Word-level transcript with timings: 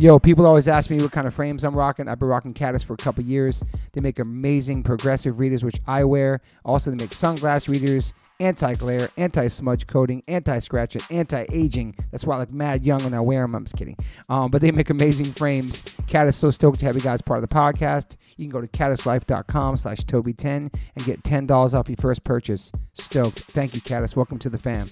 Yo, 0.00 0.18
people 0.18 0.46
always 0.46 0.66
ask 0.66 0.88
me 0.88 0.98
what 0.98 1.12
kind 1.12 1.26
of 1.26 1.34
frames 1.34 1.62
I'm 1.62 1.74
rocking. 1.76 2.08
I've 2.08 2.18
been 2.18 2.30
rocking 2.30 2.54
Caddis 2.54 2.82
for 2.82 2.94
a 2.94 2.96
couple 2.96 3.22
years. 3.22 3.62
They 3.92 4.00
make 4.00 4.18
amazing 4.18 4.82
progressive 4.82 5.38
readers, 5.38 5.62
which 5.62 5.78
I 5.86 6.04
wear. 6.04 6.40
Also, 6.64 6.90
they 6.90 6.96
make 6.96 7.10
sunglass 7.10 7.68
readers, 7.68 8.14
anti-glare, 8.38 9.10
anti-smudge 9.18 9.86
coating, 9.86 10.22
anti-scratch, 10.26 10.94
and 10.94 11.04
anti-aging. 11.10 11.94
That's 12.10 12.24
why 12.24 12.36
I 12.36 12.38
look 12.38 12.50
mad 12.50 12.86
young 12.86 13.04
when 13.04 13.12
I 13.12 13.20
wear 13.20 13.42
them. 13.42 13.54
I'm 13.54 13.64
just 13.64 13.76
kidding. 13.76 13.98
Um, 14.30 14.50
but 14.50 14.62
they 14.62 14.70
make 14.70 14.88
amazing 14.88 15.26
frames. 15.26 15.82
Caddis 16.06 16.34
so 16.34 16.50
stoked 16.50 16.80
to 16.80 16.86
have 16.86 16.96
you 16.96 17.02
guys 17.02 17.20
part 17.20 17.44
of 17.44 17.46
the 17.46 17.54
podcast. 17.54 18.16
You 18.38 18.48
can 18.48 18.58
go 18.58 18.62
to 18.62 18.68
caddislife.com 18.68 19.76
slash 19.76 19.98
Toby10 19.98 20.74
and 20.96 21.04
get 21.04 21.22
$10 21.24 21.74
off 21.74 21.90
your 21.90 21.96
first 21.98 22.24
purchase. 22.24 22.72
Stoked. 22.94 23.40
Thank 23.40 23.74
you, 23.74 23.82
Caddis. 23.82 24.16
Welcome 24.16 24.38
to 24.38 24.48
the 24.48 24.58
fam. 24.58 24.88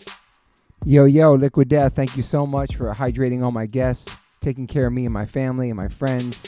Yo, 0.85 1.07
yo, 1.07 1.33
Liquid 1.33 1.69
Death, 1.69 1.97
thank 1.97 2.15
you 2.15 2.23
so 2.23 2.47
much 2.47 2.77
for 2.77 2.95
hydrating 2.95 3.43
all 3.43 3.51
my 3.51 3.67
guests, 3.67 4.15
taking 4.41 4.67
care 4.67 4.87
of 4.87 4.93
me 4.93 5.05
and 5.05 5.13
my 5.13 5.27
family 5.27 5.71
and 5.71 5.77
my 5.77 5.89
friends. 5.89 6.47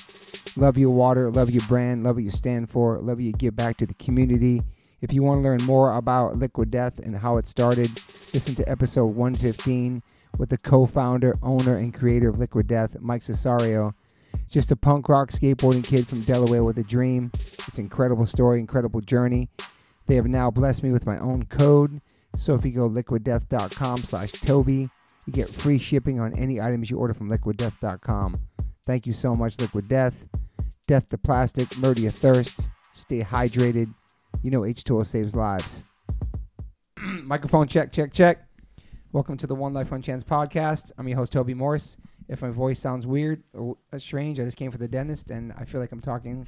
Love 0.56 0.76
your 0.76 0.90
water, 0.90 1.30
love 1.30 1.50
your 1.50 1.64
brand, 1.68 2.04
love 2.04 2.16
what 2.16 2.24
you 2.24 2.30
stand 2.30 2.70
for, 2.70 2.98
love 2.98 3.18
what 3.18 3.24
you 3.24 3.32
give 3.32 3.56
back 3.56 3.76
to 3.76 3.86
the 3.86 3.94
community. 3.94 4.60
If 5.00 5.12
you 5.12 5.22
want 5.22 5.38
to 5.38 5.42
learn 5.42 5.62
more 5.64 5.94
about 5.94 6.36
Liquid 6.36 6.70
Death 6.70 6.98
and 6.98 7.16
how 7.16 7.36
it 7.38 7.46
started, 7.46 7.90
listen 8.34 8.54
to 8.56 8.68
episode 8.68 9.14
115 9.14 10.02
with 10.38 10.50
the 10.50 10.58
co 10.58 10.86
founder, 10.86 11.34
owner, 11.42 11.76
and 11.76 11.94
creator 11.94 12.28
of 12.28 12.38
Liquid 12.38 12.66
Death, 12.66 12.96
Mike 13.00 13.22
Cessario. 13.22 13.94
Just 14.50 14.70
a 14.70 14.76
punk 14.76 15.08
rock 15.08 15.30
skateboarding 15.30 15.84
kid 15.84 16.06
from 16.06 16.22
Delaware 16.22 16.64
with 16.64 16.78
a 16.78 16.82
dream. 16.82 17.30
It's 17.34 17.78
an 17.78 17.84
incredible 17.84 18.26
story, 18.26 18.58
incredible 18.58 19.00
journey. 19.00 19.48
They 20.06 20.16
have 20.16 20.26
now 20.26 20.50
blessed 20.50 20.82
me 20.82 20.90
with 20.90 21.06
my 21.06 21.18
own 21.18 21.44
code. 21.44 22.00
So 22.36 22.54
if 22.54 22.64
you 22.64 22.72
go 22.72 22.88
liquiddeath.com 22.88 23.98
slash 23.98 24.32
Toby, 24.32 24.88
you 25.26 25.32
get 25.32 25.48
free 25.48 25.78
shipping 25.78 26.20
on 26.20 26.36
any 26.38 26.60
items 26.60 26.90
you 26.90 26.98
order 26.98 27.14
from 27.14 27.30
liquiddeath.com. 27.30 28.34
Thank 28.86 29.06
you 29.06 29.12
so 29.12 29.34
much, 29.34 29.58
Liquid 29.60 29.88
Death. 29.88 30.28
Death 30.86 31.06
to 31.08 31.18
plastic, 31.18 31.76
murder 31.78 32.00
your 32.00 32.10
thirst, 32.10 32.68
stay 32.92 33.20
hydrated. 33.20 33.92
You 34.42 34.50
know 34.50 34.60
H2O 34.60 35.06
saves 35.06 35.36
lives. 35.36 35.84
Microphone 36.98 37.68
check, 37.68 37.92
check, 37.92 38.12
check. 38.12 38.46
Welcome 39.12 39.36
to 39.38 39.46
the 39.46 39.54
One 39.54 39.72
Life 39.74 39.90
One 39.90 40.02
Chance 40.02 40.24
podcast. 40.24 40.92
I'm 40.98 41.06
your 41.06 41.18
host, 41.18 41.32
Toby 41.32 41.54
Morse. 41.54 41.96
If 42.28 42.42
my 42.42 42.50
voice 42.50 42.78
sounds 42.78 43.06
weird 43.06 43.42
or 43.52 43.76
uh, 43.92 43.98
strange, 43.98 44.40
I 44.40 44.44
just 44.44 44.56
came 44.56 44.70
from 44.70 44.80
the 44.80 44.88
dentist 44.88 45.30
and 45.30 45.52
I 45.58 45.64
feel 45.64 45.80
like 45.80 45.92
I'm 45.92 46.00
talking 46.00 46.46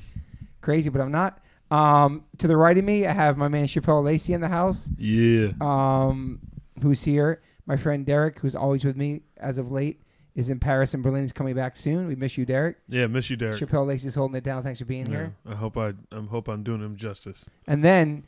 crazy, 0.61 0.89
but 0.91 1.01
I'm 1.01 1.11
not. 1.13 1.41
Um, 1.71 2.25
to 2.39 2.47
the 2.47 2.57
right 2.57 2.77
of 2.77 2.85
me, 2.85 3.07
I 3.07 3.13
have 3.13 3.37
my 3.37 3.49
man 3.49 3.67
Chappelle 3.67 4.03
Lacey 4.05 4.33
in 4.33 4.41
the 4.41 4.49
house, 4.49 4.91
Yeah. 4.97 5.49
um, 5.61 6.39
who's 6.83 7.03
here. 7.03 7.43
My 7.67 7.77
friend 7.77 8.05
Derek, 8.05 8.39
who's 8.41 8.55
always 8.55 8.85
with 8.85 8.97
me 8.97 9.23
as 9.37 9.59
of 9.59 9.71
late, 9.71 10.01
is 10.35 10.51
in 10.51 10.59
Paris 10.59 10.95
and 10.95 11.03
Berlin. 11.03 11.23
He's 11.23 11.33
coming 11.33 11.55
back 11.55 11.77
soon. 11.77 12.07
We 12.09 12.15
miss 12.17 12.37
you, 12.39 12.45
Derek. 12.45 12.79
Yeah, 12.89 13.07
miss 13.07 13.29
you, 13.31 13.37
Derek. 13.37 13.57
Chappelle 13.61 13.87
Lacey's 13.87 14.15
holding 14.15 14.35
it 14.37 14.45
down. 14.45 14.63
Thanks 14.63 14.79
for 14.81 14.85
being 14.87 15.07
Yeah, 15.07 15.13
here. 15.13 15.35
I 15.47 15.55
hope 15.55 15.77
I 15.77 15.89
I 16.11 16.21
hope 16.31 16.49
I'm 16.49 16.63
doing 16.63 16.81
him 16.81 16.97
justice. 16.97 17.49
And 17.67 17.85
then, 17.85 18.25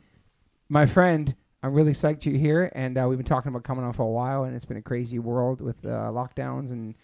my 0.69 0.85
friend, 0.85 1.35
I'm 1.63 1.73
really 1.73 1.93
psyched 1.93 2.25
you're 2.25 2.37
here. 2.37 2.71
And 2.75 2.97
uh, 2.97 3.07
we've 3.09 3.17
been 3.17 3.25
talking 3.25 3.49
about 3.49 3.63
coming 3.63 3.83
on 3.83 3.91
for 3.93 4.03
a 4.03 4.07
while, 4.09 4.43
and 4.43 4.55
it's 4.55 4.65
been 4.65 4.77
a 4.77 4.81
crazy 4.81 5.19
world 5.19 5.61
with 5.61 5.83
uh, 5.85 5.89
lockdowns 6.13 6.71
and 6.71 6.95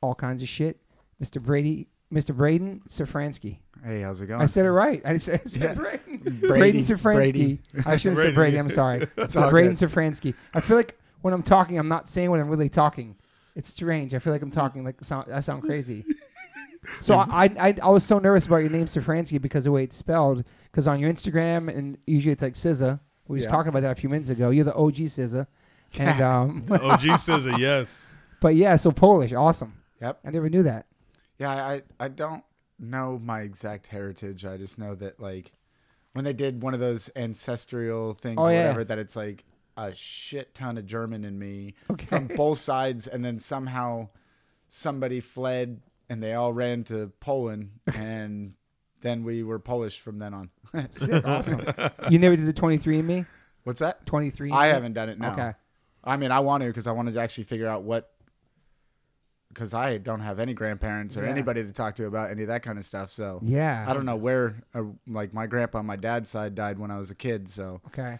all 0.00 0.14
kinds 0.14 0.42
of 0.42 0.48
shit. 0.48 0.78
Mr. 1.22 1.42
Brady, 1.42 1.88
Mr. 2.12 2.34
Braydon 2.34 2.82
Szafranski. 2.88 3.58
Hey, 3.84 4.00
how's 4.02 4.20
it 4.20 4.26
going? 4.26 4.40
I 4.40 4.46
said 4.46 4.64
it 4.64 4.70
right. 4.70 5.02
I 5.04 5.16
said, 5.18 5.40
I 5.44 5.48
said 5.48 5.62
Yeah. 5.62 5.74
Braydon. 5.74 6.18
Brady. 6.18 6.46
Braydon 6.46 6.80
Szafranski. 6.82 7.32
Brady. 7.32 7.58
I 7.84 7.96
shouldn't 7.96 8.18
say 8.18 8.22
Brady. 8.30 8.34
Brady. 8.34 8.56
I'm 8.58 8.68
sorry. 8.68 9.08
It's 9.18 9.34
So 9.34 9.42
all 9.42 9.50
Braydon 9.50 9.74
good. 9.74 9.90
Szafranski. 9.90 10.34
I 10.54 10.60
feel 10.60 10.76
like 10.76 10.98
when 11.22 11.34
I'm 11.34 11.42
talking, 11.42 11.78
I'm 11.78 11.88
not 11.88 12.08
saying 12.08 12.30
what 12.30 12.40
I'm 12.40 12.48
really 12.48 12.68
talking. 12.68 13.16
It's 13.54 13.68
strange. 13.70 14.14
I 14.14 14.18
feel 14.18 14.32
like 14.32 14.42
I'm 14.42 14.50
talking 14.50 14.84
like 14.84 15.02
sound, 15.02 15.32
I 15.32 15.40
sound 15.40 15.62
crazy. 15.62 16.04
So 17.00 17.16
I, 17.16 17.46
I 17.58 17.74
I 17.82 17.88
was 17.88 18.04
so 18.04 18.20
nervous 18.20 18.46
about 18.46 18.58
your 18.58 18.70
name 18.70 18.86
Szafranski 18.86 19.40
because 19.42 19.62
of 19.66 19.70
the 19.70 19.72
way 19.72 19.82
it's 19.82 19.96
spelled. 19.96 20.44
Because 20.70 20.86
on 20.86 21.00
your 21.00 21.12
Instagram 21.12 21.68
and 21.76 21.98
usually 22.06 22.30
it's 22.32 22.44
like 22.44 22.52
SZA. 22.54 23.00
We 23.26 23.32
were 23.34 23.38
just 23.38 23.48
Yeah. 23.50 23.56
talking 23.56 23.70
about 23.70 23.82
that 23.82 23.90
a 23.90 23.94
few 23.96 24.08
minutes 24.08 24.30
ago. 24.30 24.50
You're 24.50 24.64
the 24.66 24.74
OG 24.76 24.94
SZA. 24.94 25.48
And 25.98 26.20
um, 26.22 26.64
OG 26.70 27.18
says 27.18 27.44
a 27.46 27.52
yes. 27.58 28.06
but 28.40 28.54
yeah, 28.54 28.76
so 28.76 28.92
Polish, 28.92 29.32
awesome. 29.32 29.74
Yep. 30.00 30.20
I 30.24 30.30
never 30.30 30.48
knew 30.48 30.62
that. 30.62 30.86
Yeah, 31.40 31.50
I 31.50 31.82
I 31.98 32.06
don't 32.06 32.44
know 32.78 33.18
my 33.20 33.40
exact 33.40 33.88
heritage. 33.88 34.44
I 34.44 34.56
just 34.56 34.78
know 34.78 34.94
that 34.94 35.18
like 35.18 35.50
when 36.12 36.24
they 36.24 36.34
did 36.34 36.62
one 36.62 36.72
of 36.72 36.78
those 36.78 37.10
ancestral 37.16 38.14
things 38.14 38.36
Oh, 38.38 38.44
or 38.44 38.52
yeah. 38.52 38.58
whatever, 38.60 38.84
that 38.84 38.98
it's 39.00 39.16
like 39.16 39.44
a 39.76 39.94
shit 39.94 40.54
ton 40.54 40.78
of 40.78 40.86
German 40.86 41.24
in 41.24 41.38
me 41.38 41.74
Okay. 41.90 42.06
from 42.06 42.26
both 42.36 42.58
sides, 42.58 43.06
and 43.06 43.24
then 43.24 43.38
somehow 43.38 44.08
somebody 44.68 45.20
fled 45.20 45.80
and 46.08 46.22
they 46.22 46.34
all 46.34 46.52
ran 46.52 46.84
to 46.84 47.12
Poland, 47.20 47.70
and 47.94 48.54
then 49.02 49.22
we 49.24 49.42
were 49.42 49.58
Polish 49.58 50.00
from 50.00 50.18
then 50.18 50.34
on. 50.34 50.50
Awesome. 50.74 51.64
You 52.10 52.18
never 52.18 52.36
did 52.36 52.46
the 52.46 52.52
23andMe? 52.52 53.26
What's 53.64 53.80
that? 53.80 54.06
23. 54.06 54.52
I 54.52 54.68
haven't 54.68 54.92
done 54.94 55.08
it 55.08 55.18
now. 55.18 55.32
Okay. 55.32 55.52
I 56.04 56.16
mean, 56.16 56.30
I 56.30 56.40
want 56.40 56.62
to 56.62 56.68
because 56.68 56.86
I 56.86 56.92
wanted 56.92 57.14
to 57.14 57.20
actually 57.20 57.44
figure 57.44 57.66
out 57.66 57.82
what. 57.82 58.10
Because 59.48 59.72
I 59.74 59.96
don't 59.98 60.20
have 60.20 60.38
any 60.38 60.52
grandparents 60.54 61.16
or 61.16 61.24
Yeah. 61.24 61.30
anybody 61.30 61.64
to 61.64 61.72
talk 61.72 61.96
to 61.96 62.06
about 62.06 62.30
any 62.30 62.42
of 62.42 62.48
that 62.48 62.62
kind 62.62 62.78
of 62.78 62.84
stuff. 62.84 63.10
So 63.10 63.40
Yeah. 63.42 63.84
I 63.88 63.94
don't 63.94 64.04
know 64.04 64.16
where. 64.16 64.62
Uh, 64.74 64.82
like 65.06 65.32
my 65.32 65.46
grandpa 65.46 65.78
on 65.78 65.86
my 65.86 65.96
dad's 65.96 66.28
side 66.30 66.54
died 66.54 66.78
when 66.78 66.90
I 66.90 66.98
was 66.98 67.10
a 67.10 67.14
kid. 67.14 67.48
So 67.48 67.80
Okay. 67.88 68.18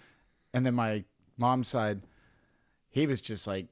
and 0.55 0.65
then 0.65 0.75
my 0.75 1.05
mom's 1.37 1.69
side, 1.69 2.03
he 2.89 3.07
was 3.07 3.21
just 3.21 3.47
like 3.47 3.67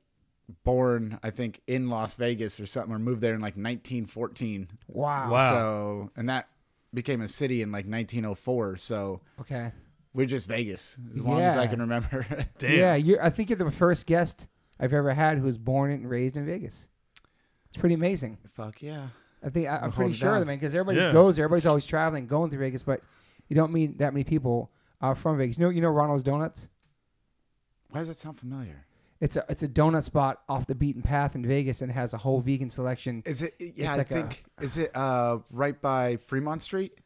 born, 0.64 1.18
I 1.22 1.30
think, 1.30 1.60
in 1.66 1.88
Las 1.88 2.14
Vegas 2.14 2.60
or 2.60 2.66
something, 2.66 2.94
or 2.94 2.98
moved 2.98 3.20
there 3.20 3.34
in 3.34 3.40
like 3.40 3.56
1914. 3.56 4.68
Wow. 4.88 5.30
Wow. 5.30 5.50
So 5.50 6.10
and 6.16 6.28
that 6.28 6.48
became 6.92 7.20
a 7.22 7.28
city 7.28 7.62
in 7.62 7.70
like 7.72 7.86
1904. 7.86 8.76
So 8.76 9.20
Okay. 9.40 9.72
we're 10.12 10.26
just 10.26 10.46
Vegas 10.46 10.98
as 11.12 11.24
long 11.24 11.40
as 11.40 11.56
I 11.56 11.66
can 11.66 11.80
remember. 11.80 12.26
Damn. 12.58 12.72
Yeah, 12.78 12.94
you're, 12.94 13.22
I 13.24 13.30
think 13.30 13.50
you're 13.50 13.56
the 13.58 13.70
first 13.70 14.06
guest 14.06 14.48
I've 14.78 14.92
ever 14.92 15.12
had 15.14 15.38
who 15.38 15.44
was 15.44 15.58
born 15.58 15.90
and 15.90 16.08
raised 16.08 16.36
in 16.36 16.46
Vegas. 16.46 16.88
It's 17.68 17.76
pretty 17.76 17.94
amazing. 17.94 18.38
Fuck 18.54 18.82
yeah. 18.82 19.08
I 19.44 19.50
think 19.50 19.68
I, 19.68 19.78
I'm 19.78 19.92
pretty 19.92 20.12
sure 20.14 20.28
of 20.30 20.34
down. 20.36 20.42
it, 20.42 20.46
man, 20.46 20.56
because 20.56 20.74
everybody 20.74 20.98
Yeah. 20.98 21.12
goes 21.12 21.36
there. 21.36 21.44
Everybody's 21.44 21.66
always 21.66 21.84
traveling, 21.86 22.26
going 22.26 22.50
through 22.50 22.60
Vegas, 22.60 22.82
but 22.82 23.00
you 23.48 23.56
don't 23.56 23.72
meet 23.72 23.98
that 23.98 24.14
many 24.14 24.24
people 24.24 24.70
uh, 25.02 25.12
from 25.14 25.36
Vegas. 25.36 25.58
You 25.58 25.64
know, 25.64 25.70
you 25.70 25.80
know 25.82 25.90
Ronald's 25.90 26.22
Donuts. 26.22 26.68
Why 27.94 28.00
does 28.00 28.08
that 28.08 28.16
sound 28.16 28.40
familiar? 28.40 28.84
It's 29.20 29.36
a 29.36 29.44
it's 29.48 29.62
a 29.62 29.68
donut 29.68 30.02
spot 30.02 30.42
off 30.48 30.66
the 30.66 30.74
beaten 30.74 31.00
path 31.00 31.36
in 31.36 31.46
Vegas, 31.46 31.80
and 31.80 31.90
it 31.92 31.94
has 31.94 32.12
a 32.12 32.18
whole 32.18 32.40
vegan 32.40 32.68
selection. 32.68 33.22
Is 33.24 33.40
it? 33.40 33.54
Yeah, 33.60 33.66
It's 33.76 33.88
I 33.88 33.96
like 33.98 34.10
a- 34.10 34.14
think. 34.14 34.44
is 34.60 34.76
it 34.78 34.90
uh 34.96 35.38
right 35.50 35.80
by 35.80 36.16
Fremont 36.16 36.60
Street? 36.62 36.98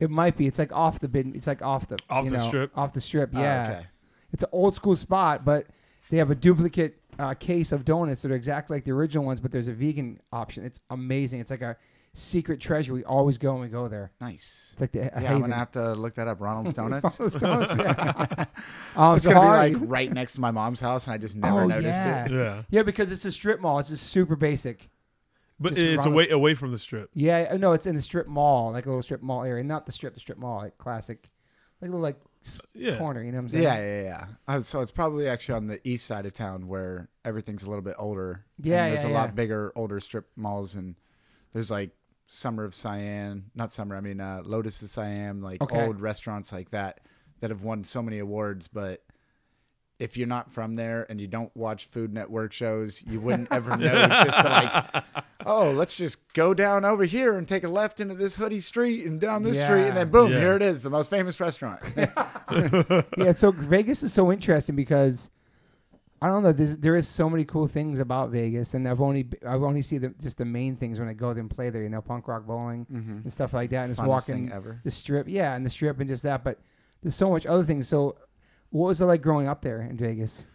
It 0.00 0.10
might 0.10 0.38
be. 0.38 0.46
It's 0.46 0.58
like 0.58 0.72
off 0.72 0.98
the 1.00 1.08
bid. 1.08 1.36
It's 1.36 1.46
like 1.46 1.60
off 1.60 1.88
the 1.88 1.98
Off 2.08 2.24
you 2.24 2.30
the 2.30 2.38
know, 2.38 2.46
strip? 2.46 2.76
Off 2.76 2.94
the 2.94 3.00
strip. 3.02 3.30
Oh, 3.34 3.40
Yeah. 3.40 3.68
okay. 3.76 3.86
It's 4.32 4.42
an 4.42 4.48
old 4.52 4.74
school 4.74 4.96
spot, 4.96 5.44
but 5.44 5.66
they 6.10 6.16
have 6.16 6.30
a 6.30 6.34
duplicate 6.34 6.96
uh, 7.18 7.34
case 7.34 7.70
of 7.70 7.84
donuts 7.84 8.22
that 8.22 8.32
are 8.32 8.34
exactly 8.34 8.78
like 8.78 8.84
the 8.84 8.92
original 8.92 9.24
ones, 9.26 9.38
but 9.40 9.52
there's 9.52 9.68
a 9.68 9.72
vegan 9.74 10.20
option. 10.32 10.64
It's 10.64 10.80
amazing. 10.88 11.40
It's 11.40 11.50
like 11.50 11.62
a 11.62 11.76
secret 12.14 12.60
treasure. 12.60 12.94
We 12.94 13.04
always 13.04 13.36
go 13.38 13.52
when 13.52 13.62
we 13.62 13.68
go 13.68 13.88
there. 13.88 14.12
Nice. 14.20 14.70
It's 14.72 14.80
like 14.80 14.92
the 14.92 15.16
a 15.16 15.20
Yeah, 15.22 15.32
I'm 15.34 15.40
gonna 15.40 15.54
have 15.56 15.72
to 15.72 15.92
look 15.92 16.14
that 16.14 16.28
up. 16.28 16.40
Ronald's 16.40 16.72
Donuts. 16.72 17.18
Ronald's 17.20 17.36
Donuts, 17.36 17.74
yeah. 17.76 18.44
um, 18.96 19.16
it's 19.16 19.24
so 19.24 19.32
gonna 19.32 19.46
how 19.46 19.62
be 19.68 19.74
like 19.74 19.88
right 19.90 20.12
next 20.12 20.34
to 20.34 20.40
my 20.40 20.50
mom's 20.50 20.80
house, 20.80 21.06
and 21.06 21.14
I 21.14 21.18
just 21.18 21.36
never 21.36 21.62
Oh, 21.62 21.66
noticed 21.66 21.86
yeah. 21.88 22.24
it. 22.24 22.30
Yeah. 22.30 22.62
Yeah, 22.70 22.82
because 22.82 23.10
it's 23.10 23.24
a 23.24 23.32
strip 23.32 23.60
mall. 23.60 23.78
It's 23.80 23.88
just 23.90 24.08
super 24.10 24.36
basic. 24.36 24.88
But 25.60 25.70
Just 25.70 25.80
it's 25.82 25.98
Ronald- 25.98 26.14
away 26.14 26.28
away 26.30 26.54
from 26.54 26.72
the 26.72 26.78
strip. 26.78 27.10
Yeah, 27.14 27.48
uh, 27.52 27.56
no, 27.56 27.72
it's 27.72 27.86
in 27.86 27.94
the 27.94 28.02
strip 28.02 28.26
mall, 28.26 28.72
like 28.72 28.86
a 28.86 28.88
little 28.88 29.02
strip 29.02 29.22
mall 29.22 29.44
area, 29.44 29.62
not 29.62 29.86
the 29.86 29.92
strip, 29.92 30.14
the 30.14 30.20
strip 30.20 30.36
mall, 30.38 30.58
like 30.58 30.76
classic, 30.78 31.30
like 31.80 31.88
a 31.90 31.92
little 31.92 32.00
like 32.00 32.20
Yeah. 32.74 32.98
corner. 32.98 33.22
You 33.22 33.30
know 33.30 33.38
what 33.38 33.42
I'm 33.44 33.48
saying? 33.50 33.62
Yeah, 33.64 33.78
yeah, 33.78 34.02
yeah. 34.02 34.26
Uh, 34.48 34.60
so 34.60 34.80
it's 34.80 34.90
probably 34.90 35.28
actually 35.28 35.54
on 35.54 35.66
the 35.68 35.80
east 35.88 36.06
side 36.06 36.26
of 36.26 36.32
town 36.32 36.66
where 36.66 37.08
everything's 37.24 37.62
a 37.62 37.68
little 37.68 37.82
bit 37.84 37.94
older. 37.98 38.44
and 38.58 38.66
Yeah, 38.66 38.88
there's 38.88 39.02
yeah, 39.02 39.08
a 39.08 39.12
yeah. 39.12 39.18
lot 39.18 39.34
bigger, 39.36 39.72
older 39.76 40.00
strip 40.00 40.26
malls, 40.36 40.74
and 40.74 40.96
there's 41.52 41.70
like 41.70 41.90
Summer 42.34 42.64
of 42.64 42.74
Siam, 42.74 43.50
not 43.54 43.72
Summer. 43.72 43.96
I 43.96 44.00
mean, 44.00 44.20
uh, 44.20 44.42
Lotus 44.44 44.82
of 44.82 44.88
Siam, 44.88 45.40
like 45.42 45.62
Okay. 45.62 45.86
old 45.86 46.00
restaurants 46.00 46.52
like 46.52 46.70
that 46.70 47.00
that 47.40 47.50
have 47.50 47.62
won 47.62 47.84
so 47.84 48.02
many 48.02 48.18
awards, 48.18 48.68
but. 48.68 49.02
If 50.00 50.16
you're 50.16 50.26
not 50.26 50.52
from 50.52 50.74
there 50.74 51.06
and 51.08 51.20
you 51.20 51.28
don't 51.28 51.56
watch 51.56 51.86
Food 51.86 52.12
Network 52.12 52.52
shows, 52.52 53.00
you 53.06 53.20
wouldn't 53.20 53.46
ever 53.52 53.76
know 53.76 54.08
just 54.08 54.44
like, 54.44 55.04
oh, 55.46 55.70
let's 55.70 55.96
just 55.96 56.32
go 56.34 56.52
down 56.52 56.84
over 56.84 57.04
here 57.04 57.38
and 57.38 57.48
take 57.48 57.62
a 57.62 57.68
left 57.68 58.00
into 58.00 58.16
this 58.16 58.34
hoodie 58.34 58.58
street 58.58 59.06
and 59.06 59.20
down 59.20 59.44
this 59.44 59.58
street, 59.60 59.86
and 59.86 59.96
then 59.96 60.10
boom, 60.10 60.32
Yeah. 60.32 60.40
here 60.40 60.56
it 60.56 60.62
is, 60.62 60.82
the 60.82 60.90
most 60.90 61.10
famous 61.10 61.38
restaurant. 61.38 61.80
yeah. 63.16 63.32
So 63.34 63.52
Vegas 63.52 64.02
is 64.02 64.12
so 64.12 64.32
interesting 64.32 64.74
because 64.74 65.30
I 66.24 66.28
don't 66.28 66.42
know. 66.42 66.52
There's, 66.52 66.78
there 66.78 66.96
is 66.96 67.06
so 67.06 67.28
many 67.28 67.44
cool 67.44 67.66
things 67.66 67.98
about 67.98 68.30
Vegas, 68.30 68.72
and 68.72 68.88
I've 68.88 69.02
only 69.02 69.28
I've 69.46 69.62
only 69.62 69.82
see 69.82 69.98
the 69.98 70.08
just 70.18 70.38
the 70.38 70.46
main 70.46 70.74
things 70.74 70.98
when 70.98 71.06
I 71.06 71.12
go 71.12 71.34
there 71.34 71.42
and 71.42 71.50
play 71.50 71.68
there. 71.68 71.82
You 71.82 71.90
know, 71.90 72.00
punk 72.00 72.28
rock 72.28 72.46
bowling 72.46 72.86
mm-hmm. 72.90 73.18
and 73.18 73.30
stuff 73.30 73.52
like 73.52 73.68
that, 73.70 73.84
and 73.84 73.94
just 73.94 74.08
walking 74.08 74.50
ever. 74.50 74.80
the 74.84 74.90
strip. 74.90 75.28
Yeah, 75.28 75.54
and 75.54 75.66
the 75.66 75.68
strip 75.68 76.00
and 76.00 76.08
just 76.08 76.22
that. 76.22 76.42
But 76.42 76.60
there's 77.02 77.14
so 77.14 77.28
much 77.28 77.44
other 77.44 77.62
things. 77.62 77.88
So, 77.88 78.16
what 78.70 78.86
was 78.86 79.02
it 79.02 79.04
like 79.04 79.20
growing 79.20 79.48
up 79.48 79.60
there 79.60 79.82
in 79.82 79.98
Vegas? 79.98 80.46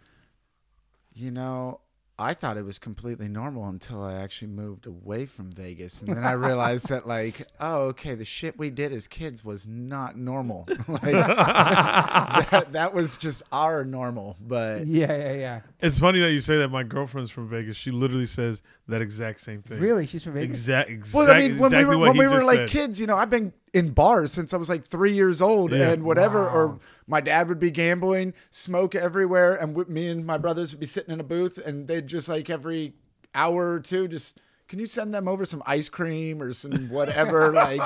You 1.14 1.30
know, 1.30 1.82
I 2.20 2.34
thought 2.34 2.58
it 2.58 2.64
was 2.64 2.78
completely 2.78 3.28
normal 3.28 3.66
until 3.66 4.02
I 4.02 4.14
actually 4.14 4.48
moved 4.48 4.86
away 4.86 5.24
from 5.24 5.50
Vegas, 5.50 6.02
and 6.02 6.14
then 6.14 6.24
I 6.24 6.32
realized 6.32 6.90
that 6.90 7.08
like, 7.08 7.46
oh, 7.60 7.84
okay, 7.84 8.14
the 8.14 8.26
shit 8.26 8.58
we 8.58 8.68
did 8.68 8.92
as 8.92 9.06
kids 9.06 9.42
was 9.42 9.66
not 9.66 10.18
normal. 10.18 10.68
like 10.88 11.00
that, 11.02 12.68
that 12.72 12.92
was 12.92 13.16
just 13.16 13.42
our 13.50 13.84
normal. 13.84 14.36
But 14.40 14.86
Yeah, 14.86 15.16
yeah, 15.16 15.32
yeah. 15.32 15.60
It's 15.80 15.98
funny 15.98 16.20
that 16.20 16.32
you 16.32 16.40
say 16.40 16.58
that. 16.58 16.68
My 16.68 16.82
girlfriend's 16.82 17.30
from 17.30 17.48
Vegas. 17.48 17.76
She 17.76 17.90
literally 17.90 18.26
says 18.26 18.62
that 18.88 19.00
exact 19.00 19.40
same 19.40 19.62
thing. 19.62 19.80
Really? 19.80 20.06
She's 20.06 20.22
from 20.22 20.34
Vegas? 20.34 20.56
Exact. 20.56 20.90
Exact. 20.90 21.14
well, 21.14 21.30
I 21.30 21.38
mean, 21.38 21.58
when 21.58 21.68
exactly 21.68 21.84
we 21.86 21.96
were 21.96 22.08
when 22.08 22.18
we 22.18 22.26
were 22.26 22.44
like 22.44 22.58
said. 22.58 22.68
kids, 22.68 23.00
you 23.00 23.06
know, 23.06 23.16
I've 23.16 23.30
been 23.30 23.52
in 23.72 23.90
bars 23.90 24.32
since 24.32 24.52
I 24.52 24.56
was 24.56 24.68
like 24.68 24.86
three 24.88 25.14
years 25.14 25.40
old, 25.40 25.72
Yeah. 25.72 25.90
and 25.90 26.02
whatever. 26.02 26.42
Wow. 26.44 26.54
Or 26.54 26.80
my 27.06 27.20
dad 27.20 27.48
would 27.48 27.60
be 27.60 27.70
gambling, 27.70 28.34
smoke 28.50 28.94
everywhere, 28.94 29.54
and 29.54 29.74
w- 29.74 29.92
me 29.92 30.08
and 30.08 30.26
my 30.26 30.38
brothers 30.38 30.72
would 30.72 30.80
be 30.80 30.86
sitting 30.86 31.12
in 31.12 31.20
a 31.20 31.24
booth, 31.24 31.58
and 31.58 31.86
they'd 31.88 32.06
just 32.06 32.28
like 32.28 32.50
every 32.50 32.94
hour 33.34 33.72
or 33.74 33.80
two, 33.80 34.08
just 34.08 34.40
can 34.68 34.78
you 34.78 34.86
send 34.86 35.12
them 35.14 35.26
over 35.28 35.44
some 35.44 35.62
ice 35.66 35.88
cream 35.88 36.42
or 36.42 36.52
some 36.52 36.88
whatever, 36.90 37.50
like 37.52 37.80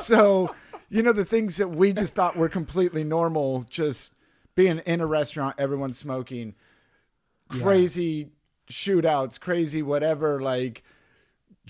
so. 0.00 0.54
You 0.92 1.04
know 1.04 1.12
the 1.12 1.24
things 1.24 1.56
that 1.58 1.68
we 1.68 1.92
just 1.92 2.16
thought 2.16 2.36
were 2.36 2.48
completely 2.48 3.04
normal, 3.04 3.64
just 3.70 4.12
being 4.56 4.78
in 4.80 5.00
a 5.00 5.06
restaurant, 5.06 5.54
everyone 5.56 5.92
smoking, 5.92 6.56
Yeah. 7.54 7.62
crazy 7.62 8.30
shootouts, 8.68 9.38
crazy 9.38 9.82
whatever, 9.82 10.40
like 10.42 10.82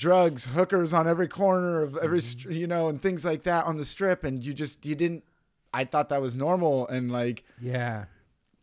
drugs, 0.00 0.46
hookers 0.46 0.94
on 0.94 1.06
every 1.06 1.28
corner 1.28 1.82
of 1.82 1.94
every, 1.98 2.20
mm-hmm. 2.20 2.40
str 2.40 2.50
you 2.50 2.66
know, 2.66 2.88
and 2.88 3.02
things 3.02 3.22
like 3.24 3.42
that 3.42 3.66
on 3.66 3.76
the 3.76 3.84
strip. 3.84 4.24
And 4.24 4.42
you 4.42 4.54
just, 4.54 4.86
you 4.86 4.94
didn't, 4.94 5.22
I 5.74 5.84
thought 5.84 6.08
that 6.08 6.22
was 6.22 6.34
normal 6.36 6.88
and 6.88 7.12
like 7.12 7.44
Yeah. 7.60 8.06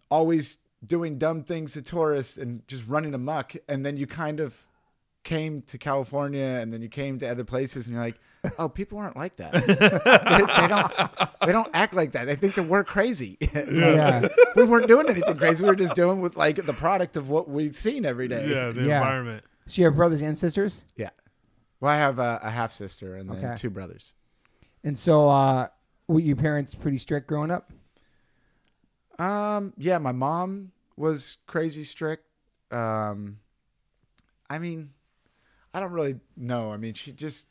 always 0.09 0.57
doing 0.85 1.17
dumb 1.19 1.43
things 1.43 1.73
to 1.73 1.81
tourists 1.83 2.37
and 2.37 2.67
just 2.67 2.87
running 2.87 3.13
amok. 3.13 3.53
And 3.69 3.85
then 3.85 3.97
you 3.97 4.07
kind 4.07 4.39
of 4.39 4.65
came 5.23 5.61
to 5.63 5.77
California 5.77 6.57
and 6.61 6.73
then 6.73 6.81
you 6.81 6.89
came 6.89 7.19
to 7.19 7.27
other 7.29 7.43
places 7.43 7.85
and 7.85 7.95
you're 7.95 8.03
like, 8.03 8.19
oh, 8.57 8.67
people 8.67 8.97
aren't 8.97 9.15
like 9.15 9.35
that. 9.35 9.53
they, 9.53 10.61
they 10.61 10.67
don't, 10.67 10.91
they 11.45 11.51
don't 11.51 11.69
act 11.75 11.93
like 11.93 12.13
that. 12.13 12.25
They 12.25 12.35
think 12.35 12.55
that 12.55 12.63
we're 12.63 12.83
crazy. 12.83 13.37
Yeah. 13.71 14.27
we 14.55 14.63
weren't 14.63 14.87
doing 14.87 15.07
anything 15.07 15.37
crazy. 15.37 15.63
We 15.63 15.69
were 15.69 15.75
just 15.75 15.93
doing 15.95 16.19
with 16.19 16.35
like 16.35 16.65
the 16.65 16.73
product 16.73 17.15
of 17.15 17.29
what 17.29 17.47
we've 17.47 17.75
seen 17.75 18.05
every 18.05 18.27
day. 18.27 18.47
Yeah, 18.49 18.71
the 18.71 18.83
Yeah. 18.83 18.97
environment. 18.97 19.43
So 19.67 19.81
you 19.81 19.85
have 19.85 19.95
brothers 19.95 20.21
and 20.21 20.35
sisters? 20.37 20.85
Yeah. 20.95 21.09
Well, 21.79 21.91
I 21.91 21.97
have 21.97 22.19
a, 22.19 22.39
a 22.43 22.49
half 22.49 22.71
sister 22.71 23.15
and 23.15 23.29
then 23.29 23.37
Okay. 23.45 23.55
two 23.55 23.69
brothers. 23.69 24.13
And 24.83 24.97
so 24.97 25.29
uh 25.29 25.67
were 26.07 26.19
your 26.21 26.35
parents 26.37 26.73
pretty 26.73 26.97
strict 26.97 27.27
growing 27.27 27.51
up? 27.51 27.71
Um, 29.19 29.73
yeah, 29.77 29.97
my 29.97 30.11
mom 30.11 30.71
was 30.95 31.37
crazy 31.47 31.83
strict. 31.83 32.23
Um, 32.71 33.39
I 34.49 34.59
mean, 34.59 34.91
I 35.73 35.79
don't 35.79 35.91
really 35.91 36.19
know. 36.35 36.71
I 36.71 36.77
mean, 36.77 36.93
she 36.93 37.11
just 37.11 37.45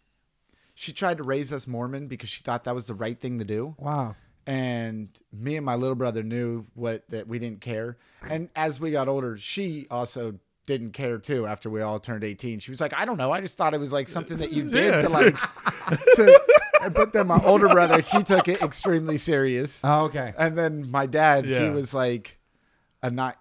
she 0.74 0.92
tried 0.92 1.16
to 1.18 1.22
raise 1.22 1.52
us 1.52 1.66
Mormon 1.66 2.06
because 2.06 2.28
she 2.28 2.42
thought 2.42 2.64
that 2.64 2.74
was 2.74 2.86
the 2.86 2.94
right 2.94 3.18
thing 3.18 3.38
to 3.38 3.44
do. 3.44 3.74
Wow. 3.78 4.14
And 4.46 5.08
me 5.32 5.56
and 5.56 5.66
my 5.66 5.74
little 5.74 5.96
brother 5.96 6.22
knew 6.22 6.66
what 6.74 7.02
that 7.10 7.26
we 7.26 7.38
didn't 7.38 7.60
care. 7.60 7.98
And 8.28 8.48
as 8.54 8.78
we 8.78 8.92
got 8.92 9.08
older, 9.08 9.36
she 9.36 9.86
also 9.90 10.38
didn't 10.66 10.92
care 10.92 11.18
too. 11.18 11.46
After 11.46 11.70
we 11.70 11.80
all 11.80 11.98
turned 12.00 12.24
eighteen, 12.24 12.58
she 12.58 12.70
was 12.70 12.80
like, 12.80 12.92
"I 12.94 13.04
don't 13.04 13.16
know. 13.16 13.30
I 13.30 13.40
just 13.40 13.56
thought 13.56 13.72
it 13.74 13.80
was 13.80 13.92
like 13.92 14.08
something 14.08 14.36
that 14.38 14.52
you 14.52 14.64
did 14.70 14.74
Yeah. 14.94 15.02
to 15.02 15.08
like." 15.08 15.36
to, 16.16 16.40
but 16.92 17.12
then 17.12 17.26
my 17.28 17.40
older 17.44 17.68
brother, 17.68 18.00
he 18.00 18.22
took 18.22 18.48
it 18.48 18.60
extremely 18.62 19.16
serious. 19.16 19.80
Oh, 19.84 20.04
okay. 20.04 20.34
And 20.36 20.56
then 20.58 20.90
my 20.90 21.06
dad, 21.06 21.44
he 21.46 21.70
was 21.70 21.94
like 21.94 22.38
a 23.02 23.10
not 23.10 23.38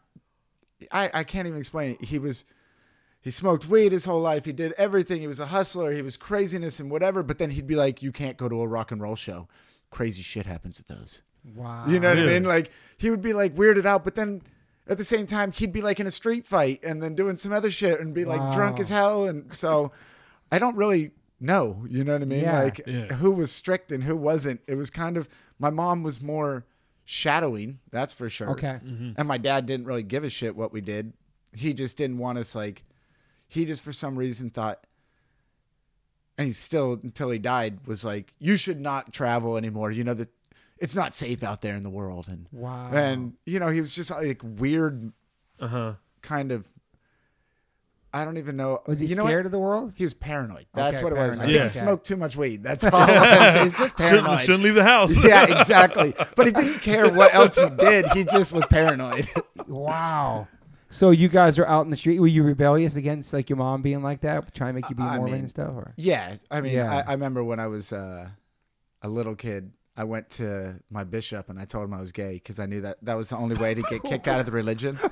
I, 0.91 1.09
I 1.13 1.23
can't 1.23 1.47
even 1.47 1.57
explain 1.59 1.91
it. 1.99 2.05
He 2.05 2.19
was 2.19 2.45
he 3.21 3.31
smoked 3.31 3.67
weed 3.67 3.91
his 3.91 4.05
whole 4.05 4.21
life. 4.21 4.45
He 4.45 4.51
did 4.51 4.73
everything. 4.73 5.19
He 5.21 5.27
was 5.27 5.39
a 5.39 5.47
hustler. 5.47 5.91
He 5.93 6.03
was 6.03 6.15
craziness 6.17 6.79
and 6.79 6.91
whatever. 6.91 7.23
But 7.23 7.39
then 7.39 7.49
he'd 7.51 7.65
be 7.65 7.75
like, 7.75 8.03
You 8.03 8.11
can't 8.11 8.37
go 8.37 8.47
to 8.47 8.61
a 8.61 8.67
rock 8.67 8.91
and 8.91 9.01
roll 9.01 9.15
show. 9.15 9.47
Crazy 9.89 10.21
shit 10.21 10.45
happens 10.45 10.79
at 10.79 10.87
those. 10.87 11.21
Wow. 11.55 11.85
You 11.87 11.99
know 11.99 12.09
what 12.09 12.19
I 12.19 12.25
mean? 12.25 12.43
Like 12.43 12.71
he 12.97 13.09
would 13.09 13.21
be 13.21 13.33
like 13.33 13.55
weirded 13.55 13.85
out, 13.85 14.03
but 14.03 14.13
then 14.15 14.41
at 14.87 14.97
the 14.97 15.03
same 15.03 15.25
time 15.27 15.51
he'd 15.51 15.73
be 15.73 15.81
like 15.81 15.99
in 15.99 16.07
a 16.07 16.11
street 16.11 16.45
fight 16.45 16.83
and 16.83 17.01
then 17.01 17.15
doing 17.15 17.35
some 17.35 17.51
other 17.51 17.71
shit 17.71 17.99
and 17.99 18.13
be 18.13 18.25
like 18.25 18.53
drunk 18.53 18.79
as 18.79 18.89
hell. 18.89 19.25
And 19.25 19.53
so 19.53 19.91
I 20.51 20.59
don't 20.59 20.75
really 20.75 21.11
know. 21.39 21.85
You 21.89 22.03
know 22.03 22.13
what 22.13 22.21
I 22.21 22.25
mean? 22.25 22.41
Yeah. 22.41 22.61
Like 22.63 22.81
Yeah. 22.85 23.13
who 23.15 23.31
was 23.31 23.51
strict 23.51 23.91
and 23.91 24.03
who 24.03 24.15
wasn't. 24.15 24.61
It 24.67 24.75
was 24.75 24.89
kind 24.89 25.17
of 25.17 25.27
my 25.59 25.69
mom 25.69 26.03
was 26.03 26.21
more 26.21 26.65
shadowing, 27.05 27.79
that's 27.91 28.13
for 28.13 28.29
sure. 28.29 28.49
Okay. 28.51 28.79
Mm-hmm. 28.83 29.11
And 29.17 29.27
my 29.27 29.37
dad 29.37 29.65
didn't 29.65 29.85
really 29.85 30.03
give 30.03 30.23
a 30.23 30.29
shit 30.29 30.55
what 30.55 30.73
we 30.73 30.81
did. 30.81 31.13
He 31.53 31.73
just 31.73 31.97
didn't 31.97 32.17
want 32.17 32.37
us 32.37 32.55
like 32.55 32.83
he 33.47 33.65
just 33.65 33.81
for 33.81 33.93
some 33.93 34.17
reason 34.17 34.49
thought 34.49 34.85
and 36.37 36.47
he 36.47 36.53
still 36.53 36.99
until 37.01 37.29
he 37.29 37.39
died 37.39 37.87
was 37.87 38.03
like, 38.03 38.33
You 38.39 38.57
should 38.57 38.79
not 38.81 39.13
travel 39.13 39.55
anymore. 39.57 39.91
You 39.91 40.03
know 40.03 40.13
that 40.15 40.29
it's 40.79 40.95
not 40.95 41.13
safe 41.13 41.43
out 41.43 41.61
there 41.61 41.75
in 41.75 41.83
the 41.83 41.89
world 41.89 42.27
and 42.27 42.47
Wow. 42.51 42.89
and 42.91 43.33
you 43.45 43.59
know, 43.59 43.69
he 43.69 43.81
was 43.81 43.93
just 43.95 44.11
like 44.11 44.41
weird 44.43 45.11
Uh 45.59 45.67
huh. 45.67 45.93
kind 46.21 46.51
of 46.51 46.65
I 48.13 48.23
don't 48.23 48.37
even 48.37 48.55
know. 48.55 48.81
was 48.87 49.01
he 49.01 49.07
you 49.07 49.15
know 49.15 49.23
what? 49.23 49.29
scared 49.31 49.45
of 49.45 49.51
the 49.51 49.59
world? 49.59 49.91
He 49.97 50.05
was 50.05 50.13
paranoid. 50.13 50.67
That's 50.73 50.95
Okay, 50.99 51.03
what 51.03 51.11
it 51.11 51.17
was. 51.17 51.37
I 51.37 51.41
paranoid. 51.41 51.61
think 51.63 51.71
he 51.73 51.77
smoked 51.79 52.05
too 52.05 52.15
much 52.15 52.37
weed. 52.37 52.63
That's 52.63 52.85
all 52.85 53.03
it 53.09 53.13
was. 53.13 53.55
He's 53.55 53.75
just 53.77 53.97
Shouldn't, 53.97 54.25
paranoid. 54.25 54.39
shouldn't 54.39 54.63
leave 54.63 54.75
the 54.75 54.85
house. 54.85 55.13
yeah, 55.25 55.59
exactly. 55.59 56.13
But 56.33 56.45
he 56.45 56.53
didn't 56.53 56.79
care 56.79 57.11
what 57.11 57.35
else 57.35 57.57
he 57.59 57.69
did. 57.71 58.07
He 58.13 58.23
just 58.23 58.51
was 58.53 58.65
paranoid. 58.67 59.27
Wow. 59.67 60.47
So 60.91 61.09
you 61.09 61.27
guys 61.27 61.59
are 61.59 61.65
out 61.65 61.83
in 61.83 61.89
the 61.89 61.97
street. 61.97 62.19
Were 62.19 62.27
you 62.27 62.43
rebellious 62.43 62.95
against 62.95 63.33
like 63.33 63.49
your 63.49 63.57
mom 63.57 63.81
being 63.81 64.01
like 64.03 64.21
that, 64.21 64.53
trying 64.53 64.69
to 64.69 64.73
make 64.75 64.89
you 64.89 64.95
be 64.95 65.03
I 65.03 65.17
Mormon 65.17 65.33
mean, 65.33 65.41
and 65.41 65.49
stuff? 65.49 65.71
Or 65.75 65.93
yeah, 65.97 66.35
I 66.49 66.61
mean, 66.61 66.73
Yeah. 66.73 66.89
I, 67.05 67.09
I 67.09 67.11
remember 67.13 67.43
when 67.43 67.59
I 67.59 67.67
was 67.67 67.91
uh, 67.91 68.29
a 69.01 69.09
little 69.09 69.35
kid. 69.35 69.71
I 69.97 70.03
went 70.03 70.29
to 70.31 70.75
my 70.89 71.03
bishop 71.03 71.49
and 71.49 71.57
I 71.59 71.65
told 71.65 71.85
him 71.85 71.93
I 71.93 72.01
was 72.01 72.11
gay 72.11 72.33
because 72.33 72.59
I 72.59 72.65
knew 72.65 72.81
that 72.81 72.97
that 73.03 73.15
was 73.15 73.29
the 73.29 73.37
only 73.37 73.55
way 73.55 73.73
to 73.73 73.81
get 73.83 74.03
kicked 74.09 74.27
out 74.27 74.39
of 74.39 74.45
the 74.45 74.51
religion. 74.51 74.97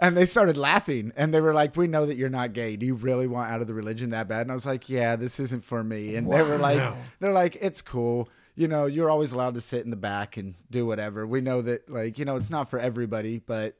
And 0.00 0.16
they 0.16 0.26
started 0.26 0.56
laughing 0.56 1.12
and 1.16 1.34
they 1.34 1.40
were 1.40 1.52
like, 1.52 1.74
"We 1.76 1.88
know 1.88 2.06
that 2.06 2.16
you're 2.16 2.28
not 2.28 2.52
gay. 2.52 2.76
Do 2.76 2.86
you 2.86 2.94
really 2.94 3.26
want 3.26 3.50
out 3.50 3.60
of 3.60 3.66
the 3.66 3.74
religion 3.74 4.10
that 4.10 4.28
bad?" 4.28 4.42
And 4.42 4.52
I 4.52 4.54
was 4.54 4.64
like, 4.64 4.88
"Yeah, 4.88 5.16
this 5.16 5.40
isn't 5.40 5.64
for 5.64 5.82
me." 5.82 6.14
And 6.14 6.30
they 6.30 6.40
were 6.40 6.56
like, 6.56 6.94
"They're 7.18 7.32
like, 7.32 7.56
it's 7.60 7.82
cool. 7.82 8.28
You 8.54 8.68
know, 8.68 8.86
you're 8.86 9.10
always 9.10 9.32
allowed 9.32 9.54
to 9.54 9.60
sit 9.60 9.82
in 9.84 9.90
the 9.90 9.96
back 9.96 10.36
and 10.36 10.54
do 10.70 10.86
whatever. 10.86 11.26
We 11.26 11.40
know 11.40 11.62
that, 11.62 11.90
like, 11.90 12.16
you 12.16 12.24
know, 12.24 12.36
it's 12.36 12.48
not 12.48 12.70
for 12.70 12.78
everybody, 12.78 13.40
but." 13.44 13.74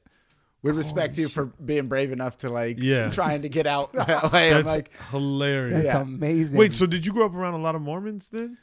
We 0.61 0.71
respect 0.73 1.17
you 1.17 1.29
for 1.29 1.45
being 1.45 1.87
brave 1.87 2.11
enough 2.11 2.35
to 2.39 2.49
like 2.49 2.79
Yeah. 2.79 3.07
trying 3.07 3.43
to 3.43 3.49
get 3.49 3.65
out 3.65 3.93
that 3.93 4.33
way. 4.33 4.49
I'm 4.49 4.55
That's 4.55 4.67
like, 4.67 4.91
hilarious. 5.09 5.83
that's 5.83 5.95
Yeah. 5.95 6.01
amazing. 6.01 6.59
Wait, 6.59 6.73
so 6.73 6.85
did 6.85 7.05
you 7.05 7.13
grow 7.13 7.27
up 7.27 7.33
around 7.33 7.53
a 7.53 7.59
lot 7.59 7.75
of 7.75 7.81
Mormons 7.81 8.27
then? 8.29 8.57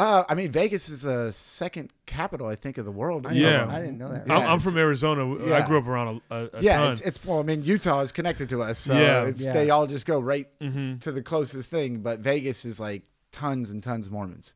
Uh, 0.00 0.24
I 0.28 0.34
mean, 0.34 0.50
Vegas 0.50 0.88
is 0.88 1.02
the 1.02 1.30
second 1.30 1.92
capital, 2.06 2.46
I 2.46 2.56
think, 2.56 2.78
of 2.78 2.84
the 2.86 2.90
world. 2.90 3.26
I 3.26 3.34
didn't 3.34 3.44
Yeah. 3.44 3.64
know, 3.66 3.70
I 3.70 3.80
didn't 3.80 3.98
know 3.98 4.12
that. 4.12 4.26
Yeah, 4.26 4.38
I'm, 4.38 4.50
I'm 4.52 4.60
from 4.60 4.76
Arizona. 4.78 5.46
Yeah. 5.46 5.58
I 5.58 5.66
grew 5.66 5.76
up 5.78 5.86
around 5.86 6.22
a, 6.30 6.34
a, 6.34 6.50
a 6.54 6.62
yeah, 6.62 6.78
ton. 6.78 6.90
it's, 6.92 7.00
it's 7.02 7.24
well, 7.24 7.38
I 7.38 7.42
mean, 7.42 7.62
Utah 7.64 8.00
is 8.00 8.10
connected 8.10 8.48
to 8.48 8.62
us, 8.62 8.78
so 8.78 8.94
Yeah. 8.94 9.24
it's 9.24 9.42
Yeah. 9.44 9.52
they 9.52 9.68
all 9.70 9.86
just 9.86 10.06
go 10.06 10.18
right 10.18 10.48
hmm 10.60 10.96
to 10.98 11.12
the 11.12 11.22
closest 11.22 11.70
thing. 11.70 11.98
But 12.00 12.20
Vegas 12.20 12.64
is 12.64 12.80
like 12.80 13.02
tons 13.30 13.68
and 13.70 13.82
tons 13.82 14.06
of 14.06 14.12
Mormons. 14.12 14.54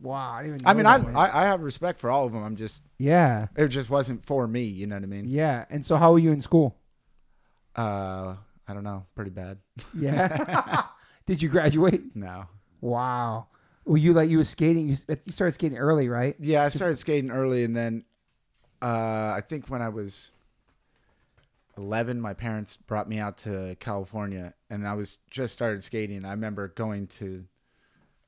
Wow. 0.00 0.32
I, 0.32 0.42
didn't 0.44 0.62
even 0.62 0.66
I 0.68 0.74
mean, 0.74 0.86
I. 0.86 1.26
I 1.26 1.42
I 1.42 1.46
have 1.46 1.60
respect 1.60 1.98
for 1.98 2.08
all 2.10 2.24
of 2.26 2.32
them. 2.32 2.42
I'm 2.44 2.56
just 2.56 2.82
yeah. 2.98 3.48
it 3.56 3.68
just 3.68 3.90
wasn't 3.90 4.24
for 4.24 4.46
me. 4.46 4.62
You 4.62 4.86
know 4.86 4.94
what 4.96 5.02
I 5.02 5.06
mean? 5.06 5.24
Yeah. 5.28 5.64
And 5.70 5.84
so 5.84 5.96
how 5.96 6.12
were 6.12 6.18
you 6.20 6.30
in 6.32 6.40
school? 6.40 6.76
Uh, 7.76 8.36
I 8.68 8.74
don't 8.74 8.84
know, 8.84 9.06
pretty 9.16 9.30
bad. 9.32 9.58
Yeah. 9.98 10.84
Did 11.26 11.42
you 11.42 11.48
graduate? 11.48 12.14
No. 12.14 12.46
Wow. 12.80 13.46
Were 13.84 13.96
you 13.96 14.12
like 14.12 14.30
you 14.30 14.38
were 14.38 14.44
skating? 14.44 14.88
You, 14.88 14.96
you 15.24 15.32
started 15.32 15.52
skating 15.52 15.78
early, 15.78 16.08
right? 16.08 16.36
Yeah, 16.38 16.62
I 16.62 16.68
started 16.68 16.98
skating 16.98 17.30
early, 17.30 17.64
and 17.64 17.74
then 17.76 18.04
uh, 18.80 18.86
I 19.36 19.42
think 19.46 19.68
when 19.68 19.82
I 19.82 19.88
was 19.88 20.30
11, 21.76 22.20
my 22.20 22.34
parents 22.34 22.76
brought 22.76 23.08
me 23.08 23.18
out 23.18 23.38
to 23.38 23.76
California, 23.80 24.54
and 24.70 24.86
I 24.86 24.94
was 24.94 25.18
just 25.30 25.52
started 25.52 25.82
skating. 25.82 26.24
I 26.24 26.30
remember 26.30 26.68
going 26.68 27.06
to 27.18 27.44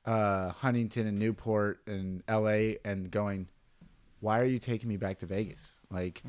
uh, 0.05 0.49
Huntington 0.49 1.07
and 1.07 1.17
Newport 1.19 1.81
and 1.87 2.23
LA 2.29 2.75
and 2.83 3.09
going, 3.11 3.47
"Why 4.19 4.39
are 4.41 4.45
you 4.45 4.59
taking 4.59 4.89
me 4.89 4.97
back 4.97 5.19
to 5.19 5.25
Vegas?" 5.25 5.75
Like, 5.91 6.21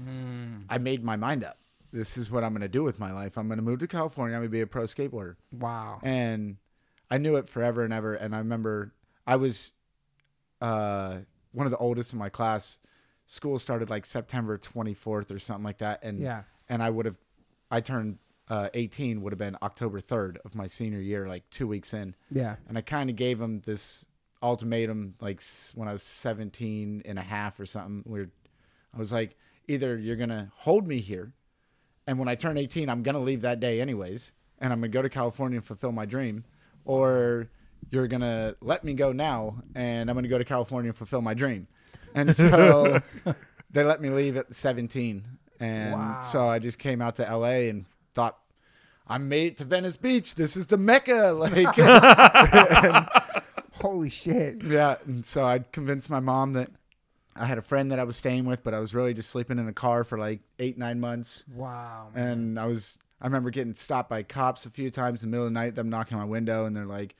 I 0.68 0.78
made 0.78 1.02
my 1.02 1.16
mind 1.16 1.42
up. 1.42 1.58
This 1.92 2.16
is 2.16 2.30
what 2.30 2.44
I'm 2.44 2.52
going 2.52 2.60
to 2.62 2.68
do 2.68 2.82
with 2.84 2.98
my 2.98 3.12
life. 3.12 3.38
I'm 3.38 3.48
going 3.48 3.58
to 3.58 3.62
move 3.64 3.78
to 3.80 3.86
California. 3.86 4.36
I'm 4.36 4.40
going 4.42 4.50
to 4.50 4.52
be 4.52 4.60
a 4.60 4.66
pro 4.66 4.84
skateboarder 4.84 5.36
Wow. 5.52 6.00
and 6.02 6.56
I 7.10 7.16
knew 7.18 7.36
it 7.36 7.48
forever 7.48 7.84
and 7.84 7.92
ever. 7.94 8.14
And 8.14 8.34
I 8.34 8.38
remember 8.38 8.92
I 9.26 9.36
was 9.36 9.72
uh, 10.60 11.18
one 11.52 11.66
of 11.66 11.70
the 11.70 11.78
oldest 11.78 12.12
in 12.12 12.18
my 12.18 12.28
class. 12.28 12.78
School 13.26 13.58
started 13.58 13.90
like 13.90 14.06
September 14.06 14.56
24th 14.56 15.30
or 15.30 15.38
something 15.38 15.64
like 15.64 15.78
that, 15.78 16.02
and 16.04 16.20
Yeah. 16.20 16.42
and 16.68 16.82
I 16.82 16.90
would 16.90 17.06
have, 17.06 17.18
I 17.70 17.80
turned 17.80 18.18
uh, 18.48 18.68
18 18.74 19.22
would 19.22 19.32
have 19.32 19.38
been 19.38 19.56
October 19.60 20.00
3rd 20.00 20.36
of 20.44 20.54
my 20.54 20.68
senior 20.68 21.00
year, 21.00 21.26
like 21.28 21.48
two 21.50 21.66
weeks 21.66 21.92
in, 21.92 22.14
Yeah. 22.30 22.56
and 22.68 22.78
I 22.78 22.80
kind 22.82 23.10
of 23.10 23.16
gave 23.16 23.40
him 23.40 23.62
this 23.66 24.06
ultimatum 24.42 25.14
like 25.20 25.42
when 25.74 25.88
I 25.88 25.92
was 25.92 26.04
17 26.04 27.02
and 27.04 27.18
a 27.18 27.22
half 27.22 27.58
or 27.58 27.66
something. 27.66 28.04
Weird. 28.06 28.30
I 28.94 28.98
was 28.98 29.12
like, 29.12 29.36
either 29.66 29.98
you're 29.98 30.14
gonna 30.16 30.52
hold 30.54 30.86
me 30.86 31.00
here 31.00 31.32
and 32.06 32.20
when 32.20 32.28
I 32.28 32.36
turn 32.36 32.56
18, 32.56 32.88
I'm 32.88 33.02
gonna 33.02 33.18
leave 33.20 33.40
that 33.40 33.58
day 33.58 33.80
anyways, 33.80 34.30
and 34.60 34.72
I'm 34.72 34.78
gonna 34.78 34.88
go 34.88 35.02
to 35.02 35.08
California 35.08 35.56
and 35.58 35.66
fulfill 35.66 35.90
my 35.90 36.06
dream, 36.06 36.44
or 36.84 37.48
you're 37.90 38.08
gonna 38.08 38.54
let 38.60 38.84
me 38.84 38.94
go 38.94 39.12
now, 39.12 39.62
and 39.74 40.08
I'm 40.10 40.16
gonna 40.16 40.28
go 40.28 40.38
to 40.38 40.44
California 40.44 40.88
and 40.90 40.96
fulfill 40.96 41.20
my 41.22 41.34
dream, 41.34 41.66
and 42.14 42.34
so 42.36 43.00
they 43.70 43.84
let 43.84 44.00
me 44.00 44.10
leave 44.10 44.36
at 44.36 44.54
17, 44.54 45.24
and 45.60 45.92
Wow. 45.92 46.20
so 46.22 46.48
I 46.48 46.58
just 46.58 46.78
came 46.78 47.00
out 47.02 47.14
to 47.16 47.22
LA 47.22 47.68
and 47.70 47.86
thought. 48.14 48.38
I 49.08 49.18
made 49.18 49.52
it 49.52 49.58
to 49.58 49.64
Venice 49.64 49.96
Beach. 49.96 50.34
This 50.34 50.56
is 50.56 50.66
the 50.66 50.76
mecca. 50.76 51.32
Like, 51.38 51.54
Holy 53.74 54.10
shit. 54.10 54.64
yeah. 54.66 54.96
And 55.06 55.24
so 55.24 55.44
I 55.44 55.58
convinced 55.60 56.10
my 56.10 56.18
mom 56.20 56.54
that 56.54 56.70
I 57.36 57.46
had 57.46 57.58
a 57.58 57.62
friend 57.62 57.92
that 57.92 57.98
I 58.00 58.04
was 58.04 58.16
staying 58.16 58.46
with, 58.46 58.64
but 58.64 58.74
I 58.74 58.80
was 58.80 58.94
really 58.94 59.14
just 59.14 59.30
sleeping 59.30 59.58
in 59.58 59.66
the 59.66 59.72
car 59.72 60.02
for 60.02 60.18
like 60.18 60.40
eight, 60.58 60.78
nine 60.78 60.98
months. 60.98 61.44
Wow. 61.54 62.08
man. 62.14 62.28
And 62.28 62.58
I 62.58 62.66
was, 62.66 62.98
I 63.20 63.26
remember 63.26 63.50
getting 63.50 63.74
stopped 63.74 64.08
by 64.10 64.22
cops 64.22 64.66
a 64.66 64.70
few 64.70 64.90
times 64.90 65.22
in 65.22 65.30
the 65.30 65.36
middle 65.36 65.46
of 65.46 65.52
the 65.52 65.58
night, 65.60 65.74
them 65.74 65.88
knocking 65.90 66.16
on 66.16 66.22
my 66.24 66.28
window, 66.30 66.64
and 66.64 66.74
they're 66.74 66.84
like, 66.86 67.14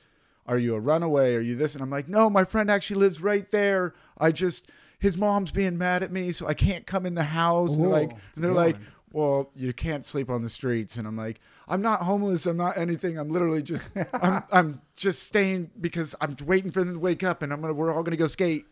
Are 0.46 0.58
you 0.58 0.74
a 0.74 0.80
runaway? 0.80 1.34
Are 1.34 1.40
you 1.40 1.56
this? 1.56 1.74
And 1.74 1.82
I'm 1.82 1.90
like, 1.90 2.08
No, 2.08 2.30
my 2.30 2.44
friend 2.44 2.70
actually 2.70 3.00
lives 3.00 3.20
right 3.20 3.50
there. 3.50 3.94
I 4.18 4.32
just, 4.32 4.70
his 4.98 5.16
mom's 5.16 5.50
being 5.50 5.76
mad 5.76 6.02
at 6.02 6.10
me, 6.12 6.32
so 6.32 6.46
I 6.46 6.54
can't 6.54 6.86
come 6.86 7.04
in 7.06 7.14
the 7.14 7.24
house. 7.24 7.76
And 7.76 7.84
they're 7.84 7.90
like, 7.92 8.10
and 8.34 8.44
they're 8.44 8.52
like, 8.52 8.76
one. 8.76 8.86
well, 9.12 9.50
you 9.56 9.72
can't 9.72 10.04
sleep 10.04 10.30
on 10.30 10.42
the 10.42 10.48
streets. 10.48 10.96
And 10.96 11.06
I'm 11.06 11.16
like, 11.16 11.40
I'm 11.68 11.82
not 11.82 12.02
homeless. 12.02 12.46
I'm 12.46 12.56
not 12.56 12.76
anything. 12.78 13.18
I'm 13.18 13.28
literally 13.30 13.62
just, 13.62 13.90
I'm, 14.12 14.42
I'm 14.52 14.80
just 14.94 15.24
staying 15.26 15.70
because 15.80 16.14
I'm 16.20 16.36
waiting 16.46 16.70
for 16.70 16.84
them 16.84 16.94
to 16.94 16.98
wake 17.00 17.24
up 17.24 17.42
and 17.42 17.52
I'm 17.52 17.60
gonna, 17.60 17.72
we're 17.74 17.92
all 17.92 18.02
gonna 18.04 18.16
go 18.16 18.28
skate. 18.28 18.66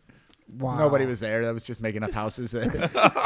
wow. 0.59 0.77
Nobody 0.79 1.05
was 1.07 1.19
there. 1.21 1.45
That 1.45 1.53
was 1.55 1.65
just 1.65 1.81
making 1.81 2.05
up 2.05 2.13
houses. 2.13 2.55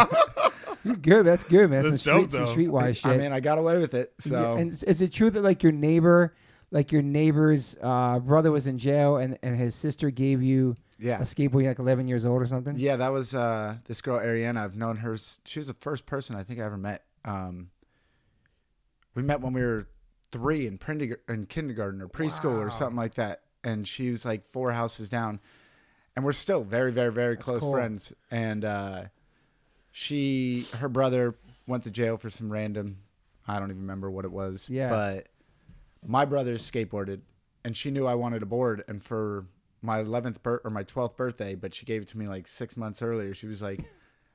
You're 0.85 0.97
good. 0.97 1.27
That's 1.27 1.45
good, 1.45 1.71
man. 1.71 1.83
That's 1.83 2.03
some 2.03 2.27
street, 2.27 2.31
dope, 2.31 2.49
some 2.49 2.57
streetwise 2.57 2.97
shit. 2.97 3.07
I 3.07 3.17
mean, 3.19 3.33
I 3.33 3.41
got 3.41 3.59
away 3.59 3.79
with 3.79 3.95
it. 3.95 4.13
So 4.21 4.41
Yeah, 4.41 4.59
and 4.61 4.73
is- 4.73 4.85
is 4.85 5.03
it 5.03 5.13
true 5.13 5.29
that 5.31 5.43
like 5.43 5.63
your 5.63 5.73
neighbor, 5.73 6.35
like 6.71 6.93
your 6.93 7.03
neighbor's 7.03 7.77
uh, 7.83 8.19
brother 8.19 8.51
was 8.51 8.67
in 8.67 8.79
jail 8.79 9.17
and, 9.17 9.39
and 9.43 9.57
his 9.57 9.75
sister 9.75 10.11
gave 10.11 10.43
you 10.43 10.77
yeah, 10.99 11.19
a 11.19 11.23
skateboard 11.23 11.67
like 11.67 11.79
11 11.79 12.09
years 12.09 12.27
old 12.27 12.43
or 12.43 12.47
something? 12.47 12.77
yeah, 12.79 12.97
that 12.97 13.13
was 13.13 13.35
uh, 13.35 13.77
this 13.87 14.03
girl 14.03 14.19
Ariana. 14.19 14.59
I've 14.65 14.77
known 14.77 14.97
her. 14.97 15.17
She 15.45 15.61
was 15.61 15.69
the 15.69 15.75
first 15.75 16.07
person 16.07 16.35
I 16.37 16.43
think 16.43 16.61
I 16.61 16.65
ever 16.65 16.77
met. 16.77 17.05
Um, 17.25 17.71
we 19.15 19.23
met 19.23 19.41
when 19.41 19.53
we 19.53 19.63
were 19.63 19.87
three 20.33 20.67
in, 20.67 20.77
prendig- 20.79 21.17
in 21.29 21.47
kindergarten 21.47 22.03
or 22.03 22.09
preschool 22.09 22.57
Wow. 22.57 22.63
or 22.65 22.71
something 22.71 22.97
like 22.97 23.15
that, 23.15 23.43
and 23.65 23.87
she 23.87 24.11
was 24.11 24.25
like 24.25 24.47
four 24.47 24.73
houses 24.73 25.09
down, 25.09 25.41
and 26.17 26.25
we're 26.25 26.33
still 26.33 26.63
very, 26.65 26.93
very, 26.93 27.13
very 27.13 27.35
That's 27.37 27.45
close 27.45 27.63
cool. 27.63 27.73
friends. 27.73 28.13
And 28.31 28.65
uh, 28.65 29.05
she, 29.93 30.67
her 30.79 30.89
brother, 30.89 31.35
went 31.67 31.85
to 31.85 31.91
jail 31.91 32.17
for 32.17 32.31
some 32.31 32.51
random. 32.51 32.99
I 33.47 33.59
don't 33.59 33.71
even 33.71 33.83
remember 33.83 34.11
what 34.11 34.25
it 34.25 34.33
was. 34.33 34.69
Yeah. 34.69 34.91
but 34.91 35.27
my 36.07 36.25
brother 36.25 36.55
skateboarded, 36.57 37.21
and 37.65 37.77
she 37.77 37.91
knew 37.91 38.07
I 38.07 38.15
wanted 38.15 38.43
a 38.43 38.47
board, 38.47 38.85
and 38.89 39.03
for 39.03 39.47
my 39.83 40.03
11th 40.03 40.43
bir- 40.43 40.61
or 40.65 40.71
my 40.71 40.83
12th 40.85 41.17
birthday, 41.17 41.55
but 41.55 41.75
she 41.75 41.87
gave 41.87 42.03
it 42.03 42.09
to 42.09 42.19
me 42.19 42.27
like 42.27 42.47
six 42.47 42.77
months 42.77 43.01
earlier. 43.03 43.33
She 43.35 43.47
was 43.47 43.63
like, 43.63 43.81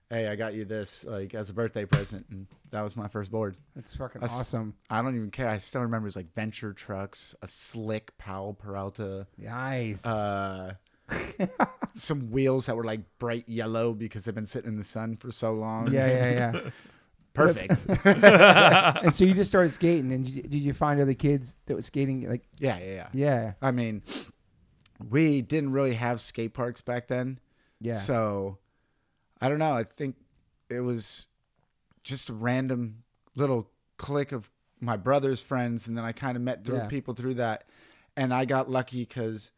"Hey, 0.09 0.27
I 0.27 0.35
got 0.35 0.53
you 0.53 0.63
this 0.65 1.03
like 1.03 1.33
as 1.35 1.49
a 1.49 1.53
birthday 1.53 1.85
present," 1.85 2.25
and 2.29 2.47
that 2.71 2.81
was 2.81 2.95
my 2.95 3.07
first 3.07 3.29
board. 3.31 3.57
That's 3.75 3.93
fucking 3.95 4.23
awesome. 4.23 4.73
I 4.89 5.01
don't 5.01 5.15
even 5.15 5.31
care. 5.31 5.47
I 5.49 5.57
still 5.57 5.81
remember 5.81 6.05
it 6.05 6.09
was 6.09 6.15
like 6.15 6.33
Venture 6.33 6.71
Trucks, 6.73 7.35
a 7.41 7.47
slick 7.47 8.17
Powell 8.17 8.53
Peralta, 8.53 9.27
Nice. 9.37 10.05
uh, 10.05 10.75
some 11.95 12.31
wheels 12.31 12.65
that 12.67 12.75
were 12.75 12.83
like 12.83 13.01
bright 13.19 13.47
yellow 13.47 13.93
because 13.93 14.25
they've 14.25 14.35
been 14.35 14.45
sitting 14.45 14.71
in 14.71 14.77
the 14.77 14.83
sun 14.83 15.15
for 15.17 15.31
so 15.31 15.53
long. 15.53 15.91
yeah, 15.91 16.07
yeah, 16.07 16.31
yeah. 16.53 16.59
perfect. 17.33 17.73
and 18.05 19.13
so 19.13 19.23
you 19.25 19.33
just 19.33 19.49
started 19.49 19.71
skating, 19.71 20.11
and 20.11 20.25
did 20.25 20.33
you, 20.33 20.41
did 20.43 20.61
you 20.61 20.73
find 20.73 20.99
other 21.01 21.13
kids 21.13 21.55
that 21.65 21.75
was 21.75 21.85
skating? 21.85 22.27
Like, 22.29 22.43
yeah, 22.59 22.77
yeah, 22.79 22.85
yeah. 22.93 23.07
yeah, 23.13 23.53
I 23.61 23.71
mean, 23.71 24.01
we 25.09 25.41
didn't 25.41 25.71
really 25.71 25.95
have 25.95 26.21
skate 26.21 26.53
parks 26.53 26.81
back 26.81 27.07
then. 27.07 27.39
yeah. 27.79 27.95
So 27.95 28.57
I 29.41 29.49
don't 29.49 29.59
know. 29.59 29.73
I 29.73 29.83
think 29.83 30.15
it 30.69 30.79
was 30.81 31.27
just 32.03 32.29
a 32.29 32.33
random 32.33 33.03
little 33.35 33.69
clique 33.97 34.31
of 34.31 34.49
my 34.79 34.97
brother's 34.97 35.41
friends, 35.41 35.87
and 35.87 35.97
then 35.97 36.03
I 36.05 36.11
kind 36.11 36.35
of 36.35 36.43
met 36.43 36.63
through 36.63 36.77
Yeah. 36.77 36.87
people 36.87 37.13
through 37.13 37.35
that, 37.35 37.63
and 38.15 38.33
I 38.33 38.45
got 38.45 38.69
lucky 38.69 38.99
because 39.05 39.51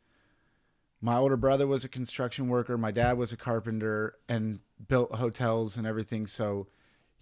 my 1.02 1.18
older 1.18 1.38
brother 1.38 1.68
was 1.68 1.84
a 1.84 1.90
construction 1.90 2.48
worker, 2.48 2.78
my 2.78 2.92
dad 2.92 3.18
was 3.18 3.32
a 3.32 3.38
carpenter, 3.38 4.16
and 4.30 4.60
built 4.88 5.14
hotels 5.16 5.78
and 5.78 5.86
everything. 5.86 6.26
So 6.28 6.68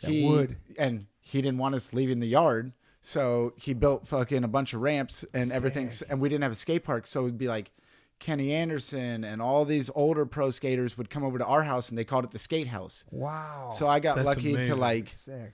That 0.02 0.12
he 0.12 0.26
wood. 0.26 0.58
and 0.78 1.06
he 1.20 1.42
didn't 1.42 1.58
want 1.60 1.76
us 1.76 1.94
leaving 1.94 2.20
the 2.20 2.28
yard. 2.28 2.74
So 3.02 3.54
he 3.58 3.74
built 3.74 4.08
fucking 4.08 4.44
a 4.44 4.48
bunch 4.48 4.74
of 4.74 4.82
ramps 4.82 5.26
and 5.34 5.52
everything, 5.52 5.92
and 6.10 6.22
we 6.22 6.30
didn't 6.30 6.44
have 6.44 6.54
a 6.54 6.56
skate 6.56 6.84
park. 6.86 7.06
So 7.06 7.26
it'd 7.26 7.38
be 7.38 7.50
like 7.50 7.72
Kenny 8.20 8.54
Anderson 8.54 9.26
and 9.26 9.42
all 9.42 9.66
these 9.66 9.90
older 9.94 10.26
pro 10.26 10.50
skaters 10.52 10.98
would 10.98 11.10
come 11.10 11.24
over 11.24 11.38
to 11.38 11.46
our 11.46 11.64
house, 11.64 11.90
and 11.90 11.98
they 11.98 12.06
called 12.06 12.24
it 12.24 12.32
the 12.32 12.40
skate 12.40 12.68
house. 12.68 13.04
wow. 13.12 13.70
So 13.74 13.88
I 13.90 14.00
got 14.00 14.16
That's 14.16 14.26
lucky 14.26 14.54
to 14.56 14.76
like 14.76 15.10
sick. 15.10 15.54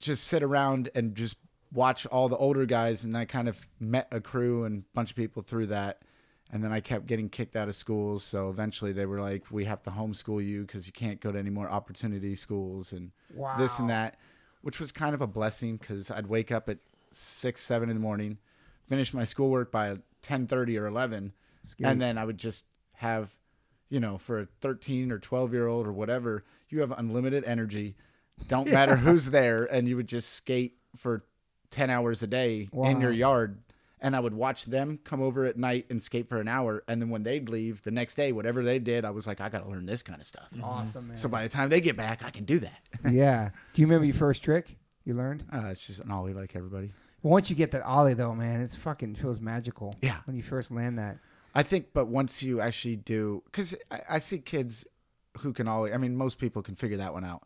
just 0.00 0.24
sit 0.24 0.42
around 0.42 0.88
and 0.94 1.14
just 1.14 1.36
watch 1.72 2.06
all 2.06 2.30
the 2.30 2.38
older 2.38 2.64
guys, 2.64 3.04
and 3.04 3.14
I 3.16 3.26
kind 3.26 3.46
of 3.48 3.68
met 3.78 4.08
a 4.10 4.20
crew 4.20 4.64
and 4.64 4.80
a 4.82 4.94
bunch 4.94 5.10
of 5.10 5.16
people 5.16 5.42
through 5.42 5.66
that. 5.66 6.00
And 6.52 6.64
then 6.64 6.72
I 6.72 6.80
kept 6.80 7.06
getting 7.06 7.28
kicked 7.28 7.54
out 7.54 7.68
of 7.68 7.74
schools, 7.76 8.24
so 8.24 8.50
eventually 8.50 8.92
they 8.92 9.06
were 9.06 9.20
like, 9.20 9.50
"We 9.52 9.66
have 9.66 9.82
to 9.84 9.90
homeschool 9.90 10.44
you 10.44 10.62
because 10.62 10.86
you 10.86 10.92
can't 10.92 11.20
go 11.20 11.30
to 11.30 11.38
any 11.38 11.50
more 11.50 11.70
opportunity 11.70 12.34
schools 12.34 12.92
and 12.92 13.12
Wow. 13.32 13.56
this 13.56 13.78
and 13.78 13.88
that," 13.90 14.18
which 14.62 14.80
was 14.80 14.90
kind 14.90 15.14
of 15.14 15.20
a 15.20 15.26
blessing 15.28 15.76
because 15.76 16.10
I'd 16.10 16.26
wake 16.26 16.50
up 16.50 16.68
at 16.68 16.78
six, 17.12 17.62
seven 17.62 17.88
in 17.88 17.94
the 17.96 18.00
morning, 18.02 18.38
finish 18.88 19.14
my 19.14 19.24
schoolwork 19.24 19.70
by 19.70 19.98
ten 20.22 20.46
thirty 20.48 20.76
or 20.76 20.86
eleven, 20.86 21.32
and 21.90 22.00
then 22.02 22.18
I 22.18 22.24
would 22.24 22.38
just 22.38 22.64
have, 22.94 23.30
you 23.88 24.00
know, 24.00 24.18
for 24.18 24.40
a 24.40 24.46
13 24.60 25.10
or 25.12 25.18
12 25.18 25.52
year 25.52 25.66
old 25.68 25.86
or 25.86 25.92
whatever, 25.92 26.44
you 26.68 26.80
have 26.80 26.90
unlimited 26.92 27.44
energy. 27.44 27.94
Don't 28.48 28.68
matter 28.72 28.96
who's 28.96 29.30
there, 29.30 29.64
and 29.64 29.88
you 29.88 29.96
would 29.96 30.08
just 30.08 30.30
skate 30.30 30.76
for 30.96 31.24
10 31.70 31.90
hours 31.90 32.22
a 32.22 32.26
day 32.26 32.68
in 32.90 33.00
your 33.00 33.12
yard. 33.12 33.58
And 34.02 34.16
I 34.16 34.20
would 34.20 34.32
watch 34.32 34.64
them 34.64 34.98
come 35.04 35.20
over 35.20 35.44
at 35.44 35.58
night 35.58 35.86
and 35.90 36.02
skate 36.02 36.28
for 36.28 36.40
an 36.40 36.48
hour. 36.48 36.82
And 36.88 37.02
then 37.02 37.10
when 37.10 37.22
they'd 37.22 37.48
leave 37.48 37.82
the 37.82 37.90
next 37.90 38.14
day, 38.14 38.32
whatever 38.32 38.62
they 38.62 38.78
did, 38.78 39.04
I 39.04 39.10
was 39.10 39.26
like, 39.26 39.40
I 39.40 39.50
got 39.50 39.62
to 39.62 39.68
learn 39.68 39.84
this 39.84 40.02
kind 40.02 40.18
of 40.18 40.26
stuff. 40.26 40.48
awesome, 40.62 41.08
man. 41.08 41.16
So 41.18 41.28
by 41.28 41.42
the 41.42 41.50
time 41.50 41.68
they 41.68 41.82
get 41.82 41.96
back, 41.96 42.24
I 42.24 42.30
can 42.30 42.44
do 42.44 42.60
that. 42.60 42.80
yeah. 43.10 43.50
Do 43.74 43.82
you 43.82 43.86
remember 43.86 44.06
your 44.06 44.14
first 44.14 44.42
trick 44.42 44.76
you 45.04 45.14
learned? 45.14 45.44
Uh, 45.52 45.66
it's 45.66 45.86
just 45.86 46.00
an 46.00 46.10
ollie 46.10 46.32
like 46.32 46.56
everybody. 46.56 46.92
Well, 47.22 47.32
once 47.32 47.50
you 47.50 47.56
get 47.56 47.72
that 47.72 47.82
ollie, 47.82 48.14
though, 48.14 48.34
man, 48.34 48.62
it's 48.62 48.74
fucking 48.74 49.16
feels 49.16 49.40
magical. 49.40 49.94
Yeah. 50.00 50.16
When 50.24 50.34
you 50.34 50.42
first 50.42 50.70
land 50.70 50.98
that. 50.98 51.18
I 51.54 51.62
think, 51.62 51.88
but 51.92 52.06
once 52.06 52.42
you 52.42 52.60
actually 52.60 52.96
do, 52.96 53.42
because 53.46 53.74
I, 53.90 54.00
I 54.08 54.18
see 54.20 54.38
kids 54.38 54.86
who 55.40 55.52
can 55.52 55.68
always, 55.68 55.92
I 55.92 55.96
mean, 55.98 56.16
most 56.16 56.38
people 56.38 56.62
can 56.62 56.74
figure 56.74 56.96
that 56.98 57.12
one 57.12 57.24
out. 57.24 57.42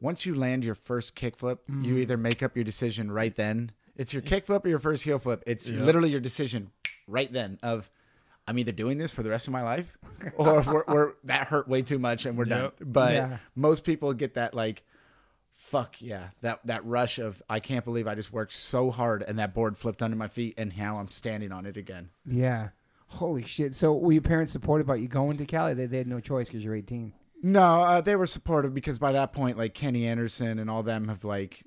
Once 0.00 0.24
you 0.24 0.34
land 0.34 0.64
your 0.64 0.76
first 0.76 1.16
kickflip, 1.16 1.58
you 1.82 1.96
either 1.96 2.16
make 2.16 2.40
up 2.42 2.54
your 2.56 2.64
decision 2.64 3.10
right 3.10 3.34
then. 3.34 3.72
It's 3.98 4.12
your 4.14 4.22
kickflip 4.22 4.64
or 4.64 4.68
your 4.68 4.78
first 4.78 5.02
heel 5.02 5.18
flip. 5.18 5.42
It's 5.46 5.68
Yeah. 5.68 5.82
literally 5.82 6.08
your 6.10 6.20
decision 6.20 6.70
right 7.06 7.30
then 7.32 7.58
of, 7.62 7.90
I'm 8.46 8.58
either 8.58 8.72
doing 8.72 8.96
this 8.96 9.12
for 9.12 9.22
the 9.22 9.28
rest 9.30 9.46
of 9.46 9.52
my 9.52 9.62
life 9.62 9.98
or 10.36 10.62
we're, 10.62 10.84
we're, 10.88 11.12
that 11.24 11.48
hurt 11.48 11.68
way 11.68 11.82
too 11.82 11.98
much 11.98 12.24
and 12.24 12.38
we're 12.38 12.46
done. 12.46 12.70
But 12.80 13.12
Yeah. 13.14 13.38
most 13.54 13.84
people 13.84 14.14
get 14.14 14.34
that 14.34 14.54
like, 14.54 14.84
fuck 15.54 16.00
yeah, 16.00 16.28
that, 16.40 16.60
that 16.64 16.84
rush 16.86 17.18
of, 17.18 17.42
I 17.50 17.60
can't 17.60 17.84
believe 17.84 18.06
I 18.06 18.14
just 18.14 18.32
worked 18.32 18.52
so 18.52 18.90
hard 18.90 19.22
and 19.22 19.38
that 19.38 19.52
board 19.52 19.76
flipped 19.76 20.02
under 20.02 20.16
my 20.16 20.28
feet 20.28 20.54
and 20.56 20.76
now 20.78 20.98
I'm 20.98 21.08
standing 21.08 21.52
on 21.52 21.66
it 21.66 21.76
again. 21.76 22.08
Yeah. 22.24 22.68
Holy 23.08 23.44
shit. 23.44 23.74
So 23.74 23.94
were 23.94 24.12
your 24.12 24.22
parents 24.22 24.52
supportive 24.52 24.86
about 24.86 25.00
you 25.00 25.08
going 25.08 25.36
to 25.38 25.44
Cali? 25.46 25.74
They, 25.74 25.86
they 25.86 25.98
had 25.98 26.06
no 26.06 26.20
choice 26.20 26.48
because 26.48 26.64
you're 26.64 26.74
18. 26.74 27.12
No, 27.42 27.82
uh, 27.82 28.00
they 28.00 28.16
were 28.16 28.26
supportive 28.26 28.74
because 28.74 28.98
by 28.98 29.12
that 29.12 29.32
point, 29.32 29.56
like 29.56 29.72
Kenny 29.74 30.06
Anderson 30.06 30.58
and 30.58 30.68
all 30.68 30.82
them 30.82 31.08
have 31.08 31.24
like 31.24 31.62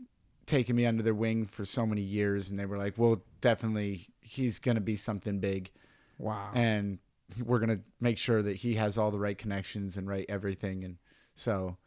taken 0.46 0.76
me 0.76 0.86
under 0.86 1.04
their 1.04 1.14
wing 1.14 1.46
for 1.46 1.66
so 1.66 1.86
many 1.86 2.02
years, 2.02 2.50
and 2.50 2.60
they 2.60 2.66
were 2.66 2.78
like, 2.78 2.98
"Well, 2.98 3.22
definitely, 3.42 4.10
he's 4.22 4.60
gonna 4.60 4.82
be 4.82 4.96
something 4.96 5.40
big, 5.40 5.72
Wow. 6.18 6.52
and 6.54 7.00
we're 7.44 7.60
gonna 7.60 7.82
make 8.00 8.18
sure 8.18 8.42
that 8.42 8.58
he 8.58 8.76
has 8.76 8.98
all 8.98 9.12
the 9.12 9.20
right 9.20 9.38
connections 9.38 9.98
and 9.98 10.08
right 10.08 10.26
everything." 10.30 10.84
And 10.84 10.98
so 11.36 11.78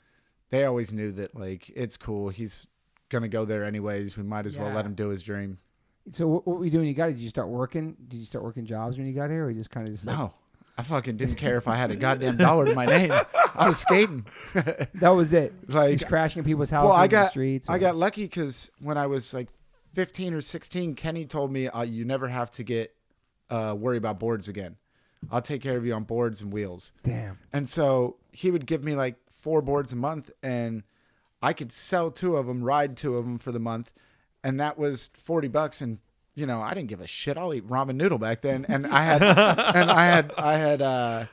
they 0.50 0.64
always 0.64 0.92
knew 0.92 1.12
that 1.12 1.34
like 1.34 1.70
it's 1.70 1.96
cool. 1.96 2.28
He's 2.30 2.66
gonna 3.11 3.28
go 3.28 3.44
there 3.44 3.64
anyways. 3.64 4.16
We 4.16 4.23
might 4.23 4.46
as 4.46 4.56
well 4.56 4.73
let 4.73 4.87
him 4.87 4.94
do 4.94 5.08
his 5.08 5.23
dream. 5.23 5.58
so 6.11 6.26
what, 6.28 6.46
what 6.46 6.58
were 6.58 6.64
you 6.64 6.70
doing? 6.70 6.87
You 6.87 6.94
got 6.94 7.08
it? 7.11 7.14
Did 7.14 7.23
you 7.23 7.28
start 7.30 7.49
working? 7.49 7.96
Did 8.08 8.18
you 8.18 8.26
start 8.26 8.44
working 8.44 8.64
jobs 8.66 8.96
when 8.99 9.06
you 9.06 9.12
got 9.14 9.30
here, 9.30 9.44
or 9.46 9.50
you 9.50 9.56
just 9.58 9.70
kind 9.70 9.87
of 9.88 9.94
just 9.94 10.06
like, 10.06 10.16
No, 10.18 10.34
I 10.76 10.82
fucking 10.82 11.16
didn't 11.16 11.36
care 11.36 11.56
if 11.56 11.68
I 11.68 11.76
had 11.76 11.90
a 11.92 11.96
goddamn 11.96 12.36
dollar 12.36 12.66
to 12.66 12.74
my 12.74 12.84
name. 12.86 13.12
I 13.54 13.68
was 13.68 13.78
skating. 13.78 14.26
that 14.54 15.10
was 15.10 15.32
it? 15.32 15.52
like 15.68 15.98
just 15.98 16.08
crashing 16.08 16.40
in 16.40 16.44
people's 16.44 16.70
houses 16.70 16.90
well, 16.90 16.98
I 16.98 17.04
in 17.04 17.10
the 17.10 17.16
got 17.16 17.30
streets. 17.30 17.68
I 17.70 17.76
or- 17.76 17.78
got 17.78 17.96
lucky 17.96 18.24
because 18.24 18.70
when 18.80 18.98
I 18.98 19.06
was 19.06 19.32
like 19.32 19.48
15 19.94 20.34
or 20.34 20.40
16, 20.40 20.94
Kenny 20.96 21.26
told 21.26 21.52
me 21.52 21.68
uh, 21.68 21.82
you 21.82 22.04
never 22.04 22.26
have 22.28 22.50
to 22.52 22.64
get 22.64 22.94
uh, 23.50 23.74
worry 23.78 23.96
about 23.98 24.18
boards 24.18 24.48
again. 24.48 24.76
I'll 25.30 25.42
take 25.42 25.62
care 25.62 25.76
of 25.76 25.86
you 25.86 25.94
on 25.94 26.04
boards 26.04 26.42
and 26.42 26.52
wheels. 26.52 26.92
damn. 27.02 27.38
And 27.52 27.68
so 27.68 28.16
he 28.32 28.50
would 28.50 28.66
give 28.66 28.82
me 28.84 28.94
like 28.94 29.14
four 29.30 29.62
boards 29.62 29.92
a 29.92 29.96
month, 29.96 30.30
and 30.42 30.82
I 31.40 31.52
could 31.52 31.70
sell 31.72 32.10
two 32.10 32.36
of 32.36 32.46
them, 32.46 32.62
ride 32.64 32.96
two 32.96 33.14
of 33.14 33.24
them 33.24 33.38
for 33.38 33.52
the 33.52 33.58
month, 33.60 33.92
and 34.42 34.58
that 34.60 34.76
was 34.76 35.10
forty 35.14 35.48
bucks. 35.48 35.80
And 35.80 35.98
you 36.34 36.46
know, 36.46 36.60
I 36.60 36.74
didn't 36.74 36.88
give 36.88 37.00
a 37.00 37.06
shit. 37.06 37.36
I'll 37.36 37.54
eat 37.54 37.68
ramen 37.68 37.96
noodle 37.96 38.18
back 38.18 38.42
then, 38.42 38.66
and 38.68 38.86
I 38.86 39.04
had, 39.04 39.22
and 39.22 39.90
I 39.90 40.06
had, 40.06 40.32
I 40.36 40.56
had 40.58 40.82
uh, 40.82 41.26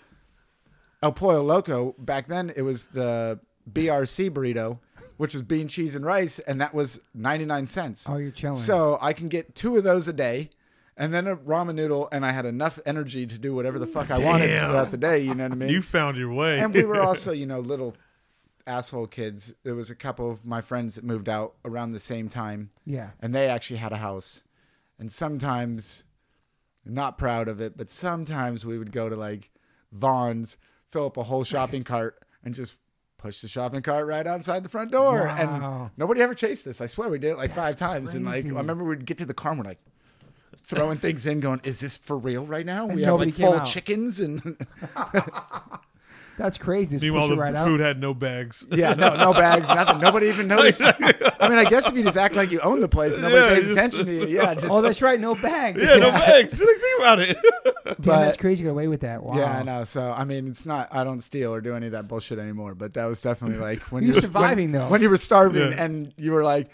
El 1.01 1.11
Pollo 1.11 1.41
Loco 1.41 1.95
back 1.97 2.27
then. 2.27 2.53
It 2.55 2.61
was 2.61 2.87
the 2.87 3.39
BRC 3.71 4.29
burrito, 4.29 4.79
which 5.17 5.33
is 5.33 5.41
bean, 5.41 5.67
cheese, 5.67 5.95
and 5.95 6.05
rice, 6.05 6.39
and 6.39 6.61
that 6.61 6.73
was 6.73 6.99
ninety 7.13 7.45
nine 7.45 7.67
cents. 7.67 8.07
Oh, 8.07 8.17
you're 8.17 8.31
chilling. 8.31 8.57
So 8.57 8.97
I 9.01 9.13
can 9.13 9.27
get 9.27 9.55
two 9.55 9.75
of 9.77 9.83
those 9.83 10.07
a 10.07 10.13
day, 10.13 10.51
and 10.95 11.11
then 11.13 11.25
a 11.25 11.35
ramen 11.35 11.75
noodle, 11.75 12.07
and 12.11 12.25
I 12.25 12.31
had 12.31 12.45
enough 12.45 12.79
energy 12.85 13.25
to 13.25 13.37
do 13.37 13.55
whatever 13.55 13.79
the 13.79 13.87
fuck 13.87 14.11
I 14.11 14.19
wanted 14.19 14.47
Damn. 14.47 14.69
throughout 14.69 14.91
the 14.91 14.97
day. 14.97 15.19
You 15.19 15.33
know 15.33 15.43
what 15.45 15.51
I 15.53 15.55
mean? 15.55 15.69
You 15.69 15.81
found 15.81 16.17
your 16.17 16.31
way. 16.31 16.59
and 16.59 16.73
we 16.73 16.83
were 16.83 17.01
also, 17.01 17.31
you 17.31 17.47
know, 17.47 17.59
little 17.59 17.95
asshole 18.67 19.07
kids. 19.07 19.55
There 19.63 19.73
was 19.73 19.89
a 19.89 19.95
couple 19.95 20.29
of 20.29 20.45
my 20.45 20.61
friends 20.61 20.93
that 20.95 21.03
moved 21.03 21.27
out 21.27 21.55
around 21.65 21.93
the 21.93 21.99
same 21.99 22.29
time, 22.29 22.69
yeah. 22.85 23.11
and 23.19 23.33
they 23.33 23.47
actually 23.47 23.77
had 23.77 23.91
a 23.91 23.97
house. 23.97 24.43
And 25.01 25.11
sometimes, 25.11 26.03
not 26.85 27.17
proud 27.17 27.47
of 27.47 27.59
it, 27.59 27.75
but 27.75 27.89
sometimes 27.89 28.67
we 28.67 28.77
would 28.77 28.91
go 28.91 29.09
to 29.09 29.15
like 29.15 29.49
Vons, 29.91 30.57
fill 30.91 31.07
up 31.07 31.17
a 31.17 31.23
whole 31.23 31.43
shopping 31.43 31.83
cart, 31.93 32.23
and 32.43 32.53
just 32.53 32.75
push 33.17 33.41
the 33.41 33.47
shopping 33.47 33.81
cart 33.81 34.05
right 34.05 34.27
outside 34.27 34.61
the 34.61 34.69
front 34.69 34.91
door. 34.91 35.25
Wow. 35.25 35.81
And 35.89 35.91
nobody 35.97 36.21
ever 36.21 36.35
chased 36.35 36.67
us. 36.67 36.81
I 36.81 36.85
swear 36.85 37.09
we 37.09 37.17
did 37.17 37.31
it 37.31 37.37
like 37.37 37.49
five 37.49 37.77
That's 37.77 37.79
times. 37.79 38.13
And 38.13 38.25
like. 38.25 38.45
I 38.45 38.49
remember 38.49 38.83
we'd 38.83 39.07
get 39.07 39.17
to 39.17 39.25
the 39.25 39.33
car 39.33 39.53
and 39.53 39.61
we're 39.61 39.69
like 39.71 39.81
throwing 40.67 40.99
things 40.99 41.25
in, 41.25 41.39
going, 41.39 41.61
"Is 41.63 41.79
this 41.79 41.97
for 41.97 42.15
real 42.15 42.45
right 42.45 42.65
now? 42.65 42.85
And 42.85 42.95
we 42.95 43.01
have 43.01 43.19
like 43.19 43.33
full 43.33 43.55
out. 43.55 43.65
chickens 43.65 44.19
and." 44.19 44.55
That's 46.37 46.57
crazy. 46.57 46.95
Just 46.95 47.03
Meanwhile, 47.03 47.23
push 47.23 47.31
it 47.33 47.35
the 47.35 47.41
right 47.41 47.55
out. 47.55 47.67
food 47.67 47.79
had 47.81 47.99
no 47.99 48.13
bags. 48.13 48.65
Yeah, 48.71 48.93
no, 48.93 49.15
no 49.15 49.33
bags, 49.33 49.67
nothing. 49.67 49.99
Nobody 49.99 50.27
even 50.27 50.47
noticed. 50.55 50.81
I 51.39 51.49
mean, 51.49 51.57
I 51.59 51.65
guess 51.65 51.87
if 51.87 51.95
you 51.95 52.03
just 52.03 52.17
act 52.17 52.35
like 52.35 52.51
you 52.51 52.59
own 52.61 52.79
the 52.81 52.87
place, 52.87 53.17
nobody 53.17 53.35
Yeah, 53.35 53.49
pays 53.49 53.59
just- 53.67 53.71
attention 53.71 54.05
to 54.07 54.13
you. 54.13 54.27
Yeah, 54.27 54.53
just 54.53 54.67
Oh, 54.69 54.81
that's 54.81 55.01
right. 55.01 55.19
No 55.19 55.35
bags. 55.35 55.81
Yeah, 55.83 55.97
no 55.97 56.09
bags. 56.11 56.59
Like, 56.59 56.67
think 56.69 56.99
about 56.99 57.19
it. 57.19 57.37
Damn, 57.85 57.95
but- 57.97 58.03
that's 58.03 58.37
crazy. 58.37 58.63
You 58.63 58.69
got 58.69 58.73
away 58.73 58.87
with 58.87 59.01
that. 59.01 59.21
Wow. 59.23 59.37
yeah, 59.37 59.57
I 59.59 59.63
know. 59.63 59.83
So 59.83 60.09
I 60.11 60.23
mean, 60.23 60.47
it's 60.47 60.65
not. 60.65 60.87
I 60.91 61.03
don't 61.03 61.21
steal 61.21 61.53
or 61.53 61.61
do 61.61 61.75
any 61.75 61.87
of 61.87 61.91
that 61.91 62.07
bullshit 62.07 62.39
anymore. 62.39 62.73
But 62.75 62.93
that 62.95 63.05
was 63.05 63.21
definitely 63.21 63.57
like 63.59 63.79
when 63.91 64.03
You're 64.03 64.15
you 64.15 64.21
surviving, 64.21 64.71
when, 64.71 64.81
though. 64.81 64.87
When 64.87 65.01
you 65.01 65.09
were 65.09 65.17
starving 65.17 65.71
Yeah. 65.73 65.83
and 65.83 66.13
you 66.17 66.31
were 66.31 66.43
like, 66.43 66.69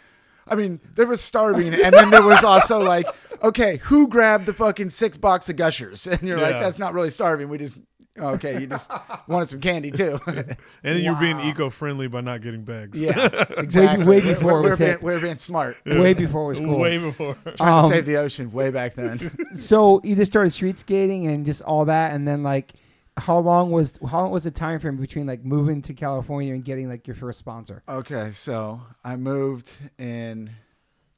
I 0.47 0.55
mean, 0.55 0.79
there 0.95 1.07
was 1.07 1.19
starving, 1.19 1.73
and 1.73 1.93
then 1.93 2.09
there 2.09 2.21
was 2.23 2.43
also 2.43 2.81
like, 2.81 3.05
okay, 3.43 3.77
who 3.83 4.07
grabbed 4.07 4.45
the 4.45 4.53
fucking 4.53 4.91
six 4.91 5.17
box 5.17 5.49
of 5.49 5.55
Gushers? 5.57 6.07
And 6.07 6.21
you're 6.23 6.39
like, 6.39 6.59
that's 6.61 6.79
not 6.79 6.93
really 6.93 7.09
starving. 7.09 7.49
We 7.49 7.57
just. 7.57 7.77
Okay, 8.19 8.59
you 8.61 8.67
just 8.67 8.91
wanted 9.27 9.47
some 9.49 9.59
candy 9.61 9.91
too. 9.91 10.19
And 10.27 10.55
then 10.83 11.01
you're 11.03 11.15
being 11.15 11.37
Wow. 11.37 11.49
eco-friendly 11.49 12.07
by 12.07 12.21
not 12.21 12.41
getting 12.41 12.63
bags. 12.63 12.99
yeah, 12.99 13.27
exactly. 13.57 14.05
way 14.05 14.19
We're- 14.21 14.33
before 14.33 14.51
it 14.59 14.61
we're, 14.63 14.69
was 14.69 14.79
being, 14.79 14.91
hip. 14.91 15.01
we're 15.01 15.19
being 15.19 15.37
smart. 15.37 15.77
Way 15.85 16.13
before 16.13 16.43
it 16.43 16.47
was 16.47 16.59
cool. 16.59 16.79
Way 16.79 16.97
before. 16.97 17.35
Trying 17.57 17.73
Um, 17.85 17.89
to 17.89 17.95
save 17.95 18.05
the 18.05 18.17
ocean 18.17 18.51
way 18.51 18.69
back 18.71 18.93
then. 18.95 19.31
So 19.55 20.01
you 20.03 20.15
just 20.15 20.31
started 20.31 20.51
street 20.51 20.79
skating 20.79 21.27
and 21.27 21.45
just 21.45 21.61
all 21.61 21.85
that, 21.85 22.13
and 22.13 22.27
then 22.27 22.43
like, 22.43 22.73
how 23.17 23.39
long 23.39 23.71
was 23.71 23.97
how 24.07 24.21
long 24.21 24.31
was 24.31 24.43
the 24.43 24.51
time 24.51 24.79
frame 24.79 24.97
between 24.97 25.25
like 25.25 25.43
moving 25.43 25.81
to 25.83 25.93
California 25.93 26.53
and 26.53 26.63
getting 26.63 26.87
like 26.87 27.07
your 27.07 27.15
first 27.15 27.39
sponsor? 27.39 27.81
Okay, 27.89 28.31
so 28.31 28.81
I 29.03 29.15
moved 29.15 29.71
in 29.97 30.51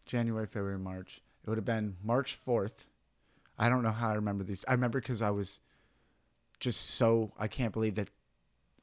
January, 0.06 0.48
February, 0.48 0.80
March. 0.80 1.22
It 1.44 1.50
would 1.50 1.58
have 1.58 1.66
been 1.66 1.96
March 2.04 2.40
4th. 2.48 2.86
I 3.58 3.68
don't 3.70 3.84
know 3.84 3.92
how 3.92 4.10
I 4.12 4.14
remember 4.16 4.44
these. 4.46 4.64
I 4.68 4.72
remember 4.72 5.02
because 5.02 5.22
I 5.22 5.30
was 5.32 5.60
just 6.60 6.92
so, 6.92 7.32
I 7.38 7.48
can't 7.48 7.74
believe 7.74 7.96
that 7.96 8.10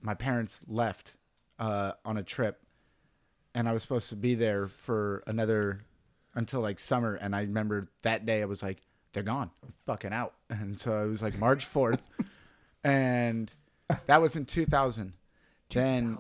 my 0.01 0.15
parents 0.15 0.61
left 0.67 1.15
uh, 1.59 1.93
on 2.05 2.17
a 2.17 2.23
trip 2.23 2.61
and 3.55 3.69
I 3.69 3.73
was 3.73 3.83
supposed 3.83 4.09
to 4.11 4.17
be 4.17 4.35
there 4.35 4.69
for 4.69 5.23
another, 5.27 5.81
until 6.35 6.61
like 6.61 6.79
summer. 6.79 7.15
And 7.15 7.35
I 7.35 7.41
remember 7.41 7.89
that 8.03 8.27
day 8.27 8.43
I 8.43 8.45
was 8.45 8.63
like, 8.63 8.79
they're 9.13 9.23
gone. 9.23 9.51
I'm 9.65 9.73
fucking 9.87 10.13
out. 10.13 10.35
And 10.51 10.79
so 10.79 11.03
it 11.03 11.09
was 11.09 11.23
like 11.23 11.39
March 11.39 11.71
4th. 11.73 12.01
and 12.85 13.51
that 14.07 14.21
was 14.21 14.37
in 14.37 14.45
2000. 14.45 15.13
Then 15.71 16.19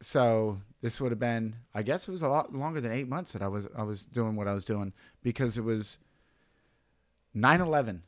so 0.00 0.60
this 0.80 1.00
would 1.00 1.10
have 1.10 1.18
been 1.18 1.56
i 1.74 1.82
guess 1.82 2.06
it 2.06 2.10
was 2.12 2.22
a 2.22 2.28
lot 2.28 2.54
longer 2.54 2.80
than 2.80 2.92
eight 2.92 3.08
months 3.08 3.32
that 3.32 3.42
i 3.42 3.48
was 3.48 3.66
i 3.76 3.82
was 3.82 4.04
doing 4.04 4.36
what 4.36 4.46
i 4.46 4.52
was 4.52 4.64
doing 4.64 4.92
because 5.22 5.58
it 5.58 5.64
was 5.64 5.98
9-11 7.34 8.00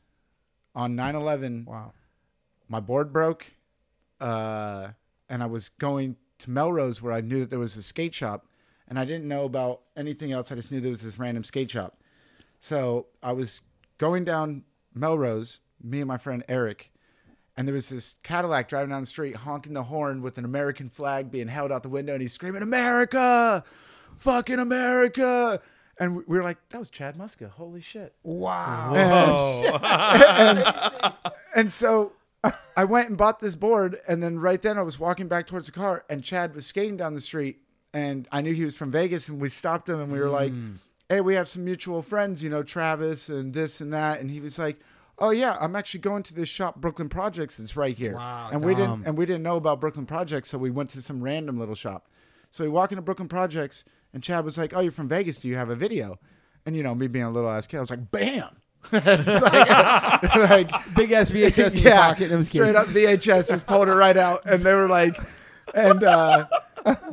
on 0.73 0.95
9-11 0.95 1.65
Wow. 1.65 1.93
My 2.71 2.79
board 2.79 3.11
broke 3.11 3.53
uh, 4.21 4.87
and 5.29 5.43
i 5.43 5.45
was 5.45 5.69
going 5.69 6.15
to 6.39 6.49
melrose 6.49 7.01
where 7.01 7.13
i 7.13 7.21
knew 7.21 7.41
that 7.41 7.49
there 7.49 7.59
was 7.59 7.75
a 7.75 7.81
skate 7.81 8.15
shop 8.15 8.45
and 8.87 8.97
i 8.97 9.03
didn't 9.03 9.27
know 9.27 9.43
about 9.43 9.81
anything 9.97 10.31
else 10.31 10.51
i 10.51 10.55
just 10.55 10.71
knew 10.71 10.79
there 10.79 10.89
was 10.89 11.01
this 11.01 11.19
random 11.19 11.43
skate 11.43 11.69
shop 11.69 11.97
so 12.61 13.07
i 13.21 13.31
was 13.31 13.61
going 13.97 14.23
down 14.23 14.63
melrose 14.95 15.59
me 15.83 15.99
and 15.99 16.07
my 16.07 16.17
friend 16.17 16.43
eric 16.47 16.91
and 17.57 17.67
there 17.67 17.73
was 17.73 17.89
this 17.89 18.15
Cadillac 18.23 18.69
driving 18.69 18.91
down 18.91 19.01
the 19.01 19.05
street 19.05 19.35
honking 19.35 19.73
the 19.73 19.83
horn 19.83 20.21
with 20.21 20.37
an 20.37 20.45
American 20.45 20.89
flag 20.89 21.29
being 21.29 21.49
held 21.49 21.69
out 21.69 21.83
the 21.83 21.89
window, 21.89 22.13
and 22.13 22.21
he's 22.21 22.31
screaming, 22.31 22.63
America! 22.63 23.65
Fucking 24.15 24.57
America! 24.57 25.61
And 25.99 26.15
we 26.15 26.23
we 26.25 26.37
were 26.37 26.43
like, 26.43 26.57
that 26.69 26.79
was 26.79 26.89
Chad 26.89 27.17
Muska. 27.17 27.49
Holy 27.49 27.81
shit. 27.81 28.15
Wow. 28.23 28.93
Oh. 28.95 29.71
And 31.53 31.69
so 31.69 32.13
I 32.75 32.85
went 32.85 33.09
and 33.09 33.17
bought 33.17 33.39
this 33.39 33.55
board, 33.55 33.99
and 34.07 34.23
then 34.23 34.39
right 34.39 34.61
then 34.61 34.77
I 34.77 34.81
was 34.81 34.99
walking 34.99 35.27
back 35.27 35.47
towards 35.47 35.67
the 35.67 35.71
car, 35.71 36.05
and 36.09 36.23
Chad 36.23 36.55
was 36.55 36.65
skating 36.65 36.97
down 36.97 37.13
the 37.13 37.21
street, 37.21 37.59
and 37.93 38.27
I 38.31 38.41
knew 38.41 38.53
he 38.53 38.65
was 38.65 38.75
from 38.75 38.91
Vegas, 38.91 39.29
and 39.29 39.39
we 39.39 39.49
stopped 39.49 39.87
him, 39.87 39.99
and 39.99 40.11
we 40.11 40.19
were 40.19 40.29
like, 40.29 40.51
mm. 40.51 40.77
"Hey, 41.09 41.21
we 41.21 41.35
have 41.35 41.47
some 41.47 41.63
mutual 41.65 42.01
friends, 42.01 42.41
you 42.41 42.49
know, 42.49 42.63
Travis 42.63 43.29
and 43.29 43.53
this 43.53 43.81
and 43.81 43.93
that," 43.93 44.19
and 44.19 44.31
he 44.31 44.39
was 44.39 44.57
like. 44.59 44.79
Oh 45.19 45.29
yeah, 45.29 45.55
I'm 45.59 45.75
actually 45.75 45.99
going 45.99 46.23
to 46.23 46.33
this 46.33 46.49
shop, 46.49 46.81
Brooklyn 46.81 47.07
Projects. 47.07 47.59
It's 47.59 47.75
right 47.75 47.95
here, 47.95 48.15
Wow, 48.15 48.49
and 48.51 48.65
we 48.65 48.73
didn't 48.73 49.05
and 49.05 49.15
we 49.15 49.27
didn't 49.27 49.43
know 49.43 49.55
about 49.55 49.79
Brooklyn 49.79 50.07
Projects, 50.07 50.49
so 50.49 50.57
we 50.57 50.71
went 50.71 50.89
to 50.91 51.01
some 51.01 51.21
random 51.21 51.59
little 51.59 51.75
shop. 51.75 52.07
So 52.49 52.63
we 52.63 52.71
walk 52.71 52.91
into 52.91 53.03
Brooklyn 53.03 53.27
Projects, 53.27 53.83
and 54.13 54.23
Chad 54.23 54.43
was 54.43 54.57
like, 54.57 54.73
"Oh, 54.75 54.79
you're 54.79 54.91
from 54.91 55.07
Vegas? 55.07 55.37
Do 55.37 55.47
you 55.47 55.57
have 55.57 55.69
a 55.69 55.75
video?" 55.75 56.17
And 56.65 56.75
you 56.75 56.81
know, 56.81 56.95
me 56.95 57.05
being 57.05 57.25
a 57.25 57.29
little 57.29 57.51
ass 57.51 57.67
kid, 57.67 57.77
I 57.77 57.81
was 57.81 57.91
like, 57.91 58.09
"Bam!" 58.09 58.60
Like, 58.91 59.69
like 60.35 60.95
Big 60.95 61.11
ass 61.11 61.29
VHS 61.29 61.75
in 61.75 61.83
your 61.83 61.91
pocket. 61.93 62.31
It 62.31 62.35
was 62.35 62.49
straight 62.49 62.75
up 62.75 62.87
VHS, 62.87 63.49
just 63.49 63.65
pulled 63.65 63.87
it 63.87 63.93
right 63.93 64.17
out, 64.17 64.41
and 64.45 64.61
they 64.61 64.73
were 64.73 64.87
like, 64.87 65.17
and 65.73 66.03
uh, 66.03 66.47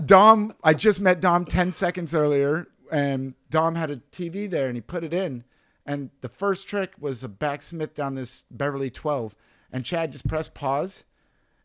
Dom, 0.04 0.54
I 0.64 0.74
just 0.74 1.00
met 1.00 1.20
Dom 1.20 1.44
ten 1.44 1.72
seconds 1.72 2.14
earlier, 2.14 2.68
and 2.90 3.34
Dom 3.50 3.74
had 3.74 3.90
a 3.90 3.96
TV 3.96 4.48
there, 4.50 4.66
and 4.66 4.76
he 4.76 4.80
put 4.80 5.04
it 5.04 5.12
in, 5.12 5.44
and 5.86 6.10
the 6.20 6.28
first 6.28 6.66
trick 6.66 6.92
was 6.98 7.22
a 7.22 7.28
backsmith 7.28 7.94
down 7.94 8.14
this 8.14 8.44
Beverly 8.50 8.90
Twelve, 8.90 9.34
and 9.72 9.84
Chad 9.84 10.12
just 10.12 10.26
pressed 10.26 10.54
pause. 10.54 11.04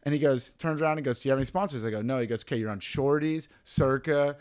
And 0.05 0.11
he 0.11 0.19
goes, 0.19 0.51
turns 0.59 0.81
around 0.81 0.97
and 0.97 1.05
goes, 1.05 1.19
Do 1.19 1.29
you 1.29 1.31
have 1.31 1.39
any 1.39 1.45
sponsors? 1.45 1.85
I 1.85 1.89
go, 1.89 2.01
No. 2.01 2.19
He 2.19 2.27
goes, 2.27 2.43
Okay, 2.43 2.57
you're 2.57 2.69
on 2.69 2.81
Shorties, 2.81 3.47
Circa, 3.63 4.35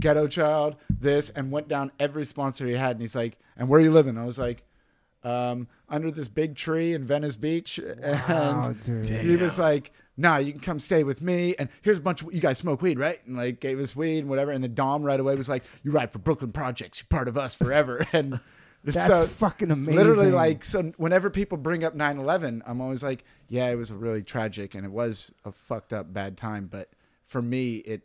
Ghetto 0.00 0.26
Child, 0.26 0.76
this, 0.90 1.30
and 1.30 1.52
went 1.52 1.68
down 1.68 1.92
every 2.00 2.24
sponsor 2.24 2.66
he 2.66 2.72
had. 2.72 2.92
And 2.92 3.00
he's 3.00 3.14
like, 3.14 3.38
And 3.56 3.68
where 3.68 3.78
are 3.78 3.82
you 3.82 3.92
living? 3.92 4.18
I 4.18 4.24
was 4.24 4.40
like, 4.40 4.64
um, 5.24 5.66
Under 5.88 6.10
this 6.10 6.28
big 6.28 6.54
tree 6.56 6.92
in 6.92 7.04
Venice 7.06 7.36
Beach. 7.36 7.80
Wow, 8.02 8.68
and 8.68 8.82
dude. 8.82 9.06
he 9.08 9.36
was 9.36 9.58
like, 9.58 9.92
Nah, 10.16 10.36
you 10.36 10.52
can 10.52 10.60
come 10.60 10.78
stay 10.78 11.02
with 11.02 11.20
me. 11.22 11.56
And 11.58 11.68
here's 11.82 11.98
a 11.98 12.00
bunch 12.00 12.22
of 12.22 12.32
you 12.32 12.40
guys 12.40 12.58
smoke 12.58 12.80
weed, 12.82 12.98
right? 12.98 13.18
And 13.26 13.36
like 13.36 13.58
gave 13.60 13.80
us 13.80 13.96
weed 13.96 14.18
and 14.20 14.28
whatever. 14.28 14.52
And 14.52 14.62
the 14.62 14.68
Dom 14.68 15.02
right 15.02 15.18
away 15.18 15.34
was 15.34 15.48
like, 15.48 15.64
You 15.82 15.90
ride 15.90 16.12
for 16.12 16.18
Brooklyn 16.20 16.52
Projects. 16.52 17.00
You're 17.00 17.16
part 17.16 17.26
of 17.28 17.36
us 17.36 17.54
forever. 17.54 18.06
And 18.12 18.38
That's 18.84 19.06
so 19.06 19.26
fucking 19.26 19.70
amazing. 19.70 19.96
literally 19.98 20.30
like 20.30 20.62
so 20.62 20.92
whenever 20.98 21.30
people 21.30 21.56
bring 21.56 21.84
up 21.84 21.96
9-11 21.96 22.60
i'm 22.66 22.82
always 22.82 23.02
like 23.02 23.24
yeah 23.48 23.70
it 23.70 23.76
was 23.76 23.90
a 23.90 23.94
really 23.94 24.22
tragic 24.22 24.74
and 24.74 24.84
it 24.84 24.90
was 24.90 25.32
a 25.46 25.52
fucked 25.52 25.94
up 25.94 26.12
bad 26.12 26.36
time 26.36 26.68
but 26.70 26.90
for 27.24 27.40
me 27.40 27.76
it 27.76 28.02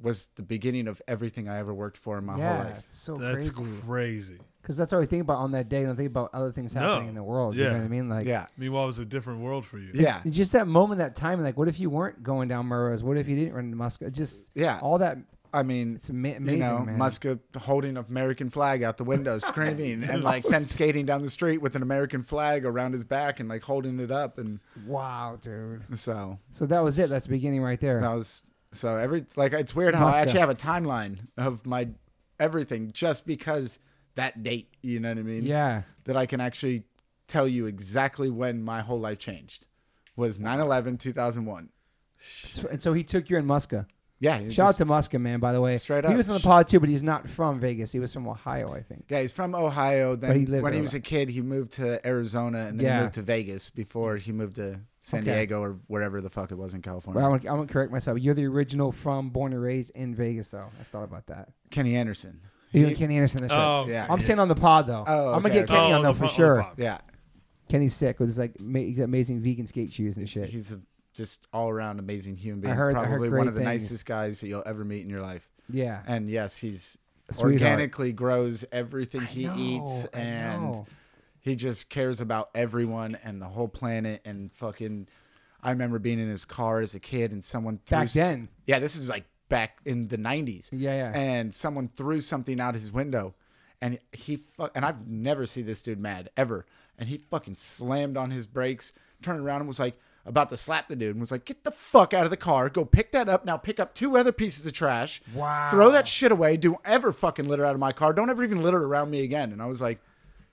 was 0.00 0.28
the 0.36 0.42
beginning 0.42 0.86
of 0.86 1.02
everything 1.08 1.48
i 1.48 1.58
ever 1.58 1.74
worked 1.74 1.96
for 1.96 2.16
in 2.16 2.26
my 2.26 2.38
yeah, 2.38 2.54
whole 2.62 2.64
life 2.64 2.78
it's 2.78 2.94
so 2.94 3.16
That's 3.16 3.50
crazy. 3.50 3.70
crazy. 3.84 4.38
Because 4.62 4.76
that's 4.76 4.92
all 4.92 5.00
I 5.00 5.06
think 5.06 5.22
about 5.22 5.38
on 5.38 5.52
that 5.52 5.68
day. 5.68 5.80
I 5.80 5.84
don't 5.84 5.96
think 5.96 6.08
about 6.10 6.30
other 6.34 6.52
things 6.52 6.74
No. 6.74 6.80
happening 6.82 7.08
in 7.08 7.14
the 7.14 7.22
world. 7.22 7.56
You 7.56 7.62
Yeah. 7.64 7.70
know 7.70 7.78
what 7.78 7.84
I 7.84 7.88
mean? 7.88 8.08
Like, 8.08 8.26
yeah 8.26 8.46
Meanwhile, 8.56 8.84
it 8.84 8.88
was 8.88 8.98
a 8.98 9.04
different 9.04 9.40
world 9.40 9.64
for 9.64 9.78
you. 9.78 9.90
yeah 9.94 10.20
it's 10.24 10.36
just 10.36 10.52
that 10.52 10.66
moment, 10.68 10.98
that 10.98 11.16
time. 11.16 11.42
Like, 11.42 11.56
what 11.56 11.68
if 11.68 11.80
you 11.80 11.88
weren't 11.90 12.22
going 12.22 12.48
down 12.48 12.68
Melrose? 12.68 13.02
What 13.02 13.16
if 13.16 13.28
you 13.28 13.36
didn't 13.36 13.54
run 13.54 13.64
into 13.66 13.76
Muska? 13.76 14.12
Just 14.12 14.50
yeah 14.54 14.78
all 14.80 14.98
that. 14.98 15.18
i 15.52 15.64
mean 15.64 15.96
It's 15.96 16.08
ama- 16.10 16.28
you 16.28 16.36
amazing, 16.36 16.60
know 16.60 16.78
man. 16.84 16.96
muska 16.96 17.36
uh, 17.56 17.58
holding 17.58 17.96
an 17.96 18.04
american 18.08 18.50
flag 18.50 18.84
out 18.84 18.98
the 18.98 19.02
window 19.04 19.36
screaming 19.50 20.04
and 20.04 20.22
like 20.22 20.44
then 20.44 20.64
skating 20.64 21.04
down 21.06 21.22
the 21.22 21.28
street 21.30 21.58
with 21.58 21.74
an 21.74 21.82
american 21.82 22.22
flag 22.22 22.64
around 22.64 22.92
his 22.92 23.02
back 23.02 23.40
and 23.40 23.48
like 23.48 23.62
holding 23.64 23.98
it 23.98 24.12
up 24.12 24.38
and 24.38 24.60
Wow, 24.86 25.38
dude. 25.42 25.82
so 25.98 26.38
So 26.52 26.66
that 26.66 26.84
was 26.84 27.00
it. 27.00 27.10
That's 27.10 27.24
the 27.26 27.30
beginning 27.32 27.62
right 27.62 27.80
there. 27.80 28.00
That 28.00 28.14
was 28.14 28.44
so 28.70 28.94
every 28.96 29.26
like 29.34 29.52
it's 29.52 29.74
weird 29.74 29.96
how 29.96 30.06
Muska. 30.06 30.14
I 30.14 30.20
actually 30.20 30.38
have 30.40 30.50
a 30.50 30.54
timeline 30.54 31.16
of 31.36 31.66
my 31.66 31.88
everything 32.38 32.90
just 32.92 33.26
because 33.26 33.80
that 34.16 34.42
date, 34.42 34.68
you 34.82 35.00
know 35.00 35.08
what 35.10 35.18
I 35.18 35.22
mean? 35.22 35.44
Yeah. 35.44 35.82
That 36.04 36.16
I 36.16 36.26
can 36.26 36.40
actually 36.40 36.84
tell 37.28 37.46
you 37.48 37.66
exactly 37.66 38.30
when 38.30 38.62
my 38.62 38.80
whole 38.80 39.00
life 39.00 39.18
changed. 39.18 39.66
Was 40.16 40.38
9/11 40.40 40.98
2001. 40.98 41.68
And 42.70 42.82
so 42.82 42.92
he 42.92 43.02
took 43.04 43.30
you 43.30 43.38
in 43.38 43.46
Muska. 43.46 43.86
Yeah, 44.22 44.36
Shout 44.40 44.48
just- 44.50 44.58
out 44.60 44.76
to 44.76 44.84
Muska, 44.84 45.18
man. 45.18 45.40
By 45.40 45.52
the 45.54 45.62
way, 45.62 45.78
Straight 45.78 46.04
up. 46.04 46.10
he 46.10 46.16
was 46.16 46.28
on 46.28 46.34
the 46.34 46.40
pod 46.40 46.68
too, 46.68 46.78
but 46.78 46.90
he's 46.90 47.02
not 47.02 47.26
from 47.26 47.58
Vegas. 47.58 47.90
He 47.90 47.98
was 47.98 48.12
from 48.12 48.28
Ohio, 48.28 48.70
I 48.74 48.82
think. 48.82 49.06
Yeah, 49.08 49.22
he's 49.22 49.32
from 49.32 49.54
Ohio. 49.54 50.14
Then 50.14 50.28
But 50.28 50.36
he 50.36 50.44
lived 50.44 50.62
when 50.62 50.74
he 50.74 50.82
was 50.82 50.92
a 50.92 51.00
kid, 51.00 51.30
he 51.30 51.40
moved 51.40 51.72
to 51.74 52.06
Arizona 52.06 52.66
and 52.66 52.78
then 52.78 52.84
Yeah. 52.86 52.96
he 52.98 53.02
moved 53.04 53.14
to 53.14 53.22
Vegas 53.22 53.70
before 53.70 54.16
he 54.16 54.30
moved 54.32 54.56
to 54.56 54.80
San 55.00 55.22
Okay. 55.22 55.32
Diego 55.36 55.62
or 55.62 55.78
wherever 55.86 56.20
the 56.20 56.28
fuck 56.28 56.52
it 56.52 56.56
was 56.56 56.74
in 56.74 56.82
California. 56.82 57.18
Well, 57.22 57.30
I'm 57.32 57.36
I'm 57.38 57.40
gonna 57.40 57.66
correct 57.66 57.90
myself. 57.92 58.18
You're 58.18 58.34
the 58.34 58.44
original 58.44 58.92
from 58.92 59.30
born 59.30 59.54
and 59.54 59.62
raised 59.62 59.92
in 59.94 60.14
Vegas, 60.14 60.50
though. 60.50 60.68
I 60.78 60.82
thought 60.82 61.04
about 61.04 61.26
that. 61.28 61.48
Kenny 61.70 61.96
Anderson. 61.96 62.42
Even 62.72 62.90
He- 62.90 62.94
Kenny 62.96 63.16
Anderson. 63.16 63.40
That's 63.42 63.52
right. 63.52 63.80
Oh, 63.82 63.86
Yeah. 63.88 64.06
I'm 64.08 64.20
saying 64.20 64.38
on 64.38 64.48
the 64.48 64.54
pod 64.54 64.86
though. 64.86 65.04
Oh, 65.06 65.32
I'm 65.34 65.42
gonna 65.42 65.48
okay, 65.48 65.54
get 65.54 65.64
okay. 65.64 65.74
Kenny 65.74 65.92
Oh, 65.92 65.96
on 65.96 66.02
though 66.02 66.08
oh, 66.10 66.12
the 66.12 66.18
for 66.18 66.24
pod- 66.26 66.34
sure. 66.34 66.56
the 66.56 66.62
pod. 66.62 66.74
Yeah, 66.78 66.98
Kenny's 67.68 67.94
sick 67.94 68.18
with 68.20 68.28
his 68.28 68.38
like 68.38 68.60
ma- 68.60 68.78
he's 68.80 68.98
got 68.98 69.04
amazing 69.04 69.40
vegan 69.40 69.66
skate 69.66 69.92
shoes 69.92 70.16
and 70.16 70.28
shit. 70.28 70.48
he's 70.50 70.70
a 70.72 70.80
just 71.12 71.46
all 71.52 71.68
around 71.68 71.98
amazing 71.98 72.36
human 72.36 72.60
being. 72.60 72.72
I 72.72 72.76
heard- 72.76 72.94
I 72.96 73.00
heard 73.00 73.08
Probably 73.10 73.28
great 73.30 73.38
one 73.38 73.48
of 73.48 73.54
the 73.54 73.60
things. 73.60 73.82
nicest 73.82 74.06
guys 74.06 74.40
that 74.40 74.48
you'll 74.48 74.62
ever 74.64 74.84
meet 74.84 75.02
in 75.02 75.10
your 75.10 75.20
life. 75.22 75.48
Yeah, 75.68 76.02
And 76.06 76.30
yes, 76.30 76.56
he's 76.56 76.96
Sweetheart. 77.30 77.52
organically 77.54 78.12
grows 78.12 78.64
everything 78.72 79.22
I 79.22 79.24
he 79.24 79.44
know, 79.46 79.54
eats 79.56 80.06
I 80.14 80.18
and 80.18 80.62
know. 80.62 80.86
he 81.40 81.56
just 81.56 81.90
cares 81.90 82.20
about 82.20 82.50
everyone 82.54 83.16
and 83.24 83.42
the 83.42 83.46
whole 83.46 83.68
planet 83.68 84.20
and 84.24 84.52
fucking 84.52 85.08
I 85.62 85.70
remember 85.70 85.98
being 85.98 86.18
in 86.18 86.28
his 86.30 86.44
car 86.44 86.80
as 86.80 86.94
a 86.94 87.00
kid 87.00 87.32
and 87.32 87.44
someone 87.44 87.80
threw 87.84 87.98
back 87.98 88.04
s- 88.06 88.14
then. 88.14 88.48
Yeah, 88.66 88.78
this 88.78 88.96
is 88.96 89.06
like 89.08 89.24
back 89.50 89.78
in 89.84 90.08
the 90.08 90.16
90s. 90.16 90.70
Yeah, 90.72 90.94
yeah. 90.94 91.12
And 91.14 91.54
someone 91.54 91.90
threw 91.94 92.22
something 92.22 92.58
out 92.58 92.74
his 92.74 92.90
window 92.90 93.34
and 93.82 93.98
he 94.12 94.36
fuck 94.36 94.72
and 94.74 94.84
I've 94.84 95.06
never 95.06 95.44
seen 95.46 95.66
this 95.66 95.82
dude 95.82 96.00
mad 96.00 96.30
ever. 96.36 96.64
And 96.98 97.08
he 97.08 97.18
fucking 97.18 97.56
slammed 97.56 98.16
on 98.16 98.30
his 98.30 98.46
brakes, 98.46 98.92
turned 99.22 99.40
around 99.40 99.60
and 99.60 99.68
was 99.68 99.78
like 99.78 99.98
about 100.26 100.50
to 100.50 100.56
slap 100.56 100.88
the 100.88 100.96
dude 100.96 101.12
and 101.12 101.20
was 101.20 101.30
like, 101.30 101.46
"Get 101.46 101.64
the 101.64 101.70
fuck 101.70 102.12
out 102.12 102.24
of 102.24 102.30
the 102.30 102.36
car. 102.36 102.68
Go 102.68 102.84
pick 102.84 103.12
that 103.12 103.28
up. 103.28 103.44
Now 103.44 103.56
pick 103.56 103.80
up 103.80 103.94
two 103.94 104.16
other 104.18 104.32
pieces 104.32 104.66
of 104.66 104.72
trash. 104.72 105.22
Wow. 105.34 105.70
Throw 105.70 105.90
that 105.92 106.06
shit 106.06 106.30
away. 106.30 106.56
Don't 106.58 106.80
ever 106.84 107.12
fucking 107.12 107.48
litter 107.48 107.64
out 107.64 107.74
of 107.74 107.80
my 107.80 107.92
car. 107.92 108.12
Don't 108.12 108.28
ever 108.30 108.44
even 108.44 108.62
litter 108.62 108.82
around 108.82 109.10
me 109.10 109.22
again." 109.24 109.52
And 109.52 109.62
I 109.62 109.66
was 109.66 109.80
like, 109.80 109.98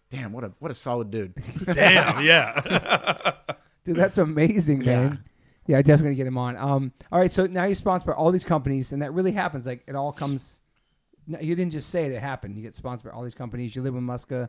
"Damn, 0.10 0.32
what 0.32 0.46
a 0.46 0.54
what 0.60 0.72
a 0.72 0.76
solid 0.76 1.12
dude." 1.12 1.34
Damn, 1.66 2.22
yeah. 2.24 3.34
Dude, 3.84 3.98
that's 3.98 4.18
amazing, 4.18 4.80
man. 4.80 4.86
Yeah, 5.12 5.32
I 5.76 5.82
definitely 5.82 6.12
gonna 6.12 6.16
get 6.16 6.28
him 6.28 6.38
on. 6.38 6.56
Um, 6.56 6.94
all 7.12 7.20
right, 7.20 7.32
so 7.32 7.46
now 7.46 7.66
you're 7.66 7.76
sponsored 7.76 8.08
by 8.08 8.14
all 8.14 8.32
these 8.32 8.46
companies, 8.46 8.94
and 8.94 9.02
that 9.02 9.12
really 9.14 9.34
happens. 9.34 9.66
Like 9.66 9.84
it 9.88 9.96
all 9.96 10.14
comes. 10.14 10.62
No, 11.28 11.40
you 11.40 11.56
didn't 11.56 11.74
just 11.74 11.90
say 11.90 12.06
it; 12.06 12.14
it 12.14 12.22
happened. 12.22 12.56
You 12.56 12.64
get 12.64 12.76
sponsored 12.76 13.12
by 13.12 13.18
all 13.18 13.24
these 13.24 13.36
companies. 13.36 13.76
You 13.76 13.82
live 13.82 13.96
with 13.96 14.04
Muska. 14.04 14.48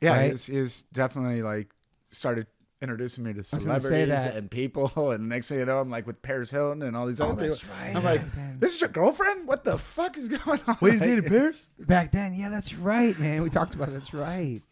Yeah, 0.00 0.10
Right? 0.16 0.24
he, 0.26 0.30
was, 0.30 0.46
he 0.46 0.58
was 0.60 0.82
definitely 0.92 1.42
like 1.42 1.68
started 2.10 2.46
introducing 2.80 3.22
me 3.24 3.32
to 3.32 3.38
was 3.38 3.48
say 3.48 3.58
celebrities 3.58 4.08
that. 4.08 4.36
and 4.36 4.50
people, 4.50 4.90
and 5.10 5.28
next 5.28 5.48
thing 5.48 5.58
you 5.58 5.64
know, 5.64 5.78
I'm 5.78 5.90
like 5.90 6.06
with 6.06 6.20
Paris 6.22 6.50
Hilton 6.50 6.82
and 6.82 6.96
all 6.96 7.06
these 7.06 7.20
other 7.20 7.32
Oh, 7.32 7.34
that's 7.36 7.60
people. 7.62 7.74
right. 7.80 7.96
I'm 7.96 8.04
like, 8.04 8.36
Man. 8.36 8.58
"This 8.60 8.74
is 8.74 8.80
your 8.80 8.90
girlfriend? 8.90 9.46
What 9.48 9.64
the 9.64 9.78
fuck 9.78 10.16
is 10.16 10.28
going 10.28 10.60
on?" 10.66 10.76
Wait, 10.80 10.94
you 10.94 10.98
Like, 11.00 11.08
dated 11.08 11.26
Paris? 11.28 11.68
Back 11.78 12.12
then, 12.12 12.34
yeah, 12.34 12.48
that's 12.50 12.74
right, 12.74 13.18
man. 13.18 13.42
We 13.42 13.50
talked 13.50 13.74
about 13.74 13.88
it. 13.88 13.92
that's 13.92 14.12
right. 14.14 14.62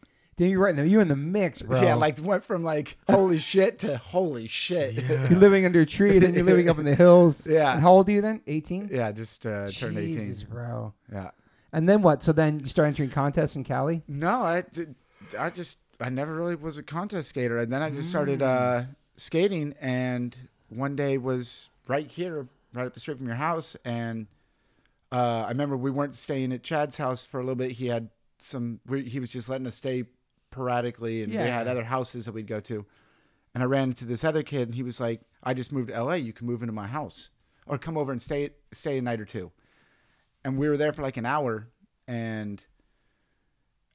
Damn, 0.40 0.48
you're 0.48 0.58
right. 0.60 0.74
No, 0.74 0.82
you're 0.82 1.02
in 1.02 1.08
the 1.08 1.16
mix, 1.16 1.60
bro. 1.60 1.82
Yeah, 1.82 1.96
like 1.96 2.18
went 2.18 2.42
from 2.44 2.64
like 2.64 2.96
holy 3.10 3.36
shit 3.36 3.78
to 3.80 3.98
holy 3.98 4.48
shit. 4.48 4.94
Yeah, 4.94 5.28
you're 5.28 5.38
living 5.38 5.66
under 5.66 5.82
a 5.82 5.86
tree, 5.86 6.18
then 6.18 6.32
you're 6.34 6.44
living 6.44 6.70
up 6.70 6.78
in 6.78 6.86
the 6.86 6.94
hills. 6.94 7.46
Yeah. 7.50 7.72
And 7.74 7.82
how 7.82 7.92
old 7.92 8.08
are 8.08 8.12
you 8.12 8.22
then? 8.22 8.40
18. 8.46 8.88
Yeah, 8.90 9.12
just 9.12 9.44
uh, 9.44 9.68
turned 9.68 9.98
18. 9.98 10.16
Jesus, 10.18 10.42
bro. 10.44 10.94
Yeah. 11.12 11.32
And 11.74 11.86
then 11.86 12.00
what? 12.00 12.22
So 12.22 12.32
then 12.32 12.58
you 12.60 12.68
start 12.68 12.88
entering 12.88 13.10
contests 13.10 13.54
in 13.54 13.64
Cali. 13.64 14.02
No, 14.08 14.40
I, 14.40 14.62
did- 14.62 14.94
I 15.38 15.50
just 15.50 15.76
I 16.00 16.08
never 16.08 16.34
really 16.34 16.54
was 16.54 16.78
a 16.78 16.82
contest 16.82 17.28
skater, 17.28 17.58
and 17.58 17.70
then 17.70 17.82
I 17.82 17.90
just 17.90 18.08
started 18.08 18.40
uh, 18.40 18.46
Mm. 18.84 18.86
skating, 19.18 19.74
and 19.78 20.34
one 20.70 20.96
day 20.96 21.18
was 21.18 21.68
right 21.86 22.10
here, 22.10 22.46
right 22.72 22.86
up 22.86 22.94
the 22.94 23.00
street 23.00 23.18
from 23.18 23.26
your 23.26 23.36
house, 23.36 23.76
and 23.84 24.26
uh, 25.12 25.44
I 25.44 25.48
remember 25.50 25.76
we 25.76 25.90
weren't 25.90 26.14
staying 26.14 26.50
at 26.54 26.62
Chad's 26.62 26.96
house 26.96 27.26
for 27.26 27.38
a 27.40 27.42
little 27.42 27.56
bit. 27.56 27.72
He 27.72 27.88
had 27.88 28.08
some, 28.38 28.80
we, 28.86 29.02
he 29.02 29.20
was 29.20 29.28
just 29.30 29.50
letting 29.50 29.66
us 29.66 29.74
stay 29.74 30.04
sporadically, 30.50 31.22
and 31.22 31.32
we 31.32 31.38
Yeah. 31.38 31.46
had 31.58 31.68
other 31.68 31.84
houses 31.84 32.24
that 32.24 32.32
we'd 32.32 32.46
go 32.48 32.60
to, 32.60 32.84
and 33.54 33.62
I 33.62 33.66
ran 33.66 33.90
into 33.90 34.04
this 34.04 34.24
other 34.24 34.42
kid, 34.42 34.68
and 34.68 34.74
he 34.74 34.82
was 34.82 35.00
like, 35.00 35.22
"I 35.42 35.54
just 35.54 35.72
moved 35.72 35.88
to 35.88 35.94
L.A. 35.94 36.16
You 36.18 36.32
can 36.32 36.46
move 36.46 36.62
into 36.62 36.72
my 36.72 36.88
house, 36.88 37.30
or 37.66 37.78
come 37.78 37.96
over 37.96 38.10
and 38.10 38.20
stay 38.20 38.50
stay 38.72 38.98
a 38.98 39.02
night 39.02 39.20
or 39.20 39.24
two. 39.24 39.52
And 40.44 40.58
we 40.58 40.68
were 40.68 40.76
there 40.76 40.92
for 40.92 41.02
like 41.02 41.16
an 41.16 41.26
hour, 41.26 41.68
and 42.08 42.64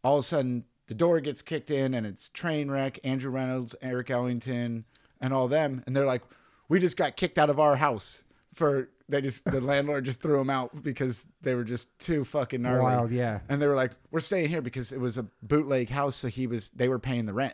all 0.03 0.17
of 0.17 0.23
a 0.23 0.27
sudden 0.27 0.63
the 0.87 0.93
door 0.93 1.19
gets 1.19 1.41
kicked 1.41 1.71
in 1.71 1.95
and 1.95 2.05
it's 2.05 2.29
train 2.29 2.69
wreck 2.69 2.99
andrew 3.03 3.31
reynolds 3.31 3.73
eric 3.81 4.11
ellington 4.11 4.85
and 5.19 5.33
all 5.33 5.47
them 5.47 5.83
and 5.87 5.95
they're 5.95 6.05
like 6.05 6.21
we 6.69 6.79
just 6.79 6.95
got 6.95 7.17
kicked 7.17 7.39
out 7.39 7.49
of 7.49 7.59
our 7.59 7.77
house 7.77 8.23
for 8.55 8.89
they 9.07 9.21
just 9.21 9.45
the 9.45 9.61
landlord 9.61 10.03
just 10.05 10.19
threw 10.21 10.37
them 10.39 10.49
out 10.49 10.81
because 10.81 11.23
they 11.41 11.53
were 11.53 11.63
just 11.63 11.87
too 11.99 12.25
fucking 12.25 12.63
gnarly 12.63 12.81
Wild, 12.81 13.11
yeah. 13.11 13.41
and 13.49 13.61
they 13.61 13.67
were 13.67 13.75
like 13.75 13.91
we're 14.09 14.19
staying 14.19 14.49
here 14.49 14.61
because 14.63 14.91
it 14.91 14.99
was 14.99 15.17
a 15.19 15.27
bootleg 15.43 15.89
house 15.89 16.15
so 16.15 16.27
he 16.27 16.47
was 16.47 16.71
they 16.71 16.87
were 16.89 16.97
paying 16.99 17.27
the 17.27 17.33
rent 17.33 17.53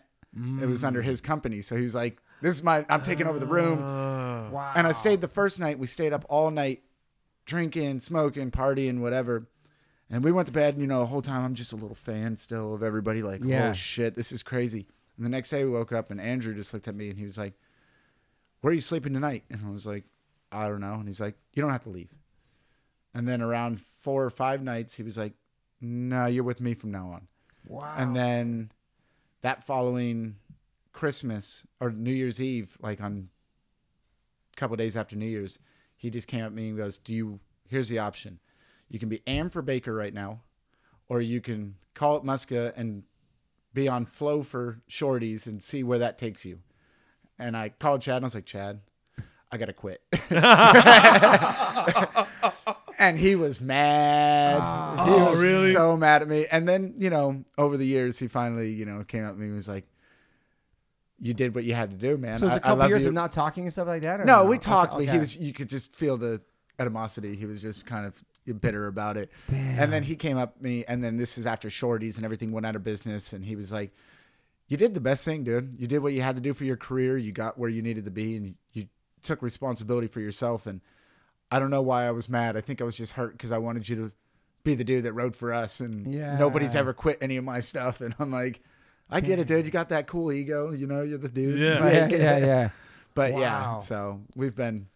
it 0.62 0.66
was 0.66 0.82
under 0.86 1.02
his 1.02 1.20
company 1.20 1.62
so 1.62 1.76
he 1.76 1.82
was 1.84 1.94
like 1.94 2.22
this 2.42 2.56
is 2.56 2.64
my 2.64 2.86
i'm 2.88 3.02
taking 3.04 3.28
over 3.28 3.38
the 3.38 3.46
room 3.46 3.80
Uh, 3.84 4.50
Wow. 4.50 4.72
and 4.78 4.88
I 4.88 4.94
stayed 4.94 5.22
the 5.22 5.28
first 5.28 5.60
night. 5.60 5.78
We 5.80 5.88
stayed 5.88 6.12
up 6.14 6.26
all 6.30 6.52
night, 6.52 6.84
drinking, 7.46 8.00
smoking, 8.02 8.52
partying, 8.52 9.00
whatever. 9.00 9.48
And 10.10 10.24
we 10.26 10.32
went 10.34 10.48
to 10.48 10.52
bed. 10.52 10.74
And, 10.74 10.82
you 10.82 10.88
know, 10.88 11.00
the 11.00 11.06
whole 11.06 11.22
time 11.22 11.46
I'm 11.46 11.56
just 11.56 11.72
a 11.72 11.78
little 11.78 11.96
fan 11.96 12.36
still 12.36 12.74
of 12.74 12.84
everybody. 12.84 13.22
Like, 13.22 13.42
Yeah. 13.44 13.70
oh 13.70 13.74
shit, 13.74 14.16
this 14.16 14.32
is 14.34 14.44
crazy. 14.44 14.88
And 15.16 15.26
the 15.26 15.30
next 15.30 15.52
day 15.52 15.64
we 15.64 15.70
woke 15.72 15.94
up 15.94 16.12
and 16.12 16.20
Andrew 16.20 16.54
just 16.54 16.74
looked 16.74 16.88
at 16.90 16.96
me 16.96 17.10
and 17.10 17.18
he 17.18 17.24
was 17.24 17.38
like, 17.38 17.54
"Where 18.62 18.72
are 18.72 18.74
you 18.74 18.82
sleeping 18.82 19.14
tonight?" 19.14 19.44
And 19.50 19.62
I 19.66 19.70
was 19.70 19.86
like, 19.86 20.04
"I 20.52 20.68
don't 20.68 20.82
know." 20.82 20.96
And 20.96 21.08
he's 21.08 21.22
like, 21.22 21.36
"You 21.54 21.62
don't 21.62 21.72
have 21.72 21.84
to 21.84 21.90
leave." 21.90 22.14
And 23.14 23.28
then 23.28 23.42
around 23.42 23.82
four 23.82 24.24
or 24.24 24.30
five 24.30 24.62
nights, 24.64 24.96
he 24.96 25.04
was 25.04 25.18
like, 25.18 25.34
"No, 25.80 26.26
you're 26.26 26.44
with 26.44 26.62
me 26.62 26.74
from 26.74 26.92
now 26.92 27.12
on." 27.12 27.28
Wow. 27.66 27.96
And 27.98 28.16
then 28.16 28.72
that 29.42 29.64
following 29.64 30.38
Christmas 30.94 31.66
or 31.80 31.92
New 31.92 32.14
Year's 32.14 32.42
Eve, 32.42 32.78
like 32.82 33.02
on 33.02 33.30
a 34.54 34.56
couple 34.56 34.76
days 34.76 34.96
after 34.96 35.16
New 35.16 35.26
Year's, 35.26 35.60
he 35.96 36.10
just 36.10 36.28
came 36.28 36.44
up 36.44 36.52
to 36.52 36.56
me 36.56 36.70
and 36.70 36.78
goes, 36.78 36.98
"Do 36.98 37.14
you? 37.14 37.40
Here's 37.68 37.90
the 37.90 38.00
option. 38.00 38.40
You 38.90 39.00
can 39.00 39.10
be 39.10 39.22
Am 39.26 39.50
for 39.50 39.62
Baker 39.62 39.94
right 39.94 40.14
now, 40.14 40.42
or 41.08 41.22
you 41.22 41.42
can 41.42 41.76
call 41.94 42.18
it 42.18 42.24
Muska 42.24 42.74
and 42.76 43.04
be 43.74 43.88
on 43.88 44.06
flow 44.06 44.44
for 44.44 44.82
shorties 44.90 45.48
and 45.48 45.64
see 45.64 45.84
where 45.84 46.00
that 46.00 46.18
takes 46.18 46.46
you." 46.46 46.60
And 47.40 47.56
I 47.56 47.70
called 47.70 48.02
Chad 48.02 48.18
and 48.18 48.26
I 48.26 48.28
was 48.28 48.36
like, 48.36 48.46
"Chad, 48.46 48.82
I 49.52 49.58
gotta 49.58 49.74
quit." 49.74 50.02
and 53.00 53.18
he 53.18 53.36
was 53.36 53.60
mad. 53.62 54.60
Ah. 54.62 55.06
he 55.06 55.12
Oh, 55.12 55.32
was 55.32 55.42
really? 55.42 55.74
so 55.74 55.98
mad 55.98 56.22
at 56.22 56.28
me. 56.28 56.46
And 56.52 56.68
then, 56.68 56.94
you 56.98 57.10
know, 57.10 57.44
over 57.58 57.78
the 57.78 57.86
years, 57.86 58.20
he 58.20 58.28
finally, 58.28 58.72
you 58.72 58.86
know, 58.86 59.04
came 59.04 59.26
up 59.26 59.34
to 59.34 59.40
me 59.40 59.48
and 59.48 59.56
was 59.56 59.68
like, 59.68 59.86
"You 61.20 61.34
did 61.34 61.56
what 61.56 61.64
you 61.64 61.74
had 61.74 61.92
to 61.92 61.98
do, 61.98 62.18
man." 62.18 62.38
so 62.38 62.46
it's 62.48 62.54
I- 62.54 62.58
a 62.58 62.60
I 62.60 62.62
couple 62.62 62.78
love 62.78 62.90
years 62.90 63.04
you." 63.04 63.10
of 63.10 63.16
not 63.16 63.32
talking 63.32 63.64
and 63.64 63.74
stuff 63.74 63.88
like 63.88 64.04
that. 64.04 64.22
Or 64.22 64.26
No, 64.26 64.44
no, 64.44 64.50
we 64.50 64.58
Okay, 64.58 64.66
talked, 64.66 64.94
but 64.94 65.02
okay. 65.04 65.12
he 65.12 65.20
was. 65.20 65.36
You 65.38 65.54
could 65.54 65.70
just 65.70 65.96
feel 65.96 66.18
the 66.18 66.42
animosity. 66.80 67.36
He 67.36 67.46
was 67.46 67.62
just 67.62 67.86
kind 67.86 68.06
of 68.06 68.60
bitter 68.60 68.88
about 68.88 69.18
it. 69.18 69.30
Damn. 69.48 69.80
And 69.80 69.94
then 69.94 70.04
he 70.04 70.16
came 70.16 70.38
up 70.38 70.58
to 70.58 70.64
me, 70.64 70.84
and 70.88 71.04
then 71.04 71.18
this 71.18 71.38
is 71.38 71.46
after 71.46 71.70
Shorties 71.70 72.18
and 72.18 72.26
everything 72.26 72.52
went 72.52 72.66
out 72.66 72.76
of 72.76 72.84
business, 72.84 73.34
and 73.34 73.46
he 73.46 73.56
was 73.56 73.72
like, 73.72 73.92
"You 74.68 74.78
did 74.78 74.94
the 74.94 75.02
best 75.02 75.26
thing, 75.26 75.44
dude. 75.44 75.76
You 75.78 75.88
did 75.88 76.00
what 76.00 76.14
you 76.14 76.22
had 76.22 76.36
to 76.36 76.42
do 76.42 76.54
for 76.54 76.66
your 76.66 76.78
career. 76.78 77.18
You 77.18 77.32
got 77.32 77.58
where 77.58 77.70
you 77.70 77.82
needed 77.82 78.06
to 78.06 78.12
be, 78.12 78.36
and 78.36 78.56
you 78.74 78.88
took 79.24 79.42
responsibility 79.42 80.08
for 80.08 80.20
yourself." 80.20 80.66
And 80.66 80.82
I 81.52 81.60
don't 81.60 81.70
know 81.70 81.82
why 81.82 82.06
I 82.06 82.12
was 82.12 82.30
mad. 82.30 82.56
I 82.58 82.62
think 82.62 82.82
I 82.82 82.84
was 82.84 82.96
just 82.96 83.14
hurt 83.14 83.34
because 83.34 83.52
I 83.52 83.58
wanted 83.58 83.88
you 83.90 83.96
to 83.98 84.12
be 84.64 84.76
the 84.76 84.84
dude 84.84 85.04
that 85.06 85.14
rode 85.14 85.36
for 85.36 85.52
us, 85.54 85.80
and 85.80 86.14
Yeah. 86.14 86.38
nobody's 86.38 86.76
ever 86.76 86.94
quit 86.94 87.18
any 87.22 87.38
of 87.38 87.44
my 87.44 87.60
stuff. 87.60 88.00
And 88.02 88.14
I'm 88.20 88.32
like, 88.32 88.62
I 89.10 89.20
get 89.20 89.40
it, 89.40 89.48
dude. 89.48 89.66
You 89.66 89.72
got 89.72 89.90
that 89.90 90.08
cool 90.08 90.32
ego. 90.32 90.72
You 90.72 90.88
know, 90.88 91.02
you're 91.02 91.18
the 91.18 91.30
dude. 91.30 91.60
Yeah. 91.60 91.86
yeah, 91.92 92.02
Like, 92.04 92.12
yeah, 92.12 92.38
yeah. 92.38 92.70
but 93.16 93.34
Wow. 93.34 93.40
yeah, 93.40 93.78
so 93.80 94.22
we've 94.36 94.56
been 94.56 94.88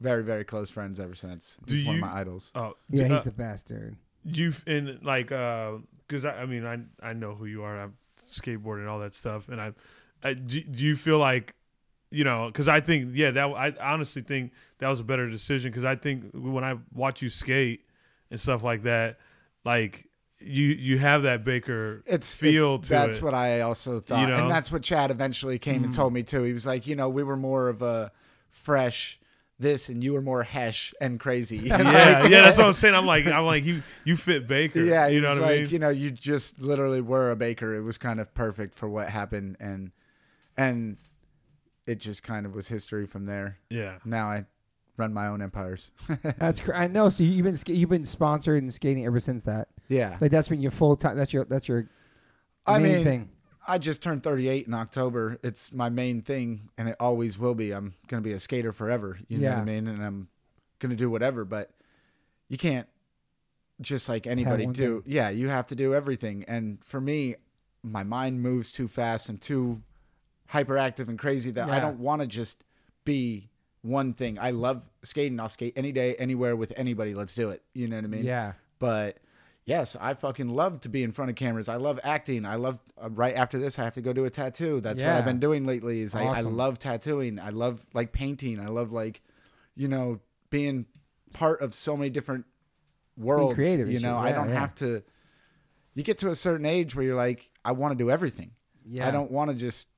very, 0.00 0.22
very 0.24 0.44
close 0.44 0.68
friends 0.68 0.98
ever 1.00 1.14
since. 1.14 1.56
Do 1.64 1.74
He's 1.74 1.86
one 1.86 1.94
of 1.94 2.00
you- 2.00 2.06
my 2.06 2.14
idols. 2.20 2.50
oh, 2.54 2.74
Yeah, 2.90 3.04
uh, 3.04 3.14
he's 3.16 3.24
the 3.24 3.30
best, 3.30 3.68
dude. 3.68 3.96
you 4.26 4.52
in 4.66 4.98
like 5.02 5.30
uh 5.32 5.72
because 6.08 6.24
I, 6.24 6.42
I 6.42 6.46
mean 6.46 6.64
I 6.66 6.78
I 7.02 7.12
know 7.12 7.34
who 7.34 7.44
you 7.46 7.62
are 7.62 7.78
I'm 7.78 7.94
skateboarding 8.30 8.80
and 8.80 8.88
all 8.88 8.98
that 9.00 9.12
stuff 9.14 9.48
and 9.50 9.60
I, 9.60 9.72
I 10.22 10.32
do, 10.34 10.62
do 10.62 10.82
you 10.84 10.96
feel 10.96 11.18
like 11.18 11.54
you 12.14 12.24
know 12.24 12.46
because 12.46 12.68
I 12.68 12.80
think 12.80 13.10
yeah 13.14 13.30
that 13.32 13.46
I 13.48 13.74
honestly 13.80 14.22
think 14.22 14.52
that 14.78 14.88
was 14.88 15.00
a 15.00 15.04
better 15.04 15.28
decision 15.28 15.70
because 15.70 15.84
I 15.84 15.96
think 15.96 16.30
when 16.32 16.64
I 16.64 16.76
watch 16.92 17.22
you 17.22 17.28
skate 17.28 17.84
and 18.30 18.38
stuff 18.40 18.62
like 18.62 18.82
that 18.84 19.18
like 19.64 20.08
you 20.40 20.66
you 20.68 20.98
have 20.98 21.22
that 21.22 21.44
Baker 21.44 22.02
It's 22.06 22.36
feel 22.36 22.74
it's- 22.74 22.88
to 22.88 22.90
that's 22.90 23.16
it. 23.18 23.22
what 23.22 23.34
I 23.34 23.60
also 23.62 24.00
thought, 24.00 24.20
You 24.20 24.26
know? 24.26 24.42
and 24.42 24.50
that's 24.50 24.70
what 24.70 24.82
Chad 24.82 25.10
eventually 25.10 25.58
came 25.58 25.76
Mm-hmm. 25.76 25.84
and 25.86 25.94
told 25.94 26.12
me 26.12 26.22
too. 26.22 26.42
He 26.42 26.52
was 26.52 26.66
like, 26.66 26.86
you 26.86 26.96
know, 26.96 27.08
we 27.08 27.22
were 27.22 27.36
more 27.36 27.68
of 27.68 27.80
a 27.82 28.12
fresh 28.50 29.18
this, 29.58 29.88
and 29.88 30.02
you 30.02 30.12
were 30.12 30.20
more 30.20 30.42
hesh 30.42 30.92
and 31.00 31.18
crazy. 31.20 31.56
yeah 31.64 32.26
yeah 32.26 32.42
that's 32.42 32.58
what 32.58 32.66
I'm 32.66 32.72
saying 32.72 32.94
I'm 32.94 33.06
like 33.06 33.24
I'm 33.26 33.46
like 33.46 33.64
you 33.64 33.82
you 34.04 34.16
fit 34.16 34.46
Baker 34.48 34.82
Yeah, 34.82 35.06
you 35.06 35.20
know 35.20 35.30
what 35.34 35.42
like, 35.42 35.50
I 35.50 35.60
mean 35.62 35.70
you 35.70 35.78
know, 35.78 35.90
you 35.90 36.10
just 36.10 36.60
literally 36.60 37.00
were 37.00 37.30
a 37.30 37.36
baker. 37.36 37.74
It 37.74 37.82
was 37.82 37.96
kind 37.96 38.20
of 38.20 38.34
perfect 38.34 38.74
for 38.74 38.88
what 38.88 39.08
happened, 39.08 39.56
and 39.60 39.92
and 40.56 40.96
it 41.86 41.96
just 42.00 42.22
kind 42.22 42.46
of 42.46 42.54
was 42.54 42.68
history 42.68 43.06
from 43.06 43.24
there. 43.26 43.58
yeah 43.70 43.98
Now 44.04 44.28
I 44.28 44.44
run 44.96 45.12
my 45.12 45.26
own 45.26 45.42
empires. 45.42 45.90
That's 46.38 46.60
cr- 46.60 46.74
I 46.74 46.86
know. 46.86 47.08
So 47.08 47.24
you've 47.24 47.44
been 47.44 47.56
ska- 47.56 47.74
you've 47.74 47.90
been 47.90 48.04
sponsored 48.04 48.62
and 48.62 48.72
skating 48.72 49.04
ever 49.06 49.20
since 49.20 49.42
that. 49.44 49.68
yeah. 49.88 50.16
Like 50.20 50.30
that's 50.30 50.48
been 50.48 50.60
your 50.60 50.70
full 50.70 50.96
time. 50.96 51.16
That's 51.16 51.32
your 51.32 51.44
that's 51.46 51.66
your 51.68 51.88
I 52.66 52.78
main 52.78 52.92
mean, 52.96 53.04
thing. 53.04 53.28
I 53.66 53.78
just 53.78 54.02
turned 54.02 54.22
38 54.22 54.66
in 54.66 54.74
October. 54.74 55.38
It's 55.42 55.72
my 55.72 55.88
main 55.88 56.20
thing, 56.22 56.68
and 56.78 56.88
it 56.88 56.96
always 57.00 57.38
will 57.38 57.54
be. 57.54 57.72
I'm 57.72 57.94
gonna 58.08 58.22
be 58.22 58.32
a 58.32 58.38
skater 58.40 58.72
forever. 58.72 59.18
You 59.28 59.38
know 59.38 59.50
what 59.50 59.58
I 59.58 59.64
mean? 59.64 59.88
And 59.88 60.02
I'm 60.04 60.28
gonna 60.78 60.96
do 60.96 61.10
whatever. 61.10 61.44
But 61.44 61.70
you 62.48 62.56
can't 62.58 62.86
just 63.80 64.08
like 64.08 64.26
anybody 64.26 64.64
one 64.66 64.74
do. 64.74 65.02
Yeah, 65.06 65.30
you 65.30 65.48
have 65.48 65.66
to 65.68 65.74
do 65.74 65.94
everything. 65.94 66.44
And 66.46 66.78
for 66.84 67.00
me, 67.00 67.34
my 67.82 68.04
mind 68.04 68.40
moves 68.42 68.70
too 68.70 68.86
fast 68.86 69.28
and 69.28 69.40
too 69.40 69.82
hyperactive 70.52 71.08
and 71.08 71.18
crazy 71.18 71.50
that 71.52 71.68
I 71.68 71.80
don't 71.80 71.98
want 71.98 72.22
to 72.22 72.26
just 72.26 72.64
be 73.04 73.50
one 73.82 74.14
thing. 74.14 74.38
I 74.38 74.50
love 74.50 74.88
skating. 75.02 75.38
I'll 75.38 75.48
skate 75.48 75.74
any 75.76 75.92
day, 75.92 76.14
anywhere 76.16 76.56
with 76.56 76.72
anybody. 76.76 77.14
Let's 77.14 77.34
do 77.34 77.50
it. 77.50 77.62
You 77.74 77.88
know 77.88 77.96
what 77.96 78.04
I 78.04 78.08
mean? 78.08 78.24
yeah. 78.24 78.52
But 78.78 79.18
yes, 79.64 79.96
I 80.00 80.14
fucking 80.14 80.48
love 80.48 80.80
to 80.82 80.88
be 80.88 81.02
in 81.02 81.12
front 81.12 81.30
of 81.30 81.36
cameras. 81.36 81.68
I 81.68 81.76
love 81.76 82.00
acting. 82.02 82.44
I 82.44 82.56
love 82.56 82.78
uh, 83.02 83.10
right 83.10 83.34
after 83.34 83.58
this, 83.58 83.78
I 83.78 83.84
have 83.84 83.94
to 83.94 84.00
go 84.00 84.12
do 84.12 84.24
a 84.24 84.30
tattoo. 84.30 84.80
That's 84.80 85.00
what 85.00 85.10
I've 85.10 85.24
been 85.24 85.40
doing 85.40 85.64
lately. 85.64 86.00
Is 86.00 86.14
I, 86.14 86.24
I 86.24 86.40
love 86.40 86.78
tattooing. 86.78 87.38
I 87.38 87.50
love 87.50 87.84
like 87.92 88.12
painting. 88.12 88.60
I 88.60 88.66
love 88.66 88.92
like, 88.92 89.22
you 89.76 89.88
know, 89.88 90.20
being 90.50 90.86
part 91.32 91.60
of 91.60 91.74
so 91.74 91.96
many 91.96 92.10
different 92.10 92.46
worlds. 93.16 93.54
creative 93.54 93.90
you 93.90 94.00
know, 94.00 94.16
I 94.16 94.32
don't 94.32 94.48
yeah. 94.48 94.60
have 94.60 94.74
to. 94.76 95.02
You 95.94 96.02
get 96.02 96.18
to 96.18 96.30
a 96.30 96.34
certain 96.34 96.66
age 96.66 96.94
where 96.94 97.04
you're 97.04 97.16
like, 97.16 97.50
I 97.64 97.72
want 97.72 97.92
to 97.92 97.96
do 97.96 98.10
everything. 98.10 98.50
Yeah. 98.84 99.06
I 99.06 99.10
don't 99.10 99.30
want 99.30 99.50
to 99.50 99.56
just 99.56 99.88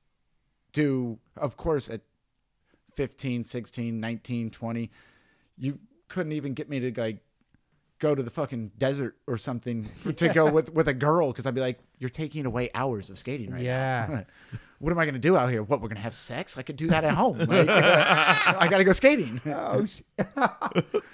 do, 0.73 1.17
of 1.35 1.57
course, 1.57 1.89
at 1.89 2.01
15, 2.95 3.43
16, 3.43 3.99
19, 3.99 4.49
20, 4.49 4.91
you 5.57 5.79
couldn't 6.07 6.31
even 6.31 6.53
get 6.53 6.69
me 6.69 6.79
to 6.79 7.01
like 7.01 7.19
go 7.99 8.13
to 8.13 8.21
the 8.21 8.29
fucking 8.29 8.71
desert 8.77 9.15
or 9.27 9.37
something 9.37 9.83
for, 10.01 10.11
to 10.13 10.29
go 10.29 10.49
with, 10.51 10.71
with 10.73 10.87
a 10.87 10.93
girl 10.93 11.29
because 11.31 11.45
I'd 11.45 11.55
be 11.55 11.61
like, 11.61 11.79
you're 11.99 12.09
taking 12.11 12.45
away 12.45 12.69
hours 12.75 13.09
of 13.09 13.17
skating 13.17 13.51
right 13.51 13.61
Yeah. 13.61 14.07
now. 14.51 14.59
what 14.79 14.91
am 14.91 14.99
I 14.99 15.05
going 15.05 15.15
to 15.15 15.19
do 15.19 15.35
out 15.35 15.49
here? 15.49 15.63
What, 15.63 15.81
we're 15.81 15.87
going 15.87 15.95
to 15.97 16.01
have 16.03 16.13
sex? 16.13 16.57
I 16.57 16.61
could 16.61 16.75
do 16.75 16.87
that 16.87 17.03
at 17.03 17.15
home. 17.15 17.39
Like, 17.39 17.67
I 17.69 18.67
got 18.69 18.77
to 18.77 18.83
go 18.83 18.93
skating. 18.93 19.41
Oh. 19.47 19.85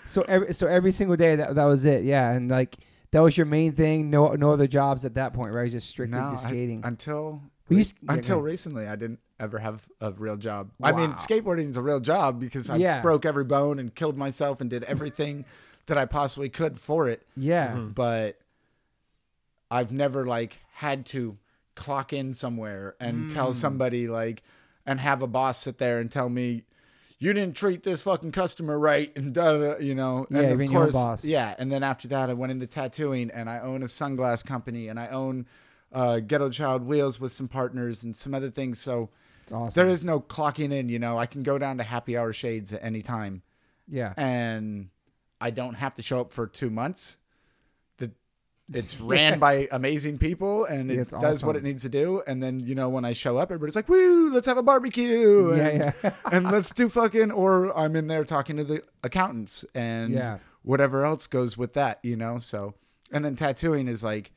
so 0.06 0.24
every 0.28 0.54
so 0.54 0.68
every 0.68 0.92
single 0.92 1.16
day 1.16 1.36
that 1.38 1.56
that 1.56 1.66
was 1.66 1.86
it. 1.86 2.04
Yeah, 2.04 2.32
and 2.32 2.50
like 2.50 2.76
that 3.12 3.22
was 3.22 3.38
your 3.38 3.46
main 3.46 3.72
thing. 3.74 4.10
No 4.10 4.34
no 4.34 4.52
other 4.52 4.68
jobs 4.68 5.06
at 5.06 5.14
that 5.16 5.34
point, 5.34 5.52
right? 5.52 5.70
Just 5.72 5.88
strictly 5.90 6.18
No, 6.20 6.30
just 6.32 6.46
I- 6.46 6.50
skating. 6.50 6.82
until 6.84 7.24
Well, 7.24 7.42
you 7.44 7.50
re- 7.70 7.82
s- 7.82 7.94
yeah, 8.02 8.14
until 8.14 8.38
go 8.38 8.44
recently, 8.44 8.88
I 8.88 8.96
didn't 8.96 9.20
ever 9.40 9.60
have 9.60 9.86
a 10.02 10.12
real 10.12 10.38
job. 10.38 10.72
I 10.82 10.92
mean, 10.92 11.12
Wow. 11.12 11.16
skateboarding 11.16 11.70
is 11.70 11.78
a 11.78 11.82
real 11.82 12.00
job 12.00 12.40
because 12.40 12.70
I 12.70 12.78
Yeah. 12.78 13.02
broke 13.02 13.26
every 13.26 13.44
bone 13.46 13.80
and 13.80 13.94
killed 13.94 14.18
myself 14.18 14.62
and 14.62 14.70
did 14.70 14.84
everything 14.84 15.46
that 15.88 15.98
I 15.98 16.06
possibly 16.06 16.50
could 16.50 16.80
for 16.80 17.08
it. 17.10 17.26
yeah. 17.36 17.76
But 17.76 18.40
I've 19.72 19.92
never 19.92 20.26
like 20.26 20.60
had 20.74 21.06
to 21.08 21.38
clock 21.76 22.14
in 22.14 22.34
somewhere 22.34 22.96
and 23.00 23.30
Mm. 23.30 23.34
tell 23.34 23.54
somebody 23.54 24.08
like, 24.08 24.44
and 24.86 25.00
have 25.00 25.22
a 25.22 25.28
boss 25.28 25.60
sit 25.60 25.78
there 25.78 26.00
and 26.00 26.12
tell 26.12 26.30
me. 26.30 26.64
You 27.18 27.32
didn't 27.32 27.56
treat 27.56 27.84
this 27.84 28.02
fucking 28.02 28.32
customer 28.34 28.78
right, 28.78 29.10
and 29.16 29.34
da, 29.34 29.54
da, 29.58 29.74
da," 29.76 29.80
you 29.80 29.96
know. 29.96 30.28
Yeah, 30.30 30.40
and 30.42 30.52
of 30.54 30.62
your 30.62 30.72
course, 30.72 30.94
boss. 30.94 31.24
yeah. 31.26 31.56
And 31.58 31.72
then 31.72 31.82
after 31.82 32.08
that, 32.10 32.30
I 32.30 32.34
went 32.34 32.52
into 32.52 32.68
tattooing, 32.68 33.32
and 33.32 33.50
I 33.50 33.60
own 33.60 33.82
a 33.82 33.86
sunglass 33.86 34.46
company, 34.46 34.90
and 34.90 35.00
I 35.00 35.08
own 35.08 35.46
uh, 35.94 36.20
Ghetto 36.20 36.50
Child 36.50 36.84
Wheels 36.86 37.20
with 37.20 37.32
some 37.32 37.48
partners 37.48 38.04
and 38.04 38.16
some 38.16 38.34
other 38.34 38.50
things. 38.50 38.80
So 38.80 39.10
awesome. 39.52 39.80
there 39.80 39.90
is 39.90 40.04
no 40.04 40.20
clocking 40.20 40.74
in. 40.74 40.90
You 40.90 41.00
know, 41.00 41.18
I 41.18 41.26
can 41.26 41.44
go 41.44 41.58
down 41.58 41.78
to 41.78 41.84
happy 41.84 42.18
hour 42.18 42.34
shades 42.34 42.74
at 42.74 42.84
any 42.84 43.02
time, 43.02 43.44
yeah. 43.88 44.14
and 44.18 44.90
I 45.40 45.52
don't 45.52 45.76
have 45.76 45.96
to 45.96 46.02
show 46.02 46.20
up 46.20 46.32
for 46.32 46.48
two 46.48 46.70
months. 46.70 47.18
The 47.98 48.12
it's 48.74 49.00
ran 49.02 49.40
by 49.40 49.68
amazing 49.72 50.18
people, 50.18 50.66
and 50.66 50.90
it 50.90 51.12
Yeah, 51.12 51.20
does 51.20 51.44
what 51.44 51.56
it 51.56 51.64
needs 51.64 51.84
to 51.84 51.90
do. 51.90 52.24
And 52.26 52.42
then 52.42 52.60
you 52.60 52.76
know, 52.76 52.90
when 52.90 53.06
I 53.06 53.14
show 53.14 53.38
up, 53.38 53.52
everybody's 53.52 53.76
like, 53.76 53.90
"Woo, 53.90 54.32
let's 54.34 54.48
have 54.48 54.58
a 54.58 54.64
barbecue!" 54.64 55.52
and, 55.52 55.58
Yeah, 55.58 55.92
yeah. 56.04 56.14
and 56.32 56.52
let's 56.52 56.72
do 56.72 56.90
fucking. 56.90 57.32
Or 57.32 57.78
I'm 57.78 57.96
in 57.96 58.08
there 58.08 58.26
talking 58.26 58.58
to 58.58 58.64
the 58.64 58.84
accountants 59.04 59.64
and 59.76 60.14
Yeah. 60.14 60.40
whatever 60.64 61.06
else 61.06 61.28
goes 61.28 61.58
with 61.58 61.74
that, 61.74 62.00
you 62.02 62.16
know. 62.16 62.40
So, 62.40 62.74
and 63.12 63.24
then 63.24 63.36
tattooing 63.36 63.88
is 63.88 64.04
like, 64.04 64.32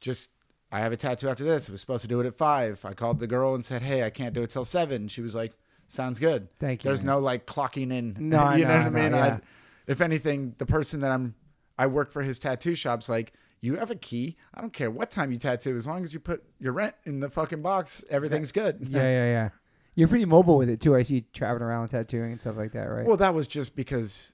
just 0.00 0.30
I 0.72 0.80
have 0.80 0.92
a 0.92 0.96
tattoo 0.96 1.28
after 1.28 1.44
this. 1.44 1.68
I 1.68 1.72
was 1.72 1.80
supposed 1.80 2.02
to 2.02 2.08
do 2.08 2.20
it 2.20 2.26
at 2.26 2.36
five. 2.36 2.84
I 2.84 2.94
called 2.94 3.18
the 3.18 3.26
girl 3.26 3.54
and 3.54 3.64
said, 3.64 3.82
"Hey, 3.82 4.04
I 4.04 4.10
can't 4.10 4.34
do 4.34 4.42
it 4.42 4.50
till 4.50 4.64
7. 4.64 5.08
She 5.08 5.20
was 5.20 5.34
like, 5.34 5.52
"Sounds 5.88 6.18
good." 6.18 6.48
Thank 6.58 6.84
you. 6.84 6.88
There's 6.88 7.02
man. 7.04 7.14
no 7.14 7.18
like 7.20 7.46
clocking 7.46 7.92
in. 7.92 8.16
No, 8.18 8.38
I 8.38 8.56
you 8.58 8.64
know, 8.64 8.70
know, 8.70 8.90
what 8.90 9.00
I 9.00 9.02
mean. 9.04 9.14
I- 9.14 9.26
yeah. 9.26 9.38
if 9.86 10.00
anything, 10.00 10.54
the 10.58 10.66
person 10.66 11.00
that 11.00 11.10
I'm, 11.10 11.34
I 11.78 11.86
work 11.86 12.12
for 12.12 12.22
his 12.22 12.38
tattoo 12.38 12.74
shop's 12.74 13.08
like, 13.08 13.32
you 13.60 13.76
have 13.76 13.90
a 13.90 13.94
key. 13.96 14.36
I 14.54 14.60
don't 14.60 14.72
care 14.72 14.90
what 14.90 15.10
time 15.10 15.32
you 15.32 15.38
tattoo, 15.38 15.76
as 15.76 15.86
long 15.86 16.02
as 16.02 16.14
you 16.14 16.20
put 16.20 16.42
your 16.58 16.72
rent 16.72 16.94
in 17.04 17.20
the 17.20 17.28
fucking 17.28 17.62
box, 17.62 18.04
everything's 18.08 18.52
good. 18.52 18.88
Yeah, 18.88 19.02
yeah, 19.02 19.24
yeah. 19.24 19.48
You're 19.96 20.08
pretty 20.08 20.24
mobile 20.24 20.56
with 20.56 20.70
it 20.70 20.80
too. 20.80 20.94
I 20.96 21.02
see 21.02 21.16
you 21.16 21.22
traveling 21.32 21.62
around 21.64 21.88
tattooing 21.88 22.32
and 22.32 22.40
stuff 22.40 22.56
like 22.56 22.72
that, 22.72 22.84
right? 22.84 23.04
Well, 23.04 23.16
that 23.18 23.34
was 23.34 23.46
just 23.46 23.76
because, 23.76 24.32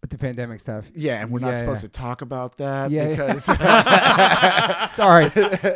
with 0.00 0.10
the 0.10 0.18
pandemic 0.18 0.60
stuff. 0.60 0.86
yeah, 0.94 1.20
and 1.20 1.30
we're 1.30 1.40
not 1.40 1.50
Yeah, 1.50 1.56
supposed 1.56 1.82
yeah. 1.82 1.88
to 1.88 1.92
talk 1.92 2.22
about 2.22 2.56
that 2.58 2.90
Yeah, 2.90 3.08
yeah. 3.08 3.10
because. 3.10 3.44
Sorry. 4.94 5.30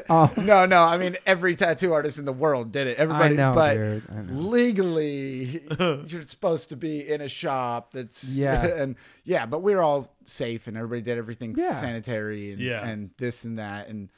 Oh, 0.09 0.33
no, 0.37 0.65
no. 0.67 0.83
I 0.83 0.97
mean, 0.97 1.17
every 1.27 1.57
tattoo 1.57 1.93
artist 1.93 2.19
in 2.19 2.25
the 2.25 2.33
world 2.33 2.71
did 2.73 2.87
it. 2.87 2.99
Everybody, 2.99 3.35
I 3.35 3.37
know, 3.37 3.53
but 3.53 3.75
dude. 3.75 4.03
I 4.11 4.23
know. 4.23 4.33
legally, 4.35 5.61
you're 6.07 6.23
supposed 6.27 6.69
to 6.71 6.77
be 6.77 7.07
in 7.09 7.21
a 7.21 7.29
shop 7.29 7.93
that's 7.93 8.35
Yeah. 8.37 8.65
and 8.65 8.97
yeah. 9.25 9.47
But 9.47 9.61
we're 9.61 9.81
all 9.81 10.15
safe, 10.25 10.67
and 10.67 10.77
everybody 10.77 11.03
did 11.03 11.19
everything 11.19 11.55
Yeah. 11.59 11.73
sanitary 11.73 12.53
and 12.53 12.61
Yeah. 12.61 12.87
and 12.87 13.11
this 13.19 13.45
and 13.45 13.59
that, 13.59 13.89
and 13.89 14.09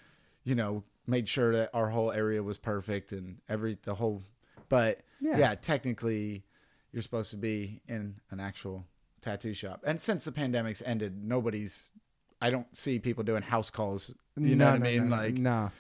you 0.45 0.55
know, 0.55 0.85
made 1.07 1.29
sure 1.29 1.53
that 1.57 1.71
our 1.75 1.89
whole 1.91 2.13
area 2.13 2.43
was 2.43 2.59
perfect 2.59 3.13
and 3.13 3.39
every 3.49 3.79
the 3.85 3.95
whole. 3.95 4.23
But 4.69 5.01
Yeah. 5.21 5.39
yeah, 5.39 5.55
technically, 5.55 6.45
you're 6.93 7.03
supposed 7.03 7.31
to 7.31 7.37
be 7.37 7.81
in 7.89 8.17
an 8.31 8.41
actual 8.41 8.85
tattoo 9.25 9.55
shop. 9.55 9.83
And 9.87 10.01
since 10.01 10.25
the 10.25 10.33
pandemic's 10.33 10.83
ended, 10.85 11.25
nobody's. 11.25 11.91
I 12.41 12.51
don't 12.51 12.75
see 12.77 12.99
people 12.99 13.25
doing 13.25 13.43
house 13.43 13.71
calls. 13.71 14.15
You 14.37 14.55
know 14.55 14.73
what 14.73 14.81
no, 14.81 14.87
I 14.87 14.93
mean? 14.93 15.09
No, 15.09 15.17
like 15.17 15.35
no, 15.35 15.71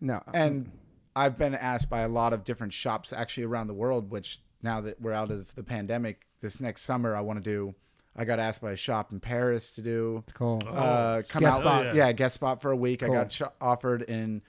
no. 0.00 0.22
and 0.34 0.70
I've 1.14 1.36
been 1.38 1.54
asked 1.54 1.88
by 1.90 2.00
a 2.00 2.08
lot 2.08 2.32
of 2.32 2.44
different 2.44 2.72
shops 2.72 3.12
actually 3.12 3.44
around 3.44 3.68
the 3.68 3.74
world, 3.74 4.10
which 4.10 4.40
now 4.62 4.80
that 4.80 5.00
we're 5.00 5.12
out 5.12 5.30
of 5.30 5.54
the 5.54 5.62
pandemic, 5.62 6.26
this 6.40 6.60
next 6.60 6.82
summer 6.82 7.14
I 7.14 7.20
want 7.20 7.42
to 7.42 7.50
do. 7.50 7.74
I 8.16 8.24
got 8.24 8.40
asked 8.40 8.60
by 8.60 8.72
a 8.72 8.76
shop 8.76 9.12
in 9.12 9.20
Paris 9.20 9.74
to 9.74 9.82
do 9.82 10.24
it's 10.24 10.32
cool. 10.32 10.60
uh, 10.66 11.22
come 11.28 11.40
Guest 11.40 11.58
out, 11.58 11.62
spots. 11.62 11.96
yeah, 11.96 12.10
guest 12.10 12.34
spot 12.34 12.60
for 12.60 12.72
a 12.72 12.76
week. 12.76 13.00
Cool. 13.00 13.12
I 13.12 13.14
got 13.14 13.30
sh- 13.30 13.42
offered 13.60 14.02
in 14.02 14.42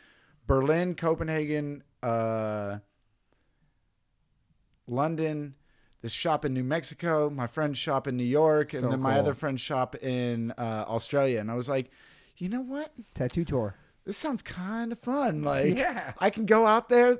Berlin, 0.47 0.95
Copenhagen, 0.95 1.83
uh, 2.01 2.79
London. 4.87 5.53
This 6.01 6.13
shop 6.13 6.45
in 6.45 6.53
New 6.53 6.63
Mexico, 6.63 7.29
my 7.29 7.45
friend's 7.47 7.77
shop 7.77 8.07
in 8.07 8.15
New 8.15 8.23
York, 8.23 8.73
and 8.73 8.83
So 8.83 8.89
then 8.89 9.01
my 9.01 9.11
cool. 9.13 9.19
other 9.19 9.33
friend's 9.33 9.59
shop 9.61 9.95
in 9.95 10.51
uh, 10.51 10.85
Australia. 10.87 11.39
And 11.39 11.51
I 11.51 11.55
was 11.55 11.67
like, 11.67 11.91
you 12.37 12.47
know 12.47 12.61
what? 12.61 12.93
Tattoo 13.15 13.43
tour. 13.43 13.75
This 14.05 14.15
sounds 14.17 14.41
kind 14.41 14.91
of 14.93 14.99
fun. 14.99 15.41
Like, 15.43 15.77
Yeah. 15.77 16.13
I 16.19 16.29
can 16.29 16.45
go 16.45 16.65
out 16.65 16.87
there. 16.89 17.17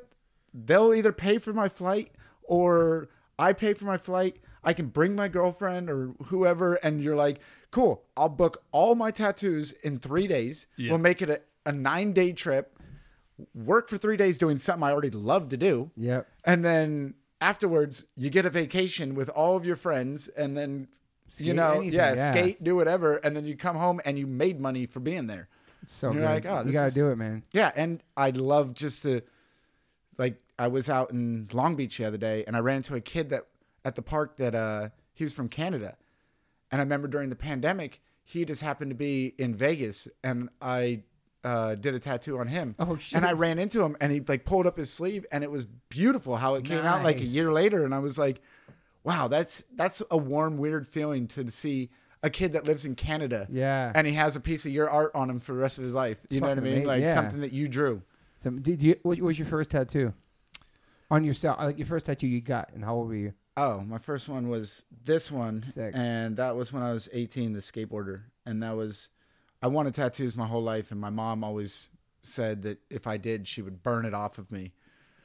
They'll 0.53 0.93
either 0.93 1.11
pay 1.11 1.37
for 1.39 1.51
my 1.53 1.67
flight 1.67 2.11
or 2.43 3.09
I 3.37 3.51
pay 3.53 3.73
for 3.73 3.85
my 3.85 3.97
flight. 3.97 4.37
I 4.63 4.73
can 4.73 4.87
bring 4.87 5.15
my 5.15 5.27
girlfriend 5.27 5.89
or 5.89 6.13
whoever, 6.25 6.75
and 6.75 7.01
you're 7.03 7.15
like, 7.15 7.39
cool. 7.71 8.03
I'll 8.17 8.29
book 8.29 8.63
all 8.71 8.95
my 8.95 9.11
tattoos 9.11 9.71
in 9.83 9.99
three 9.99 10.27
days. 10.27 10.67
Yeah. 10.77 10.91
We'll 10.91 10.99
make 10.99 11.21
it 11.21 11.29
a, 11.29 11.41
a 11.65 11.71
nine 11.71 12.13
day 12.13 12.31
trip. 12.33 12.77
Work 13.53 13.87
for 13.89 13.97
three 13.97 14.17
days 14.17 14.37
doing 14.37 14.57
something 14.59 14.83
I 14.83 14.91
already 14.91 15.11
love 15.11 15.47
to 15.49 15.57
do, 15.57 15.91
Yep. 15.95 16.27
and 16.43 16.65
then 16.65 17.13
afterwards 17.41 18.05
you 18.15 18.29
get 18.29 18.45
a 18.45 18.49
vacation 18.49 19.15
with 19.15 19.29
all 19.29 19.55
of 19.55 19.65
your 19.65 19.75
friends, 19.75 20.27
and 20.29 20.57
then 20.57 20.87
you 21.37 21.53
know, 21.53 21.73
anything, 21.73 21.93
yeah, 21.93 22.15
yeah. 22.15 22.31
skate, 22.31 22.63
do 22.63 22.75
whatever, 22.75 23.17
and 23.17 23.35
then 23.35 23.45
you 23.45 23.55
come 23.55 23.75
home 23.75 24.01
and 24.05 24.17
you 24.17 24.25
made 24.25 24.59
money 24.59 24.85
for 24.85 24.99
being 24.99 25.27
there. 25.27 25.47
It's 25.83 25.93
so 25.93 26.11
You're 26.11 26.21
good. 26.23 26.29
like, 26.29 26.45
oh, 26.45 26.63
you 26.65 26.73
gotta 26.73 26.87
is- 26.87 26.93
do 26.93 27.09
it, 27.11 27.15
man. 27.17 27.43
Yeah, 27.53 27.71
and 27.75 28.01
I'd 28.17 28.37
love 28.37 28.73
just 28.73 29.03
to 29.03 29.21
like 30.17 30.37
I 30.57 30.67
was 30.67 30.89
out 30.89 31.11
in 31.11 31.47
Long 31.53 31.75
Beach 31.75 31.97
the 31.97 32.05
other 32.05 32.17
day 32.17 32.43
and 32.45 32.55
I 32.55 32.59
ran 32.59 32.77
into 32.77 32.95
a 32.95 33.01
kid 33.01 33.29
that 33.29 33.45
at 33.85 33.95
the 33.95 34.01
park 34.01 34.37
that 34.37 34.53
uh 34.55 34.89
he 35.13 35.23
was 35.23 35.33
from 35.33 35.47
Canada. 35.49 35.95
And 36.71 36.81
I 36.81 36.83
remember 36.83 37.07
during 37.07 37.29
the 37.29 37.35
pandemic, 37.35 38.01
he 38.23 38.43
just 38.45 38.61
happened 38.61 38.91
to 38.91 38.95
be 38.95 39.33
in 39.37 39.55
Vegas 39.55 40.07
and 40.23 40.49
I 40.61 41.03
uh, 41.43 41.75
did 41.75 41.95
a 41.95 41.99
tattoo 41.99 42.37
on 42.39 42.47
him. 42.47 42.75
Oh, 42.79 42.97
shit. 42.97 43.15
And 43.17 43.25
I 43.25 43.31
ran 43.33 43.59
into 43.59 43.81
him 43.81 43.95
and 44.01 44.11
he 44.11 44.19
like 44.21 44.45
pulled 44.45 44.67
up 44.67 44.77
his 44.77 44.91
sleeve 44.91 45.25
and 45.31 45.43
it 45.43 45.51
was 45.51 45.65
beautiful 45.89 46.35
how 46.37 46.55
it 46.55 46.65
came 46.65 46.79
out 46.85 47.03
like 47.03 47.21
a 47.21 47.25
year 47.25 47.51
later 47.51 47.85
and 47.85 47.93
I 47.95 47.99
was 47.99 48.17
like, 48.17 48.41
wow, 49.03 49.27
that's 49.27 49.63
that's 49.75 50.01
a 50.11 50.17
warm 50.17 50.57
weird 50.57 50.87
feeling 50.87 51.27
to 51.29 51.49
see 51.49 51.89
a 52.21 52.29
kid 52.29 52.51
that 52.53 52.65
lives 52.65 52.85
in 52.85 52.95
Canada 52.95 53.47
Yeah. 53.49 53.91
and 53.95 54.05
he 54.05 54.13
has 54.13 54.35
a 54.35 54.41
piece 54.41 54.65
of 54.65 54.73
your 54.73 54.89
art 54.89 55.11
on 55.15 55.29
him 55.29 55.39
for 55.39 55.53
the 55.53 55.59
rest 55.59 55.77
of 55.77 55.83
his 55.85 55.93
life. 55.93 56.17
You 56.29 56.41
know 56.41 56.49
what 56.49 56.57
I 56.57 56.61
mean? 56.61 56.83
Like 56.83 57.05
yeah. 57.05 57.13
something 57.13 57.39
that 57.41 57.53
you 57.53 57.67
drew. 57.69 58.01
So, 58.39 58.49
did 58.51 58.81
you? 58.83 58.95
What 59.03 59.17
what 59.19 59.27
was 59.27 59.39
your 59.39 59.47
first 59.47 59.71
tattoo? 59.71 60.13
On 61.11 61.25
yourself, 61.25 61.57
like 61.59 61.77
your 61.77 61.87
first 61.87 62.05
tattoo 62.05 62.27
you 62.27 62.39
got, 62.39 62.71
and 62.73 62.85
how 62.85 62.95
old 62.95 63.07
were 63.07 63.15
you? 63.15 63.33
Oh, 63.57 63.81
my 63.81 63.97
first 63.97 64.29
one 64.29 64.47
was 64.47 64.83
this 65.03 65.31
one, 65.31 65.63
Sick. 65.63 65.91
and 65.95 66.37
that 66.37 66.55
was 66.55 66.71
when 66.71 66.83
I 66.83 66.91
was 66.93 67.09
18, 67.11 67.51
the 67.53 67.59
skateboarder, 67.59 68.21
and 68.45 68.61
that 68.63 68.75
was 68.77 69.09
I 69.61 69.67
wanted 69.67 69.95
tattoos 69.95 70.35
my 70.35 70.47
whole 70.47 70.63
life, 70.63 70.91
and 70.91 70.99
my 70.99 71.09
mom 71.09 71.43
always 71.43 71.89
said 72.21 72.61
that 72.63 72.79
if 72.89 73.07
I 73.07 73.17
did, 73.17 73.47
she 73.47 73.61
would 73.61 73.83
burn 73.83 74.05
it 74.05 74.13
off 74.13 74.37
of 74.37 74.51
me. 74.51 74.73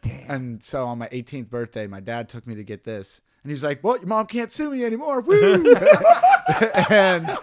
Damn. 0.03 0.31
And 0.31 0.63
so 0.63 0.87
on 0.87 0.99
my 0.99 1.09
18th 1.09 1.49
birthday, 1.49 1.87
my 1.87 2.01
dad 2.01 2.29
took 2.29 2.47
me 2.47 2.55
to 2.57 2.65
get 2.65 2.85
this, 2.85 3.21
and 3.43 3.51
he 3.51 3.55
was 3.55 3.63
like, 3.63 3.83
"Well, 3.83 3.97
your 3.97 4.07
mom 4.07 4.27
can't 4.27 4.51
sue 4.51 4.71
me 4.71 4.85
anymore." 4.85 5.21
Woo! 5.21 5.75
and 6.91 7.39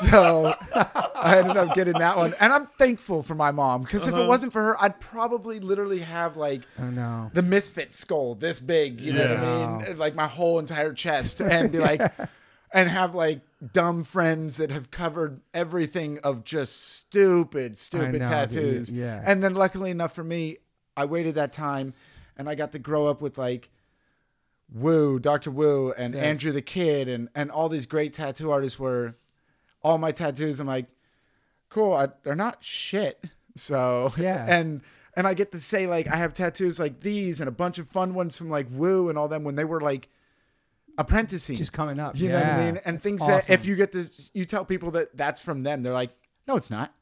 so 0.00 0.54
I 1.14 1.38
ended 1.38 1.56
up 1.56 1.74
getting 1.74 1.94
that 1.94 2.16
one, 2.16 2.34
and 2.40 2.52
I'm 2.52 2.66
thankful 2.66 3.22
for 3.22 3.34
my 3.34 3.50
mom 3.50 3.82
because 3.82 4.06
if 4.06 4.14
it 4.14 4.18
uh-huh. 4.18 4.28
wasn't 4.28 4.52
for 4.52 4.62
her, 4.62 4.82
I'd 4.82 5.00
probably 5.00 5.60
literally 5.60 6.00
have 6.00 6.36
like 6.36 6.62
Oh 6.78 6.90
no. 6.90 7.30
the 7.32 7.42
misfit 7.42 7.92
skull 7.92 8.34
this 8.34 8.60
big, 8.60 9.00
you 9.00 9.12
know 9.12 9.28
what 9.28 9.38
I 9.38 9.86
mean? 9.88 9.98
Like 9.98 10.14
my 10.14 10.26
whole 10.26 10.58
entire 10.58 10.92
chest 10.92 11.40
and 11.40 11.70
be 11.72 11.78
like 11.78 12.00
and 12.72 12.88
have 12.88 13.14
like 13.14 13.40
dumb 13.72 14.02
friends 14.04 14.56
that 14.56 14.70
have 14.70 14.90
covered 14.90 15.40
everything 15.54 16.18
of 16.20 16.44
just 16.44 16.94
stupid, 16.96 17.78
stupid 17.78 18.20
know, 18.20 18.28
tattoos. 18.28 18.88
dude. 18.88 18.98
Yeah. 18.98 19.22
And 19.24 19.42
then 19.42 19.54
luckily 19.54 19.90
enough 19.90 20.14
for 20.14 20.24
me, 20.24 20.58
I 20.96 21.04
waited 21.04 21.36
that 21.36 21.52
time 21.52 21.94
and 22.36 22.48
I 22.48 22.54
got 22.54 22.72
to 22.72 22.78
grow 22.78 23.06
up 23.06 23.20
with 23.20 23.38
like 23.38 23.70
Woo, 24.74 25.18
Dr. 25.18 25.50
Woo 25.50 25.92
and 25.92 26.12
Sick. 26.12 26.22
Andrew 26.22 26.52
the 26.52 26.62
Kid 26.62 27.08
and 27.08 27.28
and 27.34 27.50
all 27.50 27.68
these 27.68 27.86
great 27.86 28.14
tattoo 28.14 28.50
artists 28.50 28.78
were 28.78 29.14
all 29.82 29.98
my 29.98 30.12
tattoos 30.12 30.60
I'm 30.60 30.66
like 30.66 30.86
cool, 31.68 31.94
I, 31.94 32.08
they're 32.22 32.34
not 32.34 32.62
shit. 32.62 33.24
So 33.56 34.12
Yeah. 34.16 34.44
and 34.48 34.82
and 35.14 35.26
I 35.26 35.34
get 35.34 35.52
to 35.52 35.60
say 35.60 35.86
like 35.86 36.08
I 36.08 36.16
have 36.16 36.34
tattoos 36.34 36.80
like 36.80 37.00
these 37.00 37.40
and 37.40 37.48
a 37.48 37.52
bunch 37.52 37.78
of 37.78 37.88
fun 37.88 38.14
ones 38.14 38.36
from 38.36 38.50
like 38.50 38.66
Woo 38.70 39.08
and 39.08 39.16
all 39.16 39.28
them 39.28 39.44
when 39.44 39.54
they 39.54 39.64
were 39.64 39.80
like 39.80 40.08
apprenticing. 40.98 41.56
Just 41.56 41.72
coming 41.72 41.98
up. 42.00 42.16
you 42.18 42.28
know 42.28 42.36
what 42.36 42.46
I 42.46 42.48
Yeah. 42.58 42.64
mean? 42.72 42.80
And 42.84 42.96
That's 42.96 43.02
things 43.02 43.26
that 43.26 43.48
if 43.50 43.60
awesome. 43.60 43.70
you 43.70 43.76
get 43.76 43.92
this, 43.92 44.30
you 44.34 44.44
tell 44.44 44.64
people 44.64 44.90
that 44.92 45.16
that's 45.16 45.40
from 45.40 45.62
them. 45.62 45.82
They're 45.82 45.92
like, 45.92 46.10
no, 46.46 46.56
it's 46.56 46.70
not. 46.70 46.94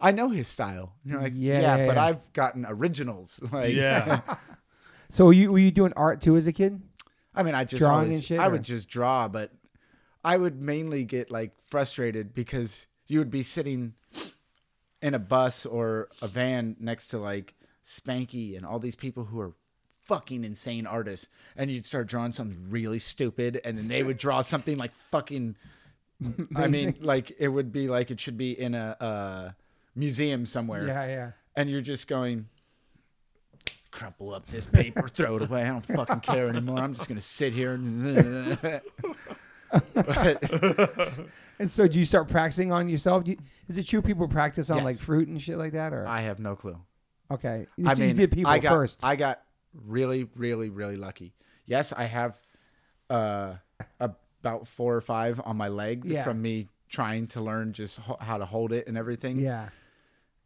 I 0.00 0.10
know 0.12 0.28
his 0.28 0.48
style. 0.48 0.94
And 1.02 1.12
you're 1.12 1.20
like, 1.22 1.32
Yeah, 1.34 1.60
yeah, 1.60 1.76
yeah, 1.76 1.86
but 1.86 1.96
yeah. 1.96 2.04
I've 2.04 2.32
gotten 2.32 2.66
originals. 2.68 3.40
Like, 3.52 3.74
Yeah. 3.74 4.20
So 5.10 5.26
were 5.26 5.32
you 5.32 5.52
were 5.52 5.58
you 5.58 5.70
doing 5.70 5.92
art 5.96 6.20
too 6.20 6.34
as 6.36 6.46
a 6.48 6.52
kid? 6.52 6.82
I 7.34 7.42
mean, 7.44 7.54
I 7.54 7.64
just 7.64 7.80
Drawing 7.80 8.04
always, 8.06 8.14
and 8.16 8.24
shit, 8.24 8.40
I 8.40 8.46
or- 8.48 8.52
would 8.52 8.62
just 8.64 8.88
draw, 8.88 9.28
but 9.28 9.52
I 10.24 10.36
would 10.36 10.60
mainly 10.60 11.04
get 11.04 11.30
like 11.30 11.52
frustrated 11.66 12.34
because 12.34 12.86
you 13.06 13.18
would 13.20 13.30
be 13.30 13.42
sitting 13.44 13.92
in 15.02 15.14
a 15.14 15.18
bus 15.18 15.66
or 15.66 16.08
a 16.22 16.26
van 16.26 16.76
next 16.80 17.08
to 17.08 17.18
like 17.18 17.54
Spanky 17.84 18.56
and 18.56 18.64
all 18.64 18.78
these 18.78 18.96
people 18.96 19.26
who 19.26 19.38
are 19.38 19.52
fucking 20.06 20.44
insane 20.44 20.86
artists, 20.86 21.28
and 21.56 21.70
you'd 21.70 21.84
start 21.86 22.06
drawing 22.06 22.32
something 22.32 22.66
really 22.70 22.98
stupid, 22.98 23.60
and 23.64 23.76
then 23.76 23.88
they 23.88 24.02
would 24.02 24.18
draw 24.18 24.40
something 24.40 24.76
like 24.76 24.92
fucking. 25.10 25.56
I 26.56 26.68
mean, 26.68 26.94
like 27.00 27.34
it 27.38 27.48
would 27.48 27.72
be 27.72 27.88
like 27.88 28.10
it 28.10 28.20
should 28.20 28.38
be 28.38 28.58
in 28.58 28.74
a, 28.74 28.96
uh 29.00 29.50
museum 29.96 30.46
somewhere, 30.46 30.86
Yeah, 30.86 31.06
yeah. 31.06 31.30
and 31.56 31.68
you're 31.70 31.80
just 31.80 32.08
going 32.08 32.46
crumple 33.90 34.34
up 34.34 34.44
this 34.46 34.66
paper 34.66 35.06
throw 35.06 35.36
it 35.36 35.42
away 35.42 35.62
i 35.62 35.66
don't 35.68 35.86
fucking 35.86 36.18
care 36.18 36.48
anymore 36.48 36.78
i'm 36.80 36.96
just 36.96 37.08
gonna 37.08 37.20
sit 37.20 37.54
here 37.54 37.74
and 37.74 38.58
but 39.94 41.14
And 41.60 41.70
so 41.70 41.86
do 41.86 42.00
you 42.00 42.04
start 42.04 42.26
practicing 42.26 42.72
on 42.72 42.88
yourself? 42.88 43.22
Do 43.22 43.30
you, 43.30 43.36
is 43.68 43.78
it 43.78 43.86
true 43.86 44.02
people 44.02 44.26
practice 44.26 44.68
on 44.68 44.82
like 44.82 44.96
fruit 44.96 45.28
and 45.28 45.40
shit 45.40 45.56
like 45.58 45.72
that? 45.74 45.92
Or 45.92 46.06
i 46.08 46.20
have 46.22 46.40
no 46.40 46.56
clue 46.56 46.76
okay, 47.30 47.66
you, 47.76 47.86
i 47.88 47.92
you 47.92 47.98
mean 48.06 48.16
did 48.16 48.32
people 48.32 48.50
I 48.50 48.58
got, 48.58 48.72
first. 48.72 49.04
i 49.04 49.14
got 49.16 49.42
really 49.86 50.28
really 50.36 50.68
really 50.68 50.96
lucky 50.96 51.34
yes 51.66 51.92
i 51.92 52.04
have 52.04 52.38
uh 53.10 53.54
about 54.00 54.66
four 54.68 54.94
or 54.94 55.00
five 55.00 55.40
on 55.44 55.56
my 55.56 55.68
leg 55.68 56.04
Yeah. 56.04 56.22
from 56.24 56.40
me 56.42 56.68
trying 56.88 57.26
to 57.28 57.40
learn 57.40 57.72
just 57.72 57.98
ho- 57.98 58.18
how 58.20 58.38
to 58.38 58.44
hold 58.44 58.72
it 58.72 58.86
and 58.86 58.96
everything 58.96 59.38
yeah, 59.38 59.70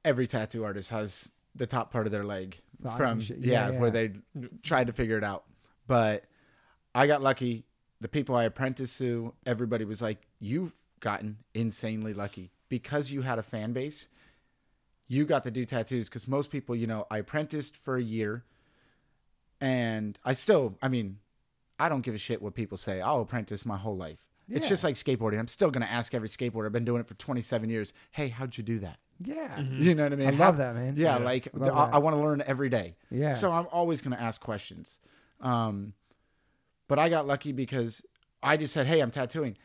every 0.04 0.26
tattoo 0.26 0.64
artist 0.64 0.88
has 0.90 1.32
the 1.54 1.66
top 1.66 1.90
part 1.92 2.06
of 2.06 2.12
their 2.12 2.24
leg 2.24 2.58
from 2.96 3.20
shit. 3.20 3.38
yeah, 3.38 3.70
Yeah, 3.70 3.78
where 3.80 3.90
they 3.90 4.12
tried 4.62 4.86
to 4.86 4.92
figure 4.92 5.18
it 5.18 5.24
out. 5.24 5.44
But 5.88 6.24
I 6.94 7.06
got 7.08 7.20
lucky. 7.20 7.64
The 8.00 8.06
people 8.08 8.36
I 8.36 8.44
apprenticed 8.44 8.96
to, 8.98 9.34
everybody 9.44 9.84
was 9.84 10.00
like, 10.00 10.26
"You've 10.38 10.72
gotten 11.00 11.38
insanely 11.54 12.14
lucky 12.14 12.52
because 12.68 13.10
you 13.10 13.22
had 13.22 13.38
a 13.40 13.42
fan 13.42 13.72
base. 13.72 14.06
You 15.08 15.26
got 15.26 15.42
to 15.44 15.50
do 15.50 15.66
tattoos 15.66 16.08
because 16.08 16.28
most 16.28 16.50
people, 16.50 16.76
you 16.76 16.86
know, 16.86 17.06
I 17.10 17.18
apprenticed 17.18 17.76
for 17.76 17.96
a 17.96 18.02
year, 18.02 18.44
and 19.60 20.18
I 20.24 20.34
still, 20.34 20.76
I 20.82 20.88
mean, 20.88 21.18
I 21.78 21.88
don't 21.88 22.00
give 22.02 22.14
a 22.14 22.18
shit 22.18 22.40
what 22.42 22.54
people 22.54 22.76
say. 22.76 23.00
I'll 23.00 23.20
apprentice 23.20 23.64
my 23.66 23.76
whole 23.76 23.96
life. 23.96 24.20
It's 24.50 24.66
just 24.66 24.82
like 24.82 24.94
skateboarding. 24.94 25.38
I'm 25.38 25.46
still 25.48 25.70
gonna 25.70 25.84
ask 25.86 26.14
every 26.14 26.28
skateboarder. 26.30 26.66
I've 26.66 26.72
been 26.72 26.84
doing 26.86 27.00
it 27.00 27.06
for 27.06 27.14
27 27.14 27.68
years. 27.68 27.92
Hey, 28.12 28.28
how'd 28.28 28.56
you 28.56 28.64
do 28.64 28.78
that? 28.78 28.98
yeah. 29.22 29.60
You 29.60 29.94
know 29.94 30.04
what 30.04 30.12
I 30.12 30.16
mean? 30.16 30.28
I 30.28 30.30
love 30.30 30.56
that, 30.58 30.74
man. 30.74 30.94
Yeah, 30.96 31.18
Yeah. 31.18 31.24
like 31.24 31.48
Love 31.52 31.76
I. 31.76 31.96
I 31.96 31.98
want 31.98 32.16
to 32.16 32.22
learn 32.22 32.42
every 32.46 32.68
day. 32.70 32.94
Yeah. 33.10 33.32
So 33.32 33.50
I'm 33.52 33.66
always 33.72 34.00
going 34.00 34.16
to 34.16 34.22
ask 34.22 34.40
questions. 34.40 35.00
Um, 35.40 35.92
but 36.86 36.98
I 36.98 37.08
got 37.10 37.26
lucky 37.26 37.52
because 37.52 38.02
I 38.42 38.56
just 38.56 38.72
said, 38.72 38.86
"Hey, 38.86 39.00
I'm 39.00 39.10
tattooing," 39.10 39.56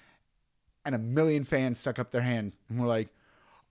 and 0.84 0.93
a 0.95 0.97
million 0.97 1.43
fans 1.45 1.79
stuck 1.79 1.97
up 1.99 2.12
their 2.12 2.21
hand 2.21 2.51
and 2.67 2.79
were 2.82 2.88
like, 2.88 3.08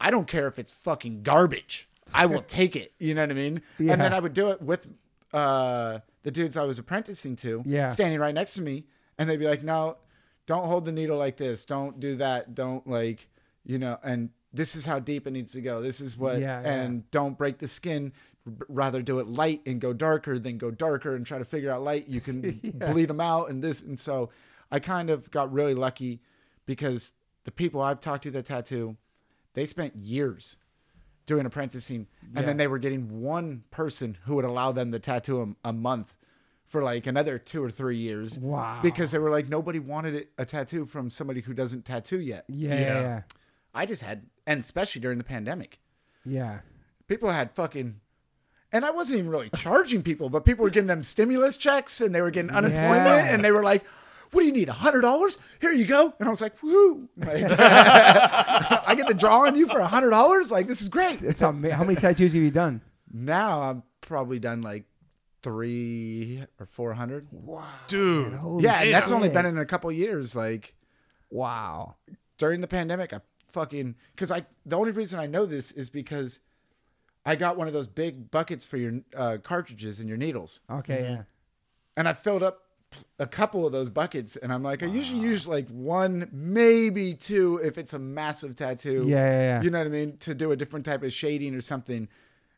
"I 0.01 0.11
don't 0.11 0.27
care 0.27 0.47
if 0.47 0.59
it's 0.59 0.73
fucking 0.73 1.25
garbage. 1.25 1.89
I 2.15 2.25
will 2.27 2.43
take 2.47 2.75
it." 2.75 2.93
You 2.99 3.15
know 3.15 3.23
what 3.23 3.31
I 3.31 3.35
mean? 3.35 3.61
Yeah. 3.79 3.93
And 3.93 4.01
then 4.01 4.13
I 4.15 4.21
would 4.21 4.33
do 4.35 4.49
it 4.51 4.63
with 4.63 4.87
uh, 5.35 5.99
the 6.23 6.31
dudes 6.31 6.57
I 6.57 6.65
was 6.65 6.79
apprenticing 6.79 7.37
to, 7.37 7.63
Yeah. 7.67 7.89
standing 7.89 8.19
right 8.21 8.35
next 8.35 8.55
to 8.55 8.63
me, 8.63 8.85
and 9.19 9.29
they'd 9.29 9.37
be 9.39 9.47
like, 9.47 9.63
"No, 9.63 9.97
don't 10.47 10.67
hold 10.67 10.85
the 10.85 10.93
needle 10.93 11.19
like 11.19 11.37
this. 11.37 11.65
Don't 11.65 11.99
do 12.01 12.17
that. 12.17 12.55
Don't 12.55 12.87
like, 12.87 13.29
you 13.65 13.79
know." 13.79 13.99
And 14.03 14.31
this 14.53 14.77
is 14.77 14.85
how 14.85 14.99
deep 14.99 15.27
it 15.27 15.31
needs 15.33 15.53
to 15.53 15.61
go. 15.61 15.81
This 15.83 16.01
is 16.01 16.17
what, 16.17 16.39
Yeah, 16.39 16.61
yeah. 16.63 16.73
and 16.73 17.11
don't 17.11 17.37
break 17.39 17.59
the 17.59 17.69
skin. 17.69 18.13
Rather 18.69 19.03
do 19.03 19.19
it 19.21 19.29
light 19.29 19.63
and 19.67 19.81
go 19.81 19.93
darker 19.93 20.39
than 20.39 20.59
go 20.59 20.71
darker 20.73 21.15
and 21.15 21.25
try 21.25 21.39
to 21.39 21.45
figure 21.45 21.71
out 21.71 21.83
light. 21.83 22.09
You 22.09 22.21
can 22.21 22.61
Yeah. 22.63 22.91
bleed 22.93 23.09
them 23.09 23.21
out 23.21 23.51
and 23.51 23.63
this. 23.63 23.81
And 23.83 23.99
so 23.99 24.31
I 24.71 24.81
kind 24.81 25.11
of 25.11 25.31
got 25.31 25.53
really 25.53 25.75
lucky 25.75 26.21
because 26.67 27.13
the 27.45 27.53
people 27.53 27.81
I've 27.81 28.01
talked 28.01 28.25
to 28.25 28.31
that 28.33 28.47
tattoo, 28.47 28.97
they 29.55 29.65
spent 29.65 29.95
years 29.97 30.57
doing 31.27 31.47
apprenticing 31.47 32.07
and 32.23 32.31
Yeah. 32.35 32.43
then 32.43 32.57
they 32.57 32.67
were 32.67 32.79
getting 32.79 33.21
one 33.23 33.65
person 33.71 34.17
who 34.25 34.35
would 34.37 34.45
allow 34.45 34.73
them 34.73 34.91
to 34.93 34.99
tattoo 34.99 35.39
them 35.39 35.57
a 35.65 35.73
month 35.73 36.17
for 36.67 36.83
like 36.83 37.07
another 37.07 37.39
two 37.39 37.63
or 37.63 37.71
three 37.71 37.99
years 37.99 38.39
Wow. 38.39 38.81
because 38.83 39.11
they 39.11 39.19
were 39.19 39.31
like 39.31 39.49
nobody 39.49 39.79
wanted 39.79 40.27
a 40.39 40.45
tattoo 40.45 40.85
from 40.87 41.11
somebody 41.11 41.41
who 41.43 41.53
doesn't 41.55 41.85
tattoo 41.85 42.19
yet 42.21 42.45
yeah, 42.49 42.69
Yeah. 42.71 42.79
yeah, 42.81 43.01
yeah, 43.01 43.23
i 43.75 43.87
just 43.87 44.03
had 44.03 44.27
and 44.47 44.61
especially 44.63 45.01
during 45.01 45.19
the 45.19 45.25
pandemic 45.25 45.79
yeah. 46.25 46.61
people 47.09 47.31
had 47.31 47.53
fucking 47.55 48.01
and 48.73 48.85
i 48.85 48.91
wasn't 48.91 49.19
even 49.19 49.31
really 49.31 49.51
charging 49.55 50.03
people 50.03 50.29
but 50.31 50.45
people 50.45 50.63
were 50.65 50.71
getting 50.71 50.87
them 50.89 51.03
stimulus 51.03 51.57
checks 51.57 52.01
and 52.01 52.15
they 52.15 52.23
were 52.23 52.31
getting 52.31 52.51
unemployment 52.51 53.07
Yeah. 53.27 53.35
and 53.35 53.45
they 53.45 53.53
were 53.53 53.63
like 53.63 53.85
what 54.33 54.41
do 54.43 54.47
you 54.47 54.53
need 54.53 54.69
a 54.69 54.73
hundred 54.73 55.03
dollars? 55.03 55.39
Here 55.61 55.73
you 55.73 55.85
go. 55.85 56.13
And 56.19 56.27
i 56.27 56.31
was 56.31 56.41
like 56.41 56.61
woo. 56.63 57.09
Like, 57.17 57.45
i 57.49 58.95
get 58.97 59.07
to 59.09 59.15
draw 59.15 59.43
on 59.47 59.57
you 59.57 59.69
for 59.69 59.79
a 59.79 59.87
hundred 59.87 60.11
dollars? 60.11 60.51
Like 60.51 60.67
this 60.67 60.83
is 60.83 60.89
great. 60.89 61.23
It's 61.23 61.43
ama- 61.43 61.73
how 61.75 61.85
many 61.85 61.99
tattoos 62.01 62.33
have 62.35 62.43
you 62.43 62.51
done? 62.51 62.81
now 63.15 63.61
i'm 63.61 63.83
probably 64.01 64.39
done 64.39 64.63
like 64.63 64.85
three 65.43 66.43
or 66.59 66.67
four 66.67 66.95
hundred. 66.95 67.27
Wow, 67.31 67.65
Dude. 67.89 68.33
Holy 68.35 68.65
yeah 68.65 68.81
and 68.83 68.95
that's 68.95 69.11
only 69.11 69.29
been 69.29 69.45
in 69.47 69.59
a 69.59 69.67
couple 69.67 69.91
years 69.93 70.35
like 70.37 70.75
wow. 71.31 71.97
during 72.39 72.61
the 72.61 72.69
pandemic, 72.69 73.13
I 73.13 73.21
fucking 73.51 73.97
because 74.15 74.31
I 74.31 74.47
the 74.65 74.77
only 74.77 74.93
reason 74.93 75.19
I 75.19 75.27
know 75.27 75.45
this 75.47 75.73
is 75.73 75.91
because 75.91 76.39
I 77.27 77.37
got 77.37 77.57
one 77.57 77.67
of 77.67 77.73
those 77.75 77.87
big 77.87 78.31
buckets 78.31 78.65
for 78.65 78.77
your 78.79 79.01
uh, 79.17 79.39
cartridges 79.43 80.01
and 80.01 80.09
your 80.09 80.19
needles, 80.19 80.61
Okay, 80.71 81.03
yeah. 81.03 81.23
and 81.97 82.09
I 82.09 82.15
filled 82.15 82.43
up 82.43 82.63
a 83.19 83.27
couple 83.27 83.67
of 83.67 83.73
those 83.73 83.91
buckets, 83.91 84.37
and 84.37 84.53
I'm 84.53 84.63
like, 84.63 84.83
I 84.83 84.87
usually 84.87 85.21
use 85.21 85.47
like 85.47 85.69
one, 85.69 86.29
maybe 86.33 87.15
two, 87.15 87.61
if 87.63 87.79
it's 87.79 87.93
a 87.93 87.99
massive 87.99 88.57
tattoo. 88.57 89.05
Yeah, 89.07 89.17
yeah, 89.17 89.41
yeah. 89.41 89.63
You 89.63 89.71
know 89.71 89.79
what 89.79 89.87
I 89.87 89.91
mean? 89.91 90.17
To 90.19 90.35
do 90.35 90.53
a 90.53 90.57
different 90.57 90.85
type 90.85 91.03
of 91.03 91.13
shading 91.13 91.55
or 91.55 91.61
something, 91.61 92.09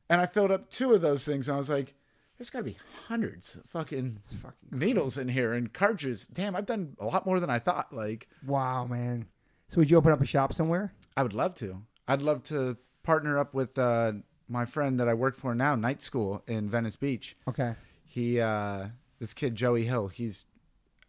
and 0.08 0.20
I 0.20 0.26
filled 0.26 0.50
up 0.50 0.70
two 0.70 0.92
of 0.92 1.00
those 1.00 1.24
things, 1.24 1.48
and 1.48 1.54
I 1.54 1.58
was 1.58 1.70
like. 1.70 1.94
There's 2.36 2.50
got 2.50 2.58
to 2.58 2.64
be 2.64 2.76
hundreds 3.06 3.54
of 3.54 3.64
fucking 3.66 4.18
fucking 4.42 4.76
needles 4.76 5.16
in 5.18 5.28
here 5.28 5.52
and 5.52 5.72
cartridges. 5.72 6.26
Damn, 6.26 6.56
I've 6.56 6.66
done 6.66 6.96
a 6.98 7.04
lot 7.04 7.26
more 7.26 7.38
than 7.38 7.48
I 7.48 7.60
thought. 7.60 7.92
Like, 7.92 8.26
wow, 8.44 8.86
man. 8.86 9.26
So 9.68 9.78
would 9.78 9.88
you 9.88 9.96
open 9.96 10.10
up 10.10 10.20
a 10.20 10.26
shop 10.26 10.52
somewhere? 10.52 10.92
I 11.16 11.22
would 11.22 11.32
love 11.32 11.54
to. 11.56 11.82
I'd 12.08 12.22
love 12.22 12.42
to 12.44 12.76
partner 13.04 13.38
up 13.38 13.54
with 13.54 13.78
uh, 13.78 14.14
my 14.48 14.64
friend 14.64 14.98
that 14.98 15.08
I 15.08 15.14
work 15.14 15.36
for 15.36 15.54
now, 15.54 15.76
Night 15.76 16.02
School 16.02 16.42
in 16.48 16.68
Venice 16.68 16.96
Beach. 16.96 17.36
Okay. 17.48 17.74
He, 18.04 18.40
uh, 18.40 18.86
this 19.24 19.32
kid 19.32 19.54
Joey 19.54 19.86
Hill, 19.86 20.08
he's 20.08 20.44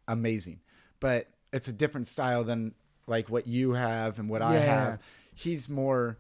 amazing, 0.08 0.62
but 1.02 1.28
it's 1.52 1.68
a 1.68 1.74
different 1.74 2.08
style 2.08 2.46
than 2.46 2.74
like 3.08 3.30
what 3.30 3.46
you 3.46 3.74
have 3.74 4.20
and 4.20 4.30
what 4.30 4.42
I 4.42 4.58
have. 4.58 5.00
He's 5.34 5.68
more. 5.68 6.18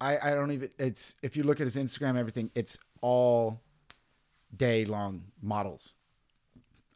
I 0.00 0.18
I 0.18 0.30
don't 0.34 0.50
even. 0.52 0.70
It's 0.78 1.16
if 1.22 1.36
you 1.36 1.42
look 1.42 1.60
at 1.60 1.64
his 1.66 1.76
Instagram, 1.76 2.16
everything. 2.16 2.50
It's 2.54 2.78
all 3.02 3.60
day 4.56 4.86
long 4.86 5.24
models. 5.42 5.92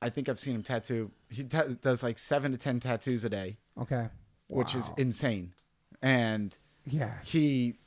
I 0.01 0.09
think 0.09 0.31
I've 0.31 0.41
seen 0.41 0.55
him 0.55 0.63
tattoo. 0.63 1.11
He 1.29 1.45
ta- 1.45 1.65
does 1.83 2.03
like 2.03 2.19
seven 2.19 2.53
to 2.53 2.59
ten 2.59 2.81
tattoos 2.81 3.23
a 3.25 3.29
day, 3.29 3.59
Okay. 3.79 4.09
which 4.49 4.75
is 4.75 4.91
insane. 4.97 5.53
And 6.01 6.57
Yeah. 6.87 7.19
he 7.23 7.79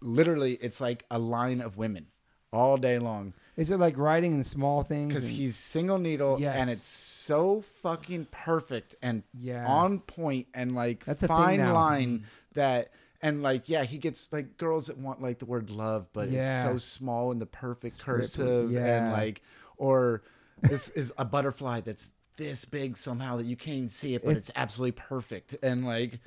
literally, 0.00 0.54
it's 0.54 0.80
like 0.80 1.04
a 1.10 1.18
line 1.18 1.60
of 1.60 1.76
women 1.76 2.06
all 2.52 2.76
day 2.76 2.98
long 2.98 3.32
Is 3.56 3.70
it 3.70 3.76
like 3.78 3.98
writing 3.98 4.32
in 4.34 4.42
small 4.44 4.82
things? 4.82 5.08
because 5.08 5.26
and- 5.28 5.36
he's 5.36 5.56
single 5.56 5.98
needle 5.98 6.38
Yes. 6.40 6.56
and 6.58 6.70
it's 6.70 6.86
so 6.86 7.62
fucking 7.82 8.26
perfect 8.30 8.94
and 9.02 9.22
Yeah. 9.38 9.66
on 9.66 10.00
point 10.00 10.46
and 10.54 10.74
like 10.74 11.04
That's 11.04 11.24
fine. 11.24 11.60
Mm-hmm. 11.60 11.72
line 11.72 12.24
that 12.54 12.90
and 13.20 13.42
like 13.42 13.68
yeah 13.68 13.84
he 13.84 13.98
gets 13.98 14.32
like 14.32 14.56
girls 14.56 14.86
that 14.86 14.98
want 14.98 15.22
like 15.22 15.38
the 15.38 15.44
word 15.46 15.70
love 15.70 16.06
but 16.12 16.28
it's 16.28 16.62
so 16.62 16.76
small 16.78 17.30
and 17.30 17.40
the 17.40 17.46
perfect 17.46 17.94
Script, 17.94 18.20
cursive 18.20 18.70
yeah. 18.70 19.04
and 19.04 19.12
like 19.12 19.42
or 19.76 20.22
this 20.62 20.88
is 20.90 21.12
a 21.18 21.24
butterfly 21.24 21.80
that's 21.80 22.10
this 22.36 22.64
big 22.64 22.96
somehow 22.96 23.36
that 23.36 23.46
you 23.46 23.56
can't 23.56 23.76
even 23.76 23.88
see 23.88 24.14
it 24.14 24.22
but 24.24 24.30
It's- 24.32 24.48
it's, 24.48 24.56
absolutely 24.56 24.92
perfect 24.92 25.56
and 25.62 25.84
like 25.86 26.18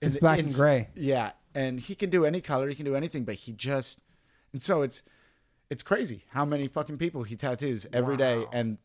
It's 0.00 0.16
black 0.16 0.38
and 0.38 0.52
gray. 0.52 0.88
yeah 0.94 1.32
and 1.54 1.78
he 1.78 1.94
can 1.94 2.10
do 2.10 2.24
any 2.24 2.40
color 2.40 2.68
he 2.68 2.74
can 2.74 2.84
do 2.86 2.96
anything 2.96 3.24
but 3.24 3.34
he 3.36 3.52
just 3.52 4.00
and 4.52 4.62
so 4.62 4.82
it's 4.82 5.02
it's 5.70 5.82
crazy 5.82 6.24
how 6.30 6.44
many 6.44 6.68
fucking 6.68 6.98
people 6.98 7.22
he 7.22 7.36
tattoos 7.36 7.86
every 7.92 8.16
day, 8.16 8.38
Wow. 8.38 8.50
and 8.52 8.78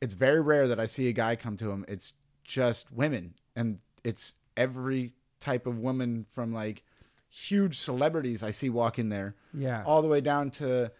it's 0.00 0.14
very 0.14 0.40
rare 0.40 0.68
that 0.68 0.78
I 0.78 0.86
see 0.86 1.08
a 1.08 1.12
guy 1.12 1.36
come 1.36 1.56
to 1.58 1.70
him. 1.70 1.84
It's 1.88 2.12
just 2.44 2.90
women, 2.92 3.34
and 3.56 3.80
it's 4.04 4.34
every 4.56 5.12
type 5.40 5.66
of 5.66 5.78
woman 5.78 6.26
from 6.30 6.52
like 6.54 6.82
huge 7.28 7.78
celebrities 7.78 8.42
I 8.42 8.50
see 8.52 8.70
walk 8.70 8.98
in 8.98 9.08
there, 9.08 9.34
Yeah. 9.52 9.82
all 9.84 10.00
the 10.02 10.08
way 10.08 10.20
down 10.20 10.50
to 10.52 10.90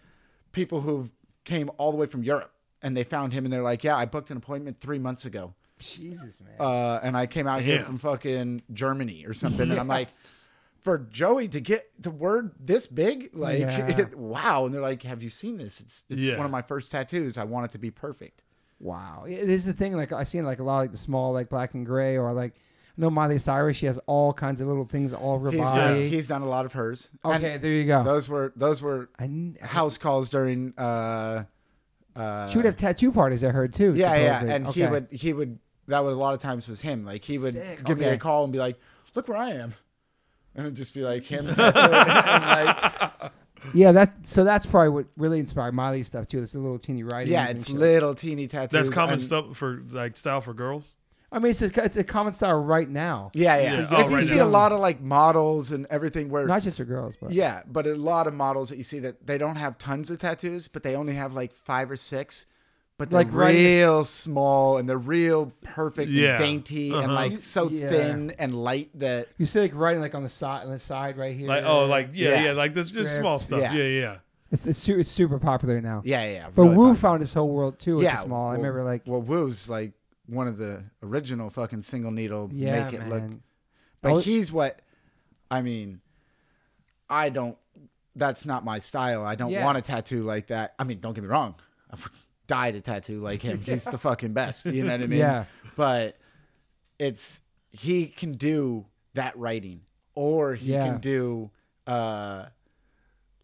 people 0.52 0.80
who 0.82 1.10
came 1.44 1.70
all 1.78 1.90
the 1.90 1.96
way 1.96 2.06
from 2.06 2.22
Europe, 2.22 2.52
and 2.82 2.96
they 2.96 3.04
found 3.04 3.32
him, 3.32 3.44
and 3.44 3.52
they're 3.52 3.62
like, 3.62 3.82
"Yeah, 3.84 3.96
I 3.96 4.04
booked 4.04 4.30
an 4.30 4.36
appointment 4.36 4.80
three 4.80 4.98
months 4.98 5.24
ago, 5.24 5.54
Jesus, 5.78 6.40
man. 6.40 6.54
uh, 6.60 7.00
and 7.02 7.16
I 7.16 7.26
came 7.26 7.46
out 7.46 7.62
here 7.62 7.82
from 7.84 7.98
fucking 7.98 8.62
Germany 8.72 9.24
or 9.26 9.34
something," 9.34 9.70
and 9.70 9.78
I'm 9.80 9.88
like. 9.88 10.08
For 10.88 10.98
Joey 10.98 11.48
to 11.48 11.60
get 11.60 11.90
the 11.98 12.10
word 12.10 12.52
this 12.58 12.86
big, 12.86 13.30
like 13.34 13.58
Yeah. 13.60 14.04
wow! 14.16 14.64
And 14.64 14.74
they're 14.74 14.80
like, 14.80 15.02
"Have 15.02 15.22
you 15.22 15.28
seen 15.30 15.58
this? 15.58 15.80
It's 15.80 16.04
it's 16.08 16.20
Yeah. 16.20 16.36
one 16.36 16.46
of 16.46 16.50
my 16.52 16.62
first 16.62 16.90
tattoos. 16.90 17.36
I 17.36 17.44
want 17.44 17.66
it 17.66 17.72
to 17.72 17.78
be 17.78 17.90
perfect." 17.90 18.42
Wow, 18.80 19.24
it 19.28 19.50
is 19.50 19.64
the 19.64 19.72
thing. 19.72 19.94
Like 19.96 20.12
I 20.12 20.22
seen 20.22 20.44
like 20.44 20.60
a 20.60 20.62
lot 20.62 20.78
like 20.78 20.92
the 20.92 20.98
small 20.98 21.32
like 21.32 21.48
black 21.50 21.74
and 21.74 21.84
gray 21.84 22.16
or 22.16 22.32
like 22.32 22.54
No, 22.96 23.06
know 23.06 23.10
Miley 23.10 23.36
Cyrus. 23.38 23.76
She 23.76 23.86
has 23.86 23.98
all 24.06 24.32
kinds 24.32 24.60
of 24.60 24.66
little 24.66 24.84
things 24.86 25.12
all 25.12 25.34
over 25.34 25.46
her 25.50 25.56
He's 25.58 25.60
body. 25.70 25.80
done, 26.04 26.10
he's 26.10 26.26
done 26.26 26.42
a 26.42 26.48
lot 26.48 26.64
of 26.64 26.72
hers. 26.72 27.10
And 27.22 27.44
okay, 27.44 27.56
there 27.58 27.70
you 27.70 27.84
go. 27.84 28.02
those 28.02 28.28
were 28.28 28.52
those 28.56 28.80
were 28.80 29.08
I 29.18 29.26
kn- 29.26 29.58
house 29.60 29.98
calls 29.98 30.28
during. 30.30 30.72
Uh, 30.78 31.44
uh, 32.16 32.48
she 32.48 32.56
would 32.58 32.64
have 32.64 32.76
tattoo 32.76 33.12
parties. 33.12 33.44
I 33.44 33.50
heard 33.50 33.72
too. 33.74 33.92
yeah, 33.94 34.14
yeah, 34.16 34.38
supposedly. 34.40 34.54
and 34.54 34.66
he 34.74 34.86
would 34.86 35.06
he 35.12 35.32
would 35.32 35.58
that 35.88 36.02
would 36.02 36.12
a 36.12 36.16
lot 36.16 36.34
of 36.34 36.40
times 36.40 36.66
was 36.68 36.80
him. 36.80 37.04
Like 37.04 37.24
he 37.24 37.38
would 37.38 37.52
Sick, 37.54 37.84
give 37.84 37.98
me 37.98 38.06
a 38.06 38.16
call 38.16 38.44
and 38.44 38.52
be 38.52 38.58
like, 38.58 38.78
"Look 39.14 39.28
where 39.28 39.38
I 39.38 39.50
am," 39.50 39.74
and 40.58 40.66
it'd 40.66 40.76
just 40.76 40.92
be 40.92 41.00
like 41.02 41.24
him. 41.24 41.46
and 41.48 41.56
like, 41.56 43.32
Yeah, 43.74 43.92
that 43.92 44.26
so 44.26 44.44
that's 44.44 44.66
probably 44.66 44.90
what 44.90 45.06
really 45.16 45.38
inspired 45.38 45.72
Miley's 45.74 46.06
stuff 46.06 46.26
too. 46.28 46.40
This 46.40 46.54
little 46.54 46.78
teeny 46.78 47.02
writing. 47.02 47.32
yeah, 47.32 47.48
it's 47.48 47.66
shit. 47.66 47.76
little 47.76 48.14
teeny 48.14 48.46
tattoos. 48.46 48.72
That's 48.72 48.88
common 48.88 49.14
and- 49.14 49.22
stuff 49.22 49.56
for 49.56 49.82
like 49.90 50.16
style 50.16 50.40
for 50.40 50.54
girls. 50.54 50.96
I 51.30 51.38
mean, 51.40 51.50
it's 51.50 51.60
a, 51.60 51.84
it's 51.84 51.96
a 51.98 52.04
common 52.04 52.32
style 52.32 52.54
right 52.58 52.88
now, 52.88 53.30
Yeah, 53.34 53.56
yeah. 53.58 53.62
Yeah. 53.62 53.80
If 53.82 53.88
Oh, 53.92 54.08
you 54.08 54.14
right 54.14 54.22
see 54.22 54.36
now. 54.36 54.44
a 54.44 54.48
lot 54.48 54.72
of 54.72 54.80
like 54.80 55.02
models 55.02 55.72
and 55.72 55.86
everything 55.90 56.30
where 56.30 56.46
not 56.46 56.62
just 56.62 56.78
for 56.78 56.86
girls, 56.86 57.16
but 57.20 57.32
Yeah, 57.32 57.60
but 57.66 57.84
a 57.86 57.94
lot 57.94 58.26
of 58.26 58.32
models 58.32 58.70
that 58.70 58.78
you 58.78 58.82
see 58.82 58.98
that 59.00 59.26
they 59.26 59.36
don't 59.36 59.56
have 59.56 59.76
tons 59.76 60.08
of 60.10 60.18
tattoos, 60.18 60.68
but 60.68 60.82
they 60.82 60.94
only 60.96 61.12
have 61.14 61.34
like 61.34 61.52
five 61.52 61.90
or 61.90 61.96
six. 61.96 62.46
But 62.98 63.10
they're 63.10 63.20
Like 63.20 63.32
writing 63.32 63.62
real 63.62 64.02
small 64.02 64.76
and 64.78 64.88
they're 64.88 64.98
real 64.98 65.52
perfect 65.62 66.10
Yeah. 66.10 66.30
and 66.34 66.38
dainty 66.44 66.88
and 66.92 67.04
Uh-huh. 67.04 67.12
like 67.14 67.38
so 67.38 67.68
Yeah. 67.70 67.88
thin 67.88 68.32
and 68.40 68.60
light 68.62 68.90
that 68.98 69.28
you 69.38 69.46
see 69.46 69.60
like 69.60 69.72
writing 69.74 70.00
like 70.02 70.16
on 70.16 70.24
the 70.24 70.28
side 70.28 70.64
on 70.64 70.70
the 70.72 70.78
side 70.80 71.16
right 71.16 71.36
here. 71.36 71.46
Like 71.48 71.62
oh, 71.64 71.86
like 71.86 72.10
yeah, 72.12 72.30
Yeah. 72.30 72.44
yeah, 72.46 72.52
like 72.52 72.74
this 72.74 72.90
just 72.90 73.14
small 73.14 73.38
stuff. 73.38 73.60
Yeah. 73.60 73.72
Yeah, 73.72 73.84
yeah. 73.84 74.16
it's 74.50 74.66
it's, 74.66 74.88
it's 74.88 75.08
super 75.10 75.38
popular 75.38 75.80
now. 75.80 76.02
yeah, 76.04 76.24
yeah. 76.24 76.32
yeah 76.32 76.48
But 76.52 76.62
really 76.62 76.76
Woo 76.76 76.86
fun. 76.88 76.96
found 76.96 77.20
his 77.20 77.32
whole 77.32 77.48
world 77.50 77.78
too 77.78 77.94
with 77.96 78.04
yeah, 78.04 78.16
the 78.16 78.22
small. 78.22 78.50
I 78.50 78.54
remember 78.54 78.82
like 78.82 79.02
well, 79.06 79.22
Woo's 79.22 79.68
like 79.70 79.92
one 80.26 80.48
of 80.48 80.58
the 80.58 80.82
original 81.02 81.50
fucking 81.50 81.82
single 81.82 82.10
needle 82.10 82.50
yeah, 82.52 82.82
make 82.84 82.94
it 82.94 83.00
man. 83.06 83.10
look. 83.10 83.40
But 84.02 84.24
he's 84.24 84.50
what 84.52 84.82
I 85.52 85.62
mean. 85.62 86.00
I 87.08 87.28
don't. 87.28 87.56
That's 88.16 88.44
not 88.44 88.64
my 88.64 88.80
style. 88.80 89.24
I 89.24 89.36
don't 89.36 89.50
Yeah. 89.52 89.64
want 89.64 89.78
a 89.78 89.82
tattoo 89.82 90.24
like 90.24 90.48
that. 90.48 90.74
I 90.80 90.84
mean, 90.84 90.98
don't 90.98 91.14
get 91.14 91.22
me 91.22 91.28
wrong. 91.28 91.54
Die 92.48 92.70
to 92.72 92.80
tattoo 92.80 93.20
like 93.20 93.42
him. 93.42 93.60
He's 93.60 93.84
the 93.84 93.98
fucking 94.08 94.32
best. 94.32 94.66
You 94.66 94.82
know 94.82 94.92
what 94.92 95.02
I 95.02 95.06
mean? 95.06 95.18
Yeah. 95.20 95.44
But 95.76 96.16
it's 96.98 97.40
he 97.70 98.06
can 98.06 98.32
do 98.32 98.86
that 99.14 99.38
writing, 99.38 99.82
or 100.14 100.54
he 100.54 100.72
Yeah. 100.72 100.86
can 100.86 100.98
do 101.00 101.50
uh 101.86 102.46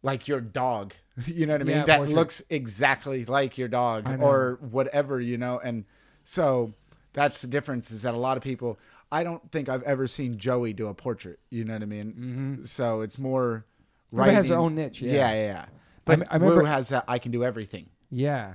like 0.02 0.26
your 0.28 0.40
dog. 0.40 0.94
You 1.26 1.46
know 1.46 1.52
what 1.54 1.60
I 1.60 1.64
mean? 1.64 1.76
Yeah, 1.76 1.84
that 1.84 1.96
portrait. 1.98 2.16
looks 2.16 2.42
exactly 2.50 3.24
like 3.24 3.56
your 3.56 3.68
dog, 3.68 4.20
or 4.20 4.58
whatever. 4.60 5.20
You 5.20 5.38
know, 5.38 5.60
and 5.62 5.84
so 6.24 6.72
that's 7.12 7.40
the 7.42 7.46
difference. 7.46 7.92
Is 7.92 8.02
that 8.02 8.14
a 8.14 8.18
lot 8.18 8.36
of 8.36 8.42
people. 8.42 8.78
I 9.12 9.22
don't 9.22 9.48
think 9.52 9.68
I've 9.68 9.84
ever 9.84 10.08
seen 10.08 10.38
Joey 10.38 10.72
do 10.72 10.88
a 10.88 10.94
portrait. 10.94 11.38
You 11.50 11.64
know 11.64 11.74
what 11.74 11.82
I 11.82 11.86
mean? 11.86 12.58
Mhm. 12.64 12.66
So 12.68 13.02
it's 13.02 13.16
more. 13.16 13.64
Everybody 14.12 14.34
has 14.34 14.48
their 14.48 14.58
own 14.58 14.74
niche, 14.74 15.02
yeah. 15.02 15.12
yeah, 15.12 15.32
yeah. 15.34 15.64
But 16.04 16.28
I 16.30 16.34
remember- 16.34 16.62
Woo 16.62 16.64
has 16.64 16.88
that. 16.88 17.04
I 17.06 17.18
can 17.20 17.30
do 17.30 17.44
everything. 17.44 17.90
Yeah, 18.10 18.54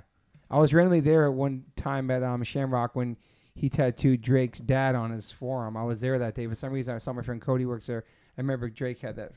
I 0.52 0.58
was 0.60 0.74
randomly 0.74 1.00
there 1.00 1.26
at 1.26 1.34
one 1.34 1.64
time 1.76 2.10
at 2.12 2.24
um, 2.24 2.44
Shamrock 2.44 2.96
when 2.96 3.18
he 3.56 3.70
tattooed 3.70 4.22
Drake's 4.22 4.60
dad 4.60 4.96
on 4.96 5.12
his 5.12 5.32
forearm. 5.32 5.76
I 5.78 5.84
was 5.84 6.02
there 6.02 6.18
that 6.20 6.34
day. 6.36 6.48
For 6.48 6.56
some 6.56 6.72
reason, 6.72 6.96
I 6.96 6.98
saw 6.98 7.14
my 7.14 7.22
friend 7.22 7.42
Cody 7.42 7.66
works 7.66 7.88
there. 7.88 8.04
I 8.38 8.42
remember 8.42 8.70
Drake 8.70 9.00
had 9.00 9.16
that 9.18 9.34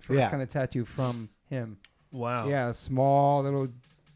first 0.00 0.18
Yeah. 0.18 0.30
kind 0.30 0.42
of 0.42 0.48
tattoo 0.48 0.84
from 0.84 1.28
him. 1.48 1.78
Wow. 2.10 2.48
Yeah, 2.48 2.68
a 2.68 2.74
small 2.74 3.42
little 3.42 3.68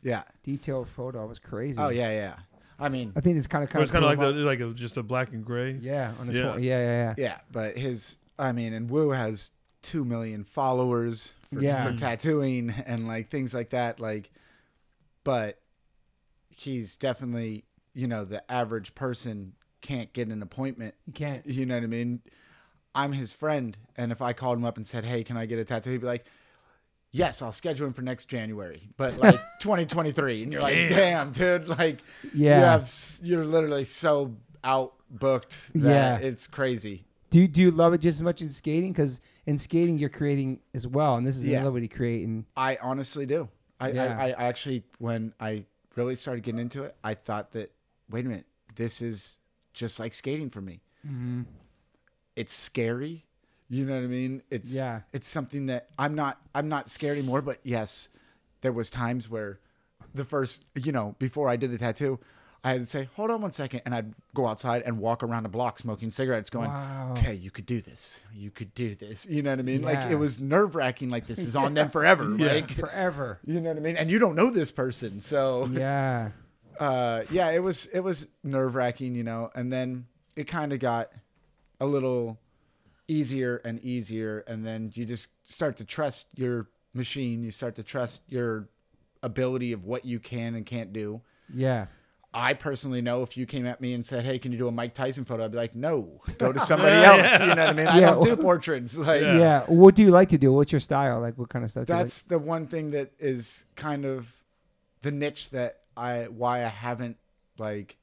Yeah. 0.02 0.22
detailed 0.42 0.88
photo. 0.88 1.24
It 1.24 1.28
was 1.28 1.38
crazy. 1.38 1.78
Oh 1.80 1.90
yeah, 1.90 2.10
yeah. 2.10 2.36
I 2.78 2.88
mean, 2.88 3.12
I 3.14 3.20
think 3.20 3.36
it's 3.36 3.46
kind 3.46 3.62
of 3.62 3.68
It 3.68 3.72
kind 3.74 3.80
was 3.82 3.90
kind 3.90 4.04
of 4.04 4.08
like 4.10 4.18
the, 4.18 4.32
like 4.40 4.60
a, 4.60 4.72
just 4.72 4.96
a 4.96 5.02
black 5.02 5.32
and 5.34 5.44
gray. 5.44 5.72
yeah 5.72 6.14
on 6.18 6.28
his 6.28 6.36
Yeah. 6.36 6.56
yeah. 6.56 6.58
yeah 6.58 6.78
yeah 6.78 6.84
yeah 6.86 7.14
yeah. 7.18 7.38
But 7.52 7.76
his, 7.76 8.16
I 8.38 8.52
mean, 8.52 8.72
and 8.72 8.88
Woo 8.88 9.10
has 9.10 9.50
two 9.82 10.04
million 10.06 10.44
followers 10.44 11.34
for, 11.52 11.60
Yeah. 11.60 11.84
for 11.92 11.98
tattooing 11.98 12.70
and 12.86 13.06
like 13.06 13.28
things 13.28 13.52
like 13.52 13.70
that. 13.70 14.00
Like, 14.00 14.30
but 15.24 15.58
he's 16.60 16.96
definitely, 16.96 17.64
you 17.94 18.06
know, 18.06 18.24
the 18.24 18.48
average 18.50 18.94
person 18.94 19.54
can't 19.80 20.12
get 20.12 20.28
an 20.28 20.42
appointment. 20.42 20.94
you 21.06 21.12
can't 21.12 21.46
You 21.46 21.64
know 21.66 21.74
what 21.76 21.84
I 21.84 21.86
mean? 21.86 22.20
I'm 22.94 23.12
his 23.12 23.32
friend, 23.32 23.76
and 23.96 24.10
if 24.12 24.20
I 24.20 24.32
called 24.32 24.58
him 24.58 24.64
up 24.64 24.76
and 24.76 24.86
said, 24.86 25.04
"Hey, 25.04 25.22
can 25.24 25.36
I 25.36 25.46
get 25.46 25.58
a 25.58 25.64
tattoo?" 25.64 25.90
He'd 25.92 26.00
be 26.00 26.06
like, 26.06 26.24
"Yes, 27.12 27.40
I'll 27.40 27.52
schedule 27.52 27.86
him 27.86 27.92
for 27.92 28.02
next 28.02 28.26
January, 28.26 28.90
but 28.96 29.16
like 29.18 29.40
2023." 29.60 30.42
And 30.42 30.52
you're 30.52 30.60
like, 30.60 30.74
Damn. 30.74 30.90
"Damn, 30.90 31.32
dude! 31.32 31.68
Like, 31.68 32.02
Yeah. 32.34 32.58
you 32.58 32.64
have, 32.64 32.92
you're 33.22 33.44
literally 33.44 33.84
so 33.84 34.34
out 34.64 34.94
booked 35.08 35.56
that 35.74 36.20
Yeah. 36.20 36.26
it's 36.26 36.46
crazy." 36.46 37.04
do 37.30 37.38
you, 37.42 37.46
do 37.46 37.60
you 37.60 37.70
love 37.70 37.94
it 37.94 37.98
just 37.98 38.16
as 38.18 38.22
much 38.22 38.42
as 38.42 38.56
skating 38.56 38.90
because 38.92 39.20
in 39.46 39.56
skating 39.56 39.98
you're 39.98 40.08
creating 40.08 40.58
as 40.74 40.84
well 40.84 41.14
and 41.14 41.24
this 41.24 41.36
is 41.36 41.46
Yeah. 41.46 41.58
another 41.60 41.70
way 41.70 41.80
to 41.82 41.86
create 41.86 42.26
and 42.26 42.44
I 42.56 42.76
honestly 42.82 43.24
do. 43.24 43.48
I, 43.78 43.92
Yeah. 43.92 44.16
I, 44.18 44.24
I 44.32 44.48
actually, 44.48 44.82
when 44.98 45.32
I 45.38 45.64
really 45.96 46.14
started 46.14 46.42
getting 46.42 46.60
into 46.60 46.82
it, 46.84 46.96
I 47.02 47.14
thought 47.14 47.52
that, 47.52 47.72
wait 48.10 48.26
a 48.26 48.28
minute, 48.28 48.46
this 48.76 49.02
is 49.02 49.38
just 49.74 49.98
like 50.00 50.14
skating 50.14 50.50
for 50.50 50.60
me. 50.60 50.80
mm-hmm. 51.06 51.42
It's 52.36 52.54
scary. 52.54 53.24
You 53.68 53.84
know 53.84 53.94
what 53.94 54.04
I 54.04 54.06
mean? 54.06 54.42
It's 54.50 54.74
Yeah. 54.74 55.02
It's 55.12 55.28
something 55.28 55.66
that 55.66 55.88
I'm 55.98 56.14
not. 56.14 56.40
I'm 56.54 56.68
not 56.68 56.88
scared 56.88 57.18
anymore. 57.18 57.42
But 57.42 57.58
yes, 57.62 58.08
there 58.62 58.72
was 58.72 58.90
times 58.90 59.28
where 59.28 59.60
the 60.14 60.24
first, 60.24 60.64
you 60.74 60.90
know, 60.90 61.14
before 61.18 61.48
I 61.48 61.56
did 61.56 61.70
the 61.70 61.78
tattoo, 61.78 62.18
I 62.62 62.72
had 62.72 62.86
say, 62.88 63.08
hold 63.16 63.30
on 63.30 63.40
one 63.40 63.52
second, 63.52 63.80
and 63.86 63.94
I'd 63.94 64.12
go 64.34 64.46
outside 64.46 64.82
and 64.84 64.98
walk 64.98 65.22
around 65.22 65.46
a 65.46 65.48
block 65.48 65.78
smoking 65.78 66.10
cigarettes, 66.10 66.50
going, 66.50 66.68
Wow. 66.68 67.14
okay, 67.16 67.32
you 67.34 67.50
could 67.50 67.64
do 67.64 67.80
this. 67.80 68.22
You 68.34 68.50
could 68.50 68.74
do 68.74 68.94
this. 68.94 69.24
You 69.26 69.42
know 69.42 69.48
what 69.50 69.58
I 69.58 69.62
mean? 69.62 69.80
Like 69.80 70.10
it 70.10 70.16
was 70.16 70.40
nerve 70.40 70.74
wracking. 70.74 71.08
Like 71.08 71.26
this 71.26 71.38
is 71.38 71.56
on 71.56 71.72
them 71.74 71.88
forever. 71.90 72.28
Yeah. 72.38 72.52
Like 72.52 72.70
forever 72.70 73.38
you 73.46 73.60
know 73.60 73.70
what 73.70 73.76
I 73.78 73.80
mean? 73.80 73.96
And 73.96 74.10
you 74.10 74.18
don't 74.18 74.34
know 74.36 74.50
this 74.50 74.70
person. 74.70 75.20
So 75.20 75.66
yeah 75.72 76.30
uh 76.78 77.22
yeah, 77.30 77.50
it 77.50 77.62
was 77.62 77.86
it 77.86 78.00
was 78.00 78.28
nerve 78.44 78.74
wracking, 78.74 79.14
you 79.14 79.22
know, 79.24 79.50
and 79.54 79.72
then 79.72 80.06
it 80.36 80.44
kind 80.44 80.72
of 80.72 80.78
got 80.80 81.10
a 81.80 81.86
little 81.86 82.38
easier 83.08 83.56
and 83.64 83.80
easier 83.82 84.40
and 84.46 84.64
then 84.66 84.90
you 84.94 85.04
just 85.04 85.28
start 85.50 85.76
to 85.78 85.84
trust 85.84 86.28
your 86.36 86.68
machine, 86.94 87.42
you 87.42 87.50
start 87.50 87.74
to 87.76 87.82
trust 87.82 88.22
your 88.28 88.68
ability 89.22 89.72
of 89.72 89.84
what 89.84 90.04
you 90.04 90.18
can 90.20 90.54
and 90.54 90.64
can't 90.66 90.92
do. 90.92 91.20
yeah 91.52 91.86
I 92.32 92.54
personally 92.54 93.00
know 93.02 93.22
if 93.22 93.36
you 93.36 93.44
came 93.44 93.66
at 93.66 93.80
me 93.80 93.92
and 93.92 94.06
said, 94.06 94.24
"Hey, 94.24 94.38
can 94.38 94.52
you 94.52 94.58
do 94.58 94.68
a 94.68 94.70
Mike 94.70 94.94
Tyson 94.94 95.24
photo?" 95.24 95.44
I'd 95.44 95.50
be 95.50 95.56
like, 95.56 95.74
"No, 95.74 96.20
go 96.38 96.52
to 96.52 96.60
somebody 96.70 96.94
else." 96.96 97.40
You 97.40 97.46
know 97.48 97.66
what 97.66 97.70
I 97.70 97.72
mean? 97.72 97.86
I 97.88 97.98
Yeah. 97.98 98.10
don't 98.12 98.24
do 98.24 98.36
portraits. 98.36 98.96
Like 98.96 99.22
Yeah. 99.22 99.36
yeah. 99.38 99.64
what 99.66 99.94
do 99.96 100.02
you 100.02 100.10
like 100.10 100.28
to 100.30 100.38
do 100.38 100.52
what's 100.52 100.70
your 100.72 100.80
style 100.80 101.20
like 101.20 101.36
what 101.36 101.48
kind 101.48 101.64
of 101.64 101.70
stuff 101.72 101.86
do 101.86 101.92
you 101.92 101.96
like? 101.98 102.06
that's 102.06 102.22
the 102.22 102.38
one 102.38 102.66
thing 102.68 102.92
that 102.92 103.10
is 103.18 103.64
kind 103.74 104.04
of 104.04 104.32
the 105.02 105.10
niche 105.10 105.50
that 105.50 105.80
I 105.96 106.24
why 106.28 106.64
I 106.64 106.68
haven't 106.68 107.16
like 107.58 107.96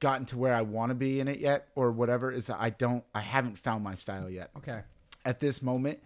gotten 0.00 0.26
to 0.26 0.36
where 0.36 0.52
I 0.54 0.60
want 0.60 0.90
to 0.90 0.94
be 0.94 1.20
in 1.20 1.28
it 1.28 1.38
yet 1.40 1.68
or 1.74 1.90
whatever 1.90 2.30
is 2.30 2.48
that 2.48 2.58
I 2.60 2.68
don't 2.70 3.02
I 3.14 3.20
haven't 3.22 3.58
found 3.58 3.82
my 3.82 3.94
style 3.94 4.28
yet. 4.28 4.50
Okay. 4.58 4.80
At 5.24 5.40
this 5.40 5.62
moment, 5.62 6.00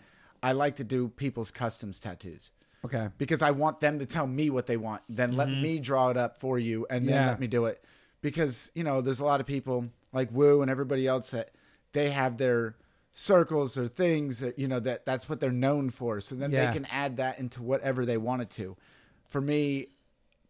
I 0.45 0.53
like 0.53 0.77
to 0.77 0.85
do 0.85 1.09
people's 1.09 1.51
customs 1.51 1.99
tattoos 1.99 2.51
Okay. 2.89 3.09
because 3.19 3.43
I 3.43 3.51
want 3.51 3.81
them 3.81 3.99
to 3.99 4.07
tell 4.07 4.27
me 4.27 4.51
what 4.51 4.67
they 4.67 4.77
want. 4.77 5.03
Then 5.09 5.37
let 5.37 5.49
mm-hmm. 5.49 5.63
me 5.63 5.79
draw 5.79 6.11
it 6.11 6.17
up 6.17 6.41
for 6.41 6.59
you 6.59 6.87
and 6.91 7.07
then 7.07 7.15
Yeah. 7.15 7.27
let 7.27 7.41
me 7.41 7.47
do 7.47 7.67
it. 7.67 7.85
Because, 8.21 8.71
you 8.75 8.83
know, 8.83 9.01
there's 9.01 9.21
a 9.21 9.25
lot 9.25 9.41
of 9.41 9.47
people 9.47 9.89
like 10.13 10.31
Woo 10.33 10.63
and 10.63 10.71
everybody 10.71 11.07
else 11.07 11.31
that 11.31 11.51
they 11.93 12.11
have 12.11 12.37
their 12.39 12.77
circles 13.13 13.77
or 13.77 13.89
things 13.89 14.41
that, 14.41 14.59
you 14.59 14.69
know, 14.69 14.81
that 14.81 15.05
that's 15.05 15.29
what 15.29 15.41
they're 15.41 15.53
known 15.53 15.91
for. 15.91 16.21
So 16.21 16.35
then 16.35 16.51
Yeah. 16.51 16.67
they 16.67 16.73
can 16.73 16.87
add 16.87 17.17
that 17.19 17.39
into 17.39 17.63
whatever 17.63 18.05
they 18.07 18.17
wanted 18.17 18.51
to. 18.51 18.77
For 19.29 19.41
me, 19.41 19.89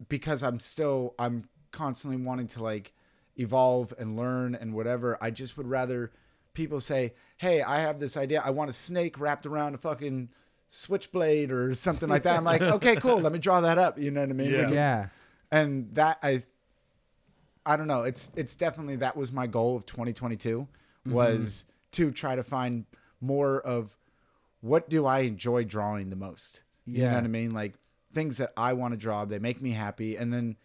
because 0.09 0.43
I'm 0.43 0.61
still 0.61 1.15
I'm 1.19 1.49
constantly 1.73 2.23
wanting 2.23 2.49
to 2.49 2.63
like 2.63 2.95
evolve 3.37 3.93
and 3.99 4.17
learn 4.17 4.55
and 4.55 4.75
whatever, 4.75 5.19
I 5.21 5.31
just 5.31 5.57
would 5.57 5.67
rather 5.67 6.13
people 6.55 6.81
say, 6.81 7.15
"Hey, 7.37 7.63
I 7.63 7.81
have 7.81 8.01
this 8.01 8.17
idea. 8.17 8.43
I 8.45 8.51
want 8.51 8.71
a 8.71 8.73
snake 8.73 9.19
wrapped 9.19 9.47
around 9.47 9.75
a 9.75 9.79
fucking 9.79 10.29
switchblade 10.69 11.51
or 11.51 11.75
something 11.75 12.09
like 12.09 12.23
that." 12.25 12.37
I'm 12.37 12.45
like, 12.45 12.63
"Okay, 12.79 12.97
cool. 12.97 13.21
Let 13.21 13.33
me 13.33 13.39
draw 13.39 13.61
that 13.61 13.79
up." 13.79 13.99
You 13.99 14.11
know 14.11 14.21
what 14.21 14.31
I 14.31 14.35
mean? 14.35 14.51
Yeah. 14.51 14.65
can- 14.65 14.73
Yeah. 14.73 15.07
And 15.51 15.95
that 15.95 16.19
I 16.23 16.43
I 17.69 17.77
don't 17.77 17.87
know. 17.87 18.03
It's 18.03 18.33
it's 18.35 18.57
definitely 18.57 18.97
that 18.97 19.17
was 19.17 19.31
my 19.31 19.47
goal 19.47 19.77
of 19.77 19.85
2022 19.87 20.61
mm-hmm. 20.61 21.13
was 21.13 21.65
to 21.93 22.11
try 22.11 22.35
to 22.35 22.43
find 22.43 22.87
more 23.21 23.61
of 23.61 23.97
what 24.61 24.89
do 24.89 25.07
I 25.07 25.21
enjoy 25.21 25.65
drawing 25.65 26.11
the 26.11 26.17
most. 26.17 26.61
Yeah. 26.85 26.97
You 26.97 27.05
know 27.09 27.15
what 27.15 27.25
I 27.25 27.29
mean? 27.29 27.51
Like 27.51 27.75
things 28.15 28.39
that 28.39 28.53
I 28.57 28.73
want 28.73 28.93
to 28.93 28.99
draw, 28.99 29.25
they 29.25 29.39
make 29.39 29.61
me 29.61 29.73
happy, 29.73 30.17
and 30.17 30.33
then 30.33 30.57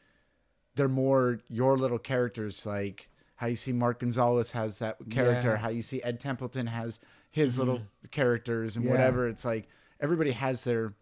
they're 0.76 0.88
more 0.88 1.40
your 1.50 1.78
little 1.78 2.00
characters, 2.00 2.66
like 2.66 3.10
how 3.36 3.48
you 3.48 3.56
see 3.56 3.74
Mark 3.74 4.00
Gonzalez 4.00 4.52
has 4.52 4.80
that 4.80 4.98
character, 5.10 5.52
Yeah. 5.52 5.58
how 5.58 5.70
you 5.70 5.82
see 5.82 6.02
Ed 6.04 6.20
Templeton 6.20 6.68
has 6.68 7.00
his 7.32 7.54
mm-hmm. 7.54 7.60
little 7.60 7.82
characters, 8.12 8.78
and 8.78 8.86
Yeah. 8.86 8.92
whatever. 8.92 9.28
It's 9.28 9.44
like 9.44 9.68
everybody 10.04 10.32
has 10.32 10.64
their 10.64 10.94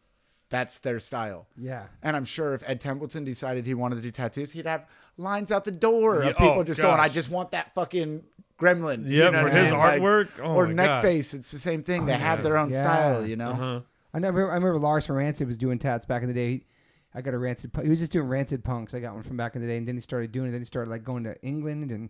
that's 0.50 0.80
their 0.80 1.00
style. 1.00 1.48
Yeah. 1.58 1.84
And 2.04 2.16
I'm 2.16 2.26
sure 2.26 2.54
if 2.54 2.62
Ed 2.68 2.80
Templeton 2.82 3.24
decided 3.24 3.66
he 3.66 3.74
wanted 3.74 3.96
to 3.96 4.02
do 4.02 4.12
tattoos, 4.12 4.52
he'd 4.52 4.66
have 4.66 4.86
lines 5.18 5.50
out 5.52 5.64
the 5.64 5.72
door 5.72 6.24
Yeah, 6.24 6.30
of 6.32 6.38
people 6.38 6.60
oh, 6.60 6.64
just 6.64 6.82
going, 6.82 7.00
"I 7.00 7.08
just 7.10 7.30
want 7.30 7.52
that 7.52 7.74
fucking 7.74 8.24
gremlin." 8.60 9.04
Yeah, 9.06 9.26
You 9.28 9.32
know 9.32 9.38
for 9.40 9.44
what 9.46 9.54
I 9.54 9.62
his 9.62 9.72
mean? 9.72 9.80
Like- 9.80 10.02
artwork. 10.02 10.28
Oh 10.44 10.56
or 10.56 10.68
my 10.68 10.74
neck 10.74 10.88
God. 10.88 11.02
face, 11.04 11.34
it's 11.34 11.52
the 11.52 11.60
same 11.60 11.84
thing. 11.84 12.06
They 12.06 12.14
have 12.14 12.44
their 12.44 12.58
own 12.58 12.70
Yeah. 12.72 12.82
style, 12.82 13.26
you 13.26 13.36
know. 13.38 13.50
Uh-huh. 13.52 13.82
I 14.14 14.20
never. 14.20 14.52
I 14.52 14.56
remember 14.56 14.78
Lars 14.80 15.06
from 15.06 15.16
Rancid 15.16 15.48
was 15.48 15.58
doing 15.58 15.80
tats 15.80 16.06
back 16.06 16.22
in 16.22 16.28
the 16.28 16.34
day. 16.34 16.50
He, 16.52 16.66
I 17.14 17.22
got 17.22 17.34
a 17.34 17.38
rancid. 17.38 17.72
He 17.82 17.90
was 17.90 18.00
just 18.00 18.12
doing 18.12 18.28
rancid 18.28 18.62
punks. 18.64 18.94
I 18.94 19.00
got 19.00 19.14
one 19.14 19.24
from 19.24 19.38
back 19.38 19.56
in 19.56 19.62
the 19.62 19.68
day, 19.68 19.78
and 19.78 19.88
then 19.88 19.96
he 19.96 20.02
started 20.02 20.32
doing 20.34 20.50
it. 20.50 20.52
Then 20.52 20.62
he 20.62 20.66
started 20.66 20.90
like 20.90 21.04
going 21.06 21.24
to 21.26 21.42
England 21.42 21.92
and 21.92 22.10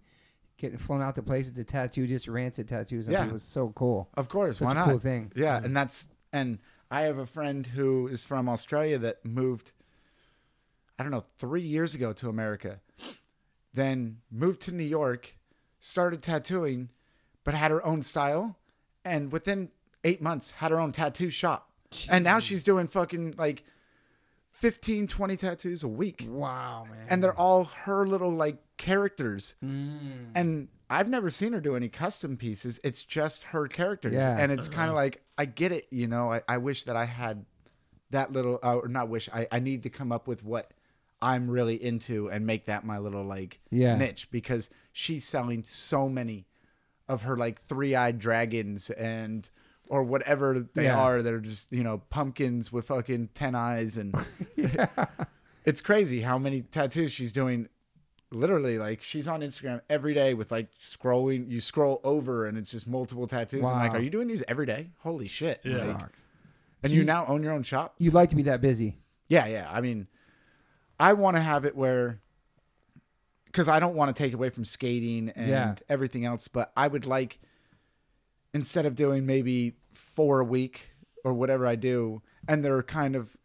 getting 0.58 0.78
flown 0.80 1.02
out 1.04 1.16
to 1.16 1.22
places 1.24 1.52
to 1.54 1.64
tattoo 1.64 2.06
just 2.08 2.28
rancid 2.28 2.68
tattoos. 2.68 3.06
And 3.08 3.14
Yeah. 3.14 3.26
it 3.28 3.32
was 3.32 3.44
so 3.44 3.70
cool. 3.76 4.10
Of 4.16 4.30
course, 4.30 4.58
Such 4.60 4.66
why 4.66 4.72
a 4.72 4.76
not? 4.76 4.88
cool 4.90 5.00
thing. 5.00 5.32
Yeah, 5.36 5.62
and 5.64 5.76
that's 5.78 6.08
and 6.34 6.58
I 6.92 7.02
have 7.04 7.18
a 7.18 7.26
friend 7.26 7.66
who 7.66 8.08
is 8.08 8.22
from 8.22 8.48
Australia 8.48 9.00
that 9.00 9.26
moved 9.26 9.72
I 11.00 11.04
don't 11.04 11.12
know, 11.12 11.24
3 11.40 11.62
years 11.62 11.96
ago 11.96 12.14
to 12.14 12.30
America. 12.30 12.80
Then 13.74 14.18
moved 14.30 14.62
to 14.64 14.72
New 14.72 14.84
York, 14.84 15.36
started 15.80 16.22
tattooing, 16.22 16.90
but 17.44 17.56
had 17.56 17.72
her 17.72 17.84
own 17.84 18.04
style 18.04 18.58
and 19.04 19.32
within 19.32 19.70
8 20.04 20.22
months 20.22 20.52
had 20.52 20.70
her 20.70 20.80
own 20.80 20.92
tattoo 20.92 21.32
shop. 21.32 21.72
And 22.08 22.24
now 22.24 22.38
she's 22.38 22.64
doing 22.64 22.88
fucking 22.88 23.34
like 23.36 23.64
15 24.52 25.08
20 25.08 25.38
tattoos 25.38 25.82
a 25.82 25.88
week. 25.88 26.28
Wow, 26.30 26.86
man. 26.88 27.08
And 27.10 27.24
they're 27.24 27.34
all 27.34 27.64
her 27.64 28.06
little 28.06 28.32
like 28.32 28.58
characters. 28.78 29.56
Mm. 29.66 30.28
And 30.36 30.68
I've 30.92 31.08
never 31.10 31.30
seen 31.30 31.54
her 31.54 31.62
do 31.62 31.76
any 31.78 31.88
custom 31.88 32.36
pieces. 32.36 32.80
It's 32.84 33.04
just 33.04 33.44
her 33.46 33.68
characters. 33.68 34.14
Yeah. 34.14 34.36
And 34.38 34.52
it's 34.52 34.68
kind 34.68 34.90
of 34.90 34.96
like, 34.96 35.24
I 35.38 35.46
get 35.46 35.72
it. 35.72 35.88
You 35.90 36.08
know, 36.08 36.34
I, 36.34 36.42
I 36.50 36.58
wish 36.58 36.84
that 36.84 36.96
I 36.98 37.06
had 37.06 37.46
that 38.10 38.34
little, 38.34 38.60
uh, 38.62 38.76
or 38.76 38.88
not 38.90 39.08
wish, 39.08 39.30
I, 39.34 39.48
I 39.52 39.60
need 39.60 39.84
to 39.84 39.90
come 39.90 40.12
up 40.12 40.28
with 40.28 40.44
what 40.44 40.72
I'm 41.22 41.50
really 41.50 41.82
into 41.82 42.30
and 42.30 42.46
make 42.46 42.66
that 42.66 42.84
my 42.84 42.98
little 42.98 43.24
like 43.24 43.60
Yeah. 43.70 43.96
niche 43.96 44.28
because 44.32 44.70
she's 44.92 45.24
selling 45.26 45.64
so 45.64 46.10
many 46.10 46.46
of 47.08 47.24
her 47.24 47.38
like 47.38 47.62
three 47.64 47.96
eyed 47.96 48.20
dragons 48.20 48.90
and, 48.90 49.50
or 49.88 50.04
whatever 50.04 50.68
they 50.74 50.86
Yeah. 50.86 50.98
are. 51.00 51.22
They're 51.22 51.40
just, 51.40 51.72
you 51.72 51.84
know, 51.84 52.02
pumpkins 52.10 52.70
with 52.72 52.88
fucking 52.88 53.30
10 53.34 53.56
eyes. 53.56 53.96
And 53.96 54.14
it's 55.66 55.82
crazy 55.82 56.22
how 56.22 56.38
many 56.38 56.64
tattoos 56.64 57.12
she's 57.14 57.32
doing 57.32 57.70
literally 58.32 58.78
like 58.78 59.02
she's 59.02 59.28
on 59.28 59.42
Instagram 59.42 59.82
every 59.90 60.14
day 60.14 60.34
with 60.34 60.52
like 60.52 60.70
scrolling 60.80 61.50
you 61.50 61.60
scroll 61.60 62.00
over 62.04 62.46
and 62.46 62.58
it's 62.58 62.72
just 62.72 62.88
multiple 62.88 63.28
tattoos. 63.28 63.70
I'm 63.70 63.78
like, 63.78 63.92
are 63.94 64.02
you 64.02 64.10
doing 64.10 64.28
these 64.28 64.44
every 64.48 64.66
day? 64.66 64.90
Holy 65.00 65.28
shit. 65.28 65.60
Yeah. 65.64 65.78
Like, 65.86 66.02
and 66.84 66.90
So 66.90 66.94
you 66.94 67.00
you- 67.02 67.06
now 67.06 67.26
own 67.28 67.44
your 67.44 67.52
own 67.54 67.64
shop? 67.64 67.96
You'd 67.98 68.14
like 68.14 68.30
to 68.30 68.36
be 68.36 68.44
that 68.44 68.62
busy. 68.62 68.98
Yeah, 69.28 69.46
yeah. 69.48 69.70
I 69.72 69.82
mean 69.82 70.08
I 71.00 71.14
want 71.14 71.36
to 71.36 71.42
have 71.42 71.66
it 71.66 71.76
where 71.76 72.20
because 73.46 73.68
I 73.68 73.80
don't 73.82 73.96
want 73.96 74.16
to 74.16 74.24
take 74.24 74.34
away 74.34 74.50
from 74.50 74.64
skating 74.64 75.30
and 75.36 75.50
Yeah. 75.50 75.76
everything 75.90 76.24
else, 76.26 76.48
but 76.48 76.72
I 76.78 76.88
would 76.88 77.06
like 77.06 77.40
instead 78.54 78.86
of 78.86 78.96
doing 78.96 79.26
maybe 79.26 79.76
four 79.94 80.40
a 80.40 80.46
week 80.46 80.92
or 81.26 81.34
whatever 81.34 81.68
I 81.68 81.76
do, 81.76 82.22
and 82.48 82.64
they're 82.64 82.82
kind 82.84 83.16
of 83.16 83.36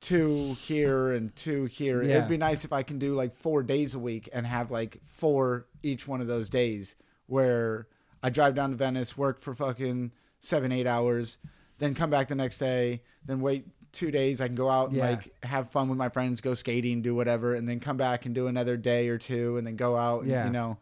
two 0.00 0.54
here 0.60 1.12
and 1.12 1.34
two 1.34 1.64
here. 1.64 2.02
Yeah. 2.02 2.18
It'd 2.18 2.28
be 2.28 2.36
nice 2.36 2.64
if 2.64 2.72
I 2.72 2.82
can 2.82 2.98
do 2.98 3.14
like 3.14 3.34
four 3.34 3.62
days 3.62 3.94
a 3.94 3.98
week 3.98 4.28
and 4.32 4.46
have 4.46 4.70
like 4.70 4.98
four 5.04 5.66
each 5.82 6.06
one 6.06 6.20
of 6.20 6.26
those 6.26 6.48
days 6.48 6.94
where 7.26 7.88
I 8.22 8.30
drive 8.30 8.54
down 8.54 8.70
to 8.70 8.76
Venice, 8.76 9.16
work 9.18 9.40
for 9.40 9.54
fucking 9.54 10.12
seven, 10.40 10.72
eight 10.72 10.86
hours, 10.86 11.36
then 11.78 11.94
come 11.94 12.10
back 12.10 12.28
the 12.28 12.34
next 12.34 12.58
day, 12.58 13.02
then 13.26 13.40
wait 13.40 13.66
two 13.92 14.10
days. 14.10 14.40
I 14.40 14.46
can 14.46 14.54
go 14.56 14.70
out 14.70 14.88
and 14.88 14.96
Yeah. 14.98 15.10
like 15.10 15.44
have 15.44 15.70
fun 15.70 15.88
with 15.88 15.98
my 15.98 16.08
friends, 16.08 16.40
go 16.40 16.54
skating, 16.54 17.02
do 17.02 17.14
whatever, 17.14 17.54
and 17.54 17.68
then 17.68 17.80
come 17.80 17.96
back 17.96 18.24
and 18.26 18.34
do 18.34 18.46
another 18.46 18.76
day 18.76 19.08
or 19.08 19.18
two 19.18 19.56
and 19.56 19.66
then 19.66 19.76
go 19.76 19.96
out. 19.96 20.22
And, 20.22 20.30
Yeah. 20.30 20.44
You 20.46 20.52
know, 20.52 20.78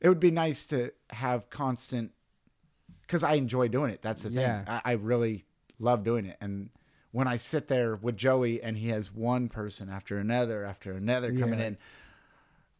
it 0.00 0.08
would 0.08 0.20
be 0.20 0.30
nice 0.30 0.66
to 0.66 0.92
have 1.10 1.48
constant 1.50 2.12
because 3.02 3.22
I 3.22 3.34
enjoy 3.34 3.68
doing 3.68 3.90
it. 3.92 4.02
That's 4.02 4.22
the 4.24 4.30
Yeah. 4.30 4.64
thing. 4.64 4.74
I, 4.84 4.90
I 4.90 4.92
really 4.92 5.44
love 5.78 6.02
doing 6.04 6.26
it. 6.26 6.36
And 6.40 6.70
when 7.12 7.26
I 7.28 7.36
sit 7.36 7.68
there 7.68 7.96
with 7.96 8.16
Joey 8.16 8.62
and 8.62 8.76
he 8.76 8.88
has 8.90 9.12
one 9.12 9.48
person 9.48 9.88
after 9.88 10.18
another 10.18 10.64
after 10.64 10.92
another 10.92 11.32
coming 11.32 11.58
Yeah. 11.60 11.66
in, 11.66 11.78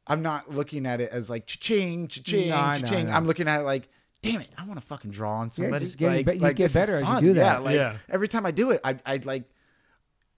I'm 0.07 0.22
not 0.22 0.51
looking 0.55 0.87
at 0.87 1.01
it 1.01 1.11
as 1.11 1.29
like 1.31 1.47
cha-ching, 1.47 2.09
cha-ching, 2.09 2.51
No, 2.51 2.57
cha-ching. 2.57 3.07
I 3.09 3.11
know. 3.11 3.16
I'm 3.16 3.27
looking 3.27 3.49
at 3.49 3.61
it 3.61 3.64
like, 3.64 3.89
damn 4.22 4.41
it, 4.41 4.49
I 4.57 4.64
want 4.64 4.81
to 4.81 4.87
fucking 4.87 5.11
draw 5.11 5.39
on 5.39 5.51
somebody. 5.51 5.85
just 5.85 5.99
getting 5.99 6.16
like, 6.18 6.27
be- 6.27 6.35
you 6.35 6.41
like, 6.41 6.57
get 6.57 6.72
better 6.72 6.97
as 6.97 7.09
you 7.09 7.29
do 7.29 7.35
that. 7.35 7.59
Yeah, 7.59 7.59
like 7.59 7.74
Yeah. 7.77 7.97
every 8.09 8.29
time 8.29 8.47
I 8.47 8.51
do 8.51 8.70
it, 8.70 8.81
I 8.85 8.99
I 9.05 9.16
like 9.24 9.45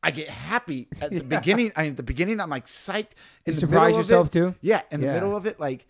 I 0.02 0.10
get 0.12 0.28
happy 0.30 0.86
at 1.00 1.10
the 1.10 1.20
beginning. 1.24 1.72
I, 1.74 1.88
at 1.88 1.96
the 1.96 2.02
beginning, 2.04 2.40
I'm 2.40 2.50
like 2.50 2.66
psyched. 2.66 3.12
In 3.44 3.52
You 3.52 3.52
the 3.54 3.60
surprise 3.60 3.96
yourself 3.96 4.28
it- 4.28 4.32
too? 4.32 4.54
Yeah, 4.60 4.82
in 4.92 5.00
the 5.00 5.08
middle 5.08 5.36
of 5.36 5.44
it, 5.46 5.58
like 5.58 5.86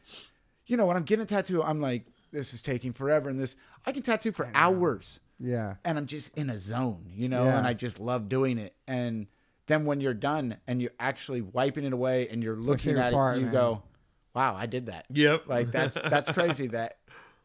you 0.67 0.77
know, 0.77 0.87
when 0.87 0.97
I'm 0.97 1.05
getting 1.05 1.23
a 1.23 1.27
tattoo, 1.27 1.63
I'm 1.63 1.81
like, 1.81 2.05
this 2.33 2.53
is 2.55 2.61
taking 2.63 2.93
forever, 2.93 3.29
and 3.29 3.39
this 3.41 3.57
I 3.87 3.93
can 3.93 4.03
tattoo 4.03 4.33
for 4.33 4.49
hours, 4.55 5.21
Yeah. 5.41 5.75
and 5.85 5.97
I'm 5.99 6.07
just 6.07 6.37
in 6.37 6.51
a 6.51 6.59
zone, 6.59 7.11
you 7.15 7.29
know, 7.29 7.45
Yeah. 7.45 7.59
and 7.59 7.67
I 7.67 7.75
just 7.75 8.01
love 8.01 8.29
doing 8.29 8.59
it. 8.59 8.75
And 8.87 9.27
then 9.67 9.85
when 9.85 10.01
you're 10.01 10.15
done 10.15 10.57
and 10.67 10.81
you're 10.83 10.93
actually 10.99 11.43
wiping 11.43 11.85
it 11.85 11.93
away 11.93 12.29
and 12.29 12.43
you're 12.43 12.57
looking 12.57 12.99
at 12.99 13.13
part, 13.13 13.37
it, 13.37 13.41
you 13.41 13.45
man. 13.47 13.53
go, 13.55 13.83
wow, 14.35 14.55
I 14.57 14.67
did 14.67 14.87
that. 14.87 15.07
Yep. 15.11 15.45
Like 15.47 15.71
that's 15.71 15.95
that's 15.95 16.31
crazy 16.31 16.67
that 16.79 16.99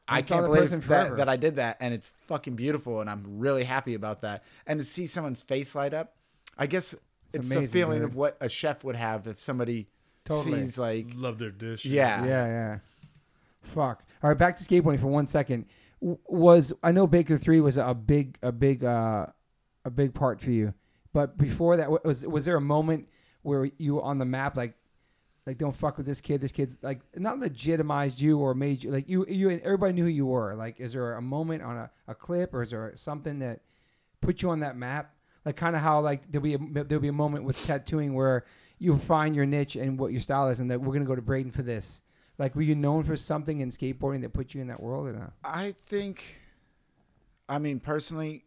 I 0.07 0.21
can't 0.21 0.45
believe 0.45 0.69
that, 0.87 1.17
that 1.17 1.29
I 1.29 1.35
did 1.37 1.57
that 1.57 1.77
and 1.79 1.93
it's 1.93 2.09
fucking 2.27 2.55
beautiful 2.55 3.01
and 3.01 3.09
I'm 3.09 3.39
really 3.39 3.63
happy 3.63 3.93
about 3.93 4.21
that. 4.21 4.43
And 4.67 4.79
to 4.79 4.85
see 4.85 5.05
someone's 5.07 5.41
face 5.41 5.75
light 5.75 5.93
up, 5.93 6.15
I 6.57 6.67
guess 6.67 6.93
it's, 7.33 7.49
the 7.49 7.55
amazing, 7.57 7.71
feeling 7.73 7.99
dude. 7.99 8.09
of 8.09 8.15
what 8.15 8.37
a 8.41 8.49
chef 8.49 8.83
would 8.83 8.95
have 8.95 9.27
if 9.27 9.39
somebody 9.39 9.87
Totally. 10.25 10.61
sees 10.61 10.77
like 10.79 11.07
Love 11.15 11.37
their 11.39 11.51
dish. 11.51 11.83
yeah. 11.85 12.23
Yeah, 12.25 12.45
yeah. 12.47 12.77
Fuck. 13.73 14.03
All 14.21 14.29
right, 14.29 14.37
back 14.37 14.55
to 14.57 14.63
skateboarding 14.63 14.99
for 14.99 15.07
one 15.07 15.27
second. 15.27 15.65
Was 16.03 16.73
I 16.83 16.91
know 16.91 17.07
Baker 17.07 17.37
Three 17.37 17.61
was 17.61 17.77
a 17.77 17.93
big, 17.93 18.37
a 18.41 18.51
big, 18.51 18.83
uh, 18.83 19.27
a 19.85 19.89
big 19.89 20.13
part 20.13 20.41
for 20.41 20.51
you, 20.51 20.73
but 21.13 21.37
before 21.37 21.77
that, 21.77 21.89
was 22.03 22.27
was 22.27 22.43
there 22.43 22.57
a 22.57 22.61
moment 22.61 23.07
where 23.43 23.69
you 23.77 23.95
were 23.95 24.03
on 24.03 24.17
the 24.17 24.25
map, 24.25 24.57
like, 24.57 24.73
like 25.45 25.57
don't 25.57 25.75
fuck 25.75 25.95
with 25.97 26.05
this 26.05 26.19
kid. 26.19 26.41
This 26.41 26.51
kid's 26.51 26.77
like 26.81 26.99
not 27.15 27.39
legitimized 27.39 28.19
you 28.19 28.39
or 28.39 28.53
made 28.53 28.83
you 28.83 28.91
like 28.91 29.07
you. 29.07 29.25
You 29.27 29.49
everybody 29.49 29.93
knew 29.93 30.03
who 30.03 30.09
you 30.09 30.25
were. 30.25 30.55
Like, 30.55 30.81
is 30.81 30.91
there 30.91 31.15
a 31.15 31.21
moment 31.21 31.63
on 31.63 31.77
a, 31.77 31.89
a 32.09 32.15
clip 32.15 32.53
or 32.53 32.63
is 32.63 32.71
there 32.71 32.91
something 32.95 33.39
that 33.39 33.61
put 34.19 34.41
you 34.41 34.49
on 34.49 34.59
that 34.59 34.75
map? 34.75 35.13
Like, 35.45 35.55
kind 35.55 35.75
of 35.75 35.81
how 35.81 36.01
like 36.01 36.29
there'll 36.29 36.43
be 36.43 36.55
a, 36.55 36.83
there'll 36.83 37.01
be 37.01 37.07
a 37.07 37.13
moment 37.13 37.45
with 37.45 37.63
tattooing 37.65 38.13
where 38.13 38.45
you 38.77 38.97
find 38.97 39.35
your 39.35 39.45
niche 39.45 39.77
and 39.77 39.97
what 39.97 40.11
your 40.11 40.21
style 40.21 40.49
is, 40.49 40.59
and 40.59 40.69
that 40.69 40.81
we're 40.81 40.93
gonna 40.93 41.05
go 41.05 41.15
to 41.15 41.21
Braydon 41.21 41.51
for 41.51 41.63
this. 41.63 42.01
Like, 42.37 42.55
were 42.55 42.61
you 42.61 42.75
known 42.75 43.03
for 43.03 43.15
something 43.15 43.59
in 43.59 43.69
skateboarding 43.69 44.21
that 44.21 44.33
put 44.33 44.53
you 44.53 44.61
in 44.61 44.67
that 44.67 44.81
world 44.81 45.07
or 45.07 45.13
not? 45.13 45.33
I 45.43 45.75
think, 45.85 46.37
I 47.47 47.59
mean, 47.59 47.79
personally, 47.79 48.45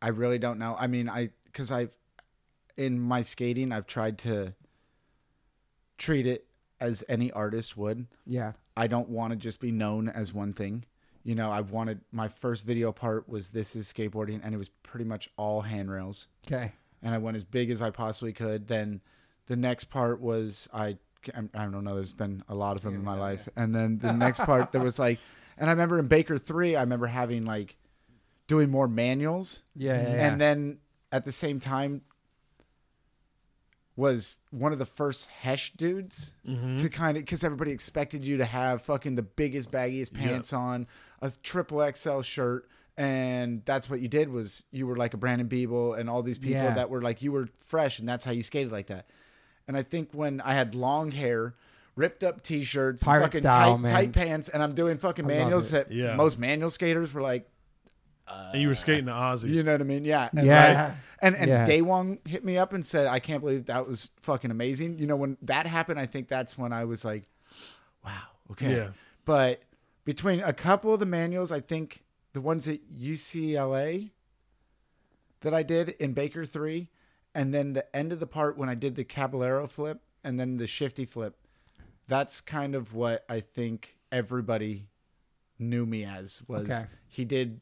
I 0.00 0.08
really 0.08 0.38
don't 0.38 0.58
know. 0.58 0.76
I 0.78 0.86
mean, 0.86 1.08
I 1.08 1.30
because 1.44 1.70
I've 1.70 1.96
in 2.76 2.98
my 2.98 3.22
skating, 3.22 3.72
I've 3.72 3.86
tried 3.86 4.18
to 4.18 4.54
treat 5.98 6.26
it 6.26 6.46
as 6.80 7.04
any 7.08 7.30
artist 7.32 7.76
would. 7.76 8.06
Yeah. 8.24 8.52
I 8.76 8.86
don't 8.86 9.10
want 9.10 9.32
to 9.32 9.36
just 9.36 9.60
be 9.60 9.70
known 9.70 10.08
as 10.08 10.32
one 10.32 10.54
thing. 10.54 10.86
You 11.22 11.34
know, 11.34 11.50
I 11.50 11.60
wanted 11.60 12.00
my 12.10 12.28
first 12.28 12.64
video 12.64 12.92
part 12.92 13.28
was 13.28 13.50
this 13.50 13.76
is 13.76 13.92
skateboarding, 13.92 14.40
and 14.42 14.54
it 14.54 14.58
was 14.58 14.70
pretty 14.82 15.04
much 15.04 15.28
all 15.36 15.60
handrails. 15.60 16.28
Okay. 16.46 16.72
And 17.02 17.14
I 17.14 17.18
went 17.18 17.36
as 17.36 17.44
big 17.44 17.70
as 17.70 17.82
I 17.82 17.90
possibly 17.90 18.32
could. 18.32 18.68
Then 18.68 19.02
the 19.46 19.56
next 19.56 19.84
part 19.84 20.20
was 20.20 20.68
I 20.72 20.96
I 21.54 21.64
don't 21.64 21.84
know. 21.84 21.94
There's 21.94 22.12
been 22.12 22.42
a 22.48 22.54
lot 22.54 22.76
of 22.76 22.82
them 22.82 22.94
in 22.94 23.04
my 23.04 23.18
life. 23.18 23.48
And 23.56 23.74
then 23.74 23.98
the 23.98 24.12
next 24.26 24.40
part 24.40 24.72
there 24.72 24.82
was 24.82 24.98
like, 24.98 25.18
and 25.58 25.68
I 25.68 25.72
remember 25.72 25.98
in 25.98 26.06
Baker 26.08 26.38
three, 26.38 26.76
I 26.76 26.80
remember 26.80 27.06
having 27.06 27.44
like 27.44 27.76
doing 28.46 28.70
more 28.70 28.88
manuals. 28.88 29.62
Yeah. 29.76 29.92
yeah, 29.92 29.98
mm-hmm. 29.98 30.14
yeah. 30.14 30.28
And 30.28 30.40
then 30.40 30.78
at 31.12 31.24
the 31.24 31.32
same 31.32 31.60
time 31.60 32.02
was 33.96 34.38
one 34.50 34.72
of 34.72 34.78
the 34.78 34.86
first 34.86 35.28
Hesh 35.30 35.72
dudes 35.74 36.32
mm-hmm. 36.48 36.78
to 36.78 36.88
kind 36.88 37.16
of 37.16 37.24
because 37.24 37.44
everybody 37.44 37.70
expected 37.70 38.24
you 38.24 38.38
to 38.38 38.44
have 38.44 38.82
fucking 38.82 39.14
the 39.14 39.22
biggest 39.22 39.70
baggiest 39.70 40.14
pants 40.14 40.52
on, 40.52 40.86
a 41.20 41.30
triple 41.42 41.86
XL 41.94 42.22
shirt, 42.22 42.68
and 42.96 43.62
that's 43.64 43.90
what 43.90 44.00
you 44.00 44.08
did 44.08 44.30
was 44.30 44.64
you 44.70 44.86
were 44.86 44.96
like 44.96 45.14
a 45.14 45.16
Brandon 45.16 45.48
Biebel 45.48 45.98
and 45.98 46.08
all 46.08 46.22
these 46.22 46.38
people 46.38 46.62
Yeah. 46.62 46.74
that 46.74 46.90
were 46.90 47.02
like 47.02 47.22
you 47.22 47.32
were 47.32 47.48
fresh 47.64 47.98
and 47.98 48.08
that's 48.08 48.24
how 48.24 48.32
you 48.32 48.42
skated 48.42 48.72
like 48.72 48.86
that. 48.86 49.06
And 49.70 49.76
I 49.76 49.84
think 49.84 50.08
when 50.12 50.40
I 50.40 50.54
had 50.54 50.74
long 50.74 51.12
hair, 51.12 51.54
ripped 51.94 52.24
up 52.24 52.42
t-shirts, 52.42 53.04
Pirate 53.04 53.26
fucking 53.26 53.42
style, 53.42 53.74
tight, 53.76 53.80
man. 53.82 53.92
tight 53.92 54.12
pants, 54.12 54.48
and 54.48 54.64
I'm 54.64 54.74
doing 54.74 54.98
fucking 54.98 55.24
I 55.26 55.28
love 55.28 55.36
manuals 55.38 55.72
it. 55.72 55.88
that 55.88 55.94
Yeah. 55.94 56.16
most 56.16 56.40
manual 56.40 56.70
skaters 56.70 57.14
were 57.14 57.22
like, 57.22 57.48
and 58.26 58.60
you 58.60 58.66
were 58.66 58.74
skating 58.74 59.04
the 59.04 59.12
Aussie. 59.12 59.48
you 59.50 59.62
know 59.62 59.70
what 59.70 59.80
I 59.80 59.84
mean? 59.84 60.04
Yeah. 60.04 60.28
And 60.36 60.44
Yeah. 60.44 60.86
like- 60.88 60.96
and 61.22 61.36
and 61.36 61.48
Yeah. 61.48 61.66
Daewon 61.68 62.26
hit 62.26 62.44
me 62.44 62.56
up 62.58 62.72
and 62.72 62.84
said, 62.84 63.06
I 63.06 63.20
can't 63.20 63.40
believe 63.42 63.66
that 63.66 63.86
was 63.86 64.10
fucking 64.22 64.50
amazing. 64.50 64.98
You 64.98 65.06
know, 65.06 65.14
when 65.14 65.36
that 65.42 65.68
happened, 65.68 66.00
I 66.00 66.06
think 66.06 66.26
that's 66.26 66.58
when 66.58 66.72
I 66.72 66.84
was 66.84 67.04
like, 67.04 67.30
wow, 68.04 68.22
okay. 68.50 68.74
Yeah. 68.74 68.88
But 69.24 69.62
between 70.04 70.40
a 70.40 70.52
couple 70.52 70.92
of 70.92 70.98
the 70.98 71.06
manuals, 71.06 71.52
I 71.52 71.60
think 71.60 72.02
the 72.32 72.40
ones 72.40 72.66
at 72.66 72.80
UCLA 72.92 74.10
that 75.42 75.54
I 75.54 75.62
did 75.62 75.90
in 75.90 76.12
Baker 76.12 76.44
3, 76.44 76.88
and 77.34 77.52
then 77.54 77.72
the 77.74 77.94
end 77.96 78.12
of 78.12 78.20
the 78.20 78.26
part 78.26 78.56
when 78.58 78.68
I 78.68 78.74
did 78.74 78.94
the 78.96 79.04
Caballero 79.04 79.66
flip 79.66 80.00
and 80.24 80.38
then 80.38 80.56
the 80.56 80.66
shifty 80.66 81.04
flip, 81.04 81.36
that's 82.08 82.40
kind 82.40 82.74
of 82.74 82.92
what 82.94 83.24
I 83.28 83.40
think 83.40 83.96
everybody 84.12 84.86
knew 85.58 85.86
me 85.86 86.04
as 86.04 86.42
was 86.48 86.64
Okay. 86.64 86.82
he 87.08 87.24
did 87.24 87.60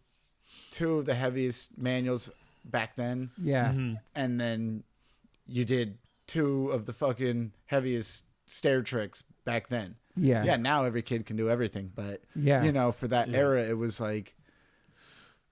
two 0.71 0.99
of 0.99 1.05
the 1.07 1.15
heaviest 1.15 1.77
manuals 1.77 2.31
back 2.65 2.95
then 2.97 3.31
yeah. 3.43 3.69
Mm-hmm. 3.71 3.95
and 4.15 4.41
then 4.41 4.83
you 5.47 5.65
did 5.65 5.99
two 6.27 6.69
of 6.71 6.87
the 6.87 6.93
fucking 6.93 7.53
heaviest 7.67 8.25
stair 8.47 8.83
tricks 8.83 9.25
back 9.45 9.69
then. 9.69 9.97
Yeah. 10.17 10.45
Yeah, 10.45 10.57
now 10.57 10.85
every 10.85 11.03
kid 11.03 11.27
can 11.27 11.37
do 11.37 11.49
everything, 11.51 11.91
but 11.95 12.23
Yeah. 12.35 12.63
you 12.65 12.73
know, 12.73 12.93
for 12.93 13.09
that 13.09 13.29
Yeah. 13.29 13.39
era, 13.39 13.63
it 13.63 13.77
was 13.79 14.01
like, 14.01 14.35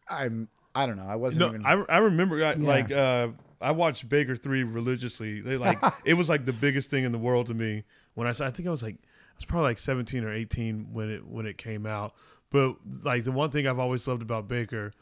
I'm, 0.09 0.49
I 0.75 0.87
don't 0.87 0.97
know, 0.97 1.07
I 1.07 1.17
wasn't 1.17 1.41
No, 1.41 1.49
even. 1.49 1.67
I, 1.67 1.73
I 1.89 1.99
remember 1.99 2.37
I, 2.45 2.55
Yeah. 2.55 2.67
like 2.69 2.93
uh, 2.93 3.29
I 3.61 3.71
watched 3.73 4.09
Baker 4.09 4.37
Three 4.37 4.63
religiously. 4.65 5.41
They 5.41 5.57
like 5.57 5.79
it 6.05 6.15
was 6.15 6.29
like 6.29 6.45
the 6.45 6.53
biggest 6.53 6.91
thing 6.91 7.05
in 7.05 7.13
the 7.13 7.19
world 7.19 7.47
to 7.47 7.55
me 7.55 7.85
when 8.15 8.27
I 8.27 8.33
saw. 8.33 8.47
I 8.47 8.51
think 8.51 8.69
I 8.69 8.71
was 8.71 8.83
like 8.83 8.97
I 8.97 9.37
was 9.37 9.45
probably 9.45 9.65
like 9.71 9.79
seventeen 9.79 10.25
or 10.25 10.33
eighteen 10.33 10.89
when 10.93 11.11
it 11.11 11.27
when 11.27 11.47
it 11.47 11.59
came 11.59 11.87
out. 11.87 12.15
But 12.51 12.77
like 13.03 13.25
the 13.25 13.33
one 13.33 13.51
thing 13.51 13.67
I've 13.67 13.79
always 13.79 14.07
loved 14.07 14.23
about 14.23 14.47
Baker, 14.49 14.93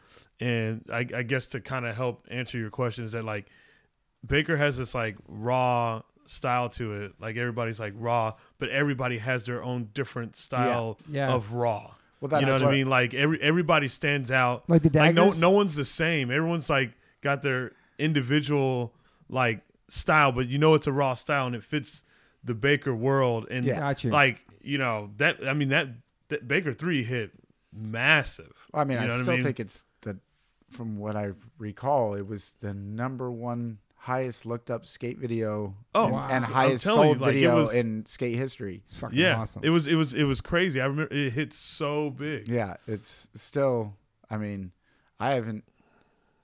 and 0.41 0.85
I, 0.93 1.07
I 1.15 1.23
guess 1.23 1.47
to 1.47 1.61
kind 1.61 1.85
of 1.87 1.95
help 1.95 2.27
answer 2.31 2.59
your 2.59 2.71
question 2.71 3.05
is 3.05 3.13
that 3.13 3.25
like 3.25 3.47
Baker 4.27 4.57
has 4.57 4.79
this 4.79 4.95
like 4.95 5.17
raw 5.29 6.03
style 6.27 6.69
to 6.71 7.03
it. 7.03 7.13
Like 7.21 7.37
everybody's 7.37 7.79
like 7.79 7.93
raw, 7.97 8.35
but 8.59 8.71
everybody 8.71 9.19
has 9.19 9.45
their 9.45 9.63
own 9.63 9.91
different 9.93 10.37
style 10.37 10.99
Yeah. 11.09 11.33
of 11.33 11.53
raw. 11.53 11.93
well, 12.21 12.29
that's 12.31 12.41
you 12.41 12.47
know 12.47 12.55
what, 12.55 12.63
what 12.63 12.71
I 12.71 12.77
mean? 12.77 12.89
Like 12.89 13.13
every 13.15 13.41
everybody 13.43 13.89
stands 13.89 14.31
out. 14.31 14.65
Like 14.69 14.83
the 14.83 14.91
Like 14.99 15.15
no 15.15 15.31
no 15.31 15.51
one's 15.51 15.75
the 15.75 15.85
same. 15.85 16.31
Everyone's 16.31 16.71
like 16.71 16.93
got 17.21 17.43
their 17.43 17.73
individual 17.99 18.95
like 19.29 19.61
style, 19.89 20.33
but 20.33 20.49
you 20.49 20.59
know 20.59 20.75
it's 20.75 20.87
a 20.87 20.93
raw 20.93 21.15
style 21.15 21.47
and 21.47 21.55
it 21.57 21.63
fits 21.65 22.05
the 22.43 22.55
Baker 22.55 22.95
world. 22.95 23.47
And 23.51 23.65
Yeah. 23.65 23.79
Got 23.81 24.05
you. 24.05 24.11
like 24.11 24.41
you 24.61 24.79
know 24.79 25.11
that 25.19 25.47
I 25.47 25.53
mean 25.53 25.69
that, 25.69 25.89
that 26.29 26.49
Baker 26.49 26.73
three 26.73 27.03
hit 27.05 27.33
massive. 27.73 28.69
I 28.73 28.85
mean, 28.85 28.99
You 28.99 29.05
I 29.05 29.07
know 29.09 29.15
what 29.15 29.23
still 29.23 29.35
mean? 29.35 29.45
think 29.45 29.61
it's 29.61 29.85
the, 30.03 30.19
from 30.71 30.97
what 30.99 31.17
I 31.17 31.33
recall, 31.59 32.15
it 32.15 32.27
was 32.27 32.55
the 32.61 32.73
number 32.75 33.31
one 33.31 33.79
highest 33.97 34.45
looked 34.45 34.71
up 34.71 34.85
skate 34.85 35.19
video 35.19 35.75
Oh, 35.95 36.05
and, 36.05 36.13
wow. 36.13 36.29
and 36.31 36.45
highest 36.45 36.85
telling 36.85 37.09
you, 37.09 37.15
sold 37.15 37.21
like, 37.23 37.35
video 37.35 37.55
was- 37.57 37.75
in 37.75 38.05
skate 38.07 38.37
history. 38.37 38.83
It's 38.89 38.99
fucking 38.99 39.19
yeah, 39.19 39.37
awesome. 39.39 39.63
it 39.65 39.71
was 39.71 39.87
it 39.87 39.95
was 39.97 40.13
it 40.15 40.25
was 40.25 40.41
crazy. 40.41 40.81
I 40.81 40.85
remember 40.87 41.13
it 41.15 41.33
hit 41.33 41.53
so 41.53 42.11
big. 42.11 42.49
Yeah, 42.49 42.75
it's 42.87 43.29
still, 43.35 43.95
I 44.31 44.37
mean, 44.37 44.73
I 45.21 45.33
haven't, 45.33 45.65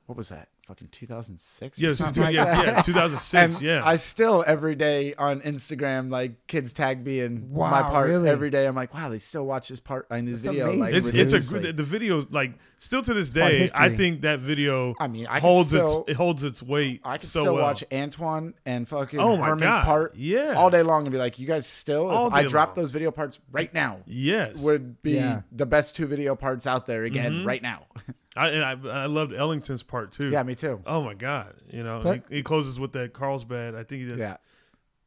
what 0.07 0.16
was 0.18 0.28
that? 0.30 0.48
Fucking 0.71 0.87
2006? 0.93 1.79
or 1.79 1.83
Yeah, 1.85 1.95
something 1.95 2.14
two- 2.14 2.21
like 2.21 2.33
yeah, 2.33 2.45
that? 2.45 2.66
yeah, 2.77 2.83
2006. 2.85 3.35
And 3.57 3.61
yeah, 3.61 3.83
I 3.85 3.97
still 3.97 4.45
every 4.47 4.77
day 4.77 5.14
on 5.16 5.41
Instagram, 5.41 6.11
like 6.11 6.47
kids 6.47 6.73
tag 6.73 7.05
me 7.05 7.18
in 7.18 7.53
my 7.53 7.83
part 7.83 8.09
really? 8.09 8.29
every 8.29 8.51
day. 8.51 8.66
I'm 8.66 8.77
like, 8.77 8.95
wow, 8.95 9.09
they 9.09 9.18
still 9.18 9.45
watch 9.45 9.68
this 9.68 9.81
part 9.81 10.07
in 10.12 10.27
this 10.27 10.37
That's 10.39 10.47
video. 10.47 10.66
amazing. 10.71 10.81
Like, 10.81 10.95
it's 10.95 11.09
it's 11.09 11.11
a 11.11 11.16
religiously. 11.16 11.61
good 11.62 11.77
the 11.77 11.83
video 11.83 12.25
like 12.31 12.53
still 12.79 13.03
to 13.03 13.12
this 13.12 13.31
day. 13.31 13.68
I 13.75 13.97
think 13.97 14.21
that 14.21 14.39
video 14.39 14.95
I 15.01 15.09
mean, 15.09 15.27
I 15.27 15.41
holds 15.41 15.71
still, 15.71 16.03
its 16.03 16.12
it 16.12 16.14
holds 16.14 16.45
its 16.45 16.62
weight 16.62 17.01
I 17.03 17.16
can 17.18 17.27
so 17.27 17.41
still 17.41 17.55
well. 17.55 17.64
watch 17.64 17.83
Antwuan 17.91 18.55
and 18.64 18.89
fucking 18.89 19.18
Oh 19.18 19.39
my 19.39 19.47
Herman's 19.49 19.62
God, 19.62 19.85
part 19.85 20.14
yeah. 20.14 20.53
all 20.57 20.71
day 20.71 20.83
long 20.85 21.03
and 21.03 21.11
be 21.11 21.18
like, 21.18 21.41
you 21.41 21.49
guys 21.49 21.66
still, 21.66 22.09
All 22.09 22.29
if 22.29 22.33
I 22.33 22.43
day 22.43 22.49
drop 22.49 22.68
long. 22.68 22.77
those 22.85 22.93
video 22.93 23.11
parts 23.11 23.41
right 23.51 23.75
now, 23.75 23.99
Yes, 24.07 24.62
would 24.62 25.03
be 25.03 25.14
Yeah. 25.14 25.41
the 25.51 25.66
best 25.66 25.97
two 25.97 26.07
video 26.07 26.37
parts 26.37 26.64
out 26.64 26.87
there 26.87 27.03
again 27.03 27.33
Mhm. 27.43 27.47
right 27.47 27.61
now. 27.61 27.87
I, 28.41 28.49
and 28.51 28.64
I 28.88 29.03
I 29.03 29.07
loved 29.07 29.32
Ellington's 29.34 29.82
part 29.82 30.12
too. 30.12 30.30
yeah, 30.30 30.43
me 30.43 30.55
too. 30.55 30.80
Oh 30.86 31.03
my 31.03 31.14
god! 31.14 31.55
You 31.70 31.82
know, 31.82 32.01
But- 32.03 32.24
he, 32.28 32.36
he 32.36 32.43
closes 32.43 32.78
with 32.80 32.93
that 32.93 33.12
Carlsbad. 33.12 33.74
I 33.74 33.82
think 33.84 34.03
he 34.03 34.09
does 34.09 34.18
Yeah. 34.18 34.36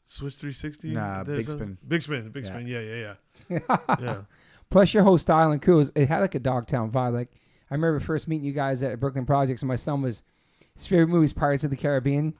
switch 0.05 0.35
three 0.35 0.51
sixty. 0.51 0.89
Nah, 0.91 1.23
big 1.23 1.47
spin. 1.49 1.77
Big 1.87 2.01
spin. 2.01 2.29
Big 2.29 2.45
Yeah. 2.45 2.49
spin. 2.51 2.67
Yeah, 2.67 2.79
yeah, 2.79 3.13
yeah. 3.49 3.77
yeah. 3.99 4.17
Plus, 4.69 4.93
your 4.93 5.03
whole 5.03 5.17
style 5.17 5.51
and 5.51 5.61
crew, 5.61 5.77
was, 5.77 5.91
it 5.95 6.07
had 6.09 6.19
like 6.19 6.35
a 6.35 6.39
Dogtown 6.39 6.91
vibe. 6.91 7.13
Like, 7.13 7.31
I 7.69 7.75
remember 7.75 7.99
first 7.99 8.27
meeting 8.27 8.45
you 8.45 8.53
guys 8.53 8.81
at 8.83 8.99
Brooklyn 8.99 9.25
Projects, 9.25 9.61
and 9.61 9.67
my 9.69 9.75
son 9.75 10.01
was, 10.01 10.23
his 10.75 10.87
favorite 10.87 11.07
movie 11.09 11.25
is 11.25 11.33
Pirates 11.33 11.63
of 11.63 11.69
the 11.69 11.75
Caribbean. 11.77 12.33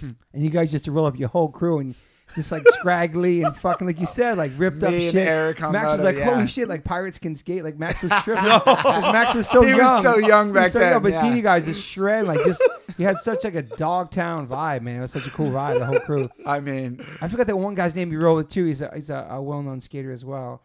Hmm. 0.00 0.10
and 0.34 0.42
you 0.42 0.50
guys 0.50 0.72
just 0.72 0.84
to 0.86 0.92
roll 0.92 1.06
up 1.06 1.16
your 1.16 1.28
whole 1.28 1.48
crew 1.48 1.78
and 1.78 1.94
just 2.34 2.50
like 2.52 2.66
scraggly 2.68 3.42
and 3.42 3.56
fucking, 3.56 3.86
like 3.86 4.00
you 4.00 4.06
said, 4.06 4.36
like 4.36 4.52
ripped 4.56 4.82
up 4.82 4.92
and 4.92 5.00
shit. 5.02 5.14
Eric 5.28 5.62
on 5.62 5.72
Max 5.72 5.92
was 5.92 5.98
Moto, 5.98 6.04
like, 6.04 6.16
yeah. 6.18 6.34
holy 6.34 6.46
shit, 6.46 6.68
like 6.68 6.84
pirates 6.84 7.18
can 7.18 7.34
skate. 7.36 7.62
Like, 7.64 7.78
Max 7.78 8.02
was 8.02 8.12
tripping. 8.24 8.44
'Cause 8.44 9.12
Max 9.12 9.34
was 9.34 9.48
so 9.48 9.62
He 9.62 9.72
was 9.74 10.02
so 10.02 10.18
young 10.18 10.48
He 10.48 10.52
was 10.52 10.62
back 10.62 10.70
so 10.72 10.78
then, 10.80 10.92
young, 10.92 11.02
but 11.02 11.12
yeah. 11.12 11.20
seeing 11.20 11.36
you 11.36 11.42
guys 11.42 11.64
just 11.64 11.82
shred, 11.86 12.26
like, 12.26 12.44
just, 12.44 12.62
you 12.98 13.06
had 13.06 13.18
such 13.18 13.44
like 13.44 13.54
a 13.54 13.62
Dogtown 13.62 14.48
vibe, 14.48 14.82
man. 14.82 14.98
It 14.98 15.00
was 15.02 15.12
such 15.12 15.26
a 15.26 15.30
cool 15.30 15.50
vibe, 15.50 15.78
the 15.78 15.86
whole 15.86 16.00
crew. 16.00 16.28
I 16.44 16.60
mean, 16.60 17.04
I 17.20 17.28
forgot 17.28 17.46
that 17.46 17.56
one 17.56 17.74
guy's 17.74 17.94
name 17.96 18.10
you 18.12 18.18
roll 18.20 18.36
with 18.36 18.48
too. 18.48 18.64
He's 18.66 18.82
a, 18.82 18.90
he's 18.94 19.10
a, 19.10 19.26
a 19.30 19.40
well 19.42 19.62
known 19.62 19.80
skater 19.80 20.10
as 20.12 20.24
well. 20.24 20.62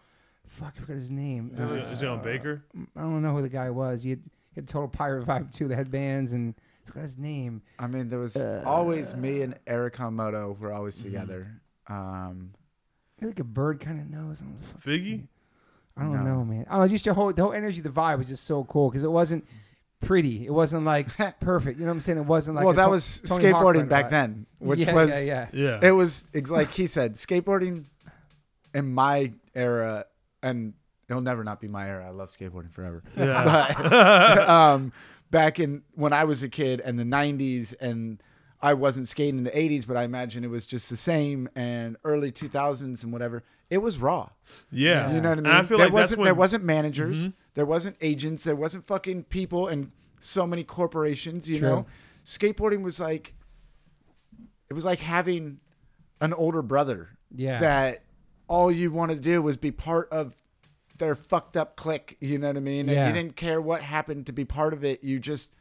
Fuck, 0.47 0.73
I 0.77 0.81
forgot 0.81 0.95
his 0.95 1.11
name. 1.11 1.51
Is, 1.57 1.71
it, 1.71 1.77
is 1.79 2.03
it 2.03 2.09
on 2.09 2.21
Baker? 2.21 2.63
I 2.95 3.01
don't 3.01 3.21
know 3.21 3.33
who 3.33 3.41
the 3.41 3.49
guy 3.49 3.69
was. 3.69 4.03
He 4.03 4.09
had, 4.11 4.19
he 4.53 4.55
had 4.61 4.67
total 4.67 4.89
pirate 4.89 5.25
vibe 5.25 5.51
too. 5.55 5.67
The 5.67 5.75
headbands 5.75 6.33
and 6.33 6.53
I 6.57 6.61
forgot 6.91 7.01
his 7.03 7.17
name. 7.17 7.61
I 7.79 7.87
mean, 7.87 8.09
there 8.09 8.19
was 8.19 8.35
Uh, 8.35 8.63
always 8.65 9.15
me 9.15 9.41
and 9.41 9.57
Eric 9.67 9.95
Hamoto 9.95 10.57
were 10.59 10.71
always 10.73 10.97
Mm-hmm. 10.97 11.05
together. 11.11 11.47
Um, 11.87 12.51
He 13.17 13.25
had 13.25 13.29
like 13.31 13.39
a 13.39 13.43
bird 13.43 13.79
kind 13.79 13.99
of 13.99 14.09
nose. 14.09 14.41
I 14.41 14.45
don't 14.45 14.53
know 14.53 14.59
the 14.61 14.67
fuck 14.73 14.83
his 14.83 15.01
Figgy? 15.01 15.27
I 15.97 16.03
don't 16.03 16.13
No. 16.13 16.23
know, 16.23 16.45
man. 16.45 16.65
I 16.69 16.71
don't 16.73 16.81
know. 16.81 16.87
Just 16.87 17.05
your 17.05 17.15
whole 17.15 17.33
the 17.33 17.41
whole 17.43 17.53
energy, 17.53 17.81
the 17.81 17.89
vibe 17.89 18.17
was 18.17 18.27
just 18.27 18.45
so 18.45 18.63
cool 18.63 18.89
because 18.89 19.03
it 19.03 19.11
wasn't 19.11 19.45
pretty. 19.99 20.45
It 20.47 20.51
wasn't 20.51 20.85
like 20.85 21.07
perfect. 21.39 21.77
You 21.79 21.85
know 21.85 21.91
what 21.91 21.95
I'm 21.95 21.99
saying? 22.01 22.17
It 22.17 22.25
wasn't 22.25 22.55
like 22.55 22.65
well, 22.65 22.73
that 22.73 22.85
To- 22.85 22.89
was 22.91 23.21
Tony 23.21 23.43
skateboarding 23.43 23.75
kind 23.79 23.89
back 23.89 24.05
vibe. 24.07 24.09
then, 24.11 24.45
which 24.59 24.79
yeah, 24.79 24.93
was 24.93 25.09
yeah, 25.09 25.47
yeah. 25.53 25.79
Yeah. 25.81 25.87
it 25.89 25.91
was 25.91 26.23
ex- 26.33 26.49
like 26.49 26.71
he 26.71 26.87
said, 26.87 27.13
skateboarding 27.15 27.85
in 28.73 28.91
my 28.93 29.33
era, 29.53 30.05
and 30.41 30.73
it'll 31.09 31.21
never 31.21 31.43
not 31.43 31.59
be 31.59 31.67
my 31.67 31.87
era. 31.87 32.07
I 32.07 32.11
love 32.11 32.29
skateboarding 32.29 32.71
forever. 32.71 33.03
yeah. 33.17 33.73
But 33.77 34.49
um, 34.49 34.93
back 35.31 35.59
in 35.59 35.81
when 35.95 36.13
I 36.13 36.23
was 36.25 36.43
a 36.43 36.49
kid 36.49 36.79
and 36.81 36.99
the 36.99 37.03
'90s, 37.03 37.73
and 37.81 38.21
I 38.61 38.73
wasn't 38.75 39.07
skating 39.07 39.39
in 39.39 39.43
the 39.45 39.51
'80s, 39.51 39.87
but 39.87 39.97
I 39.97 40.03
imagine 40.03 40.43
it 40.43 40.49
was 40.49 40.65
just 40.67 40.89
the 40.89 40.97
same. 40.97 41.49
And 41.55 41.97
early 42.03 42.31
2000s 42.31 43.03
and 43.03 43.11
whatever, 43.11 43.43
it 43.69 43.79
was 43.79 43.97
raw. 43.97 44.29
yeah. 44.71 45.11
You 45.13 45.21
know 45.21 45.29
what 45.29 45.37
I 45.39 45.41
mean? 45.41 45.45
And 45.47 45.53
I 45.55 45.63
feel 45.63 45.77
there 45.77 45.87
like 45.87 45.93
that's 45.95 46.01
wasn't 46.03 46.19
when 46.19 46.25
there 46.25 46.35
wasn't 46.35 46.63
managers, 46.63 47.27
Mhm. 47.27 47.33
there 47.55 47.65
wasn't 47.65 47.95
agents, 48.01 48.43
there 48.43 48.55
wasn't 48.55 48.85
fucking 48.85 49.23
people 49.25 49.67
and 49.67 49.91
so 50.19 50.45
many 50.45 50.63
corporations. 50.63 51.49
You 51.49 51.59
True. 51.59 51.67
know, 51.69 51.85
skateboarding 52.25 52.83
was 52.83 52.99
like 52.99 53.33
it 54.69 54.73
was 54.73 54.85
like 54.85 54.99
having 54.99 55.59
an 56.19 56.33
older 56.33 56.61
brother 56.61 57.09
Yeah. 57.35 57.59
that 57.59 58.03
all 58.47 58.71
you 58.71 58.91
wanted 58.91 59.15
to 59.15 59.21
do 59.21 59.41
was 59.41 59.57
be 59.57 59.71
part 59.71 60.07
of 60.11 60.35
their 61.01 61.15
fucked 61.15 61.57
up 61.57 61.75
clique. 61.75 62.15
You 62.21 62.37
know 62.37 62.47
what 62.47 62.55
I 62.57 62.61
mean? 62.61 62.87
And 62.87 62.91
Yeah. 62.97 63.07
you 63.07 63.13
didn't 63.13 63.35
care 63.35 63.59
what 63.59 63.81
happened 63.81 64.27
to 64.27 64.31
be 64.31 64.45
part 64.45 64.71
of 64.71 64.85
it. 64.85 65.03
You 65.03 65.19
just 65.19 65.53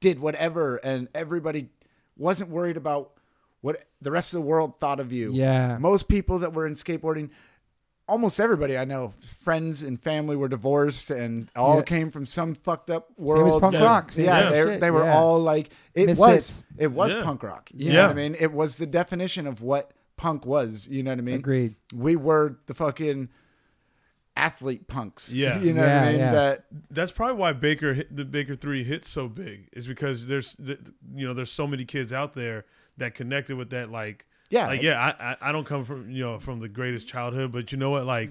did 0.00 0.18
whatever, 0.20 0.76
and 0.76 1.08
everybody 1.14 1.70
wasn't 2.18 2.50
worried 2.50 2.76
about 2.76 3.12
what 3.62 3.86
the 4.02 4.10
rest 4.10 4.34
of 4.34 4.40
the 4.42 4.46
world 4.46 4.78
thought 4.78 5.00
of 5.00 5.10
you. 5.12 5.32
Yeah. 5.32 5.78
Most 5.78 6.08
people 6.08 6.38
that 6.40 6.52
were 6.52 6.66
in 6.66 6.74
skateboarding, 6.74 7.30
almost 8.06 8.38
everybody 8.38 8.76
I 8.76 8.84
know, 8.84 9.14
friends 9.40 9.82
and 9.82 9.98
family 9.98 10.36
were 10.36 10.48
divorced 10.48 11.08
and 11.10 11.48
all 11.56 11.76
Yeah. 11.76 11.82
came 11.84 12.10
from 12.10 12.26
some 12.26 12.54
fucked 12.54 12.90
up 12.90 13.08
world. 13.18 13.38
Same 13.38 13.44
world. 13.46 13.56
as 13.56 13.60
punk 13.62 13.74
Yeah. 13.76 13.84
rock. 13.84 14.12
Same 14.12 14.24
yeah, 14.26 14.42
kind 14.42 14.54
of 14.54 14.66
they, 14.66 14.78
they 14.78 14.90
were 14.90 15.04
yeah. 15.04 15.16
all 15.18 15.40
like 15.40 15.70
it 15.94 16.06
Misfits. 16.06 16.18
was 16.18 16.66
it 16.76 16.92
was 16.92 17.14
Yeah. 17.14 17.22
punk 17.24 17.42
rock. 17.42 17.70
You 17.72 17.86
Yeah. 17.86 17.92
know 17.94 18.02
what 18.02 18.10
I 18.10 18.14
mean? 18.14 18.36
It 18.38 18.52
was 18.52 18.76
the 18.76 18.86
definition 18.86 19.46
of 19.46 19.62
what 19.62 19.92
punk 20.18 20.44
was. 20.44 20.86
You 20.88 21.02
know 21.02 21.12
what 21.12 21.18
I 21.18 21.22
mean? 21.22 21.36
Agreed. 21.36 21.76
We 21.94 22.16
were 22.16 22.58
the 22.66 22.74
fucking 22.74 23.30
athlete 24.36 24.88
punks. 24.88 25.32
Yeah. 25.32 25.58
you 25.60 25.72
know 25.72 25.82
what 25.82 25.90
I 25.90 26.10
mean? 26.10 26.18
yeah. 26.18 26.32
That 26.32 26.64
That's 26.90 27.12
probably 27.12 27.36
why 27.36 27.52
Baker 27.52 27.94
hit, 27.94 28.14
the 28.14 28.24
Baker 28.24 28.56
Three 28.56 28.84
hit 28.84 29.04
so 29.04 29.28
big 29.28 29.68
is 29.72 29.86
because 29.86 30.26
there's 30.26 30.54
the, 30.58 30.78
you 31.14 31.26
know 31.26 31.34
there's 31.34 31.52
so 31.52 31.66
many 31.66 31.84
kids 31.84 32.12
out 32.12 32.34
there 32.34 32.64
that 32.96 33.14
connected 33.14 33.56
with 33.56 33.70
that 33.70 33.90
like 33.90 34.26
yeah, 34.50 34.66
like 34.66 34.82
yeah 34.82 35.00
I, 35.18 35.32
I 35.32 35.36
I 35.48 35.52
don't 35.52 35.64
come 35.64 35.84
from 35.84 36.10
you 36.10 36.22
know 36.22 36.38
from 36.38 36.60
the 36.60 36.68
greatest 36.68 37.08
childhood 37.08 37.50
but 37.50 37.72
you 37.72 37.78
know 37.78 37.90
what 37.90 38.04
like 38.04 38.30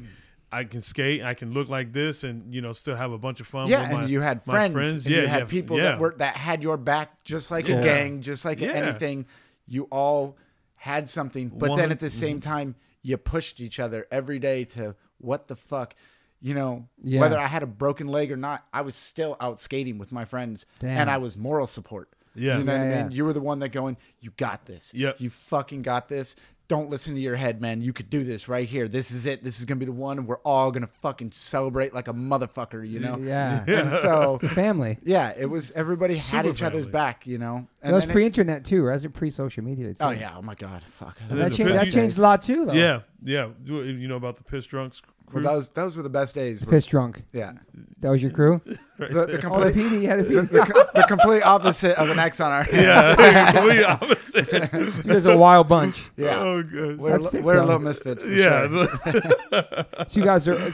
I 0.52 0.64
can 0.64 0.82
skate 0.82 1.24
I 1.24 1.34
can 1.34 1.52
look 1.54 1.68
like 1.68 1.94
this 1.94 2.24
and 2.24 2.54
you 2.54 2.62
know 2.62 2.74
still 2.74 2.96
have 2.96 3.12
a 3.12 3.18
bunch 3.18 3.40
of 3.40 3.48
fun 3.48 3.68
yeah, 3.68 3.82
with 3.82 3.90
and 3.90 4.00
my, 4.02 4.06
you 4.06 4.22
had 4.22 4.46
my 4.46 4.54
friends, 4.54 4.74
friends. 4.74 5.06
and 5.06 5.16
yeah 5.16 5.22
you 5.22 5.28
had 5.28 5.40
yeah, 5.40 5.46
people 5.46 5.78
yeah. 5.78 5.84
that 5.84 6.00
were 6.00 6.14
that 6.18 6.36
had 6.36 6.62
your 6.62 6.78
back, 6.78 7.24
just 7.24 7.50
like 7.50 7.68
Yeah. 7.68 7.78
a 7.78 7.84
gang, 7.84 8.22
just 8.22 8.46
like 8.46 8.60
Yeah. 8.60 8.72
anything. 8.72 9.26
You 9.68 9.88
all 9.92 10.38
had 10.78 11.10
something, 11.10 11.50
but 11.50 11.70
One- 11.70 11.80
then 11.80 11.92
at 11.92 12.00
the 12.00 12.12
same 12.12 12.40
mm-hmm. 12.40 12.50
time, 12.50 12.76
you 13.02 13.18
pushed 13.18 13.60
each 13.60 13.80
other 13.80 14.06
every 14.12 14.38
day 14.38 14.66
to 14.66 14.96
what 15.24 15.48
the 15.48 15.56
fuck, 15.56 15.96
you 16.42 16.54
know. 16.54 16.88
Yeah. 17.02 17.22
Whether 17.22 17.40
I 17.40 17.48
had 17.48 17.64
a 17.64 17.68
broken 17.68 18.08
leg 18.08 18.32
or 18.32 18.38
not, 18.38 18.66
I 18.74 18.82
was 18.82 18.96
still 18.96 19.38
out 19.40 19.60
skating 19.60 19.98
with 19.98 20.12
my 20.12 20.26
friends, 20.26 20.66
Damn. 20.80 20.98
and 20.98 21.10
I 21.10 21.18
was 21.18 21.38
moral 21.38 21.68
support. 21.68 22.10
Yeah. 22.36 22.58
you 22.58 22.64
know 22.64 22.74
Yeah, 22.74 22.80
what 22.80 22.88
I 22.88 22.90
yeah. 22.92 23.04
mean. 23.04 23.12
You 23.12 23.26
were 23.26 23.34
the 23.34 23.42
one 23.42 23.60
that 23.60 23.70
going, 23.70 23.98
you 24.20 24.32
got 24.38 24.66
this. 24.66 24.94
Yep. 24.94 25.22
you 25.22 25.30
fucking 25.30 25.84
got 25.84 26.10
this. 26.10 26.36
Don't 26.70 26.90
listen 26.90 27.14
to 27.14 27.20
your 27.20 27.36
head, 27.36 27.62
man. 27.62 27.82
You 27.82 27.92
could 27.92 28.10
do 28.10 28.24
this 28.24 28.48
right 28.48 28.68
here. 28.68 28.88
This 28.88 29.12
is 29.12 29.26
it. 29.26 29.44
This 29.44 29.60
is 29.60 29.66
gonna 29.66 29.80
be 29.80 29.86
the 29.86 29.92
one, 29.92 30.26
we're 30.26 30.38
all 30.40 30.72
gonna 30.72 30.88
fucking 31.02 31.34
celebrate 31.34 31.94
like 31.94 32.08
a 32.08 32.14
motherfucker, 32.14 32.90
you 32.90 33.02
know. 33.02 33.18
Yeah. 33.18 33.66
And 33.68 33.98
so 33.98 34.38
Family. 34.56 34.98
yeah, 35.04 35.34
it 35.38 35.46
was 35.48 35.72
everybody 35.72 36.16
had 36.16 36.46
Super 36.46 36.56
each 36.56 36.64
other's 36.64 36.88
back, 36.88 37.28
you 37.28 37.38
know. 37.38 37.68
That 37.82 37.92
was 37.94 38.06
pre-internet 38.06 38.64
too, 38.64 38.82
right? 38.84 38.94
It 38.94 39.04
was 39.08 39.12
pre-social 39.14 39.62
media. 39.64 39.94
Too. 39.94 40.04
oh 40.06 40.12
yeah, 40.12 40.36
oh 40.38 40.42
my 40.42 40.56
god, 40.56 40.82
fuck. 40.98 41.20
That, 41.30 41.54
changed, 41.54 41.74
that 41.74 41.92
changed 41.92 42.18
a 42.18 42.22
lot 42.22 42.42
too, 42.42 42.66
though. 42.66 42.74
yeah 42.74 43.02
yeah 43.26 43.50
you 43.64 43.82
you 43.84 44.08
know 44.08 44.16
about 44.18 44.38
the 44.38 44.44
piss 44.44 44.66
drunks 44.66 45.02
crew 45.34 45.44
Well, 45.44 45.56
those 45.56 45.70
those 45.70 45.98
were 45.98 46.04
the 46.04 46.10
best 46.10 46.36
days. 46.36 46.60
The 46.60 46.68
piss 46.68 46.86
drunk. 46.86 47.24
Yeah, 47.34 47.54
That 48.00 48.10
was 48.10 48.22
your 48.22 48.32
crew. 48.32 48.62
right 49.00 49.12
the, 49.12 49.26
the 49.26 49.26
there. 49.26 49.26
Oh, 49.26 49.26
the 49.26 49.38
complete 49.40 49.76
PD 49.76 50.06
had 50.06 50.20
a 50.20 50.24
PD. 50.24 50.50
the, 50.50 50.90
the 50.94 51.04
complete 51.08 51.42
opposite 51.44 51.98
of 51.98 52.10
an 52.10 52.20
X 52.20 52.40
on 52.40 52.52
our 52.52 52.68
yeah 52.72 53.52
complete 53.52 53.84
opposite 53.84 54.24
You 55.06 55.14
guys 55.14 55.26
are 55.26 55.34
a 55.34 55.38
wild 55.38 55.68
bunch. 55.68 56.06
yeah. 56.18 56.40
oh 56.40 56.64
good 56.64 57.00
We're, 57.00 57.18
That's 57.18 57.32
sick, 57.32 57.44
we're 57.44 57.56
though. 57.58 57.66
little 57.66 57.80
misfits. 57.80 58.24
For 58.24 58.30
yeah 58.30 58.68
sure. 58.68 59.86
So 60.08 60.20
you 60.20 60.26
guys 60.26 60.48
are. 60.48 60.72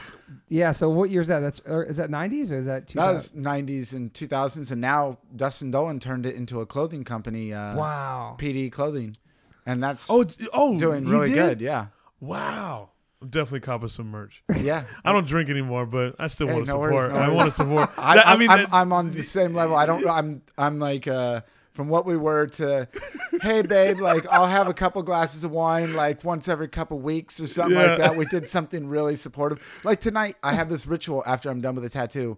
Yeah. 0.47 0.71
So 0.71 0.89
what 0.89 1.09
year 1.09 1.21
is 1.21 1.27
that? 1.27 1.39
That's 1.41 1.59
or 1.61 1.83
is 1.83 1.97
that 1.97 2.09
'90s 2.09 2.51
or 2.51 2.57
is 2.57 2.65
that 2.65 2.87
2000? 2.87 2.95
That 2.95 3.13
was 3.13 3.31
'90s 3.33 3.93
and 3.93 4.11
2000s, 4.13 4.71
and 4.71 4.81
now 4.81 5.19
Dustin 5.35 5.71
Dollin 5.71 5.99
turned 5.99 6.25
it 6.25 6.35
into 6.35 6.61
a 6.61 6.65
clothing 6.65 7.03
company, 7.03 7.53
uh, 7.53 7.75
wow. 7.75 8.35
PD 8.39 8.71
Clothing, 8.71 9.15
and 9.65 9.83
that's 9.83 10.07
oh 10.09 10.25
oh 10.53 10.77
doing 10.77 11.05
really 11.05 11.31
good. 11.31 11.61
Yeah, 11.61 11.87
wow 12.19 12.89
I'm 13.21 13.27
definitely 13.29 13.59
copping 13.61 13.89
some 13.89 14.07
merch 14.11 14.43
yeah. 14.61 14.83
I 15.05 15.11
don't 15.11 15.27
drink 15.27 15.49
anymore 15.49 15.85
but 15.85 16.15
I 16.19 16.27
still 16.27 16.47
Hey, 16.47 16.53
want 16.53 16.65
to 16.67 16.71
no 16.71 16.79
worries, 16.79 17.01
support 17.01 17.11
no 17.11 17.17
I 17.17 17.27
worries. 17.27 17.35
want 17.35 17.49
to 17.49 17.55
support 17.55 17.89
I, 17.97 18.15
That- 18.15 18.27
I 18.27 18.37
mean 18.37 18.49
I'm, 18.49 18.57
that- 18.59 18.69
I'm 18.73 18.93
on 18.93 19.11
the 19.11 19.23
same 19.23 19.53
level. 19.53 19.75
I 19.75 19.85
don't. 19.85 20.07
I'm. 20.07 20.41
I'm 20.57 20.79
like 20.79 21.07
uh, 21.07 21.41
from 21.73 21.89
what 21.89 22.05
we 22.05 22.15
were 22.17 22.47
to, 22.47 22.87
hey 23.41 23.61
babe, 23.61 23.99
like 23.99 24.25
I'll 24.29 24.47
have 24.47 24.67
a 24.67 24.73
couple 24.73 25.01
glasses 25.03 25.43
of 25.43 25.51
wine 25.51 25.93
like 25.95 26.23
once 26.23 26.47
every 26.47 26.67
couple 26.67 26.99
weeks 26.99 27.39
or 27.39 27.47
something 27.47 27.77
Yeah. 27.77 27.87
like 27.87 27.97
that. 27.99 28.15
We 28.17 28.25
did 28.25 28.47
something 28.49 28.87
really 28.87 29.15
supportive. 29.15 29.61
Like 29.83 29.99
tonight, 30.01 30.35
I 30.43 30.53
have 30.53 30.69
this 30.69 30.87
ritual 30.87 31.23
after 31.25 31.49
I'm 31.49 31.61
done 31.61 31.75
with 31.75 31.83
the 31.83 31.89
tattoo. 31.89 32.37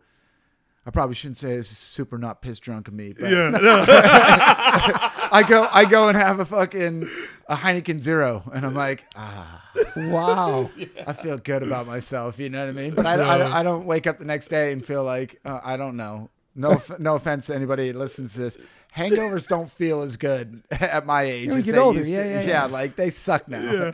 I 0.86 0.90
probably 0.90 1.14
shouldn't 1.16 1.38
say 1.38 1.56
this 1.58 1.72
is 1.72 1.78
super 1.78 2.18
not 2.18 2.42
piss 2.42 2.58
drunk 2.60 2.88
of 2.88 2.94
me, 2.96 3.14
but 3.14 3.30
yeah 3.30 3.50
no. 3.52 3.86
I 3.88 5.46
go 5.48 5.68
I 5.72 5.86
go 5.86 6.08
and 6.10 6.18
have 6.18 6.40
a 6.40 6.46
fucking 6.46 7.08
a 7.48 7.56
Heineken 7.56 8.02
Zero, 8.02 8.42
and 8.54 8.66
I'm 8.66 8.74
like, 8.74 9.06
ah, 9.16 9.70
Wow. 9.96 10.72
I 11.08 11.14
feel 11.14 11.38
good 11.38 11.64
about 11.64 11.86
myself. 11.86 12.40
You 12.40 12.50
know 12.50 12.62
what 12.62 12.70
I 12.70 12.72
mean? 12.72 12.96
But 12.96 13.06
I, 13.06 13.14
I, 13.16 13.60
I 13.60 13.64
don't 13.64 13.86
wake 13.86 14.08
up 14.08 14.18
the 14.20 14.26
next 14.26 14.48
day 14.48 14.72
and 14.72 14.84
feel 14.86 15.04
like 15.04 15.40
uh, 15.46 15.60
I 15.64 15.78
don't 15.78 15.98
know. 15.98 16.30
No, 16.56 16.82
no 17.00 17.16
offense 17.16 17.46
to 17.48 17.56
anybody 17.56 17.92
that 17.92 17.98
listens 17.98 18.34
to 18.34 18.40
this. 18.40 18.58
Hangovers 18.98 19.48
don't 19.48 19.72
feel 19.72 20.02
as 20.02 20.18
good 20.18 20.62
at 20.72 21.06
my 21.06 21.24
age. 21.24 21.48
Yeah, 21.48 21.54
we 21.54 21.60
as 21.60 21.66
get 21.66 21.72
they 21.74 21.78
older. 21.78 21.98
used 22.00 22.10
to. 22.10 22.16
Yeah, 22.16 22.26
yeah, 22.42 22.42
yeah. 22.48 22.66
like 22.66 22.96
they 22.96 23.10
suck 23.10 23.48
now. 23.48 23.62
Yeah. 23.72 23.92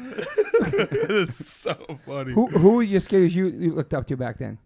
it's 0.72 1.46
so 1.48 2.00
funny. 2.06 2.34
Who 2.34 2.48
who 2.48 2.76
were 2.78 2.84
your 2.84 3.00
skaters 3.00 3.36
you, 3.36 3.48
you 3.48 3.74
looked 3.74 3.94
up 3.94 4.08
to 4.08 4.18
back 4.18 4.38
then? 4.40 4.58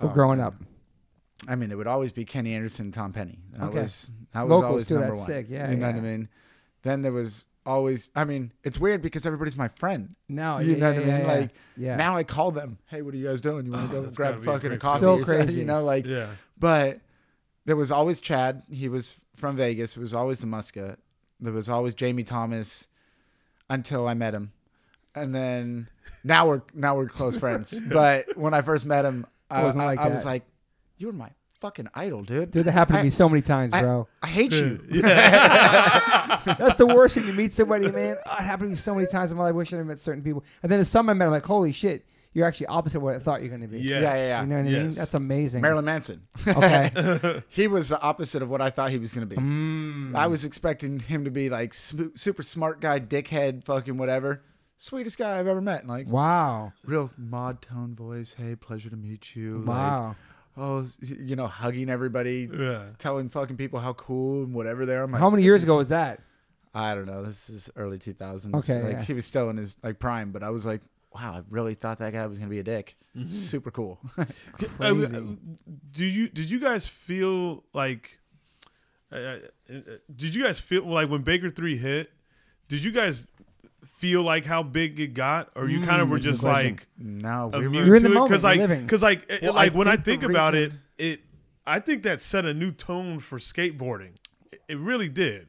Or 0.00 0.08
Oh, 0.08 0.12
growing 0.12 0.38
man. 0.38 0.46
up. 0.48 0.54
I 1.48 1.54
mean, 1.56 1.70
it 1.70 1.76
would 1.76 1.86
always 1.86 2.12
be 2.12 2.24
Kenny 2.24 2.54
Anderson, 2.54 2.86
and 2.86 2.94
Tom 2.94 3.12
Penny. 3.12 3.38
That 3.52 3.64
Okay. 3.66 3.80
was 3.80 4.10
that 4.32 4.42
was 4.42 4.50
Locals 4.50 4.64
always 4.64 4.88
too, 4.88 4.94
number 4.94 5.08
that's 5.10 5.18
one. 5.20 5.26
sick. 5.26 5.46
Yeah, 5.48 5.70
you 5.70 5.76
know 5.76 5.86
yeah. 5.88 5.92
what 5.94 5.98
I 5.98 6.02
mean. 6.02 6.28
Then 6.82 7.02
there 7.02 7.12
was 7.12 7.46
always. 7.66 8.10
I 8.14 8.24
mean, 8.24 8.52
it's 8.62 8.78
weird 8.78 9.02
because 9.02 9.24
everybody's 9.26 9.56
my 9.56 9.68
friend. 9.68 10.14
No, 10.28 10.58
You 10.58 10.72
yeah, 10.72 10.78
know 10.78 10.90
yeah, 10.90 10.98
what 10.98 11.08
I 11.08 11.10
mean? 11.18 11.20
yeah, 11.26 11.32
Like, 11.32 11.50
yeah. 11.76 11.96
Now 11.96 12.16
I 12.16 12.24
call 12.24 12.50
them. 12.50 12.78
Hey, 12.86 13.02
what 13.02 13.14
are 13.14 13.16
you 13.16 13.26
guys 13.26 13.40
doing? 13.40 13.66
You 13.66 13.72
want 13.72 13.90
to 13.90 14.02
go 14.02 14.10
grab 14.10 14.38
a 14.38 14.40
fucking 14.42 14.72
a 14.72 14.78
coffee? 14.78 15.00
So 15.00 15.22
crazy. 15.22 15.60
You 15.60 15.64
know, 15.64 15.82
like. 15.84 16.06
Yeah. 16.06 16.28
But 16.58 17.00
there 17.64 17.76
was 17.76 17.90
always 17.90 18.20
Chad. 18.20 18.62
He 18.70 18.88
was 18.88 19.16
from 19.34 19.56
Vegas. 19.56 19.96
It 19.96 20.00
was 20.00 20.14
always 20.14 20.40
the 20.40 20.46
Muska. 20.46 20.96
There 21.40 21.52
was 21.52 21.68
always 21.68 21.94
Jamie 21.94 22.24
Thomas 22.24 22.88
until 23.68 24.06
I 24.08 24.14
met 24.14 24.34
him. 24.34 24.52
And 25.14 25.34
then 25.34 25.88
now 26.22 26.48
we're 26.48 26.62
now 26.74 26.96
we're 26.96 27.08
close 27.08 27.36
friends. 27.38 27.80
But 27.88 28.36
when 28.36 28.52
I 28.54 28.62
first 28.62 28.84
met 28.86 29.04
him, 29.04 29.26
I, 29.50 29.62
Wasn't 29.62 29.82
uh, 29.82 29.84
I, 29.86 29.90
like 29.90 29.98
I 30.00 30.08
was 30.08 30.24
like, 30.24 30.42
"You 30.98 31.06
were 31.08 31.12
my 31.12 31.30
fucking 31.60 31.88
idol, 31.94 32.22
dude. 32.22 32.50
Dude, 32.50 32.66
that 32.66 32.72
happened 32.72 32.96
to 32.96 33.00
I- 33.00 33.04
me 33.04 33.10
so 33.10 33.28
many 33.28 33.42
times, 33.42 33.72
I- 33.72 33.82
bro. 33.82 34.08
I 34.22 34.26
hate 34.26 34.52
you." 34.52 34.80
That's 35.44 36.74
the 36.76 36.86
worst 36.86 37.16
when 37.16 37.26
you 37.26 37.32
meet 37.32 37.54
somebody, 37.54 37.90
man. 37.90 38.16
Oh, 38.26 38.32
it 38.34 38.40
happened 38.42 38.68
to 38.68 38.70
me 38.70 38.74
so 38.76 38.94
many 38.94 39.06
times 39.06 39.30
in 39.32 39.38
my 39.38 39.44
life. 39.44 39.50
I 39.50 39.52
wish 39.56 39.72
I 39.72 39.76
had 39.76 39.86
met 39.86 39.98
certain 40.00 40.22
people. 40.22 40.44
And 40.62 40.70
then 40.70 40.78
there's 40.78 40.88
some 40.88 41.08
I 41.08 41.12
met, 41.14 41.26
I'm 41.26 41.30
like, 41.30 41.44
holy 41.44 41.72
shit, 41.72 42.04
you're 42.32 42.46
actually 42.46 42.66
opposite 42.66 42.98
of 42.98 43.02
what 43.02 43.14
I 43.14 43.18
thought 43.18 43.40
you're 43.40 43.48
going 43.48 43.62
to 43.62 43.68
be. 43.68 43.78
Yes. 43.80 44.02
Yeah, 44.02 44.14
yeah, 44.14 44.26
yeah. 44.26 44.40
You 44.42 44.46
know 44.48 44.54
what 44.56 44.60
I 44.60 44.64
mean? 44.64 44.84
Yes. 44.86 44.96
That's 44.96 45.14
amazing. 45.14 45.62
Marilyn 45.62 45.84
Manson. 45.84 46.22
Okay. 46.46 47.42
he 47.48 47.68
was 47.68 47.88
the 47.90 48.00
opposite 48.00 48.42
of 48.42 48.50
what 48.50 48.60
I 48.60 48.70
thought 48.70 48.90
he 48.90 48.98
was 48.98 49.14
going 49.14 49.28
to 49.28 49.34
be. 49.34 49.40
Mm. 49.40 50.14
I 50.16 50.26
was 50.26 50.44
expecting 50.44 50.98
him 50.98 51.24
to 51.24 51.30
be 51.30 51.48
like 51.48 51.72
super 51.74 52.42
smart 52.42 52.80
guy, 52.80 53.00
dickhead, 53.00 53.64
fucking 53.64 53.96
whatever. 53.96 54.42
Sweetest 54.76 55.16
guy 55.16 55.38
I've 55.38 55.46
ever 55.46 55.60
met. 55.60 55.86
Like 55.86 56.08
Wow. 56.08 56.72
real 56.84 57.10
mod 57.16 57.62
tone 57.62 57.94
voice. 57.94 58.34
Hey, 58.36 58.56
pleasure 58.56 58.90
to 58.90 58.96
meet 58.96 59.36
you. 59.36 59.58
Like, 59.58 59.68
Wow. 59.68 60.16
Oh, 60.56 60.86
you 61.00 61.36
know, 61.36 61.46
hugging 61.46 61.88
everybody, 61.90 62.48
Yeah. 62.52 62.84
telling 62.98 63.28
fucking 63.28 63.56
people 63.56 63.80
how 63.80 63.92
cool 63.94 64.44
and 64.44 64.54
whatever 64.54 64.86
they 64.86 64.94
are. 64.94 65.02
I'm 65.04 65.10
like, 65.12 65.20
How 65.20 65.30
many 65.30 65.42
years 65.42 65.62
is- 65.62 65.68
ago 65.68 65.76
was 65.78 65.88
that? 65.90 66.20
I 66.76 66.94
don't 66.96 67.06
know. 67.06 67.22
This 67.24 67.48
is 67.48 67.70
early 67.76 67.98
2000s. 67.98 68.52
Okay, 68.54 68.82
like 68.82 68.92
yeah. 68.92 69.02
he 69.04 69.12
was 69.14 69.24
still 69.26 69.48
in 69.48 69.56
his 69.56 69.76
like 69.84 70.00
prime, 70.00 70.32
but 70.32 70.42
I 70.42 70.50
was 70.50 70.64
like, 70.64 70.80
wow, 71.14 71.34
I 71.34 71.42
really 71.48 71.74
thought 71.74 72.00
that 72.00 72.12
guy 72.12 72.26
was 72.26 72.38
gonna 72.38 72.50
be 72.50 72.58
a 72.58 72.64
dick. 72.64 72.96
Mm-hmm. 73.16 73.28
Super 73.28 73.70
cool. 73.70 74.00
Uh, 74.18 74.24
Crazy. 74.94 75.38
do 75.92 76.04
you 76.04 76.28
did 76.28 76.50
you 76.50 76.58
guys 76.58 76.86
feel 76.86 77.62
like 77.72 78.18
uh, 79.12 79.16
uh, 79.16 79.38
did 80.14 80.34
you 80.34 80.42
guys 80.42 80.58
feel 80.58 80.84
like 80.84 81.08
when 81.08 81.22
Baker 81.22 81.48
3 81.50 81.76
hit 81.76 82.10
did 82.68 82.82
you 82.82 82.90
guys 82.90 83.24
feel 83.86 84.22
like 84.22 84.44
how 84.44 84.62
big 84.62 84.98
it 85.00 85.14
got 85.14 85.50
or 85.56 85.68
you 85.68 85.84
kind 85.84 86.00
of 86.00 86.08
Mm, 86.08 86.12
were 86.12 86.18
just 86.18 86.42
like 86.42 86.86
no, 86.98 87.50
we 87.52 87.58
immune 87.66 87.72
were. 87.74 87.86
You're 87.86 87.96
in 87.96 88.02
the 88.02 88.08
to 88.08 88.14
it 88.14 88.18
moment, 88.18 88.32
cuz 88.32 88.44
like 88.44 88.88
cuz 88.88 89.02
like 89.02 89.30
it- 89.30 89.42
Well, 89.42 89.52
I 89.52 89.64
like 89.64 89.74
when 89.74 89.88
I 89.88 89.92
think 89.96 90.20
think 90.20 90.22
about 90.24 90.54
reason- 90.54 90.80
it 90.98 91.12
it 91.12 91.20
I 91.66 91.80
think 91.80 92.02
that 92.02 92.20
set 92.20 92.44
a 92.44 92.52
new 92.54 92.70
tone 92.72 93.20
for 93.20 93.38
skateboarding 93.38 94.12
it, 94.52 94.60
it 94.68 94.78
really 94.78 95.08
did 95.08 95.48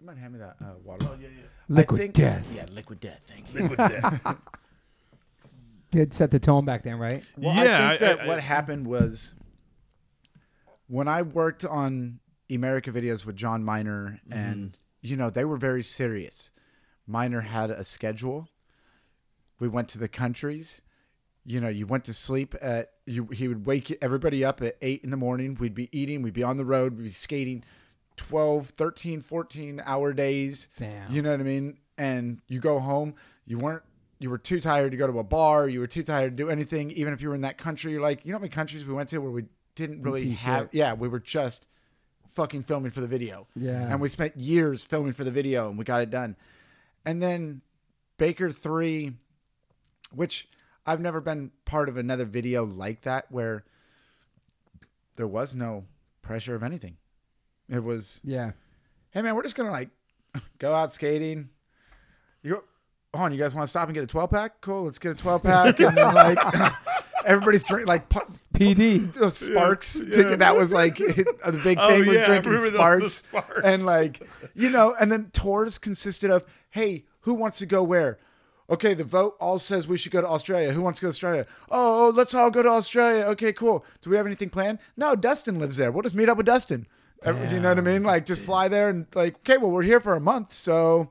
You 0.00 0.06
might 0.06 0.18
hand 0.18 0.32
me 0.34 0.38
that 0.40 0.56
uh, 0.60 0.74
water. 0.82 1.04
yeah 1.20 1.28
yeah 1.28 1.42
Liquid 1.68 1.98
think- 2.00 2.14
death. 2.14 2.52
Yeah, 2.54 2.66
liquid 2.70 3.00
death. 3.00 3.20
Thank 3.26 3.52
you. 3.54 3.60
Liquid 3.60 3.78
death. 3.78 4.36
It 5.92 6.12
set 6.12 6.32
the 6.32 6.40
tone 6.40 6.64
back 6.64 6.82
then, 6.82 6.98
right? 6.98 7.22
Well, 7.38 7.54
Yeah, 7.54 7.88
I 7.88 7.96
think 7.96 8.02
I- 8.02 8.14
that 8.14 8.20
I- 8.22 8.26
what 8.26 8.40
happened 8.40 8.86
was 8.86 9.32
when 10.88 11.06
I 11.08 11.22
worked 11.22 11.64
on 11.64 12.18
Emerica 12.50 12.92
videos 12.92 13.24
with 13.24 13.36
Jon 13.36 13.62
Miner, 13.64 14.20
Mm-hmm. 14.28 14.32
and 14.38 14.78
you 15.02 15.16
know 15.16 15.30
they 15.30 15.44
were 15.44 15.56
very 15.56 15.82
serious. 15.82 16.50
Miner 17.06 17.42
had 17.42 17.70
a 17.70 17.84
schedule. 17.84 18.48
We 19.58 19.68
went 19.68 19.88
to 19.90 19.98
the 19.98 20.08
countries. 20.08 20.80
You 21.44 21.60
know, 21.60 21.68
you 21.68 21.86
went 21.86 22.04
to 22.04 22.14
sleep 22.14 22.54
at 22.60 22.92
you. 23.06 23.26
He 23.26 23.48
would 23.48 23.66
wake 23.66 23.96
everybody 24.00 24.44
up 24.44 24.62
at 24.62 24.76
eight 24.80 25.04
in 25.04 25.10
the 25.10 25.16
morning. 25.16 25.56
We'd 25.60 25.74
be 25.74 25.90
eating. 25.92 26.22
We'd 26.22 26.32
be 26.32 26.42
on 26.42 26.56
the 26.56 26.64
road. 26.64 26.96
We'd 26.96 27.04
be 27.04 27.10
skating 27.10 27.64
12, 28.16 28.70
13, 28.70 29.20
14 29.20 29.82
hour 29.84 30.12
days. 30.12 30.68
Damn. 30.78 31.12
You 31.12 31.22
know 31.22 31.30
what 31.32 31.40
I 31.40 31.44
mean? 31.44 31.78
And 31.98 32.40
you 32.48 32.60
go 32.60 32.78
home, 32.78 33.14
you 33.46 33.58
weren't 33.58 33.82
you 34.18 34.30
were 34.30 34.38
too 34.38 34.60
tired 34.60 34.92
to 34.92 34.96
go 34.96 35.06
to 35.06 35.18
a 35.18 35.24
bar, 35.24 35.68
you 35.68 35.80
were 35.80 35.86
too 35.86 36.02
tired 36.02 36.36
to 36.36 36.44
do 36.44 36.48
anything, 36.48 36.90
even 36.92 37.12
if 37.12 37.20
you 37.20 37.28
were 37.28 37.34
in 37.34 37.42
that 37.42 37.58
country, 37.58 37.92
you're 37.92 38.00
like, 38.00 38.24
you 38.24 38.32
know 38.32 38.38
how 38.38 38.40
many 38.40 38.48
countries 38.48 38.86
we 38.86 38.94
went 38.94 39.10
to 39.10 39.18
where 39.18 39.30
we 39.30 39.44
didn't 39.74 40.02
really 40.02 40.30
have 40.30 40.64
shit. 40.64 40.70
yeah, 40.72 40.94
we 40.94 41.08
were 41.08 41.20
just 41.20 41.66
fucking 42.30 42.62
filming 42.62 42.90
for 42.90 43.00
the 43.00 43.08
video. 43.08 43.46
Yeah. 43.54 43.90
And 43.90 44.00
we 44.00 44.08
spent 44.08 44.36
years 44.36 44.84
filming 44.84 45.12
for 45.12 45.24
the 45.24 45.30
video 45.30 45.68
and 45.68 45.76
we 45.78 45.84
got 45.84 46.00
it 46.00 46.10
done. 46.10 46.36
And 47.06 47.22
then 47.22 47.60
Baker 48.16 48.50
3, 48.50 49.12
which 50.12 50.48
I've 50.86 51.00
never 51.00 51.20
been 51.20 51.50
part 51.64 51.88
of 51.88 51.96
another 51.96 52.24
video 52.24 52.64
like 52.64 53.02
that 53.02 53.30
where 53.30 53.64
there 55.16 55.26
was 55.26 55.54
no 55.54 55.84
pressure 56.22 56.54
of 56.54 56.62
anything. 56.62 56.96
It 57.68 57.82
was, 57.82 58.20
Yeah. 58.24 58.52
hey 59.10 59.22
man, 59.22 59.34
we're 59.34 59.42
just 59.42 59.56
gonna 59.56 59.70
like 59.70 59.90
go 60.58 60.74
out 60.74 60.92
skating. 60.92 61.48
You 62.42 62.50
go, 62.54 62.64
on, 63.14 63.32
you 63.32 63.38
guys 63.38 63.54
want 63.54 63.64
to 63.64 63.70
stop 63.70 63.88
and 63.88 63.94
get 63.94 64.04
a 64.04 64.06
12 64.06 64.30
pack? 64.30 64.60
Cool, 64.60 64.84
let's 64.84 64.98
get 64.98 65.12
a 65.12 65.14
12 65.14 65.42
pack. 65.42 65.80
and 65.80 65.96
then 65.96 66.14
like 66.14 66.38
everybody's 67.24 67.62
drinking 67.64 67.88
like 67.88 68.08
PD. 68.54 69.16
uh, 69.16 69.30
Sparks. 69.30 70.00
Yeah. 70.06 70.30
to- 70.30 70.36
that 70.38 70.56
was 70.56 70.72
like 70.72 70.96
the 70.98 71.60
big 71.62 71.78
Oh, 71.80 71.88
thing 71.88 72.06
was 72.06 72.16
yeah, 72.20 72.26
drinking 72.26 72.50
remember 72.52 72.70
the- 72.70 72.78
Sparks. 72.78 73.20
the 73.20 73.28
Sparks. 73.28 73.60
And 73.64 73.84
like, 73.86 74.22
you 74.54 74.70
know, 74.70 74.94
and 75.00 75.10
then 75.12 75.30
tours 75.32 75.78
consisted 75.78 76.30
of, 76.30 76.44
hey, 76.70 77.04
who 77.20 77.34
wants 77.34 77.58
to 77.58 77.66
go 77.66 77.82
where? 77.82 78.18
Okay, 78.70 78.94
the 78.94 79.04
vote 79.04 79.36
all 79.40 79.58
says 79.58 79.86
we 79.86 79.98
should 79.98 80.12
go 80.12 80.22
to 80.22 80.28
Australia. 80.28 80.72
Who 80.72 80.80
wants 80.80 80.98
to 80.98 81.02
go 81.02 81.08
to 81.08 81.10
Australia? 81.10 81.46
Oh, 81.70 82.10
let's 82.14 82.34
all 82.34 82.50
go 82.50 82.62
to 82.62 82.70
Australia. 82.70 83.24
Okay, 83.26 83.52
cool. 83.52 83.84
Do 84.00 84.08
we 84.08 84.16
have 84.16 84.24
anything 84.26 84.48
planned? 84.48 84.78
No, 84.96 85.14
Dustin 85.14 85.58
lives 85.58 85.76
there. 85.76 85.92
We'll 85.92 86.02
just 86.02 86.14
meet 86.14 86.30
up 86.30 86.38
with 86.38 86.46
Dustin. 86.46 86.86
Every- 87.24 87.46
Do 87.48 87.54
you 87.56 87.60
know 87.60 87.68
what 87.70 87.78
I 87.78 87.82
mean? 87.82 88.02
Like, 88.04 88.24
just 88.24 88.42
fly 88.42 88.68
there 88.68 88.88
and 88.88 89.06
like, 89.14 89.34
okay, 89.36 89.58
well, 89.58 89.70
we're 89.70 89.82
here 89.82 90.00
for 90.00 90.14
a 90.14 90.20
month, 90.20 90.52
so 90.54 91.10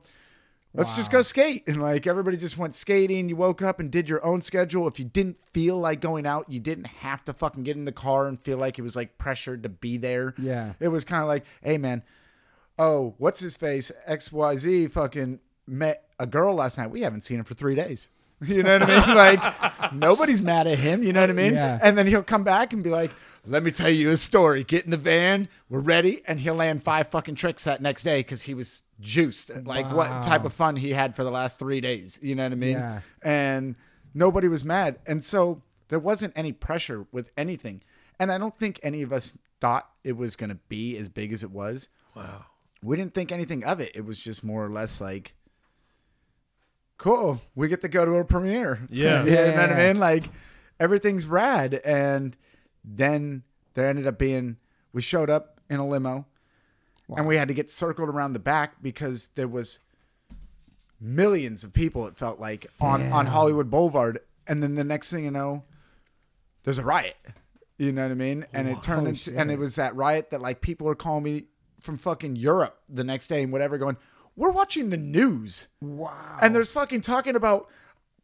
let's 0.74 0.94
just 0.96 1.10
go 1.10 1.22
skate. 1.22 1.64
And 1.66 1.80
like, 1.80 2.06
everybody 2.06 2.36
just 2.36 2.58
went 2.58 2.74
skating. 2.74 3.28
You 3.28 3.36
woke 3.36 3.62
up 3.62 3.80
and 3.80 3.90
did 3.90 4.08
your 4.08 4.24
own 4.24 4.42
schedule. 4.42 4.86
If 4.88 4.98
you 4.98 5.04
didn't 5.04 5.38
feel 5.52 5.78
like 5.78 6.00
going 6.00 6.26
out, 6.26 6.50
you 6.50 6.60
didn't 6.60 6.88
have 6.88 7.24
to 7.24 7.32
fucking 7.32 7.62
get 7.62 7.76
in 7.76 7.84
the 7.84 7.92
car 7.92 8.26
and 8.26 8.40
feel 8.40 8.58
like 8.58 8.78
it 8.78 8.82
was 8.82 8.96
like 8.96 9.16
pressured 9.16 9.62
to 9.62 9.68
be 9.68 9.96
there. 9.96 10.34
Yeah. 10.36 10.74
It 10.80 10.88
was 10.88 11.04
kind 11.04 11.22
of 11.22 11.28
like, 11.28 11.44
hey, 11.62 11.78
man, 11.78 12.02
oh, 12.78 13.14
what's 13.18 13.40
his 13.40 13.56
face? 13.56 13.92
XYZ 14.08 14.90
fucking 14.90 15.38
met 15.66 16.08
a 16.18 16.26
girl 16.26 16.54
last 16.54 16.76
night. 16.76 16.90
We 16.90 17.02
haven't 17.02 17.22
seen 17.22 17.38
him 17.38 17.44
for 17.44 17.54
three 17.54 17.74
days. 17.74 18.08
You 18.44 18.62
know 18.62 18.78
what 18.78 18.90
I 18.90 19.06
mean? 19.06 19.16
Like, 19.16 19.92
nobody's 19.94 20.42
mad 20.42 20.66
at 20.66 20.78
him. 20.78 21.02
You 21.02 21.14
know 21.14 21.20
what 21.20 21.30
I 21.30 21.34
mean? 21.34 21.54
Yeah. 21.54 21.78
And 21.80 21.96
then 21.96 22.06
he'll 22.06 22.22
come 22.22 22.44
back 22.44 22.74
and 22.74 22.82
be 22.82 22.90
like, 22.90 23.10
let 23.46 23.62
me 23.62 23.70
tell 23.70 23.90
you 23.90 24.10
a 24.10 24.16
story. 24.16 24.64
Get 24.64 24.84
in 24.84 24.90
the 24.90 24.96
van. 24.96 25.48
We're 25.68 25.80
ready. 25.80 26.22
And 26.26 26.40
he'll 26.40 26.54
land 26.54 26.82
five 26.82 27.08
fucking 27.08 27.34
tricks 27.34 27.64
that 27.64 27.80
next 27.82 28.02
day 28.02 28.20
because 28.20 28.42
he 28.42 28.54
was 28.54 28.82
juiced. 29.00 29.50
Like, 29.64 29.86
Wow. 29.86 29.96
what 29.96 30.22
type 30.22 30.44
of 30.44 30.52
fun 30.54 30.76
he 30.76 30.90
had 30.90 31.14
for 31.14 31.24
the 31.24 31.30
last 31.30 31.58
three 31.58 31.80
days. 31.80 32.18
You 32.22 32.34
know 32.34 32.44
what 32.44 32.52
I 32.52 32.56
mean? 32.56 32.72
Yeah. 32.72 33.00
And 33.22 33.76
nobody 34.14 34.48
was 34.48 34.64
mad. 34.64 34.98
And 35.06 35.24
so 35.24 35.62
there 35.88 35.98
wasn't 35.98 36.32
any 36.36 36.52
pressure 36.52 37.06
with 37.12 37.30
anything. 37.36 37.82
And 38.18 38.30
I 38.32 38.38
don't 38.38 38.56
think 38.58 38.80
any 38.82 39.02
of 39.02 39.12
us 39.12 39.36
thought 39.60 39.88
it 40.04 40.16
was 40.16 40.36
going 40.36 40.50
to 40.50 40.58
be 40.68 40.96
as 40.96 41.08
big 41.08 41.32
as 41.32 41.42
it 41.42 41.50
was 41.50 41.88
Wow. 42.14 42.44
we 42.82 42.96
didn't 42.96 43.14
think 43.14 43.32
anything 43.32 43.64
of 43.64 43.80
it. 43.80 43.92
It 43.94 44.04
was 44.04 44.18
just 44.18 44.44
more 44.44 44.64
or 44.64 44.70
less 44.70 45.00
like, 45.00 45.34
cool, 46.98 47.40
we 47.54 47.68
get 47.68 47.80
to 47.82 47.88
go 47.88 48.04
to 48.04 48.12
a 48.16 48.24
premiere. 48.24 48.80
Yeah. 48.90 49.24
yeah. 49.24 49.46
you 49.50 49.52
know 49.52 49.60
what 49.62 49.72
I 49.72 49.86
mean? 49.88 49.98
Like 49.98 50.24
everything's 50.80 51.26
rad. 51.26 51.74
And 51.84 52.36
then 52.84 53.42
there 53.74 53.86
ended 53.86 54.06
up 54.06 54.18
being, 54.18 54.56
we 54.92 55.02
showed 55.02 55.30
up 55.30 55.60
in 55.70 55.80
a 55.80 55.86
limo 55.86 56.26
and 57.16 57.26
we 57.26 57.36
had 57.36 57.48
to 57.48 57.54
get 57.54 57.70
circled 57.70 58.08
around 58.08 58.32
the 58.32 58.38
back 58.38 58.82
because 58.82 59.28
there 59.34 59.48
was 59.48 59.78
millions 61.00 61.64
of 61.64 61.72
people, 61.72 62.06
it 62.06 62.16
felt 62.16 62.40
like, 62.40 62.66
on, 62.80 63.02
on 63.12 63.26
Hollywood 63.26 63.70
Boulevard. 63.70 64.20
And 64.46 64.62
then 64.62 64.74
the 64.74 64.84
next 64.84 65.10
thing 65.10 65.24
you 65.24 65.30
know, 65.30 65.64
there's 66.64 66.78
a 66.78 66.84
riot. 66.84 67.16
You 67.78 67.92
know 67.92 68.02
what 68.02 68.10
I 68.12 68.14
mean? 68.14 68.46
And 68.52 68.68
it 68.68 68.82
turned 68.82 69.08
into, 69.08 69.20
shit. 69.20 69.34
and 69.34 69.50
it 69.50 69.58
was 69.58 69.74
that 69.76 69.96
riot 69.96 70.30
that 70.30 70.40
like 70.40 70.60
people 70.60 70.86
were 70.86 70.94
calling 70.94 71.24
me 71.24 71.44
from 71.80 71.98
fucking 71.98 72.36
Europe 72.36 72.78
the 72.88 73.04
next 73.04 73.26
day 73.26 73.42
and 73.42 73.52
whatever, 73.52 73.78
going, 73.78 73.96
"We're 74.36 74.52
watching 74.52 74.90
the 74.90 74.96
news," 74.96 75.66
Wow. 75.80 76.38
and 76.40 76.54
there's 76.54 76.70
fucking 76.70 77.00
talking 77.00 77.34
about 77.34 77.68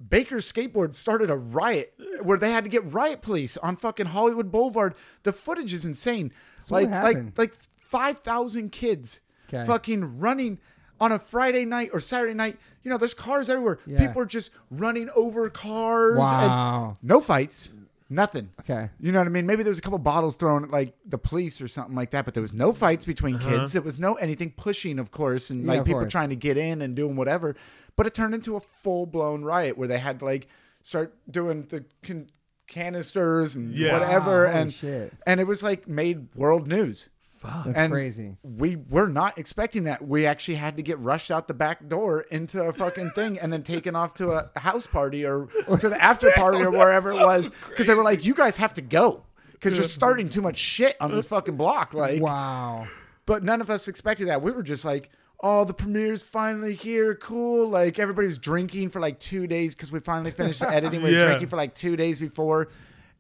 Baker's 0.08 0.50
skateboard 0.50 0.94
started 0.94 1.30
a 1.30 1.36
riot 1.36 1.92
where 2.22 2.38
they 2.38 2.52
had 2.52 2.64
to 2.64 2.70
get 2.70 2.90
riot 2.92 3.20
police 3.20 3.56
on 3.58 3.76
fucking 3.76 4.06
Hollywood 4.06 4.50
Boulevard. 4.50 4.94
The 5.24 5.32
footage 5.32 5.74
is 5.74 5.84
insane. 5.84 6.32
So 6.58 6.74
like 6.74 6.90
like 6.90 7.18
like 7.36 7.54
five 7.76 8.20
thousand 8.20 8.72
kids 8.72 9.20
'Kay. 9.48 9.64
fucking 9.66 10.18
running 10.18 10.58
on 11.00 11.12
a 11.12 11.18
Friday 11.18 11.64
night 11.64 11.90
or 11.92 12.00
Saturday 12.00 12.34
night. 12.34 12.58
You 12.82 12.90
know, 12.90 12.96
there's 12.96 13.14
cars 13.14 13.50
everywhere. 13.50 13.78
Yeah. 13.86 14.06
People 14.06 14.22
are 14.22 14.26
just 14.26 14.52
running 14.70 15.10
over 15.14 15.50
cars. 15.50 16.16
Wow. 16.16 16.96
And 17.00 17.08
no 17.08 17.20
fights. 17.20 17.72
Nothing. 18.12 18.50
Okay. 18.60 18.90
You 18.98 19.12
know 19.12 19.20
what 19.20 19.28
I 19.28 19.30
mean? 19.30 19.46
Maybe 19.46 19.62
there 19.62 19.70
was 19.70 19.78
a 19.78 19.82
couple 19.82 19.98
bottles 19.98 20.34
thrown 20.34 20.64
at 20.64 20.70
like 20.70 20.94
the 21.06 21.16
police 21.16 21.60
or 21.60 21.68
something 21.68 21.94
like 21.94 22.10
that, 22.10 22.24
but 22.24 22.34
there 22.34 22.40
was 22.40 22.52
no 22.52 22.72
fights 22.72 23.04
between 23.04 23.36
uh-huh. 23.36 23.48
kids. 23.48 23.72
There 23.72 23.82
was 23.82 24.00
no 24.00 24.14
anything 24.14 24.50
pushing, 24.56 24.98
of 24.98 25.12
course, 25.12 25.48
and 25.48 25.62
Yeah, 25.64 25.70
like 25.70 25.80
of 25.80 25.86
people 25.86 26.00
course. 26.00 26.10
trying 26.12 26.30
to 26.30 26.36
get 26.36 26.56
in 26.56 26.82
and 26.82 26.96
doing 26.96 27.14
whatever. 27.14 27.54
But 27.94 28.06
it 28.06 28.14
turned 28.14 28.34
into 28.34 28.56
a 28.56 28.60
full 28.60 29.06
blown 29.06 29.44
riot 29.44 29.78
where 29.78 29.86
they 29.86 29.98
had 29.98 30.18
to 30.18 30.24
like 30.24 30.48
start 30.82 31.14
doing 31.30 31.66
the 31.68 31.84
can- 32.02 32.30
canisters 32.66 33.54
and 33.54 33.74
Yeah. 33.74 33.92
whatever, 33.92 34.44
Wow, 34.46 34.50
holy 34.52 34.62
and 34.62 34.74
shit. 34.74 35.12
and 35.26 35.38
it 35.40 35.46
was 35.46 35.62
like 35.62 35.86
made 35.86 36.34
world 36.34 36.66
news. 36.66 37.10
That's 37.42 37.78
and 37.78 37.92
crazy. 37.92 38.36
We 38.42 38.76
were 38.76 39.06
not 39.08 39.38
expecting 39.38 39.84
that. 39.84 40.06
We 40.06 40.26
actually 40.26 40.56
had 40.56 40.76
to 40.76 40.82
get 40.82 40.98
rushed 40.98 41.30
out 41.30 41.48
the 41.48 41.54
back 41.54 41.88
door 41.88 42.22
into 42.30 42.62
a 42.62 42.72
fucking 42.72 43.10
thing 43.10 43.38
and 43.38 43.52
then 43.52 43.62
taken 43.62 43.96
off 43.96 44.14
to 44.14 44.30
a 44.30 44.50
house 44.58 44.86
party 44.86 45.24
or 45.24 45.48
to 45.78 45.88
the 45.88 46.02
after 46.02 46.30
party 46.36 46.58
or 46.58 46.70
wherever 46.70 47.10
it 47.10 47.16
was 47.16 47.50
because 47.68 47.86
they 47.86 47.94
were 47.94 48.04
like, 48.04 48.24
"You 48.24 48.34
guys 48.34 48.56
have 48.56 48.74
to 48.74 48.82
go 48.82 49.24
because 49.52 49.74
you're 49.74 49.84
starting 49.84 50.28
too 50.28 50.42
much 50.42 50.56
shit 50.58 50.96
on 51.00 51.10
this 51.12 51.26
fucking 51.26 51.56
block." 51.56 51.94
Like, 51.94 52.20
Wow. 52.22 52.86
but 53.26 53.42
none 53.42 53.60
of 53.60 53.70
us 53.70 53.88
expected 53.88 54.28
that. 54.28 54.42
We 54.42 54.50
were 54.52 54.62
just 54.62 54.84
like, 54.84 55.10
"Oh, 55.42 55.64
the 55.64 55.72
premiere's 55.74 56.22
finally 56.22 56.74
here, 56.74 57.14
cool!" 57.14 57.68
Like 57.68 57.98
everybody 57.98 58.26
was 58.26 58.38
drinking 58.38 58.90
for 58.90 59.00
like 59.00 59.18
two 59.18 59.46
days 59.46 59.74
because 59.74 59.90
we 59.90 60.00
finally 60.00 60.30
finished 60.30 60.60
the 60.60 60.68
editing. 60.70 61.02
We 61.02 61.10
were 61.12 61.16
Yeah. 61.18 61.24
drinking 61.26 61.48
for 61.48 61.56
like 61.56 61.74
two 61.74 61.96
days 61.96 62.18
before. 62.20 62.68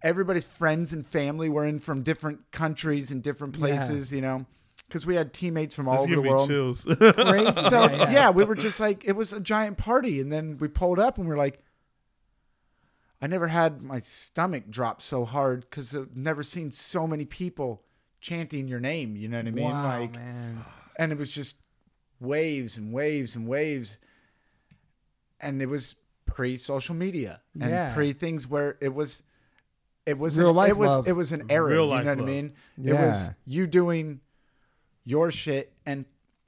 Everybody's 0.02 0.44
friends 0.44 0.92
and 0.92 1.06
family 1.06 1.48
were 1.48 1.66
in 1.66 1.78
from 1.80 2.02
different 2.02 2.50
countries 2.52 3.10
and 3.10 3.22
different 3.22 3.54
places, 3.54 4.12
you 4.12 4.20
know, 4.22 4.46
because 4.88 5.04
we 5.04 5.14
had 5.14 5.32
teammates 5.34 5.74
from 5.74 5.88
all 5.88 5.98
This 6.06 6.06
over 6.16 6.22
the 6.22 6.28
world. 6.28 6.48
chills. 6.48 6.84
Crazy. 6.84 7.62
So 7.62 7.80
yeah, 7.90 8.10
yeah, 8.10 8.30
we 8.30 8.44
were 8.44 8.54
just 8.54 8.80
like 8.80 9.04
it 9.04 9.12
was 9.12 9.32
a 9.32 9.40
giant 9.40 9.76
party, 9.76 10.20
and 10.20 10.32
then 10.32 10.56
we 10.58 10.68
pulled 10.68 10.98
up 10.98 11.18
and 11.18 11.26
we 11.28 11.34
are 11.34 11.38
like, 11.38 11.62
I 13.22 13.26
never 13.26 13.48
had 13.48 13.82
my 13.82 14.00
stomach 14.00 14.70
drop 14.70 15.02
so 15.02 15.24
hard 15.26 15.66
because 15.68 15.94
I've 15.94 16.16
never 16.16 16.42
seen 16.42 16.70
so 16.70 17.06
many 17.06 17.26
people 17.26 17.82
chanting 18.22 18.68
your 18.68 18.80
name. 18.80 19.16
You 19.16 19.28
know 19.28 19.36
what 19.38 19.46
I 19.46 19.50
mean? 19.50 19.64
wow, 19.64 19.98
like, 20.00 20.14
man. 20.14 20.64
and 20.98 21.12
it 21.12 21.18
was 21.18 21.30
just 21.30 21.56
waves 22.20 22.78
and 22.78 22.92
waves 22.94 23.36
and 23.36 23.46
waves, 23.46 23.98
and 25.40 25.60
it 25.60 25.66
was 25.66 25.96
pre 26.24 26.56
social 26.56 26.94
media 26.94 27.42
and 27.60 27.70
Yeah. 27.70 27.92
pre 27.94 28.14
things 28.14 28.46
where 28.46 28.78
it 28.80 28.94
was. 28.94 29.22
It 30.10 30.18
was 30.18 30.38
Real 30.38 30.50
an, 30.50 30.56
life 30.56 30.70
it 30.70 30.76
was 30.76 30.90
love. 30.90 31.08
it 31.08 31.12
was 31.12 31.32
an 31.32 31.46
era. 31.48 31.70
Real 31.70 31.84
you 31.84 31.90
know 31.90 31.96
what 31.96 32.06
I 32.06 32.14
love. 32.14 32.26
mean? 32.26 32.52
It 32.84 32.92
was 32.94 33.30
you 33.46 33.66
doing 33.66 34.20
your 35.04 35.30
shit 35.30 35.72
and 35.86 36.04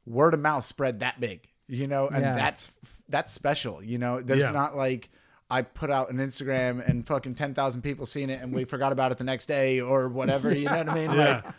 word 0.06 0.34
of 0.34 0.40
mouth 0.40 0.64
spread 0.64 1.00
that 1.00 1.20
big, 1.20 1.48
you 1.68 1.86
know, 1.86 2.08
and 2.08 2.22
Yeah. 2.22 2.34
that's 2.34 2.70
that's 3.08 3.32
special, 3.32 3.82
you 3.82 3.98
know. 3.98 4.20
There's 4.20 4.40
Yeah. 4.42 4.50
not 4.50 4.76
like 4.76 5.10
I 5.50 5.62
put 5.62 5.90
out 5.90 6.10
an 6.10 6.16
Instagram 6.16 6.86
and 6.88 7.06
fucking 7.06 7.34
ten 7.34 7.54
thousand 7.54 7.82
people 7.82 8.06
seen 8.06 8.30
it 8.30 8.40
and 8.40 8.52
we 8.54 8.64
forgot 8.64 8.90
about 8.92 9.12
it 9.12 9.18
the 9.18 9.24
next 9.24 9.46
day 9.46 9.80
or 9.80 10.08
whatever. 10.08 10.52
You 10.54 10.64
know 10.66 10.78
what 10.78 10.88
I 10.88 10.94
mean? 10.94 11.08
Like, 11.16 11.18
yeah. 11.44 11.52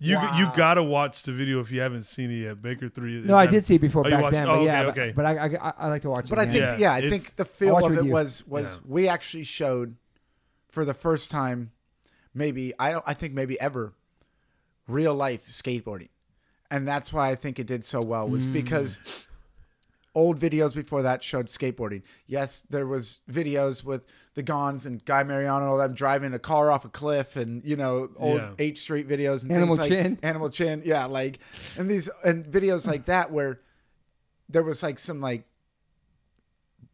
You 0.00 0.16
Wow. 0.16 0.38
you 0.38 0.50
gotta 0.56 0.82
watch 0.82 1.22
the 1.22 1.32
video 1.32 1.60
if 1.60 1.70
you 1.70 1.80
haven't 1.80 2.02
seen 2.02 2.28
it 2.30 2.42
yet. 2.42 2.60
Baker 2.60 2.88
three. 2.88 3.22
No, 3.22 3.36
I 3.36 3.46
did 3.46 3.64
see 3.64 3.76
it 3.76 3.80
before 3.80 4.04
Oh, 4.06 4.10
back 4.10 4.22
watched- 4.22 4.32
then, 4.32 4.48
oh, 4.48 4.56
but 4.56 4.62
yeah, 4.64 4.82
okay, 4.86 5.12
but- 5.14 5.24
okay. 5.26 5.48
but, 5.48 5.60
I, 5.62 5.68
I, 5.68 5.72
I 5.86 5.88
like 5.88 6.02
to 6.02 6.10
watch 6.10 6.28
but 6.28 6.32
it. 6.32 6.36
But 6.36 6.38
I 6.40 6.44
think 6.52 6.56
Yeah, 6.56 6.76
yeah, 6.78 6.92
I 6.94 7.08
think 7.08 7.36
the 7.36 7.44
feel 7.44 7.78
of 7.86 7.92
it 7.96 8.04
you. 8.04 8.10
was 8.10 8.44
was 8.46 8.76
Yeah. 8.82 8.90
we 8.92 9.08
actually 9.08 9.44
showed 9.44 9.94
for 10.74 10.84
the 10.84 10.92
first 10.94 11.30
time, 11.30 11.70
maybe 12.34 12.72
I 12.78 12.90
don't 12.92 13.04
I 13.06 13.14
think 13.14 13.32
maybe 13.32 13.58
ever, 13.60 13.94
real 14.88 15.14
life 15.14 15.46
skateboarding, 15.46 16.08
and 16.70 16.86
that's 16.86 17.12
why 17.12 17.30
I 17.30 17.34
think 17.36 17.58
it 17.58 17.66
did 17.66 17.84
so 17.84 18.02
well 18.02 18.26
Mm. 18.28 18.32
was 18.32 18.46
because 18.46 18.98
old 20.16 20.38
videos 20.38 20.74
before 20.74 21.02
that 21.02 21.22
showed 21.24 21.46
skateboarding. 21.46 22.02
Yes, 22.26 22.60
there 22.70 22.86
was 22.86 23.20
videos 23.30 23.82
with 23.84 24.02
the 24.34 24.42
Gonz 24.42 24.84
and 24.86 25.04
Guy 25.04 25.22
Mariano, 25.24 25.66
all 25.66 25.76
them 25.78 25.94
driving 25.94 26.32
a 26.34 26.38
car 26.38 26.70
off 26.70 26.84
a 26.84 26.88
cliff, 26.88 27.36
and 27.36 27.64
you 27.64 27.76
know 27.76 28.10
old 28.16 28.36
Yeah. 28.40 28.50
H 28.58 28.80
Street 28.80 29.08
videos 29.08 29.42
and 29.44 29.52
Animal 29.52 29.76
things 29.76 29.90
like 29.90 30.02
Chin. 30.04 30.18
Animal 30.22 30.50
Chin, 30.50 30.82
yeah, 30.84 31.04
like 31.06 31.38
and 31.78 31.88
these 31.90 32.10
and 32.24 32.44
videos 32.44 32.86
like 32.92 33.06
that 33.06 33.30
where 33.32 33.60
there 34.48 34.62
was 34.64 34.82
like 34.82 34.98
some 34.98 35.20
like 35.20 35.44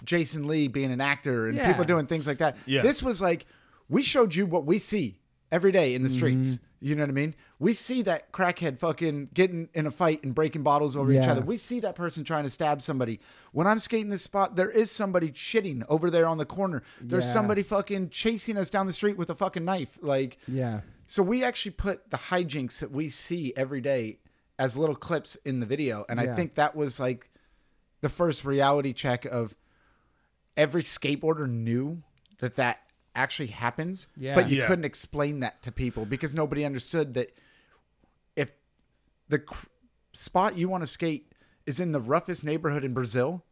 Jason 0.05 0.47
Lee 0.47 0.69
being 0.69 0.93
an 0.93 1.01
actor 1.01 1.47
and 1.49 1.57
Yeah. 1.57 1.67
people 1.67 1.85
doing 1.85 2.07
things 2.07 2.27
like 2.27 2.39
that. 2.39 2.57
Yeah. 2.67 2.83
This 2.83 3.03
was 3.03 3.21
like 3.21 3.47
we 3.91 4.03
showed 4.03 4.35
you 4.35 4.47
what 4.47 4.65
we 4.65 4.79
see 4.79 5.21
every 5.53 5.73
day 5.73 5.95
in 5.95 6.03
the 6.03 6.09
streets. 6.09 6.55
Mm-hmm. 6.55 6.65
You 6.83 6.95
know 6.95 7.03
what 7.03 7.11
I 7.11 7.13
mean? 7.13 7.35
We 7.59 7.75
see 7.75 8.01
that 8.03 8.33
crackhead 8.33 8.79
fucking 8.79 9.29
getting 9.35 9.69
in 9.75 9.87
a 9.87 9.91
fight 9.91 10.25
and 10.25 10.35
breaking 10.35 10.63
bottles 10.63 10.97
over 10.97 11.13
each 11.13 11.27
other. 11.27 11.43
We 11.43 11.59
see 11.59 11.79
that 11.81 11.95
person 11.95 12.25
trying 12.25 12.45
to 12.45 12.51
stab 12.51 12.81
somebody. 12.81 13.21
When 13.53 13.67
I'm 13.67 13.79
skating 13.79 14.09
this 14.09 14.23
spot, 14.23 14.57
there 14.57 14.71
is 14.71 14.91
somebody 14.91 15.31
shitting 15.33 15.83
over 15.91 16.09
there 16.11 16.27
on 16.27 16.39
the 16.39 16.47
corner. 16.47 16.83
There's 17.03 17.27
Yeah. 17.27 17.33
somebody 17.33 17.63
fucking 17.63 18.09
chasing 18.11 18.57
us 18.57 18.71
down 18.71 18.87
the 18.87 18.95
street 18.95 19.19
with 19.19 19.29
a 19.29 19.35
fucking 19.35 19.63
knife. 19.65 19.99
Like 20.01 20.39
yeah. 20.49 20.81
So 21.07 21.23
we 21.23 21.45
actually 21.45 21.73
put 21.73 22.11
the 22.11 22.17
hijinks 22.17 22.79
that 22.79 22.93
we 22.93 23.11
see 23.11 23.53
every 23.57 23.83
day 23.83 24.21
as 24.59 24.79
little 24.79 24.95
clips 24.97 25.35
in 25.45 25.61
the 25.61 25.67
video, 25.67 26.07
and 26.09 26.19
I 26.19 26.35
think 26.35 26.55
that 26.55 26.75
was 26.75 26.99
like 26.99 27.29
the 28.01 28.09
first 28.09 28.45
reality 28.45 28.95
check 28.95 29.27
of 29.27 29.55
every 30.57 30.83
skateboarder 30.83 31.47
knew 31.49 32.03
that 32.39 32.55
that 32.57 32.81
actually 33.15 33.49
happens, 33.49 34.07
Yeah. 34.17 34.35
but 34.35 34.49
you 34.49 34.59
Yeah. 34.59 34.67
couldn't 34.67 34.85
explain 34.85 35.41
that 35.41 35.63
to 35.63 35.73
people 35.73 36.05
because 36.05 36.35
nobody 36.35 36.65
understood 36.65 37.15
that 37.15 37.37
if 38.37 38.53
the 39.29 39.39
cr- 39.41 39.67
spot 40.13 40.57
you 40.57 40.69
want 40.69 40.83
to 40.83 40.87
skate 40.87 41.33
is 41.67 41.81
in 41.81 41.93
the 41.93 42.01
roughest 42.01 42.45
neighborhood 42.45 42.85
in 42.85 42.93
Brazil, 42.95 43.45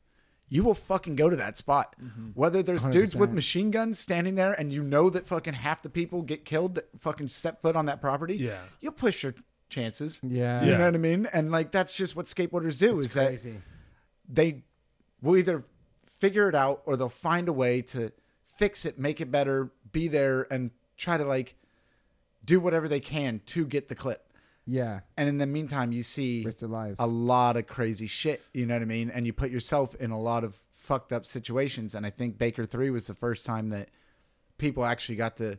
you 0.48 0.62
will 0.64 0.74
fucking 0.74 1.14
go 1.16 1.28
to 1.28 1.36
that 1.36 1.56
spot. 1.56 1.94
Mm-hmm. 2.02 2.28
Whether 2.34 2.62
there's 2.62 2.84
dudes 2.86 3.14
with 3.14 3.30
machine 3.32 3.70
guns 3.70 3.98
standing 3.98 4.34
there 4.34 4.52
and 4.52 4.72
you 4.72 4.82
know 4.82 5.11
that 5.11 5.26
fucking 5.26 5.54
half 5.54 5.82
the 5.82 5.90
people 5.90 6.22
get 6.22 6.44
killed 6.44 6.76
that 6.76 6.88
fucking 7.00 7.28
step 7.28 7.61
foot 7.61 7.76
on 7.76 7.86
that 7.86 8.00
property, 8.00 8.36
Yeah. 8.36 8.62
you'll 8.80 8.92
push 8.92 9.22
your 9.22 9.34
chances. 9.68 10.20
Yeah. 10.22 10.64
You 10.64 10.70
Yeah. 10.70 10.78
know 10.78 10.84
what 10.86 10.94
I 10.94 10.98
mean? 10.98 11.26
And 11.26 11.50
like 11.50 11.70
that's 11.72 11.94
just 11.94 12.16
what 12.16 12.26
skateboarders 12.26 12.78
do 12.78 12.96
It's 12.98 13.09
is 13.09 13.42
that 13.42 13.52
they 14.28 14.62
will 15.20 15.36
either 15.36 15.64
figure 16.06 16.48
it 16.48 16.54
out 16.54 16.82
or 16.86 16.96
they'll 16.96 17.09
find 17.11 17.48
a 17.48 17.52
way 17.52 17.82
to 17.82 18.11
fix 18.59 18.84
it, 18.84 18.98
make 18.98 19.20
it 19.20 19.30
better, 19.30 19.70
be 19.92 20.09
there 20.09 20.46
and 20.52 20.70
try 20.96 21.16
to 21.16 21.24
like 21.24 21.54
do 22.44 22.61
whatever 22.61 22.88
they 22.88 23.00
can 23.00 23.40
to 23.46 23.64
get 23.64 23.88
the 23.88 23.94
clip. 23.94 24.24
Yeah. 24.66 25.00
And 25.16 25.28
in 25.28 25.38
the 25.38 25.46
meantime, 25.46 25.92
you 25.92 26.02
see 26.02 26.42
a 26.98 27.06
lot 27.06 27.56
of 27.56 27.66
crazy 27.66 28.06
shit. 28.06 28.42
You 28.52 28.66
know 28.66 28.74
what 28.74 28.82
I 28.82 28.86
mean? 28.86 29.11
And 29.11 29.24
you 29.24 29.32
put 29.32 29.50
yourself 29.50 29.94
in 29.94 30.11
a 30.11 30.20
lot 30.20 30.44
of 30.44 30.59
fucked 30.74 31.12
up 31.12 31.24
situations. 31.24 31.94
And 31.94 32.04
I 32.04 32.11
think 32.11 32.36
Baker 32.36 32.66
3 32.66 32.90
was 32.90 33.06
the 33.06 33.14
first 33.14 33.46
time 33.46 33.70
that 33.70 33.88
people 34.59 34.84
actually 34.84 35.16
got 35.16 35.36
to 35.38 35.59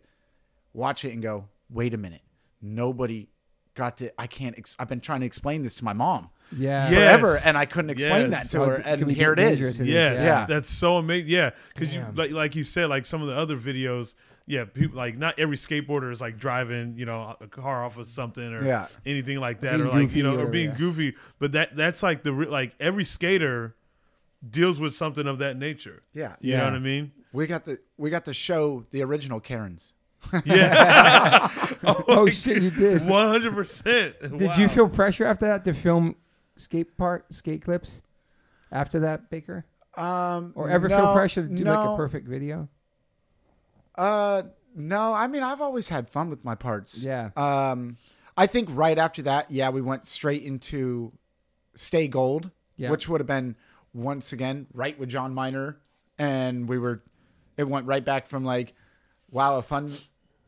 watch 0.74 1.06
it 1.06 1.14
and 1.14 1.24
go, 1.24 1.46
wait 1.72 1.96
a 1.96 1.98
minute. 1.98 2.22
Nobody 2.62 3.30
got 3.74 3.98
to, 3.98 4.12
I 4.22 4.28
can't, 4.28 4.56
ex- 4.58 4.76
I've 4.78 4.90
been 4.90 5.02
trying 5.02 5.22
to 5.22 5.26
explain 5.26 5.64
this 5.64 5.74
to 5.76 5.86
my 5.86 5.94
mom 5.94 6.30
Yeah. 6.56 6.90
Yeah. 6.90 6.96
forever 6.96 7.34
Yes. 7.36 7.46
and 7.46 7.58
I 7.58 7.66
couldn't 7.66 7.92
explain 7.92 8.32
Yes. 8.32 8.44
that 8.44 8.52
to 8.52 8.60
How 8.60 8.66
her. 8.72 8.76
And 8.78 9.12
here 9.12 9.34
it 9.34 9.38
get 9.38 9.54
it 9.54 9.60
is, 9.60 9.80
Yeah, 9.80 10.14
yeah. 10.14 10.46
that's 10.48 10.70
so 10.70 10.98
amazing. 10.98 11.30
Yeah, 11.30 11.52
because 11.74 11.94
you 11.94 12.06
like 12.16 12.32
like 12.32 12.56
you 12.56 12.64
said, 12.64 12.90
like 12.90 13.06
some 13.06 13.22
of 13.22 13.28
the 13.28 13.36
other 13.36 13.58
videos. 13.58 14.16
Yeah, 14.48 14.66
people 14.66 14.98
like 14.98 15.16
not 15.16 15.38
every 15.38 15.58
skateboarder 15.58 16.12
is 16.12 16.20
like 16.20 16.40
driving, 16.40 16.96
you 16.98 17.06
know, 17.06 17.36
a 17.40 17.46
car 17.46 17.86
off 17.86 18.00
of 18.00 18.08
something 18.10 18.52
or 18.52 18.66
Yeah. 18.66 18.88
anything 19.06 19.38
like 19.40 19.62
that, 19.62 19.78
Being 19.78 19.88
or 19.88 19.92
like 19.92 20.16
you 20.16 20.24
know, 20.24 20.38
or 20.38 20.46
or 20.46 20.48
being 20.48 20.70
whatever, 20.72 20.86
goofy. 20.92 21.16
But 21.38 21.52
that 21.52 21.76
that's 21.76 22.02
like 22.02 22.24
the 22.24 22.32
like 22.32 22.74
every 22.80 23.04
skater 23.04 23.76
deals 24.50 24.80
with 24.80 24.96
something 24.96 25.28
of 25.28 25.38
that 25.38 25.56
nature. 25.56 26.02
Yeah. 26.14 26.34
You 26.42 26.54
Yeah. 26.54 26.58
know 26.60 26.64
what 26.66 26.74
I 26.74 26.80
mean? 26.80 27.12
We 27.32 27.46
got 27.46 27.66
the, 27.66 27.78
we 27.98 28.10
got 28.10 28.26
to 28.26 28.34
show 28.34 28.86
the 28.90 29.04
original 29.04 29.40
Karens. 29.40 29.94
Yeah, 30.46 31.50
Oh, 31.84 32.04
oh 32.08 32.30
shit, 32.30 32.62
you 32.64 32.72
did. 32.72 33.08
one 33.08 33.28
hundred 33.28 33.54
percent. 33.54 34.16
Did 34.38 34.58
you 34.58 34.68
feel 34.68 34.90
pressure 34.90 35.26
after 35.26 35.46
that 35.46 35.64
to 35.66 35.74
film 35.74 36.16
skate 36.60 36.98
park 36.98 37.26
skate 37.32 37.62
clips 37.64 38.02
after 38.72 39.00
that, 39.02 39.30
Baker? 39.30 39.66
Um, 39.96 40.54
Or 40.56 40.70
ever 40.70 40.88
no, 40.88 40.98
feel 40.98 41.14
pressure 41.14 41.48
to 41.48 41.54
do 41.54 41.64
like 41.64 41.90
a 41.90 41.96
perfect 41.98 42.28
video? 42.28 42.70
Uh, 43.96 44.44
no. 44.76 45.14
I 45.14 45.28
mean, 45.28 45.44
I've 45.44 45.62
always 45.62 45.90
had 45.90 46.10
fun 46.10 46.30
with 46.30 46.46
my 46.46 46.56
parts. 46.56 47.04
Yeah. 47.04 47.32
Um, 47.36 47.98
I 48.38 48.48
think 48.48 48.70
right 48.72 48.98
after 48.98 49.22
that, 49.24 49.52
yeah, 49.52 49.70
we 49.70 49.82
went 49.82 50.06
straight 50.06 50.44
into 50.44 51.12
Stay 51.76 52.08
Gold, 52.08 52.52
Yeah. 52.78 52.90
which 52.92 53.10
would 53.10 53.20
have 53.20 53.28
been 53.28 53.56
once 53.94 54.32
again 54.32 54.68
right 54.74 54.98
with 54.98 55.10
Jon 55.10 55.34
Miner, 55.34 55.78
and 56.18 56.68
we 56.70 56.78
were. 56.78 57.02
It 57.58 57.68
went 57.68 57.88
right 57.88 58.06
back 58.06 58.26
from 58.26 58.46
like, 58.46 58.74
wow, 59.30 59.58
a 59.58 59.62
fun, 59.62 59.98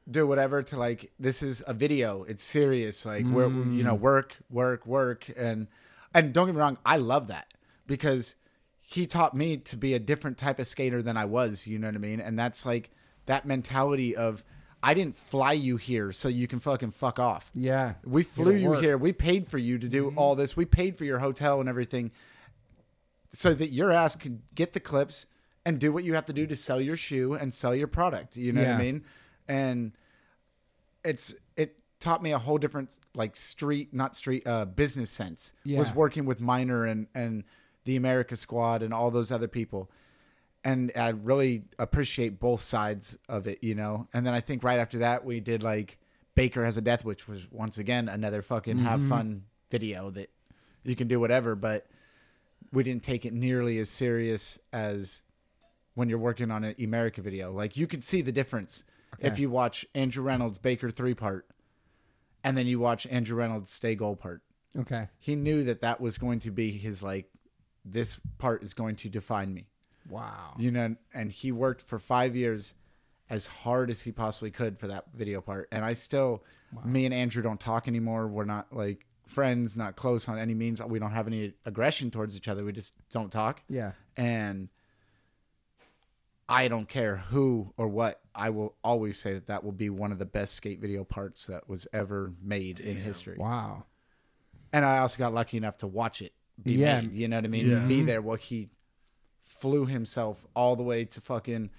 do 0.09 0.26
whatever 0.26 0.64
to 0.64 0.78
like 0.78 1.12
this 1.20 1.43
is 1.43 1.62
a 1.68 1.74
video. 1.74 2.24
It's 2.24 2.43
serious. 2.43 3.05
Like 3.05 3.26
we're 3.26 3.49
you 3.49 3.84
know 3.84 3.95
work, 3.95 4.38
work, 4.49 4.86
work, 4.86 5.30
and 5.36 5.68
and 6.14 6.34
don't 6.34 6.47
get 6.47 6.55
me 6.55 6.62
wrong, 6.62 6.78
I 6.86 6.97
love 6.97 7.28
that 7.28 7.53
because 7.88 8.36
he 8.82 9.05
taught 9.05 9.34
me 9.34 9.57
to 9.57 9.78
be 9.78 9.93
a 9.93 9.99
different 9.99 10.38
type 10.38 10.59
of 10.59 10.68
skater 10.68 11.01
than 11.01 11.18
I 11.18 11.26
was. 11.26 11.68
You 11.68 11.80
know 11.80 11.88
what 11.88 11.95
I 11.95 11.99
mean? 11.99 12.20
And 12.20 12.38
that's 12.38 12.66
like 12.66 12.91
that 13.26 13.45
mentality 13.45 14.16
of 14.16 14.43
I 14.84 14.93
didn't 14.93 15.16
fly 15.16 15.53
you 15.53 15.78
here 15.78 16.12
so 16.12 16.28
you 16.28 16.47
can 16.47 16.59
fucking 16.59 16.91
fuck 16.91 17.20
off. 17.20 17.51
Yeah. 17.53 17.93
We 18.03 18.24
flew 18.24 18.55
you 18.55 18.70
work. 18.70 18.82
here. 18.82 18.97
We 18.97 19.14
paid 19.14 19.47
for 19.47 19.57
you 19.57 19.78
to 19.78 19.88
do 19.88 20.07
mm-hmm. 20.07 20.18
all 20.18 20.36
this. 20.36 20.57
We 20.57 20.66
paid 20.66 20.97
for 20.97 21.05
your 21.05 21.20
hotel 21.20 21.59
and 21.59 21.70
everything 21.70 22.12
so 23.32 23.53
that 23.53 23.72
your 23.72 23.91
ass 23.91 24.16
can 24.16 24.41
get 24.55 24.74
the 24.74 24.80
clips 24.80 25.28
and 25.66 25.80
do 25.80 25.93
what 25.93 26.03
you 26.03 26.16
have 26.16 26.26
to 26.26 26.34
do 26.34 26.47
to 26.47 26.55
sell 26.55 26.82
your 26.82 26.95
shoe 26.95 27.34
and 27.34 27.53
sell 27.53 27.76
your 27.76 27.88
product. 27.88 28.36
You 28.36 28.51
know 28.51 28.62
what 28.62 28.72
I 28.72 28.78
mean? 28.78 29.05
And 29.47 29.91
it's 31.03 31.36
it 31.55 31.78
taught 32.01 32.21
me 32.21 32.31
a 32.33 32.37
whole 32.39 32.57
different 32.57 32.99
like 33.15 33.35
street, 33.37 33.93
not 33.93 34.15
street, 34.15 34.45
uh, 34.45 34.65
business 34.65 35.09
sense. 35.09 35.53
Was 35.77 35.93
working 35.93 36.25
with 36.25 36.41
Miner 36.41 36.85
and 36.85 37.07
and 37.15 37.45
the 37.85 37.97
Emerica 37.97 38.35
Squad 38.35 38.83
and 38.83 38.93
all 38.93 39.09
those 39.11 39.31
other 39.31 39.47
people. 39.47 39.89
And 40.63 40.91
I 40.95 41.09
really 41.09 41.63
appreciate 41.79 42.39
both 42.39 42.61
sides 42.61 43.17
of 43.29 43.47
it, 43.47 43.63
you 43.63 43.73
know. 43.73 44.07
And 44.13 44.25
then 44.25 44.33
I 44.33 44.41
think 44.41 44.63
right 44.63 44.79
after 44.79 44.99
that 44.99 45.23
we 45.25 45.39
did 45.39 45.63
like 45.63 45.97
Baker 46.35 46.65
has 46.65 46.77
a 46.77 46.81
death, 46.81 47.05
which 47.05 47.27
was 47.27 47.49
once 47.51 47.77
again 47.77 48.09
another 48.09 48.41
fucking 48.41 48.79
have 48.79 49.01
fun 49.07 49.45
video 49.71 50.09
that 50.11 50.29
you 50.83 50.95
can 50.95 51.07
do 51.07 51.19
whatever, 51.19 51.55
but 51.55 51.87
we 52.71 52.83
didn't 52.83 53.03
take 53.03 53.25
it 53.25 53.33
nearly 53.33 53.79
as 53.79 53.89
serious 53.89 54.59
as 54.71 55.21
when 55.95 56.09
you're 56.09 56.19
working 56.19 56.51
on 56.51 56.63
an 56.63 56.73
Emerica 56.75 57.17
video. 57.19 57.51
Like 57.51 57.75
you 57.75 57.87
can 57.87 58.01
see 58.01 58.21
the 58.21 58.31
difference 58.31 58.83
if 59.19 59.39
you 59.39 59.49
watch 59.49 59.85
Andrew 59.93 60.23
Reynolds 60.23 60.57
Baker 60.57 60.89
three 60.91 61.13
part, 61.13 61.47
and 62.43 62.57
then 62.57 62.67
you 62.67 62.79
watch 62.79 63.05
Andrew 63.07 63.37
Reynolds 63.37 63.71
Stay 63.71 63.95
Gold 63.95 64.19
part. 64.19 64.41
Okay. 64.77 65.07
He 65.19 65.35
knew 65.35 65.63
that 65.65 65.81
that 65.81 65.99
was 65.99 66.17
going 66.17 66.39
to 66.41 66.51
be 66.51 66.71
his 66.71 67.03
like, 67.03 67.29
this 67.83 68.19
part 68.37 68.63
is 68.63 68.73
going 68.73 68.95
to 68.97 69.09
define 69.09 69.53
me. 69.53 69.67
Wow. 70.09 70.55
You 70.57 70.71
know, 70.71 70.95
and 71.13 71.31
he 71.31 71.51
worked 71.51 71.81
for 71.81 71.99
five 71.99 72.35
years 72.35 72.73
as 73.29 73.47
hard 73.47 73.89
as 73.89 74.01
he 74.01 74.11
possibly 74.11 74.51
could 74.51 74.79
for 74.79 74.87
that 74.87 75.05
video 75.13 75.41
part. 75.41 75.67
And 75.71 75.85
I 75.85 75.93
still, 75.93 76.43
me 76.85 77.05
and 77.05 77.13
Andrew 77.13 77.41
don't 77.41 77.59
talk 77.59 77.87
anymore. 77.87 78.27
We're 78.27 78.45
not 78.45 78.73
like 78.73 79.05
friends, 79.27 79.77
not 79.77 79.95
close 79.95 80.27
on 80.27 80.37
any 80.37 80.53
means. 80.53 80.81
We 80.81 80.99
don't 80.99 81.11
have 81.11 81.27
any 81.27 81.53
aggression 81.65 82.11
towards 82.11 82.35
each 82.35 82.47
other. 82.47 82.63
We 82.65 82.73
just 82.73 82.93
don't 83.11 83.31
talk. 83.31 83.61
Yeah. 83.69 83.91
And 84.17 84.69
I 86.51 86.67
don't 86.67 86.87
care 86.87 87.17
who 87.29 87.73
or 87.77 87.87
what. 87.87 88.19
I 88.35 88.49
will 88.49 88.75
always 88.83 89.17
say 89.17 89.33
that 89.33 89.47
that 89.47 89.63
will 89.63 89.71
be 89.71 89.89
one 89.89 90.11
of 90.11 90.19
the 90.19 90.25
best 90.25 90.55
skate 90.55 90.79
video 90.79 91.03
parts 91.03 91.45
that 91.45 91.69
was 91.69 91.87
ever 91.93 92.33
made 92.43 92.79
in 92.79 92.97
history. 92.97 93.37
Wow. 93.39 93.85
And 94.73 94.85
I 94.85 94.99
also 94.99 95.17
got 95.17 95.33
lucky 95.33 95.57
enough 95.57 95.77
to 95.77 95.87
watch 95.87 96.21
it. 96.21 96.33
Be 96.61 96.73
Yeah. 96.73 97.01
made, 97.01 97.13
you 97.13 97.27
know 97.27 97.37
what 97.37 97.45
I 97.45 97.47
mean? 97.47 97.69
Yeah. 97.69 97.79
Be 97.79 97.97
mm-hmm. 97.97 98.05
there. 98.05 98.21
Well, 98.21 98.35
he 98.35 98.69
flew 99.45 99.85
himself 99.85 100.45
all 100.55 100.75
the 100.75 100.83
way 100.83 101.05
to 101.05 101.21
fucking 101.21 101.69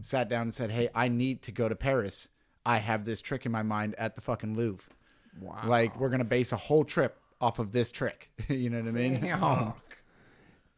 sat 0.00 0.28
down 0.28 0.42
and 0.42 0.54
said, 0.54 0.70
"Hey, 0.70 0.88
I 0.94 1.08
need 1.08 1.42
to 1.42 1.52
go 1.52 1.68
to 1.68 1.74
Paris. 1.74 2.28
I 2.64 2.78
have 2.78 3.04
this 3.04 3.20
trick 3.20 3.46
in 3.46 3.52
my 3.52 3.62
mind 3.62 3.94
at 3.96 4.14
the 4.14 4.20
fucking 4.20 4.54
Louvre. 4.54 4.92
Wow. 5.40 5.62
Like 5.66 5.98
we're 5.98 6.10
gonna 6.10 6.24
base 6.24 6.52
a 6.52 6.56
whole 6.56 6.84
trip 6.84 7.18
off 7.40 7.58
of 7.58 7.72
this 7.72 7.90
trick. 7.90 8.30
you 8.48 8.70
know 8.70 8.78
what 8.78 8.88
I 8.88 8.92
mean? 8.92 9.20
Damn. 9.20 9.72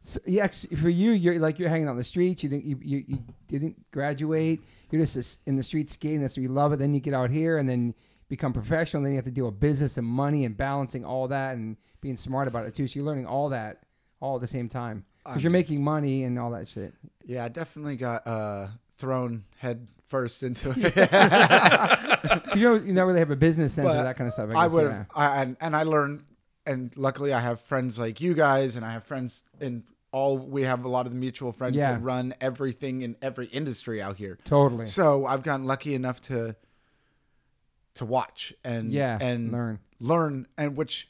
So, 0.03 0.19
yeah, 0.25 0.47
for 0.47 0.89
you, 0.89 1.11
you're 1.11 1.39
like 1.39 1.59
you're 1.59 1.69
hanging 1.69 1.87
out 1.87 1.91
on 1.91 1.97
the 1.97 2.03
streets. 2.03 2.43
You 2.43 2.49
didn't 2.49 2.65
you, 2.65 2.77
you, 2.81 3.03
you 3.07 3.19
didn't 3.47 3.91
graduate. 3.91 4.61
You're 4.89 5.01
just 5.01 5.39
in 5.45 5.55
the 5.55 5.63
street 5.63 5.89
skating. 5.91 6.21
That's 6.21 6.35
what 6.35 6.41
you 6.41 6.49
love 6.49 6.73
it. 6.73 6.79
Then 6.79 6.93
you 6.93 6.99
get 6.99 7.13
out 7.13 7.29
here 7.29 7.59
and 7.59 7.69
then 7.69 7.93
become 8.27 8.51
professional. 8.51 9.03
Then 9.03 9.11
you 9.11 9.17
have 9.17 9.25
to 9.25 9.31
deal 9.31 9.45
with 9.45 9.59
business 9.59 9.97
and 9.97 10.07
money 10.07 10.45
and 10.45 10.57
balancing 10.57 11.05
all 11.05 11.27
that 11.27 11.55
and 11.55 11.77
being 12.01 12.17
smart 12.17 12.47
about 12.47 12.65
it 12.65 12.73
too. 12.73 12.87
So 12.87 12.99
you're 12.99 13.05
learning 13.05 13.27
all 13.27 13.49
that 13.49 13.83
all 14.21 14.35
at 14.35 14.41
the 14.41 14.47
same 14.47 14.67
time 14.67 15.05
because 15.23 15.43
you're 15.43 15.51
making 15.51 15.83
money 15.83 16.23
and 16.23 16.39
all 16.39 16.51
that 16.51 16.67
shit. 16.67 16.93
Yeah, 17.25 17.45
I 17.45 17.49
definitely 17.49 17.95
got 17.95 18.25
uh, 18.25 18.67
thrown 18.97 19.43
head 19.57 19.87
first 20.07 20.43
into 20.43 20.73
it. 20.75 20.77
you 22.55 22.61
know 22.63 22.75
you 22.75 22.93
never 22.93 23.07
really 23.07 23.19
have 23.19 23.31
a 23.31 23.35
business 23.35 23.73
sense 23.73 23.87
But 23.87 23.97
or 23.97 24.03
that 24.03 24.17
kind 24.17 24.27
of 24.27 24.33
stuff. 24.33 24.49
I, 24.53 24.63
I 24.63 24.67
would, 24.67 24.85
yeah. 24.85 24.97
have 24.97 25.05
I, 25.15 25.41
and, 25.43 25.57
and 25.61 25.75
I 25.75 25.83
learned, 25.83 26.23
and 26.65 26.95
luckily 26.95 27.33
I 27.33 27.39
have 27.39 27.59
friends 27.61 27.97
like 27.99 28.21
you 28.21 28.33
guys, 28.33 28.75
and 28.75 28.85
I 28.85 28.91
have 28.93 29.03
friends 29.03 29.43
in 29.59 29.83
all. 30.11 30.37
We 30.37 30.63
have 30.63 30.83
a 30.85 30.89
lot 30.89 31.05
of 31.05 31.11
the 31.13 31.17
mutual 31.19 31.51
friends 31.51 31.75
Yeah. 31.77 31.93
that 31.93 32.01
run 32.03 32.33
everything 32.41 33.01
in 33.01 33.15
every 33.21 33.47
industry 33.47 34.01
out 34.01 34.17
here. 34.17 34.37
totally. 34.43 34.85
So 34.85 35.25
I've 35.25 35.43
gotten 35.43 35.65
lucky 35.65 35.93
enough 35.95 36.21
to 36.23 36.55
to 37.95 38.05
watch 38.05 38.53
and 38.63 38.91
Yeah, 38.91 39.17
and 39.21 39.51
learn. 39.51 39.79
learn, 39.99 40.47
and 40.57 40.77
which 40.77 41.09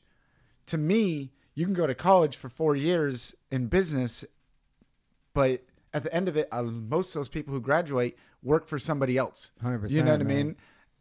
to 0.68 0.78
me, 0.78 1.32
you 1.54 1.66
can 1.66 1.74
go 1.76 1.86
to 1.86 1.94
college 1.94 2.36
for 2.38 2.50
four 2.50 2.76
years 2.76 3.36
in 3.52 3.68
business, 3.68 4.26
but 5.34 5.64
at 5.94 6.04
the 6.04 6.14
end 6.14 6.28
of 6.28 6.38
it, 6.38 6.48
uh, 6.52 6.64
most 6.64 7.10
of 7.10 7.20
those 7.20 7.28
people 7.30 7.54
who 7.54 7.60
graduate 7.62 8.18
work 8.42 8.68
for 8.68 8.80
somebody 8.80 9.18
else. 9.18 9.52
100%, 9.62 9.92
You 9.92 10.02
know 10.04 10.12
what 10.14 10.22
I 10.22 10.24
mean? 10.24 10.56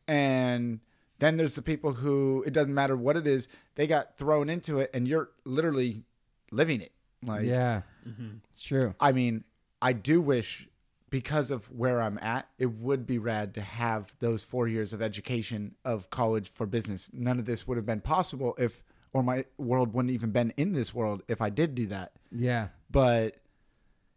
And 0.06 0.80
then 1.20 1.36
there's 1.36 1.54
the 1.54 1.62
people 1.62 1.92
who 1.92 2.42
it 2.46 2.52
doesn't 2.52 2.74
matter 2.74 2.96
what 2.96 3.16
it 3.16 3.26
is, 3.26 3.48
they 3.76 3.86
got 3.86 4.18
thrown 4.18 4.50
into 4.50 4.80
it, 4.80 4.90
and 4.92 5.06
you're 5.06 5.30
literally 5.44 6.02
living 6.50 6.80
it. 6.80 6.92
Like, 7.22 7.44
yeah, 7.46 7.82
mm-hmm. 8.06 8.38
it's 8.48 8.62
true. 8.62 8.94
I 8.98 9.12
mean, 9.12 9.44
I 9.80 9.92
do 9.92 10.20
wish 10.20 10.66
because 11.10 11.50
of 11.50 11.70
where 11.70 12.00
I'm 12.00 12.18
at, 12.22 12.48
it 12.58 12.70
would 12.70 13.06
be 13.06 13.18
rad 13.18 13.54
to 13.54 13.60
have 13.60 14.14
those 14.20 14.44
four 14.44 14.68
years 14.68 14.92
of 14.92 15.02
education 15.02 15.74
of 15.84 16.08
college 16.10 16.50
for 16.52 16.66
business. 16.66 17.10
None 17.12 17.38
of 17.38 17.44
this 17.44 17.66
would 17.66 17.76
have 17.76 17.86
been 17.86 18.00
possible 18.00 18.54
if, 18.58 18.82
or 19.12 19.22
my 19.22 19.44
world 19.58 19.92
wouldn't 19.92 20.14
even 20.14 20.30
been 20.30 20.54
in 20.56 20.72
this 20.72 20.94
world 20.94 21.22
if 21.28 21.42
I 21.42 21.50
did 21.50 21.74
do 21.74 21.86
that. 21.86 22.12
Yeah. 22.30 22.68
But 22.90 23.36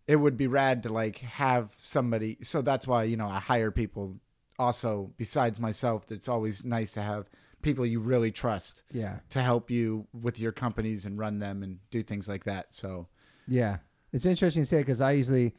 it 0.08 0.18
would 0.18 0.38
be 0.38 0.47
rad 0.47 0.84
to 0.84 0.93
like 0.93 1.20
have 1.20 1.74
somebody. 1.78 2.38
So 2.41 2.62
that's 2.62 2.88
why 2.88 3.04
you 3.04 3.18
know 3.18 3.28
I 3.28 3.39
hire 3.39 3.72
people. 3.72 4.18
Also, 4.60 5.12
besides 5.18 5.60
myself, 5.60 6.12
it's 6.12 6.28
always 6.30 6.64
nice 6.64 6.93
to 6.93 7.01
have 7.01 7.30
people 7.62 7.86
you 7.86 7.99
really 7.99 8.32
trust 8.32 8.84
Yeah. 8.91 9.20
to 9.30 9.41
help 9.41 9.72
you 9.72 10.06
with 10.14 10.39
your 10.39 10.51
companies 10.51 11.06
and 11.06 11.18
run 11.18 11.39
them 11.39 11.64
and 11.64 11.80
do 11.91 12.01
things 12.04 12.28
like 12.28 12.43
that. 12.43 12.74
So 12.74 13.08
Yeah. 13.47 13.78
It's 14.12 14.26
interesting 14.26 14.62
to 14.64 14.66
say 14.68 14.80
because 14.82 15.01
I 15.01 15.12
usually, 15.12 15.56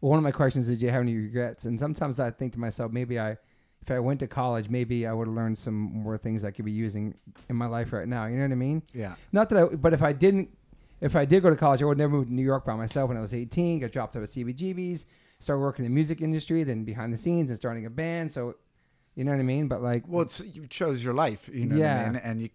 well, 0.00 0.10
one 0.10 0.18
of 0.18 0.24
my 0.24 0.30
questions 0.30 0.68
is, 0.68 0.78
do 0.78 0.86
you 0.86 0.92
have 0.92 1.02
any 1.02 1.16
regrets? 1.16 1.66
And 1.66 1.78
sometimes 1.78 2.18
I 2.20 2.30
think 2.30 2.52
to 2.54 2.58
myself, 2.60 2.90
maybe 2.92 3.18
I, 3.20 3.36
if 3.82 3.90
I 3.90 3.98
went 4.00 4.20
to 4.20 4.26
college, 4.26 4.68
maybe 4.70 5.06
I 5.06 5.12
would 5.12 5.26
have 5.26 5.36
learned 5.36 5.58
some 5.58 5.74
more 5.74 6.16
things 6.16 6.44
I 6.44 6.50
could 6.52 6.64
be 6.64 6.72
using 6.72 7.14
in 7.48 7.56
my 7.56 7.66
life 7.66 7.92
right 7.92 8.08
now. 8.08 8.24
You 8.26 8.36
know 8.36 8.44
what 8.44 8.52
I 8.52 8.56
mean? 8.56 8.82
yeah, 8.94 9.14
Not 9.32 9.48
that 9.50 9.58
I, 9.58 9.64
but 9.76 9.92
if 9.92 10.02
I 10.02 10.12
didn't, 10.12 10.48
if 11.00 11.14
I 11.16 11.24
did 11.24 11.42
go 11.42 11.50
to 11.50 11.56
college, 11.56 11.82
I 11.82 11.84
would 11.84 11.98
never 11.98 12.12
move 12.12 12.26
to 12.28 12.32
New 12.34 12.42
York 12.42 12.64
by 12.64 12.74
myself 12.76 13.08
when 13.08 13.16
I 13.18 13.20
was 13.20 13.34
18. 13.34 13.80
Got 13.80 13.92
dropped 13.92 14.16
out 14.16 14.22
of 14.22 14.28
CBGBs, 14.30 15.04
started 15.38 15.60
working 15.60 15.84
in 15.84 15.90
the 15.90 15.94
music 15.94 16.20
industry, 16.20 16.62
then 16.64 16.84
behind 16.84 17.12
the 17.12 17.16
scenes 17.16 17.50
and 17.50 17.58
starting 17.58 17.86
a 17.86 17.90
band. 17.90 18.32
So, 18.32 18.54
you 19.14 19.24
know 19.24 19.32
what 19.32 19.40
I 19.40 19.44
mean? 19.44 19.68
But 19.68 19.82
like, 19.82 20.04
well, 20.06 20.22
it's 20.22 20.40
you 20.40 20.66
chose 20.66 21.02
your 21.02 21.14
life, 21.14 21.48
you 21.52 21.66
know 21.66 21.76
Yeah. 21.76 21.96
what 21.96 22.06
I 22.08 22.12
mean, 22.12 22.20
and 22.24 22.42
you 22.42 22.48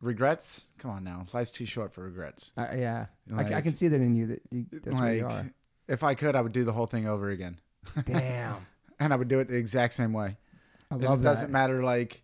regrets. 0.00 0.68
Come 0.78 0.90
on 0.90 1.04
now, 1.04 1.26
life's 1.32 1.50
too 1.50 1.66
short 1.66 1.92
for 1.92 2.02
regrets. 2.02 2.52
I, 2.56 2.76
yeah, 2.76 3.06
I, 3.34 3.54
I 3.54 3.60
can 3.60 3.74
see 3.74 3.88
that 3.88 4.00
in 4.00 4.14
you. 4.14 4.26
That 4.26 4.42
you, 4.50 4.66
that's 4.72 4.98
what 4.98 5.06
you 5.14 5.26
are. 5.26 5.50
if 5.88 6.02
I 6.02 6.14
could, 6.14 6.34
I 6.36 6.40
would 6.40 6.52
do 6.52 6.64
the 6.64 6.72
whole 6.72 6.86
thing 6.86 7.06
over 7.06 7.30
again, 7.30 7.58
Damn, 8.04 8.66
and 9.00 9.12
I 9.12 9.16
would 9.16 9.28
do 9.28 9.38
it 9.38 9.48
the 9.48 9.56
exact 9.56 9.94
same 9.94 10.12
way. 10.12 10.36
I 10.90 10.94
And 10.94 11.04
love 11.04 11.20
it 11.20 11.22
doesn't 11.22 11.50
matter 11.50 11.82
like 11.82 12.22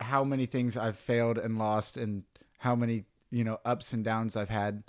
how 0.00 0.24
many 0.24 0.46
things 0.46 0.76
I've 0.76 0.96
failed 0.98 1.36
and 1.38 1.58
lost, 1.58 1.96
and 1.96 2.22
how 2.58 2.74
many 2.74 3.04
you 3.30 3.44
know 3.44 3.58
ups 3.64 3.92
and 3.92 4.04
downs 4.04 4.36
I've 4.36 4.48
had. 4.50 4.84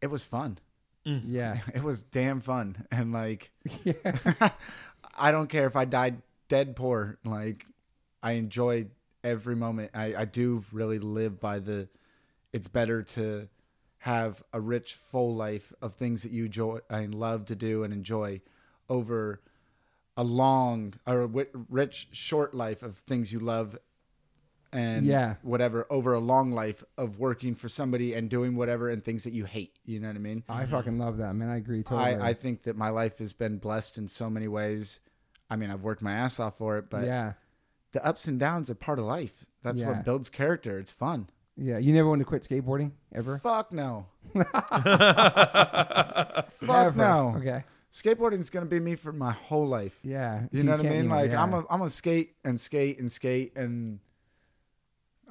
It 0.00 0.08
was 0.08 0.22
fun. 0.24 0.58
Mm. 1.06 1.22
Yeah, 1.26 1.60
It 1.74 1.82
was 1.82 2.02
damn 2.02 2.40
fun, 2.40 2.86
and 2.90 3.12
like 3.12 3.50
yeah, 3.84 4.50
I 5.16 5.30
don't 5.30 5.48
care 5.48 5.66
if 5.66 5.76
I 5.76 5.84
died 5.84 6.22
dead 6.48 6.76
poor. 6.76 7.18
Like 7.24 7.66
I 8.22 8.32
enjoy 8.32 8.86
every 9.22 9.56
moment. 9.56 9.90
I, 9.94 10.14
I 10.14 10.24
do 10.24 10.64
really 10.72 10.98
live 10.98 11.40
by 11.40 11.58
the. 11.58 11.88
It's 12.52 12.68
better 12.68 13.02
to 13.02 13.48
have 13.98 14.42
a 14.52 14.60
rich, 14.60 14.94
full 14.94 15.34
life 15.36 15.72
of 15.82 15.94
things 15.94 16.22
that 16.22 16.32
you 16.32 16.46
enjoy 16.46 16.78
and 16.90 17.14
love 17.14 17.46
to 17.46 17.56
do 17.56 17.84
and 17.84 17.92
enjoy, 17.92 18.40
over 18.88 19.40
a 20.16 20.24
long 20.24 20.94
or 21.06 21.22
a 21.22 21.46
rich, 21.70 22.08
short 22.12 22.54
life 22.54 22.82
of 22.82 22.98
things 22.98 23.32
you 23.32 23.40
love. 23.40 23.76
And 24.74 25.06
Yeah. 25.06 25.36
whatever 25.42 25.86
over 25.88 26.12
a 26.14 26.18
long 26.20 26.52
life 26.52 26.82
of 26.98 27.18
working 27.18 27.54
for 27.54 27.68
somebody 27.68 28.12
and 28.14 28.28
doing 28.28 28.56
whatever 28.56 28.88
and 28.90 29.02
things 29.02 29.22
that 29.24 29.32
you 29.32 29.44
hate. 29.44 29.78
You 29.84 30.00
know 30.00 30.08
what 30.08 30.16
I 30.16 30.20
mean? 30.20 30.42
I 30.48 30.66
fucking 30.66 30.98
love 30.98 31.18
that, 31.18 31.34
man. 31.34 31.48
I 31.48 31.56
agree 31.56 31.82
totally. 31.84 32.16
I, 32.16 32.30
I 32.30 32.34
think 32.34 32.64
that 32.64 32.76
my 32.76 32.88
life 32.90 33.18
has 33.18 33.32
been 33.32 33.58
blessed 33.58 33.96
in 33.98 34.08
so 34.08 34.28
many 34.28 34.48
ways. 34.48 34.98
I 35.48 35.56
mean, 35.56 35.70
I've 35.70 35.82
worked 35.82 36.02
my 36.02 36.12
ass 36.12 36.40
off 36.40 36.58
for 36.58 36.76
it, 36.78 36.90
but 36.90 37.04
yeah, 37.06 37.34
the 37.92 38.04
ups 38.04 38.26
and 38.26 38.40
downs 38.40 38.68
are 38.68 38.74
part 38.74 38.98
of 38.98 39.04
life. 39.04 39.44
That's 39.62 39.80
Yeah. 39.80 39.88
what 39.90 40.04
builds 40.04 40.28
character. 40.28 40.78
It's 40.78 40.90
fun. 40.90 41.28
yeah. 41.56 41.78
You 41.78 41.92
never 41.94 42.08
want 42.08 42.18
to 42.20 42.24
quit 42.24 42.42
skateboarding 42.42 42.90
ever? 43.14 43.38
Fuck 43.38 43.72
no. 43.72 44.06
Fuck 44.34 44.52
no. 46.96 47.34
Okay. 47.38 47.64
Skateboarding 47.92 48.40
is 48.40 48.50
going 48.50 48.64
to 48.64 48.68
be 48.70 48.80
me 48.80 48.96
for 48.96 49.12
my 49.12 49.30
whole 49.32 49.68
life. 49.68 49.96
Yeah. 50.02 50.42
You 50.50 50.64
know 50.64 50.72
what 50.72 50.84
I 50.84 50.88
mean? 50.90 51.08
like 51.08 51.30
yeah. 51.30 51.40
I'm 51.42 51.54
a 51.54 51.64
I'm 51.70 51.82
a 51.82 51.90
skate 51.90 52.34
and 52.44 52.60
skate 52.60 52.98
and 52.98 53.10
skate 53.12 53.56
and 53.56 54.00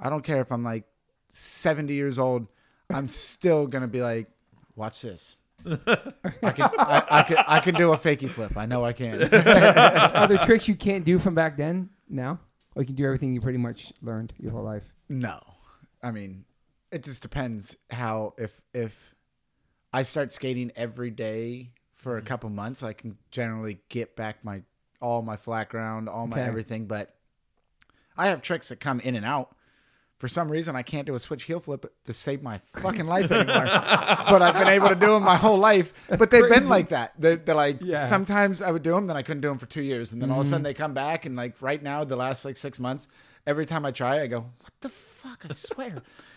I 0.02 0.10
don't 0.10 0.24
care 0.24 0.42
if 0.42 0.52
I'm 0.52 0.64
like 0.64 0.84
70 1.30 1.94
years 1.94 2.20
old. 2.20 2.48
I'm 2.90 3.08
still 3.08 3.68
going 3.68 3.82
to 3.84 3.88
be 3.88 4.02
like, 4.02 4.28
watch 4.76 5.02
this. 5.02 5.38
I 5.66 6.52
can 6.52 6.70
I, 6.78 7.04
I 7.10 7.24
can 7.24 7.38
I 7.48 7.60
can 7.62 7.76
do 7.76 7.94
a 7.94 7.98
fakie 7.98 8.30
flip. 8.30 8.58
I 8.58 8.66
know 8.66 8.84
I 8.84 8.92
can. 8.92 9.22
Are 9.34 10.28
there 10.28 10.40
tricks 10.44 10.68
you 10.68 10.76
can't 10.76 11.06
do 11.06 11.18
from 11.18 11.36
back 11.36 11.56
then 11.56 11.90
now? 12.10 12.40
Or 12.76 12.82
you 12.82 12.88
can 12.88 12.96
do 12.96 13.06
everything 13.06 13.34
you 13.34 13.40
pretty 13.40 13.60
much 13.60 13.94
learned 14.02 14.34
your 14.38 14.52
whole 14.52 14.64
life? 14.64 14.84
No, 15.08 15.40
I 16.02 16.12
mean, 16.12 16.44
it 16.92 17.04
just 17.04 17.22
depends 17.22 17.78
how 17.92 18.34
if 18.38 18.62
if 18.74 19.16
I 19.94 20.02
start 20.04 20.34
skating 20.34 20.72
every 20.76 21.12
day 21.12 21.72
for 21.94 22.18
a 22.18 22.20
Mm-hmm. 22.20 22.28
couple 22.28 22.50
months, 22.50 22.84
I 22.84 22.92
can 22.92 23.18
generally 23.32 23.80
get 23.88 24.18
back 24.18 24.44
my 24.44 24.64
all 25.02 25.22
my 25.22 25.38
flat 25.38 25.70
ground, 25.70 26.10
all 26.10 26.28
my 26.28 26.40
Okay. 26.40 26.46
everything. 26.48 26.88
But 26.88 27.16
I 28.18 28.28
have 28.28 28.42
tricks 28.42 28.68
that 28.68 28.82
come 28.82 29.00
in 29.00 29.16
and 29.16 29.26
out. 29.26 29.56
For 30.24 30.30
some 30.30 30.50
reason, 30.50 30.74
I 30.78 30.84
can't 30.84 31.06
do 31.06 31.16
a 31.16 31.20
switch 31.20 31.44
heel 31.44 31.60
flip 31.60 31.86
to 32.06 32.14
save 32.14 32.42
my 32.42 32.62
fucking 32.78 33.08
life 33.08 33.30
anymore. 33.30 33.66
but 33.66 34.42
I've 34.42 34.54
been 34.54 34.70
able 34.70 34.88
to 34.88 34.96
do 34.96 35.08
them 35.08 35.24
my 35.24 35.36
whole 35.36 35.58
life. 35.58 35.94
but 36.08 36.32
they've 36.32 36.44
crazy. 36.46 36.62
been 36.62 36.70
like 36.70 36.88
that. 36.90 37.12
They're, 37.20 37.36
they're 37.36 37.54
like 37.54 37.80
Yeah. 37.82 37.98
Mm-hmm. 37.98 38.08
sometimes 38.08 38.62
I 38.62 38.72
would 38.72 38.84
do 38.84 38.92
them, 38.92 39.08
then 39.08 39.18
I 39.18 39.22
couldn't 39.22 39.42
do 39.42 39.50
them 39.50 39.58
for 39.58 39.66
two 39.66 39.82
years, 39.82 40.14
and 40.14 40.22
then 40.22 40.32
all 40.32 40.40
of 40.40 40.46
a 40.46 40.50
sudden 40.50 40.64
they 40.64 40.74
come 40.74 40.94
back. 40.94 41.26
And 41.26 41.36
like 41.36 41.62
right 41.62 41.84
now, 41.84 42.06
the 42.06 42.16
last 42.16 42.46
like 42.46 42.56
six 42.56 42.80
months, 42.80 43.10
every 43.46 43.66
time 43.66 43.86
I 43.86 43.92
try, 43.92 44.22
I 44.22 44.28
go, 44.28 44.40
"What 44.62 44.72
the 44.80 44.88
fuck?" 44.88 45.46
I 45.50 45.54
swear. 45.54 45.96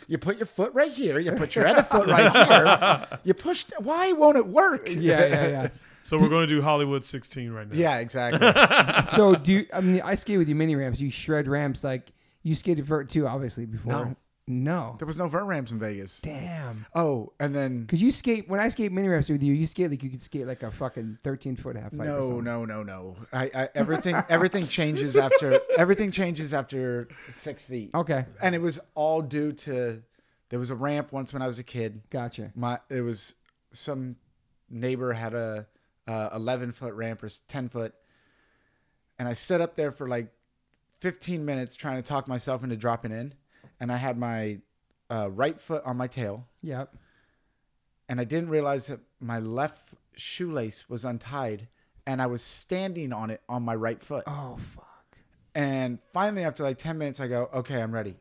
You 0.08 0.18
put 0.18 0.36
your 0.36 0.46
foot 0.46 0.72
right 0.74 0.90
here. 0.90 1.20
You 1.20 1.30
put 1.30 1.54
your 1.54 1.68
other 1.68 1.84
foot 1.84 2.08
right 2.08 2.32
here. 3.08 3.18
You 3.22 3.34
push. 3.34 3.66
Why 3.78 4.10
won't 4.10 4.36
it 4.36 4.48
work? 4.48 4.88
Yeah, 4.88 5.26
yeah, 5.26 5.46
yeah. 5.46 5.68
So 6.02 6.16
we're 6.18 6.28
going 6.28 6.48
to 6.48 6.54
do 6.54 6.60
Hollywood 6.62 7.04
16 7.04 7.50
right 7.52 7.68
now. 7.68 7.76
Yeah, 7.76 7.98
exactly. 7.98 8.40
so 9.16 9.34
do 9.36 9.52
you, 9.52 9.66
I 9.72 9.80
mean 9.80 10.00
I 10.04 10.16
skate 10.16 10.38
with 10.38 10.48
you 10.48 10.56
mini 10.56 10.74
ramps. 10.76 11.00
You 11.00 11.10
shred 11.10 11.46
ramps 11.48 11.82
like 11.84 12.12
you 12.46 12.54
skated 12.54 12.84
vert 12.84 13.10
too, 13.10 13.26
obviously 13.26 13.66
before. 13.66 13.92
No. 13.92 14.16
No. 14.48 14.94
There 15.00 15.06
was 15.06 15.16
no 15.16 15.26
vert 15.26 15.42
ramps 15.42 15.72
in 15.72 15.80
Vegas. 15.80 16.20
Damn. 16.20 16.86
Oh, 16.94 17.32
and 17.40 17.52
then 17.52 17.84
Cause 17.88 18.00
you 18.00 18.12
skate 18.12 18.48
when 18.48 18.60
I 18.60 18.68
skate 18.68 18.92
mini 18.92 19.08
ramps 19.08 19.28
with 19.28 19.42
you, 19.42 19.52
you 19.52 19.66
skate 19.66 19.90
like 19.90 20.04
you 20.04 20.08
could 20.08 20.22
skate 20.22 20.46
like 20.46 20.62
a 20.62 20.70
fucking 20.70 21.18
thirteen 21.24 21.56
foot 21.56 21.74
half 21.74 21.90
pipe. 21.90 22.02
or 22.02 22.04
no, 22.04 22.22
something. 22.22 22.44
no, 22.44 22.64
no, 22.64 22.82
no. 22.84 23.16
I, 23.32 23.50
I 23.52 23.68
everything 23.74 24.14
everything 24.28 24.68
changes 24.68 25.16
after 25.16 25.58
everything 25.76 26.12
changes 26.12 26.54
after 26.54 27.08
six 27.26 27.66
feet. 27.66 27.90
Okay, 27.92 28.24
and 28.40 28.54
it 28.54 28.60
was 28.60 28.78
all 28.94 29.20
due 29.20 29.50
to 29.52 30.00
there 30.50 30.60
was 30.60 30.70
a 30.70 30.76
ramp 30.76 31.10
once 31.10 31.32
when 31.32 31.42
I 31.42 31.48
was 31.48 31.58
a 31.58 31.64
kid. 31.64 32.02
gotcha. 32.10 32.52
My 32.54 32.78
it 32.88 33.00
was 33.00 33.34
some 33.72 34.14
neighbor 34.70 35.12
had 35.12 35.34
a 35.34 35.66
uh, 36.06 36.28
11 36.34 36.70
foot 36.70 36.94
ramp 36.94 37.24
or 37.24 37.28
10 37.48 37.68
foot, 37.68 37.94
and 39.18 39.26
I 39.26 39.32
stood 39.32 39.60
up 39.60 39.74
there 39.74 39.90
for 39.90 40.08
like 40.08 40.28
15 41.00 41.44
minutes 41.44 41.76
trying 41.76 42.02
to 42.02 42.08
talk 42.08 42.28
myself 42.28 42.62
into 42.64 42.76
dropping 42.76 43.12
in, 43.12 43.34
and 43.80 43.92
I 43.92 43.96
had 43.96 44.18
my 44.18 44.58
uh, 45.10 45.30
right 45.30 45.60
foot 45.60 45.82
on 45.84 45.96
my 45.96 46.06
tail, 46.06 46.46
Yep. 46.62 46.94
and 48.08 48.20
I 48.20 48.24
didn't 48.24 48.48
realize 48.50 48.86
that 48.88 49.00
my 49.20 49.38
left 49.38 49.94
shoelace 50.16 50.88
was 50.88 51.04
untied, 51.04 51.68
and 52.06 52.20
I 52.22 52.26
was 52.26 52.42
standing 52.42 53.12
on 53.12 53.30
it 53.30 53.42
on 53.48 53.62
my 53.62 53.74
right 53.74 54.02
foot. 54.02 54.24
Oh 54.26 54.56
fuck. 54.74 54.84
And 55.54 55.98
finally, 56.12 56.44
after 56.44 56.62
like 56.62 56.78
10 56.78 56.98
minutes, 56.98 57.18
I 57.20 57.28
go, 57.28 57.48
okay, 57.54 57.80
I'm 57.80 57.92
ready. 57.92 58.14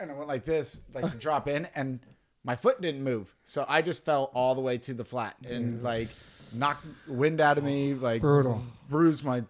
And 0.00 0.10
I 0.10 0.14
went 0.14 0.28
like 0.28 0.44
this, 0.44 0.80
like 0.94 1.10
to 1.10 1.16
drop 1.18 1.46
in, 1.48 1.66
and 1.74 2.00
my 2.44 2.56
foot 2.56 2.80
didn't 2.80 3.02
move. 3.04 3.32
So 3.44 3.64
I 3.68 3.82
just 3.82 4.04
fell 4.04 4.30
all 4.34 4.54
the 4.54 4.60
way 4.60 4.76
to 4.78 4.94
the 4.94 5.04
flat 5.04 5.36
and 5.48 5.80
like 5.82 6.08
knocked 6.52 6.84
wind 7.06 7.40
out 7.40 7.58
of 7.58 7.64
me, 7.64 7.94
like 7.94 8.20
Brutal. 8.20 8.60
bruised 8.88 9.24
my 9.24 9.44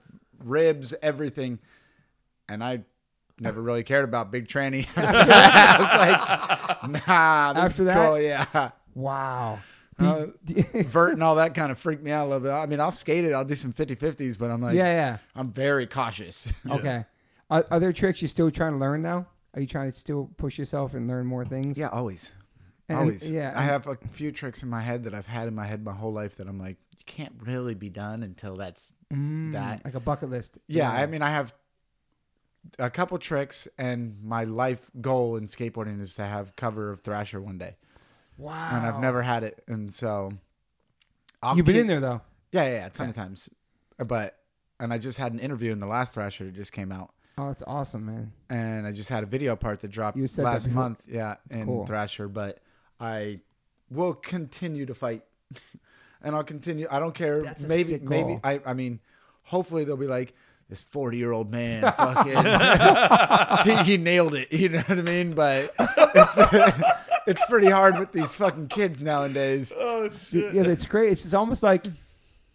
ribs, 0.45 0.93
everything. 1.03 1.59
And 2.53 2.63
I 2.63 2.83
never 3.41 3.61
really 3.63 3.83
cared 3.83 4.05
about 4.05 4.31
big 4.31 4.47
tranny. 4.49 4.87
I 4.97 6.81
was 6.83 6.93
like, 6.93 7.07
nah, 7.09 7.53
this 7.55 7.63
After 7.65 7.83
is 7.83 7.87
that? 7.87 8.07
cool. 8.07 8.21
Yeah. 8.21 8.71
Wow. 8.95 9.61
Uh, 9.99 10.27
Vert 10.85 11.13
and 11.15 11.23
all 11.23 11.37
that 11.37 11.55
kind 11.55 11.71
of 11.73 11.79
freaked 11.79 12.03
me 12.03 12.11
out 12.11 12.25
a 12.27 12.29
little 12.29 12.41
bit. 12.41 12.51
I 12.53 12.67
mean, 12.67 12.81
I'll 12.81 12.91
skate 12.91 13.25
it. 13.25 13.33
I'll 13.33 13.45
do 13.45 13.55
some 13.55 13.73
50 13.73 13.97
50s, 13.97 14.39
but 14.39 14.51
I'm 14.51 14.61
like, 14.61 14.75
yeah, 14.75 14.87
yeah. 14.89 15.19
I'm 15.35 15.51
very 15.53 15.87
cautious. 15.87 16.49
Okay. 16.71 17.05
Are, 17.51 17.67
are 17.71 17.81
there 17.81 17.93
tricks 17.93 18.23
you're 18.23 18.29
still 18.31 18.51
trying 18.51 18.73
to 18.73 18.79
learn 18.79 19.03
now? 19.03 19.27
Are 19.55 19.61
you 19.61 19.67
trying 19.67 19.91
to 19.91 19.97
still 19.97 20.31
push 20.39 20.59
yourself 20.59 20.95
and 20.95 21.07
learn 21.07 21.27
more 21.27 21.45
things? 21.45 21.77
Yeah, 21.77 21.89
always. 21.89 22.33
And- 22.89 22.99
always. 22.99 23.31
Yeah. 23.31 23.53
I 23.55 23.63
have 23.63 23.87
a 23.87 23.97
few 24.11 24.33
tricks 24.33 24.63
in 24.63 24.71
my 24.71 24.81
head 24.81 25.05
that 25.05 25.15
I've 25.15 25.27
had 25.27 25.49
in 25.49 25.55
my 25.55 25.67
head 25.67 25.85
my 25.85 25.93
whole 25.93 26.13
life 26.13 26.37
that 26.37 26.49
I'm 26.49 26.59
like, 26.59 26.79
you 26.97 27.05
can't 27.05 27.35
really 27.45 27.75
be 27.75 27.91
done 27.91 28.23
until 28.23 28.57
that's. 28.57 28.93
Mm, 29.13 29.53
that. 29.53 29.85
like 29.85 29.95
a 29.95 30.01
bucket 30.01 30.31
list. 30.31 30.59
Yeah, 30.67 30.91
I 30.91 31.05
mean, 31.07 31.21
I 31.21 31.29
have 31.31 31.53
a 32.79 32.91
couple 32.91 33.19
tricks, 33.19 33.67
and 33.79 34.23
my 34.23 34.45
life 34.45 34.91
goal 35.01 35.37
in 35.37 35.45
skateboarding 35.45 36.01
is 36.01 36.15
to 36.17 36.25
have 36.25 36.55
cover 36.57 36.91
of 36.91 37.01
Thrasher 37.01 37.41
one 37.41 37.59
day, 37.59 37.77
Wow. 38.39 38.71
and 38.73 38.87
I've 38.87 39.01
never 39.01 39.23
had 39.23 39.43
it, 39.45 39.63
and 39.67 39.93
so. 39.93 40.33
I'll 41.43 41.57
You've 41.57 41.67
been 41.67 41.75
keep- 41.75 41.81
in 41.83 41.87
there 41.89 42.01
though. 42.01 42.21
Yeah, 42.53 42.65
yeah, 42.65 42.73
yeah, 42.75 42.87
a 42.87 42.91
ton 42.91 43.09
of 43.09 43.15
times, 43.17 43.49
uh, 43.99 44.05
but 44.05 44.39
and 44.79 44.93
I 44.93 44.99
just 44.99 45.19
had 45.19 45.33
an 45.33 45.39
interview 45.41 45.73
in 45.73 45.81
the 45.81 45.87
last 45.87 46.15
Thrasher 46.15 46.45
that 46.45 46.55
just 46.55 46.73
came 46.73 46.93
out. 46.93 47.13
Oh, 47.39 47.49
that's 47.49 47.63
awesome, 47.67 48.07
man. 48.07 48.33
and 48.51 48.87
I 48.87 48.93
just 48.93 49.09
had 49.09 49.23
a 49.23 49.27
video 49.27 49.57
part 49.57 49.81
that 49.81 49.89
dropped 49.91 50.17
You 50.19 50.27
said 50.27 50.45
that 50.45 50.51
last 50.53 50.67
before. 50.67 50.83
month. 50.83 51.05
Yeah, 51.09 51.37
in 51.51 51.65
cool. 51.65 51.87
Thrasher, 51.87 52.29
but 52.29 52.61
I 53.01 53.41
will 53.91 54.15
continue 54.15 54.87
to 54.87 54.95
fight. 54.95 55.25
and 56.23 56.37
I'll 56.37 56.45
continue. 56.45 56.87
I 56.91 56.99
don't 57.01 57.15
care. 57.15 57.43
That's 57.43 57.65
a 57.65 57.69
maybe 57.69 57.85
sick 57.85 58.03
maybe 58.03 58.35
goal. 58.35 58.41
I 58.45 58.61
I 58.67 58.75
mean, 58.75 59.01
hopefully 59.45 59.85
they'll 59.85 59.97
be 59.97 60.07
like 60.07 60.35
this 60.73 60.83
40 60.85 61.19
year 61.19 61.33
old 61.33 61.51
man 61.51 61.83
fucking 61.83 63.77
he, 63.85 63.93
he 63.93 63.97
nailed 63.99 64.35
it. 64.35 64.51
You 64.51 64.71
know 64.71 64.81
what 64.81 64.99
I 64.99 65.03
mean? 65.03 65.35
But 65.35 65.75
it's 65.79 66.83
it's 67.27 67.43
pretty 67.47 67.69
hard 67.69 67.99
with 67.99 68.11
these 68.13 68.35
fucking 68.35 68.69
kids 68.69 69.03
nowadays. 69.03 69.71
Oh 69.77 70.09
shit. 70.09 70.55
yeah, 70.55 70.63
it's 70.63 70.87
great. 70.87 71.13
It's 71.13 71.23
just 71.23 71.35
almost 71.35 71.63
like 71.63 71.87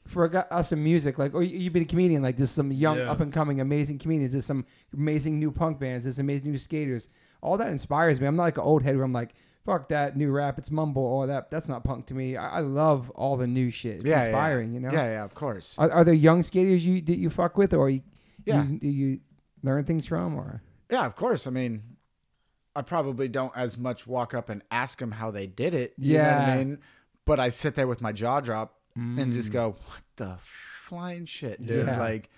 for 0.08 0.36
us 0.52 0.72
in 0.72 0.84
music, 0.84 1.20
like, 1.20 1.36
or 1.36 1.44
you- 1.44 1.60
you've 1.60 1.74
been 1.74 1.84
a 1.84 1.86
comedian, 1.86 2.24
like 2.24 2.38
there's 2.38 2.50
some 2.50 2.72
young, 2.72 2.98
Yeah. 2.98 3.12
up 3.12 3.20
and 3.20 3.32
coming, 3.32 3.62
amazing 3.62 4.00
comedians. 4.00 4.32
There's 4.32 4.46
some 4.46 4.66
amazing 4.96 5.38
new 5.38 5.52
punk 5.52 5.80
bands. 5.80 6.06
There's 6.06 6.18
amazing 6.18 6.50
new 6.52 6.58
skaters. 6.58 7.10
All 7.42 7.58
that 7.58 7.68
inspires 7.68 8.20
me. 8.20 8.26
I'm 8.26 8.36
not 8.36 8.44
like 8.44 8.58
an 8.58 8.64
old 8.64 8.82
head 8.82 8.96
where 8.96 9.06
I'm 9.06 9.14
like, 9.14 9.36
fuck 9.68 9.90
that 9.90 10.16
new 10.16 10.32
rap. 10.32 10.58
It's 10.58 10.72
mumble. 10.72 11.04
All 11.04 11.28
that. 11.28 11.52
That's 11.52 11.68
not 11.68 11.84
punk 11.84 12.06
to 12.08 12.14
me. 12.14 12.38
I, 12.38 12.58
I 12.58 12.60
love 12.62 13.10
all 13.12 13.36
the 13.38 13.46
new 13.48 13.70
shit. 13.70 13.98
It's 13.98 14.06
yeah, 14.06 14.24
inspiring. 14.24 14.70
yeah. 14.70 14.74
You 14.74 14.80
know. 14.80 14.92
Yeah, 14.94 15.04
yeah, 15.12 15.24
of 15.26 15.36
course. 15.36 15.76
Are, 15.78 15.92
are 15.92 16.04
there 16.06 16.14
young 16.14 16.42
skaters 16.42 16.88
you 16.88 17.02
that 17.02 17.18
you 17.18 17.30
fuck 17.30 17.58
with, 17.58 17.74
or 17.74 17.90
you, 17.90 18.02
Yeah. 18.46 18.64
you, 18.64 18.80
do 18.80 18.88
you 18.88 19.20
learn 19.62 19.84
things 19.84 20.08
from, 20.08 20.36
or 20.36 20.62
Yeah, 20.90 21.06
of 21.06 21.16
course. 21.18 21.46
I 21.46 21.50
mean, 21.52 21.84
I 22.76 22.82
probably 22.82 23.28
don't 23.28 23.52
as 23.58 23.78
much 23.78 24.08
walk 24.08 24.34
up 24.34 24.50
and 24.50 24.62
ask 24.72 25.00
them 25.00 25.12
how 25.12 25.32
they 25.32 25.48
did 25.48 25.74
it. 25.74 25.94
You 25.98 26.18
know 26.18 26.24
what 26.24 26.30
Yeah. 26.32 26.46
I 26.54 26.58
mean? 26.58 26.80
But 27.26 27.40
I 27.42 27.50
sit 27.50 27.76
there 27.76 27.88
with 27.88 28.00
my 28.02 28.14
jaw 28.14 28.40
drop 28.40 28.74
and 28.96 29.34
just 29.34 29.50
Mm. 29.50 29.54
go, 29.54 29.70
"What 29.72 30.04
the 30.16 30.38
flying 30.86 31.26
shit, 31.26 31.64
dude!" 31.64 31.86
Yeah. 31.88 32.00
Like 32.00 32.30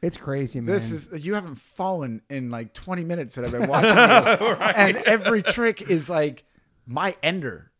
it's 0.00 0.16
crazy, 0.16 0.58
man. 0.60 0.74
this 0.74 0.90
is 0.90 1.24
you 1.24 1.34
haven't 1.34 1.56
fallen 1.56 2.22
in 2.30 2.50
like 2.50 2.72
20 2.72 3.04
minutes 3.04 3.34
that 3.36 3.44
I've 3.44 3.52
been 3.52 3.68
watching 3.68 3.90
you, 3.90 4.54
and 4.56 4.96
every 4.96 5.42
trick 5.42 5.82
is 5.82 6.08
like 6.10 6.44
my 6.92 7.16
ender 7.22 7.70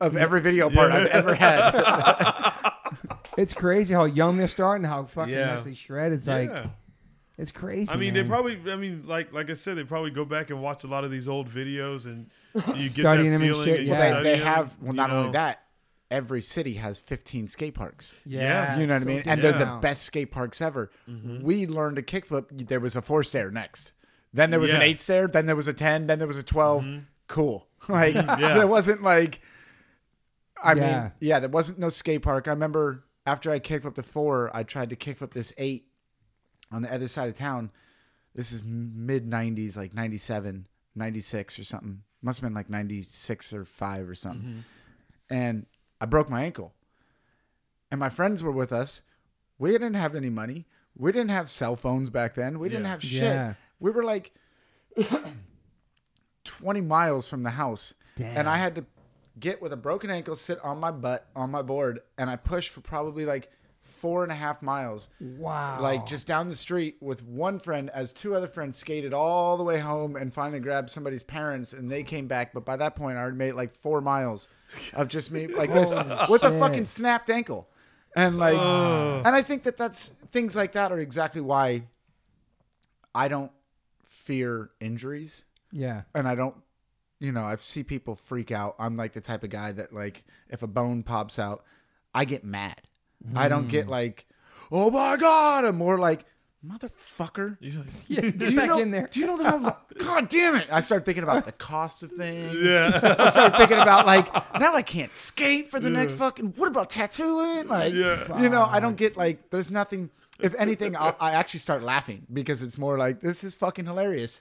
of 0.00 0.16
every 0.16 0.40
video 0.40 0.68
part 0.70 0.90
I've 0.92 1.06
ever 1.08 1.34
had. 1.34 2.72
it's 3.36 3.54
crazy 3.54 3.94
how 3.94 4.04
young 4.04 4.36
they're 4.36 4.48
starting, 4.48 4.84
how 4.84 5.04
fucking 5.04 5.32
Yeah. 5.34 5.54
nicely 5.54 5.74
shred. 5.74 6.12
It's 6.12 6.26
like 6.26 6.50
Yeah. 6.50 6.66
it's 7.38 7.52
crazy. 7.52 7.90
I 7.92 7.96
mean, 7.96 8.14
they 8.14 8.22
man. 8.22 8.30
probably. 8.30 8.58
I 8.72 8.76
mean, 8.76 9.04
like 9.06 9.32
like 9.32 9.50
I 9.50 9.54
said, 9.54 9.76
they 9.76 9.84
probably 9.84 10.10
go 10.10 10.24
back 10.24 10.50
and 10.50 10.60
watch 10.62 10.84
a 10.84 10.88
lot 10.88 11.04
of 11.04 11.10
these 11.10 11.28
old 11.28 11.48
videos, 11.48 12.06
and 12.06 12.30
you 12.76 12.88
get 12.88 12.90
Studying 12.92 13.30
that 13.30 13.38
them 13.38 13.42
and 13.42 13.50
feeling. 13.52 13.64
shit, 13.64 13.78
and 13.78 13.86
you 13.88 13.92
yeah. 13.94 14.00
they, 14.00 14.08
study 14.08 14.24
they 14.24 14.36
them, 14.38 14.46
have 14.46 14.76
well, 14.80 14.92
you 14.92 14.96
not 14.96 15.10
only 15.10 15.26
know. 15.28 15.32
that, 15.32 15.62
every 16.10 16.42
city 16.42 16.74
has 16.74 16.98
15 16.98 17.48
skate 17.48 17.74
parks. 17.74 18.14
yeah, 18.26 18.78
You 18.78 18.86
know 18.86 18.94
what 18.94 18.96
I 18.96 18.96
it's 18.98 19.06
mean? 19.06 19.22
so 19.24 19.30
and 19.30 19.42
they're 19.42 19.52
the 19.52 19.58
different. 19.60 19.82
best 19.82 20.02
skate 20.02 20.30
parks 20.30 20.60
ever. 20.60 20.90
Mm-hmm. 21.08 21.42
We 21.42 21.66
learned 21.66 21.96
a 21.98 22.02
kickflip. 22.02 22.66
There 22.68 22.80
was 22.80 22.96
a 22.96 23.02
four 23.02 23.22
stair 23.22 23.50
next. 23.50 23.92
Then 24.34 24.50
there 24.50 24.60
was 24.60 24.70
an 24.70 24.76
Yeah. 24.76 24.82
Mm-hmm. 24.82 24.90
eight 24.90 25.00
stair. 25.00 25.26
Then 25.28 25.46
there 25.46 25.56
was 25.56 25.68
a 25.68 25.72
10. 25.74 26.06
Then 26.08 26.18
there 26.18 26.28
was 26.28 26.36
a 26.38 26.42
12. 26.42 26.86
Cool. 27.32 27.66
Like, 27.88 28.14
there 28.14 28.68
wasn't 28.68 29.02
like, 29.02 29.40
I 30.62 30.74
Yeah. 30.74 30.80
mean, 31.02 31.12
yeah, 31.18 31.40
there 31.40 31.48
wasn't 31.48 31.80
no 31.80 31.88
skate 31.88 32.22
park. 32.22 32.46
I 32.46 32.50
remember 32.50 33.02
after 33.26 33.50
I 33.50 33.58
kickflipped 33.58 33.96
the 33.96 34.04
four, 34.04 34.54
I 34.54 34.62
tried 34.62 34.90
to 34.90 34.96
kickflip 34.96 35.32
this 35.32 35.52
eight 35.58 35.88
on 36.70 36.82
the 36.82 36.94
other 36.94 37.08
side 37.08 37.28
of 37.28 37.36
town. 37.36 37.72
This 38.34 38.52
is 38.52 38.62
mid 38.64 39.28
90s, 39.28 39.76
like 39.76 39.94
97, 39.94 40.66
96 40.94 41.58
or 41.58 41.64
something. 41.64 42.02
Must 42.22 42.38
have 42.40 42.48
been 42.48 42.54
like 42.54 42.70
96 42.70 43.52
or 43.52 43.64
5 43.64 44.08
or 44.08 44.14
something. 44.14 44.42
Mm-hmm. 44.42 45.34
And 45.34 45.66
I 46.00 46.06
broke 46.06 46.30
my 46.30 46.44
ankle 46.44 46.74
and 47.90 47.98
my 47.98 48.08
friends 48.10 48.42
were 48.44 48.52
with 48.52 48.72
us. 48.72 49.02
We 49.58 49.72
didn't 49.72 49.94
have 49.94 50.14
any 50.14 50.30
money. 50.30 50.66
We 50.96 51.10
didn't 51.10 51.30
have 51.30 51.50
cell 51.50 51.74
phones 51.76 52.10
back 52.10 52.34
then. 52.34 52.58
We 52.60 52.68
didn't 52.68 52.84
have 52.86 53.02
shit. 53.02 53.22
Yeah. 53.22 53.54
We 53.80 53.90
were 53.90 54.04
like 54.04 54.32
20 56.44 56.80
miles 56.80 57.26
from 57.28 57.42
the 57.42 57.50
house. 57.50 57.94
And 58.36 58.48
I 58.48 58.56
had 58.58 58.74
to 58.76 58.84
get 59.38 59.62
with 59.62 59.72
a 59.72 59.76
broken 59.76 60.10
ankle, 60.10 60.36
sit 60.36 60.58
on 60.62 60.78
my 60.78 60.90
butt 60.90 61.26
on 61.34 61.50
my 61.50 61.62
board, 61.62 62.00
and 62.18 62.28
I 62.28 62.36
pushed 62.36 62.70
for 62.70 62.80
probably 62.80 63.24
like 63.24 63.50
four 63.82 64.22
and 64.24 64.32
a 64.32 64.34
half 64.34 64.62
miles, 64.62 65.08
wow, 65.20 65.80
like 65.80 66.06
just 66.06 66.26
down 66.26 66.48
the 66.48 66.56
street 66.56 66.96
with 67.00 67.22
one 67.22 67.58
friend 67.58 67.88
as 67.90 68.12
two 68.12 68.34
other 68.34 68.48
friends 68.48 68.76
skated 68.76 69.12
all 69.14 69.56
the 69.56 69.62
way 69.62 69.78
home 69.78 70.16
and 70.16 70.34
finally 70.34 70.58
grabbed 70.58 70.90
somebody's 70.90 71.22
parents 71.22 71.72
and 71.72 71.90
they 71.90 72.02
came 72.02 72.26
back. 72.26 72.52
But 72.52 72.64
by 72.64 72.76
that 72.76 72.96
point, 72.96 73.16
I 73.16 73.20
already 73.20 73.36
made 73.36 73.52
like 73.52 73.74
four 73.76 74.00
miles 74.00 74.48
of 74.92 75.08
just 75.08 75.30
me 75.30 75.46
like 75.46 75.72
this 75.72 75.90
with 76.28 76.42
a 76.42 76.58
fucking 76.58 76.86
snapped 76.86 77.30
ankle. 77.30 77.68
And 78.14 78.38
like, 78.38 78.58
and 78.58 79.34
I 79.34 79.40
think 79.42 79.62
that 79.62 79.76
that's 79.76 80.08
things 80.32 80.54
like 80.54 80.72
that 80.72 80.92
are 80.92 80.98
exactly 80.98 81.40
why 81.40 81.84
I 83.14 83.28
don't 83.28 83.52
fear 84.04 84.70
injuries 84.80 85.44
yeah, 85.72 86.02
and 86.14 86.28
I 86.28 86.34
don't, 86.34 86.54
you 87.18 87.32
know, 87.32 87.44
I 87.44 87.56
see 87.56 87.82
people 87.82 88.14
freak 88.14 88.50
out. 88.52 88.76
I'm 88.78 88.96
like 88.96 89.12
the 89.14 89.20
type 89.20 89.42
of 89.44 89.50
guy 89.50 89.72
that 89.72 89.92
like 89.92 90.24
if 90.48 90.62
a 90.62 90.66
bone 90.66 91.02
pops 91.02 91.38
out, 91.38 91.64
I 92.14 92.24
get 92.24 92.44
mad. 92.44 92.80
I 93.34 93.48
don't 93.48 93.66
Mm. 93.66 93.70
get 93.70 93.88
like, 93.88 94.26
oh 94.70 94.90
my 94.90 95.16
god. 95.16 95.64
I'm 95.64 95.76
more 95.76 95.98
like, 95.98 96.24
motherfucker. 96.66 97.56
You're 97.60 97.80
like, 97.80 97.88
yeah. 98.08 98.20
Do 98.22 98.32
Get 98.32 98.50
you 98.50 98.56
back 98.56 98.68
know, 98.68 98.78
in 98.78 98.90
there. 98.90 99.08
Do 99.10 99.20
you 99.20 99.26
know 99.26 99.36
that? 99.38 99.54
I'm, 99.54 99.62
God 99.98 100.28
damn 100.28 100.56
it! 100.56 100.66
I 100.70 100.80
start 100.80 101.04
thinking 101.04 101.22
about 101.22 101.44
the 101.46 101.52
cost 101.52 102.02
of 102.02 102.10
things. 102.12 102.56
yeah, 102.56 102.98
I 103.18 103.30
start 103.30 103.56
thinking 103.56 103.78
about 103.78 104.06
like 104.06 104.32
now 104.58 104.74
I 104.74 104.82
can't 104.82 105.14
skate 105.14 105.70
for 105.70 105.78
the 105.80 105.90
next 105.90 106.12
fucking. 106.12 106.54
What 106.56 106.66
about 106.68 106.90
tattooing? 106.90 107.68
Like, 107.68 107.94
Yeah. 107.94 108.40
you 108.40 108.48
know, 108.48 108.64
I 108.64 108.80
don't 108.80 108.96
get 108.96 109.16
like. 109.16 109.50
There's 109.50 109.70
nothing. 109.70 110.10
If 110.40 110.54
anything, 110.56 110.96
I'll, 110.96 111.14
I 111.20 111.32
actually 111.32 111.60
start 111.60 111.82
laughing 111.84 112.26
because 112.32 112.62
it's 112.62 112.76
more 112.78 112.98
like 112.98 113.20
this 113.20 113.44
is 113.44 113.54
fucking 113.54 113.84
hilarious. 113.86 114.40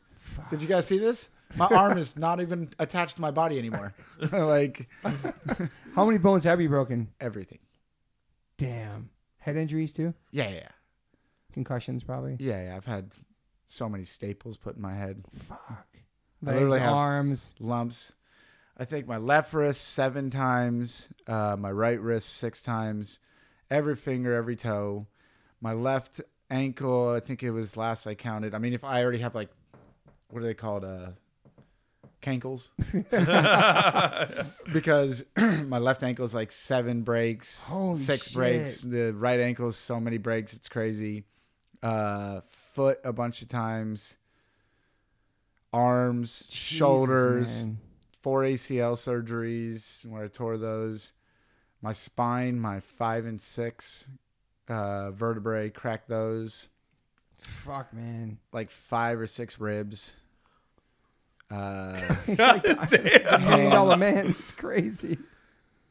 Did 0.50 0.62
you 0.62 0.68
guys 0.68 0.86
see 0.88 0.98
this? 0.98 1.30
My 1.58 1.68
arm 1.72 1.98
is 1.98 2.18
not 2.18 2.40
even 2.42 2.70
attached 2.80 3.16
to 3.18 3.22
my 3.22 3.32
body 3.32 3.58
anymore. 3.60 3.94
like 4.32 4.88
How 5.96 6.06
many 6.06 6.18
bones 6.18 6.44
have 6.46 6.62
you 6.62 6.70
broken? 6.70 7.10
everything. 7.20 7.60
Damn, 8.58 9.10
head 9.40 9.56
injuries 9.58 9.92
too, 9.92 10.14
Yeah, 10.32 10.50
yeah, 10.50 10.68
concussions 11.52 12.04
probably. 12.04 12.38
yeah, 12.40 12.64
yeah. 12.66 12.76
I've 12.78 12.86
had 12.86 13.12
so 13.66 13.90
many 13.90 14.06
staples 14.06 14.58
put 14.58 14.76
in 14.76 14.82
my 14.82 14.94
head. 14.94 15.24
Fuck, 15.34 15.88
legs, 16.42 16.56
literally 16.56 16.80
have- 16.80 16.94
arms. 16.94 17.54
lumps. 17.60 18.14
I 18.78 18.86
think 18.86 19.08
my 19.08 19.18
left 19.18 19.54
wrist 19.54 19.82
seven 19.90 20.30
times, 20.30 21.10
uh, 21.28 21.56
my 21.60 21.72
right 21.72 22.00
wrist 22.00 22.30
six 22.30 22.62
times, 22.62 23.20
every 23.70 23.96
finger, 23.96 24.34
every 24.34 24.56
toe. 24.56 25.08
My 25.60 25.74
left 25.74 26.22
ankle, 26.50 27.10
I 27.10 27.20
think 27.20 27.44
it 27.44 27.52
was 27.52 27.78
last 27.78 28.08
I 28.08 28.16
counted. 28.16 28.56
I 28.56 28.58
mean, 28.60 28.74
if 28.74 28.84
I 28.84 29.04
already 29.04 29.20
have 29.20 29.36
like, 29.36 29.50
what 30.32 30.44
are 30.44 30.46
they 30.46 30.54
called? 30.54 30.84
Uh, 30.84 31.12
cankles. 32.22 32.70
because 34.74 35.24
my 35.66 35.78
left 35.78 36.04
ankle 36.04 36.26
is 36.26 36.34
like 36.34 36.52
seven 36.52 37.02
breaks, 37.02 37.68
Holy 37.68 38.00
six 38.00 38.28
shit. 38.28 38.34
breaks. 38.36 38.82
The 38.82 39.14
right 39.14 39.40
ankle 39.40 39.68
is 39.68 39.76
so 39.76 40.00
many 40.00 40.18
breaks, 40.18 40.54
it's 40.54 40.70
crazy. 40.70 41.26
Uh, 41.84 42.42
foot 42.74 43.00
a 43.04 43.12
bunch 43.14 43.42
of 43.42 43.50
times. 43.50 44.18
Arms, 45.74 46.42
Jesus, 46.48 46.54
shoulders, 46.60 47.66
man. 47.66 47.78
four 48.22 48.42
ACL 48.44 48.94
surgeries 48.94 50.06
where 50.06 50.26
I 50.26 50.28
tore 50.28 50.58
those. 50.58 51.14
My 51.82 51.94
spine, 51.94 52.60
my 52.60 52.80
five 52.82 53.26
and 53.26 53.42
six 53.42 54.08
uh, 54.68 55.12
vertebrae, 55.12 55.70
cracked 55.70 56.10
those. 56.10 56.68
Fuck, 57.40 57.94
man. 57.94 58.38
Like 58.52 58.70
five 58.70 59.20
or 59.20 59.28
six 59.28 59.60
ribs. 59.60 60.14
Uh, 61.52 62.00
Million 63.40 63.70
dollar 63.72 63.98
man. 63.98 64.28
It's 64.30 64.52
crazy. 64.52 65.18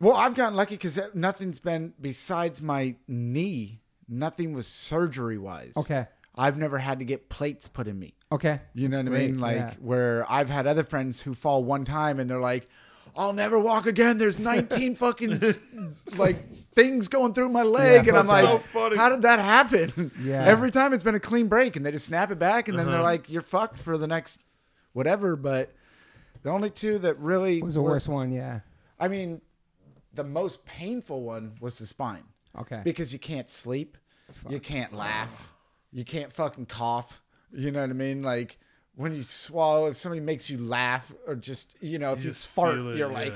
well, 0.01 0.15
I've 0.15 0.35
gotten 0.35 0.55
lucky 0.57 0.74
because 0.77 0.99
nothing's 1.15 1.59
been 1.61 1.93
besides 2.01 2.62
my 2.62 2.97
knee. 3.07 3.81
Nothing 4.09 4.53
was 4.55 4.66
surgery 4.66 5.39
wise. 5.39 5.74
Okay. 5.77 6.07
I've 6.37 6.59
never 6.59 6.78
had 6.78 7.01
to 7.01 7.05
get 7.05 7.28
plates 7.28 7.69
put 7.69 7.87
in 7.89 7.99
me. 7.99 8.15
Okay. 8.32 8.61
You 8.74 8.89
know 8.89 8.97
That's 8.99 9.09
what 9.11 9.19
I 9.19 9.27
mean? 9.27 9.39
Like 9.41 9.57
yeah. 9.57 9.74
where 9.81 10.24
I've 10.31 10.49
had 10.49 10.66
other 10.66 10.85
friends 10.85 11.20
who 11.20 11.35
fall 11.35 11.62
one 11.65 11.85
time 11.85 12.19
and 12.20 12.31
they're 12.31 12.41
like, 12.41 12.66
"I'll 13.16 13.32
never 13.32 13.59
walk 13.59 13.87
again." 13.87 14.16
There's 14.19 14.43
19 14.45 14.95
fucking 14.95 15.41
like 16.16 16.37
things 16.73 17.09
going 17.09 17.35
through 17.35 17.49
my 17.51 17.62
leg, 17.65 18.07
Yeah, 18.07 18.11
and 18.12 18.19
I'm 18.19 18.27
like, 18.28 18.45
so 18.73 18.97
"How 18.97 19.09
did 19.11 19.23
that 19.23 19.39
happen?" 19.41 20.12
Yeah. 20.23 20.45
Every 20.45 20.70
time 20.70 20.93
it's 20.95 21.03
been 21.05 21.16
a 21.16 21.20
clean 21.20 21.49
break, 21.49 21.77
and 21.77 21.85
they 21.85 21.91
just 21.91 22.07
snap 22.07 22.31
it 22.31 22.39
back, 22.39 22.69
and 22.69 22.78
then 22.78 22.87
they're 22.87 22.95
Uh-huh. 22.97 23.03
like, 23.05 23.28
"You're 23.28 23.43
fucked 23.43 23.78
for 23.78 23.99
the 23.99 24.07
next 24.07 24.43
whatever." 24.92 25.36
But 25.36 25.72
the 26.42 26.50
only 26.50 26.70
two 26.70 26.98
that 26.98 27.18
really 27.18 27.60
What 27.60 27.66
was 27.66 27.74
the 27.74 27.82
were- 27.82 27.90
worst 27.92 28.08
one? 28.08 28.32
Yeah. 28.32 28.60
I 28.98 29.08
mean, 29.08 29.40
the 30.14 30.24
most 30.24 30.64
painful 30.66 31.22
one 31.22 31.54
was 31.60 31.78
the 31.78 31.86
spine 31.86 32.24
Okay. 32.58 32.80
because 32.84 33.12
you 33.12 33.18
can't 33.18 33.48
sleep, 33.48 33.96
you 34.48 34.58
can't 34.60 34.92
laugh, 34.92 35.52
you 35.92 36.04
can't 36.04 36.32
fucking 36.32 36.66
cough. 36.66 37.22
You 37.52 37.70
know 37.70 37.80
what 37.80 37.90
I 37.90 37.94
mean? 37.94 38.22
Like 38.22 38.58
when 38.96 39.14
you 39.14 39.22
swallow, 39.22 39.86
if 39.86 39.96
somebody 39.96 40.20
makes 40.20 40.50
you 40.50 40.58
laugh 40.58 41.12
or 41.26 41.34
just 41.36 41.82
you 41.82 41.98
know, 41.98 42.12
if 42.12 42.22
you, 42.24 42.30
just 42.30 42.46
fart, 42.46 42.74
feel 42.74 42.88
it, 42.90 42.96
you're 42.98 43.10
yeah. 43.10 43.18
like, 43.18 43.34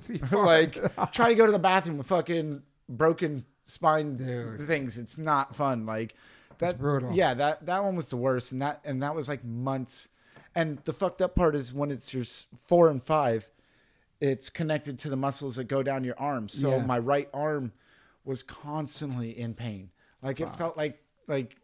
See, 0.00 0.18
like 0.32 0.78
try 1.12 1.28
to 1.30 1.34
go 1.34 1.46
to 1.46 1.52
the 1.52 1.58
bathroom 1.58 1.96
with 1.98 2.06
fucking 2.08 2.62
broken 2.88 3.44
spine 3.64 4.16
Dude. 4.16 4.60
things. 4.66 4.98
It's 4.98 5.16
not 5.16 5.56
fun. 5.56 5.86
Like 5.86 6.14
that. 6.58 6.78
brutal. 6.78 7.12
Yeah, 7.12 7.32
that 7.34 7.64
that 7.66 7.82
one 7.82 7.96
was 7.96 8.10
the 8.10 8.16
worst, 8.16 8.52
and 8.52 8.60
that 8.62 8.80
and 8.84 9.02
that 9.02 9.14
was 9.14 9.28
like 9.28 9.44
months. 9.44 10.08
And 10.54 10.78
the 10.84 10.92
fucked 10.92 11.22
up 11.22 11.34
part 11.34 11.54
is 11.54 11.72
when 11.72 11.90
it's 11.90 12.12
your 12.12 12.24
four 12.66 12.88
and 12.88 13.02
five, 13.02 13.48
it's 14.20 14.50
connected 14.50 14.98
to 15.00 15.10
the 15.10 15.16
muscles 15.16 15.56
that 15.56 15.64
go 15.64 15.82
down 15.82 16.02
your 16.04 16.18
arm. 16.18 16.48
So 16.48 16.70
Yeah. 16.76 16.84
my 16.84 16.98
right 16.98 17.28
arm 17.32 17.72
was 18.24 18.42
constantly 18.42 19.38
in 19.38 19.54
pain. 19.54 19.90
Like 20.22 20.40
it 20.40 20.54
felt 20.56 20.76
like 20.76 21.00
like 21.28 21.56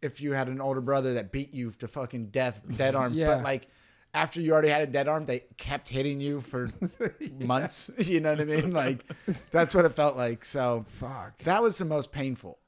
if 0.00 0.20
you 0.20 0.32
had 0.32 0.48
an 0.48 0.60
older 0.60 0.80
brother 0.80 1.14
that 1.14 1.32
beat 1.32 1.52
you 1.52 1.72
to 1.72 1.88
fucking 1.88 2.26
death, 2.26 2.60
dead 2.76 2.94
arms. 3.02 3.18
Yeah. 3.18 3.26
But 3.34 3.42
like 3.44 3.68
after 4.14 4.40
you 4.40 4.52
already 4.52 4.68
had 4.70 4.80
a 4.82 4.86
dead 4.86 5.06
arm, 5.06 5.26
they 5.26 5.40
kept 5.58 5.88
hitting 5.88 6.20
you 6.20 6.40
for 6.40 6.70
months. 7.38 7.90
You 7.98 8.20
know 8.20 8.30
what 8.30 8.40
I 8.40 8.44
mean? 8.44 8.72
Like 8.72 9.04
that's 9.50 9.74
what 9.74 9.84
it 9.84 9.92
felt 9.92 10.16
like. 10.16 10.44
So 10.46 10.86
Fuck. 10.88 11.42
that 11.44 11.62
was 11.62 11.76
the 11.76 11.84
most 11.84 12.10
painful. 12.12 12.58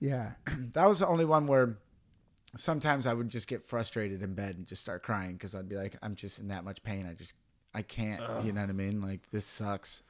Yeah. 0.00 0.32
That 0.72 0.88
was 0.88 0.98
the 0.98 1.06
only 1.06 1.24
one 1.24 1.46
where 1.46 1.76
sometimes 2.56 3.06
I 3.06 3.14
would 3.14 3.28
just 3.28 3.48
get 3.48 3.64
frustrated 3.64 4.22
in 4.22 4.34
bed 4.34 4.56
and 4.56 4.66
just 4.66 4.80
start 4.82 5.02
crying 5.02 5.32
because 5.34 5.54
I'd 5.54 5.68
be 5.68 5.76
like, 5.76 5.96
I'm 6.02 6.14
just 6.14 6.38
in 6.38 6.48
that 6.48 6.64
much 6.64 6.82
pain. 6.82 7.06
I 7.08 7.14
just, 7.14 7.34
I 7.74 7.82
can't. 7.82 8.20
You 8.44 8.52
know 8.52 8.60
what 8.62 8.70
I 8.70 8.72
mean? 8.74 9.00
Like 9.02 9.20
this 9.32 9.46
sucks. 9.46 10.02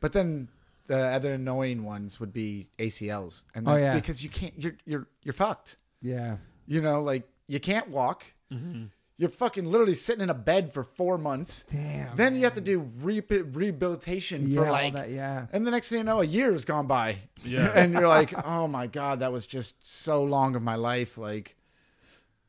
But 0.00 0.12
then 0.12 0.48
the 0.86 0.98
other 0.98 1.32
annoying 1.32 1.84
ones 1.84 2.20
would 2.20 2.32
be 2.32 2.66
ACLs, 2.78 3.44
and 3.54 3.66
Oh, 3.68 3.72
that's 3.74 3.86
yeah. 3.86 3.94
because 3.94 4.22
you 4.22 4.28
can't. 4.30 4.52
You're 4.58 4.76
you're 4.84 5.06
you're 5.22 5.32
fucked. 5.32 5.76
Yeah. 6.02 6.36
You 6.66 6.80
know, 6.82 7.02
like 7.02 7.28
you 7.46 7.58
can't 7.60 7.88
walk. 7.88 8.24
Mm-hmm. 8.52 8.84
You're 9.16 9.28
fucking 9.30 9.64
literally 9.66 9.94
sitting 9.94 10.22
in 10.22 10.30
a 10.30 10.34
bed 10.34 10.72
for 10.72 10.82
four 10.82 11.18
months. 11.18 11.62
Damn. 11.68 12.16
Then 12.16 12.34
you 12.34 12.42
have 12.44 12.54
to 12.54 12.60
do 12.60 12.80
re- 13.00 13.20
rehabilitation 13.20 14.48
yeah, 14.48 14.60
for 14.60 14.66
all 14.66 14.72
like 14.72 14.94
that, 14.94 15.10
yeah. 15.10 15.46
and 15.52 15.64
the 15.66 15.70
next 15.70 15.88
thing 15.88 15.98
you 15.98 16.04
know, 16.04 16.20
a 16.20 16.24
year 16.24 16.50
has 16.52 16.64
gone 16.64 16.86
by. 16.88 17.18
Yeah. 17.44 17.70
and 17.74 17.92
you're 17.92 18.08
like, 18.08 18.34
oh 18.46 18.66
my 18.66 18.86
God, 18.88 19.20
that 19.20 19.30
was 19.32 19.46
just 19.46 19.86
so 19.86 20.24
long 20.24 20.56
of 20.56 20.62
my 20.62 20.74
life. 20.74 21.16
Like, 21.16 21.54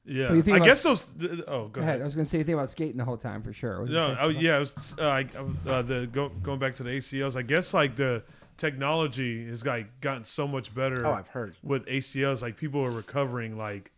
Yeah, 0.05 0.33
you 0.33 0.41
think 0.41 0.55
I 0.55 0.57
about- 0.57 0.65
guess 0.65 0.81
those. 0.83 1.01
th- 1.19 1.31
th- 1.31 1.43
oh, 1.47 1.65
go 1.67 1.67
Go 1.67 1.81
ahead. 1.81 1.89
ahead. 1.95 2.01
I 2.01 2.03
was 2.03 2.15
gonna 2.15 2.25
say 2.25 2.39
you 2.39 2.43
think 2.43 2.55
about 2.55 2.69
skating 2.71 2.97
the 2.97 3.05
whole 3.05 3.17
time 3.17 3.43
for 3.43 3.53
sure. 3.53 3.79
What 3.81 3.85
did 3.87 3.93
you 3.93 3.99
No, 3.99 4.07
say? 4.15 4.17
oh 4.21 4.29
yeah, 4.29 4.57
it 4.57 4.59
was, 4.61 4.95
uh, 4.99 5.03
I, 5.07 5.25
I 5.37 5.41
was, 5.41 5.55
uh, 5.67 5.81
the 5.83 6.07
go, 6.11 6.29
going 6.29 6.57
back 6.59 6.73
to 6.75 6.83
the 6.83 6.89
ACLs. 6.91 7.35
I 7.35 7.41
guess 7.43 7.73
like 7.75 7.95
the 7.95 8.23
technology 8.57 9.47
has 9.49 9.65
like 9.65 10.01
gotten 10.01 10.23
so 10.23 10.47
much 10.47 10.73
better. 10.73 11.05
oh, 11.05 11.11
I've 11.13 11.27
heard. 11.27 11.55
with 11.61 11.85
ACLs, 11.85 12.41
like 12.41 12.57
people 12.57 12.81
are 12.83 12.89
recovering 12.91 13.55
like 13.57 13.91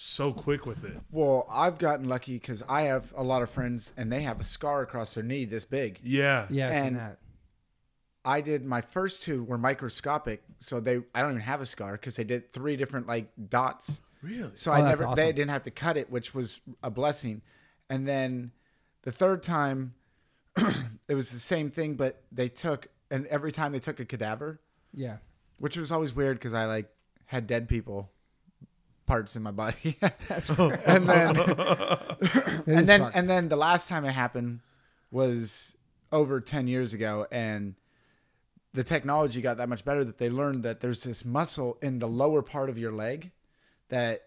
so 0.00 0.32
quick 0.32 0.64
with 0.64 0.84
it. 0.84 0.96
Well, 1.10 1.44
I've 1.50 1.78
gotten 1.78 2.08
lucky 2.08 2.34
because 2.34 2.62
I 2.68 2.82
have 2.82 3.12
a 3.16 3.22
lot 3.24 3.42
of 3.42 3.50
friends 3.50 3.92
and 3.96 4.12
they 4.12 4.22
have 4.22 4.38
a 4.40 4.44
scar 4.44 4.82
across 4.82 5.14
their 5.14 5.24
knee 5.24 5.44
this 5.44 5.64
big. 5.64 5.98
Yeah, 6.04 6.46
Yeah, 6.50 6.68
I've 6.68 6.74
seen 6.76 6.84
and- 6.86 6.96
that. 6.96 7.18
I 8.24 8.40
did 8.42 8.64
my 8.64 8.80
first 8.82 9.22
two 9.22 9.42
were 9.42 9.56
microscopic, 9.56 10.42
so 10.58 10.80
they 10.80 10.98
I 11.14 11.22
don't 11.22 11.30
even 11.30 11.40
have 11.42 11.60
a 11.62 11.66
scar 11.66 11.92
because 11.92 12.16
they 12.16 12.24
did 12.24 12.52
three 12.52 12.76
different 12.76 13.06
like 13.06 13.30
dots. 13.48 14.00
really. 14.22 14.50
So 14.54 14.70
Oh, 14.70 14.74
I 14.74 14.82
that's 14.82 15.00
never 15.00 15.14
they 15.14 15.32
didn't 15.32 15.50
have 15.50 15.62
to 15.64 15.70
cut 15.70 15.96
it, 15.96 16.10
which 16.10 16.34
was 16.34 16.60
a 16.82 16.90
blessing. 16.90 17.40
And 17.88 18.06
then 18.06 18.50
the 19.02 19.12
third 19.12 19.42
time, 19.42 19.94
it 21.08 21.14
was 21.14 21.30
the 21.30 21.38
same 21.38 21.70
thing, 21.70 21.94
but 21.94 22.22
they 22.30 22.48
took 22.48 22.88
and 23.10 23.26
every 23.28 23.50
time 23.52 23.72
they 23.72 23.80
took 23.80 23.98
a 23.98 24.04
cadaver, 24.04 24.60
Yeah. 24.92 25.18
which 25.58 25.76
was 25.78 25.90
always 25.90 26.14
weird 26.14 26.36
because 26.38 26.52
I 26.54 26.66
like 26.66 26.90
had 27.26 27.46
dead 27.46 27.68
people 27.68 28.10
parts 29.08 29.34
in 29.34 29.42
my 29.42 29.50
body. 29.50 29.96
That's 30.28 30.50
and 30.50 31.08
then 31.08 31.36
and 32.66 32.86
then 32.86 33.00
fucked. 33.00 33.16
and 33.16 33.28
then 33.28 33.48
the 33.48 33.56
last 33.56 33.88
time 33.88 34.04
it 34.04 34.12
happened 34.12 34.60
was 35.10 35.74
over 36.12 36.40
10 36.40 36.68
years 36.68 36.92
ago 36.92 37.26
and 37.32 37.74
the 38.74 38.84
technology 38.84 39.40
got 39.40 39.56
that 39.56 39.68
much 39.68 39.84
better 39.84 40.04
that 40.04 40.18
they 40.18 40.30
learned 40.30 40.62
that 40.62 40.80
there's 40.80 41.02
this 41.02 41.24
muscle 41.24 41.78
in 41.82 41.98
the 41.98 42.06
lower 42.06 42.42
part 42.42 42.68
of 42.70 42.78
your 42.78 42.92
leg 42.92 43.32
that 43.88 44.20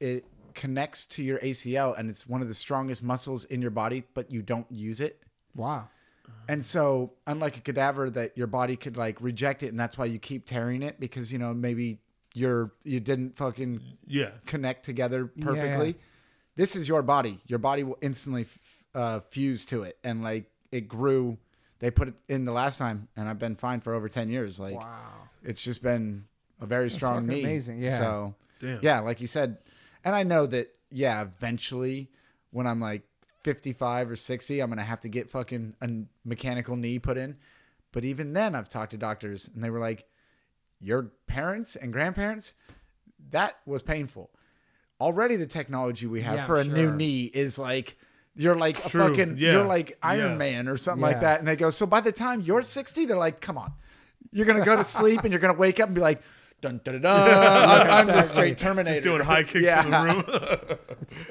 it 0.00 0.26
connects 0.54 1.06
to 1.06 1.22
your 1.22 1.38
ACL 1.38 1.98
and 1.98 2.10
it's 2.10 2.26
one 2.26 2.42
of 2.42 2.48
the 2.48 2.54
strongest 2.54 3.02
muscles 3.02 3.44
in 3.46 3.62
your 3.62 3.70
body 3.70 4.04
but 4.14 4.30
you 4.30 4.42
don't 4.42 4.70
use 4.70 5.00
it 5.00 5.22
wow. 5.54 5.88
and 6.48 6.64
so 6.64 7.12
unlike 7.26 7.56
a 7.56 7.60
cadaver 7.60 8.10
that 8.10 8.36
your 8.36 8.46
body 8.48 8.76
could 8.76 8.96
like 8.96 9.20
reject 9.20 9.62
it 9.62 9.68
and 9.68 9.78
that's 9.78 9.96
why 9.96 10.04
you 10.04 10.18
keep 10.18 10.46
tearing 10.46 10.82
it 10.82 10.98
because 11.00 11.32
you 11.32 11.38
know 11.38 11.54
maybe 11.54 11.98
you're 12.34 12.72
you 12.84 13.00
didn't 13.00 13.36
fucking 13.36 13.80
Yeah, 14.06 14.32
connect 14.46 14.84
together 14.84 15.26
perfectly. 15.26 15.88
yeah. 15.88 15.94
This 16.56 16.76
is 16.76 16.86
your 16.86 17.02
body. 17.02 17.40
Your 17.46 17.58
body 17.58 17.82
will 17.82 17.98
instantly 18.00 18.42
f- 18.42 18.58
uh, 18.94 19.20
fuse 19.30 19.64
to 19.66 19.82
it, 19.84 19.98
and 20.04 20.22
like 20.22 20.50
it 20.70 20.88
grew. 20.88 21.38
They 21.78 21.90
put 21.90 22.08
it 22.08 22.14
in 22.28 22.44
the 22.44 22.52
last 22.52 22.78
time, 22.78 23.08
and 23.16 23.28
I've 23.28 23.38
been 23.38 23.56
fine 23.56 23.80
for 23.80 23.94
over 23.94 24.08
ten 24.08 24.28
years. 24.28 24.58
Like 24.60 24.74
wow. 24.74 25.28
it's 25.42 25.62
just 25.62 25.82
been 25.82 26.26
a 26.60 26.66
very 26.66 26.90
strong 26.90 27.26
knee. 27.26 27.40
amazing, 27.42 27.80
yeah. 27.80 27.98
So 27.98 28.34
damn. 28.60 28.80
yeah, 28.82 29.00
like 29.00 29.20
you 29.20 29.26
said, 29.26 29.58
and 30.04 30.14
I 30.14 30.22
know 30.22 30.46
that 30.46 30.74
yeah, 30.90 31.22
eventually 31.22 32.10
when 32.50 32.68
I'm 32.68 32.80
like 32.80 33.02
55 33.42 34.12
or 34.12 34.16
60, 34.16 34.60
I'm 34.60 34.68
gonna 34.70 34.82
have 34.82 35.00
to 35.00 35.08
get 35.08 35.28
fucking 35.28 35.74
a 35.82 35.88
mechanical 36.24 36.76
knee 36.76 36.98
put 37.00 37.16
in. 37.16 37.36
But 37.92 38.04
even 38.04 38.32
then, 38.32 38.54
I've 38.54 38.68
talked 38.68 38.92
to 38.92 38.96
doctors, 38.96 39.50
and 39.54 39.62
they 39.62 39.70
were 39.70 39.80
like, 39.80 40.06
"Your 40.80 41.10
parents 41.26 41.76
and 41.76 41.92
grandparents, 41.92 42.54
that 43.30 43.58
was 43.66 43.82
painful. 43.82 44.30
Already, 45.00 45.36
the 45.36 45.46
technology 45.46 46.06
we 46.06 46.22
have 46.22 46.36
Yeah, 46.36 46.46
for 46.46 46.58
a 46.58 46.64
new 46.64 46.90
knee 46.92 47.24
is 47.24 47.58
like." 47.58 47.96
You're 48.36 48.56
like 48.56 48.84
a 48.84 48.88
True, 48.88 49.10
fucking, 49.10 49.36
yeah, 49.38 49.52
you're 49.52 49.64
like 49.64 49.96
Iron 50.02 50.32
yeah. 50.32 50.36
Man 50.36 50.66
or 50.66 50.76
something 50.76 51.00
Yeah. 51.02 51.06
like 51.06 51.20
that. 51.20 51.38
And 51.38 51.46
they 51.46 51.54
go, 51.54 51.70
so 51.70 51.86
by 51.86 52.00
the 52.00 52.10
time 52.10 52.40
you're 52.40 52.62
60, 52.62 53.04
they're 53.04 53.16
like, 53.16 53.40
come 53.40 53.56
on, 53.56 53.72
you're 54.32 54.44
gonna 54.44 54.64
go 54.64 54.74
to 54.74 54.82
sleep 54.82 55.20
and 55.22 55.30
you're 55.32 55.38
gonna 55.38 55.54
wake 55.54 55.78
up 55.78 55.86
and 55.86 55.94
be 55.94 56.00
like, 56.00 56.20
dun 56.60 56.80
dun 56.82 57.00
dun. 57.00 57.02
dun. 57.02 57.80
I'm, 57.80 57.90
I'm 57.90 58.06
the 58.08 58.22
straight 58.22 58.58
Terminator. 58.58 58.96
just 58.96 59.04
doing 59.04 59.20
high 59.20 59.44
kicks 59.44 59.64
yeah. 59.64 59.84
in 59.84 59.90
the 59.92 60.02
room. 60.02 60.78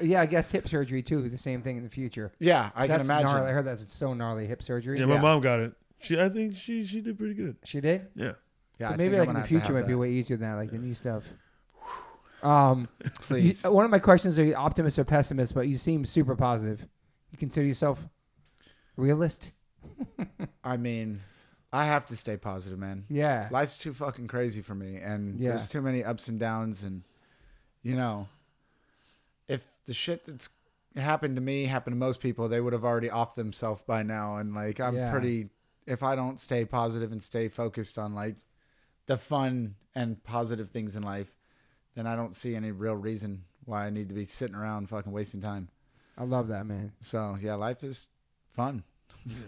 Yeah, 0.00 0.22
I 0.22 0.26
guess 0.26 0.50
hip 0.50 0.66
surgery 0.66 1.02
too 1.02 1.22
is 1.26 1.30
the 1.30 1.36
same 1.36 1.60
thing 1.60 1.76
in 1.76 1.82
the 1.82 1.90
future. 1.90 2.32
Yeah, 2.38 2.70
I 2.74 2.86
That's 2.86 3.02
can 3.02 3.06
imagine. 3.06 3.32
gnarly. 3.32 3.50
I 3.50 3.52
heard 3.52 3.66
that's 3.66 3.92
so 3.92 4.14
gnarly 4.14 4.46
hip 4.46 4.62
surgery. 4.62 4.98
yeah, 4.98 5.04
my 5.04 5.16
Yeah. 5.16 5.20
mom 5.20 5.42
got 5.42 5.60
it. 5.60 5.74
She, 6.00 6.18
I 6.18 6.30
think 6.30 6.56
she, 6.56 6.82
she 6.86 7.02
did 7.02 7.18
pretty 7.18 7.34
good. 7.34 7.56
She 7.64 7.82
did. 7.82 8.06
Yeah. 8.14 8.32
Yeah, 8.78 8.90
But 8.90 8.98
maybe 8.98 9.16
like 9.18 9.28
in 9.28 9.34
the 9.34 9.34
gonna 9.34 9.38
have 9.40 9.48
to 9.48 9.60
future 9.60 9.72
might 9.72 9.86
be 9.86 9.94
way 9.94 10.10
easier 10.10 10.36
than 10.36 10.50
that, 10.50 10.56
like 10.56 10.70
the 10.70 10.78
knee 10.78 10.94
stuff. 10.94 11.24
Um, 12.42 12.88
you, 13.30 13.54
one 13.70 13.86
of 13.86 13.90
my 13.90 13.98
questions 13.98 14.38
are 14.38 14.44
you 14.44 14.54
optimist 14.54 14.98
or 14.98 15.04
pessimist, 15.04 15.54
but 15.54 15.66
you 15.66 15.78
seem 15.78 16.04
super 16.04 16.36
positive. 16.36 16.86
You 17.30 17.38
consider 17.38 17.66
yourself 17.66 18.06
realist? 18.98 19.52
I 20.64 20.76
mean, 20.76 21.22
I 21.72 21.86
have 21.86 22.04
to 22.08 22.16
stay 22.16 22.36
positive, 22.36 22.78
man. 22.78 23.06
Yeah. 23.08 23.48
Life's 23.50 23.78
too 23.78 23.94
fucking 23.94 24.26
crazy 24.26 24.60
for 24.60 24.74
me, 24.74 24.96
and 24.96 25.40
Yeah. 25.40 25.50
there's 25.50 25.68
too 25.68 25.80
many 25.80 26.04
ups 26.04 26.28
and 26.28 26.38
downs, 26.38 26.82
and 26.82 27.02
you 27.82 27.96
know, 27.96 28.28
if 29.48 29.62
the 29.86 29.94
shit 29.94 30.26
that's 30.26 30.50
happened 30.96 31.36
to 31.36 31.42
me 31.42 31.64
happened 31.64 31.94
to 31.94 31.98
most 31.98 32.20
people, 32.20 32.48
they 32.50 32.60
would 32.60 32.72
have 32.74 32.84
already 32.84 33.08
off 33.08 33.34
themselves 33.36 33.80
by 33.86 34.02
now. 34.02 34.36
And 34.36 34.54
like, 34.54 34.80
I'm 34.80 34.94
Yeah. 34.96 35.10
pretty. 35.10 35.48
If 35.86 36.02
I 36.02 36.14
don't 36.14 36.38
stay 36.38 36.64
positive 36.66 37.10
and 37.10 37.22
stay 37.22 37.48
focused 37.48 37.96
on 37.98 38.14
like 38.14 38.36
the 39.06 39.16
fun 39.16 39.76
and 39.94 40.22
positive 40.24 40.70
things 40.70 40.96
in 40.96 41.02
life, 41.02 41.34
then 41.94 42.06
I 42.06 42.16
don't 42.16 42.34
see 42.34 42.54
any 42.54 42.70
real 42.70 42.96
reason 42.96 43.44
why 43.64 43.86
I 43.86 43.90
need 43.90 44.08
to 44.08 44.14
be 44.14 44.24
sitting 44.24 44.56
around 44.56 44.88
fucking 44.88 45.12
wasting 45.12 45.40
time. 45.40 45.68
I 46.16 46.24
love 46.24 46.48
that, 46.48 46.66
man. 46.66 46.92
So 47.00 47.36
yeah, 47.40 47.54
life 47.54 47.82
is 47.82 48.08
fun. 48.48 48.84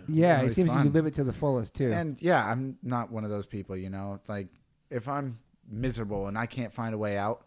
Yeah, 0.09 0.37
Really 0.37 0.47
it 0.47 0.55
seems 0.55 0.75
like 0.75 0.85
you 0.85 0.91
live 0.91 1.07
it 1.07 1.15
to 1.15 1.25
the 1.25 1.33
fullest 1.33 1.75
too. 1.75 1.93
And 1.93 2.17
yeah, 2.21 2.45
I'm 2.45 2.79
not 2.83 3.11
one 3.11 3.25
of 3.25 3.31
those 3.31 3.47
people, 3.47 3.77
you 3.77 3.91
know. 3.91 4.21
Like 4.27 4.49
if 4.91 5.07
I'm 5.09 5.39
miserable 5.69 6.29
and 6.29 6.39
I 6.39 6.47
can't 6.47 6.73
find 6.73 6.95
a 6.95 6.99
way 6.99 7.19
out, 7.19 7.45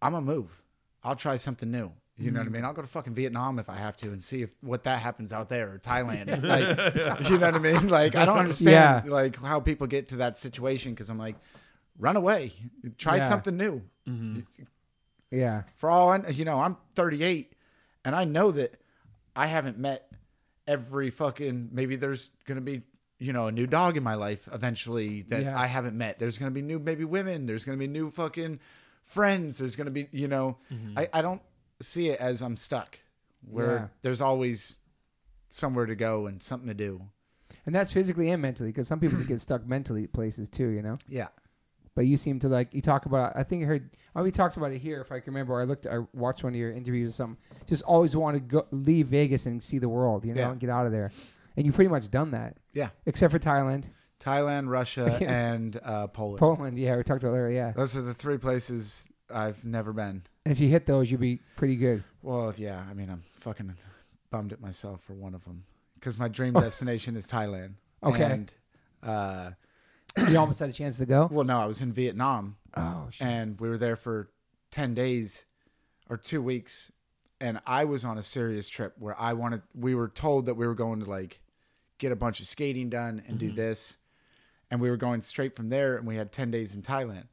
I'm 0.00 0.12
gonna 0.12 0.24
move. 0.24 0.62
I'll 1.02 1.16
try 1.16 1.36
something 1.36 1.70
new. 1.70 1.90
You 2.16 2.30
know 2.30 2.38
what 2.38 2.42
I 2.42 2.46
Mm-hmm. 2.46 2.52
mean? 2.54 2.64
I'll 2.64 2.72
go 2.72 2.82
to 2.82 2.88
fucking 2.88 3.14
Vietnam 3.14 3.58
if 3.58 3.68
I 3.68 3.74
have 3.76 3.96
to 3.98 4.06
and 4.08 4.22
see 4.22 4.42
if 4.42 4.50
what 4.60 4.84
that 4.84 5.00
happens 5.00 5.32
out 5.32 5.48
there 5.48 5.72
or 5.72 5.78
Thailand. 5.78 6.42
like, 6.44 7.28
you 7.28 7.38
know 7.38 7.46
what 7.50 7.54
I 7.56 7.58
mean? 7.58 7.88
Like 7.88 8.14
I 8.14 8.24
don't 8.24 8.38
understand 8.38 9.06
Yeah. 9.06 9.12
like 9.12 9.36
how 9.36 9.58
people 9.60 9.86
get 9.88 10.08
to 10.08 10.16
that 10.16 10.38
situation 10.38 10.92
because 10.92 11.10
I'm 11.10 11.18
like, 11.18 11.34
run 11.98 12.16
away, 12.16 12.52
try 12.98 13.16
Yeah. 13.16 13.24
something 13.28 13.56
new. 13.56 13.82
yeah. 15.30 15.62
For 15.76 15.90
all 15.90 16.10
I, 16.10 16.28
you 16.28 16.44
know, 16.44 16.60
I'm 16.60 16.76
38, 16.94 17.52
and 18.04 18.14
I 18.14 18.24
know 18.24 18.52
that 18.52 18.74
I 19.34 19.46
haven't 19.46 19.78
met 19.78 20.08
every 20.68 21.10
fucking. 21.10 21.70
Maybe 21.72 21.96
there's 21.96 22.30
gonna 22.46 22.60
be, 22.60 22.82
you 23.18 23.32
know, 23.32 23.48
a 23.48 23.52
new 23.52 23.66
dog 23.66 23.96
in 23.96 24.02
my 24.02 24.14
life 24.14 24.48
eventually 24.52 25.22
that 25.28 25.42
Yeah. 25.42 25.58
I 25.58 25.66
haven't 25.66 25.96
met. 25.96 26.18
There's 26.18 26.38
gonna 26.38 26.50
be 26.52 26.62
new 26.62 26.78
maybe 26.78 27.04
women. 27.04 27.46
There's 27.46 27.64
gonna 27.64 27.78
be 27.78 27.86
new 27.88 28.10
fucking 28.10 28.60
friends. 29.04 29.58
There's 29.58 29.76
gonna 29.76 29.90
be, 29.90 30.08
you 30.12 30.28
know, 30.28 30.58
I 30.96 31.08
I 31.12 31.22
don't 31.22 31.42
see 31.80 32.08
it 32.08 32.20
as 32.20 32.40
I'm 32.42 32.56
stuck. 32.56 32.98
Where 33.46 33.74
Yeah. 33.76 33.86
there's 34.02 34.20
always 34.20 34.78
somewhere 35.50 35.86
to 35.86 35.94
go 35.94 36.26
and 36.26 36.42
something 36.42 36.68
to 36.68 36.74
do. 36.74 37.02
And 37.66 37.74
that's 37.74 37.90
physically 37.92 38.30
and 38.30 38.40
mentally, 38.42 38.70
because 38.70 38.88
some 38.88 39.00
people 39.00 39.16
just 39.16 39.28
get 39.28 39.40
stuck 39.40 39.66
mentally 39.66 40.06
places 40.06 40.48
too, 40.48 40.68
you 40.68 40.82
know. 40.82 40.96
Yeah. 41.08 41.28
But 41.94 42.06
you 42.06 42.16
seem 42.16 42.40
to 42.40 42.48
like 42.48 42.74
you 42.74 42.80
talk 42.82 43.06
about. 43.06 43.36
I 43.36 43.44
think 43.44 43.62
I 43.62 43.66
heard. 43.66 43.90
Oh, 44.16 44.22
we 44.24 44.32
talked 44.32 44.56
about 44.56 44.72
it 44.72 44.78
here. 44.78 45.00
If 45.00 45.12
I 45.12 45.20
can 45.20 45.32
remember, 45.32 45.60
I 45.60 45.64
looked. 45.64 45.86
I 45.86 45.98
watched 46.12 46.42
one 46.42 46.52
of 46.52 46.58
your 46.58 46.72
interviews 46.72 47.10
or 47.10 47.12
something. 47.12 47.36
Just 47.68 47.84
always 47.84 48.16
want 48.16 48.34
to 48.36 48.40
go 48.40 48.66
leave 48.72 49.06
Vegas 49.08 49.46
and 49.46 49.62
see 49.62 49.78
the 49.78 49.88
world, 49.88 50.24
you 50.24 50.34
know, 50.34 50.40
Yeah. 50.40 50.50
and 50.50 50.58
get 50.58 50.70
out 50.70 50.86
of 50.86 50.92
there. 50.92 51.12
And 51.56 51.64
you've 51.64 51.76
pretty 51.76 51.90
much 51.90 52.10
done 52.10 52.32
that, 52.32 52.56
Yeah. 52.72 52.90
except 53.06 53.30
for 53.30 53.38
Thailand, 53.38 53.84
Thailand, 54.18 54.68
Russia, 54.68 55.04
and 55.22 55.78
uh, 55.84 56.08
Poland. 56.08 56.40
Poland. 56.40 56.78
Yeah, 56.80 56.96
we 56.96 57.04
talked 57.04 57.22
about 57.22 57.34
earlier. 57.36 57.54
Yeah. 57.54 57.70
Those 57.72 57.94
are 57.94 58.02
the 58.02 58.14
three 58.14 58.38
places 58.38 59.06
I've 59.30 59.64
never 59.64 59.92
been. 59.92 60.22
And 60.44 60.52
if 60.52 60.60
you 60.60 60.68
hit 60.68 60.86
those, 60.86 61.10
you'd 61.10 61.20
be 61.20 61.40
pretty 61.56 61.76
good. 61.76 62.04
Well, 62.22 62.52
yeah. 62.56 62.84
I 62.88 62.94
mean, 62.94 63.08
I'm 63.10 63.22
fucking 63.32 63.74
bummed 64.30 64.52
at 64.52 64.60
myself 64.60 65.02
for 65.02 65.14
one 65.14 65.34
of 65.34 65.44
them 65.44 65.64
because 65.94 66.18
my 66.18 66.28
dream 66.28 66.52
destination 66.54 67.16
is 67.16 67.26
Thailand. 67.26 67.74
Okay. 68.02 68.22
And 68.24 68.52
uh, 69.02 69.50
You 70.28 70.38
almost 70.38 70.60
had 70.60 70.68
a 70.68 70.72
chance 70.72 70.98
to 70.98 71.06
go. 71.06 71.28
Well, 71.30 71.44
no, 71.44 71.58
I 71.58 71.64
was 71.64 71.80
in 71.80 71.92
Vietnam 71.92 72.56
Oh 72.76 73.08
shit. 73.10 73.26
and 73.26 73.58
we 73.60 73.68
were 73.68 73.78
there 73.78 73.96
for 73.96 74.28
10 74.70 74.92
days 74.94 75.44
or 76.10 76.16
two 76.18 76.42
weeks. 76.42 76.92
And 77.40 77.60
I 77.66 77.84
was 77.84 78.04
on 78.04 78.18
a 78.18 78.22
serious 78.22 78.68
trip 78.68 78.94
where 78.98 79.18
I 79.20 79.32
wanted, 79.32 79.62
we 79.74 79.94
were 79.94 80.08
told 80.08 80.46
that 80.46 80.54
we 80.54 80.66
were 80.66 80.74
going 80.74 81.00
to 81.00 81.08
like 81.08 81.40
get 81.98 82.12
a 82.12 82.16
bunch 82.16 82.40
of 82.40 82.46
skating 82.46 82.90
done 82.90 83.22
and 83.26 83.38
do 83.38 83.50
this. 83.52 83.96
And 84.70 84.80
we 84.80 84.90
were 84.90 84.96
going 84.96 85.20
straight 85.22 85.56
from 85.56 85.68
there 85.68 85.96
and 85.96 86.06
we 86.06 86.16
had 86.16 86.32
10 86.32 86.50
days 86.50 86.74
in 86.74 86.82
Thailand. 86.82 87.24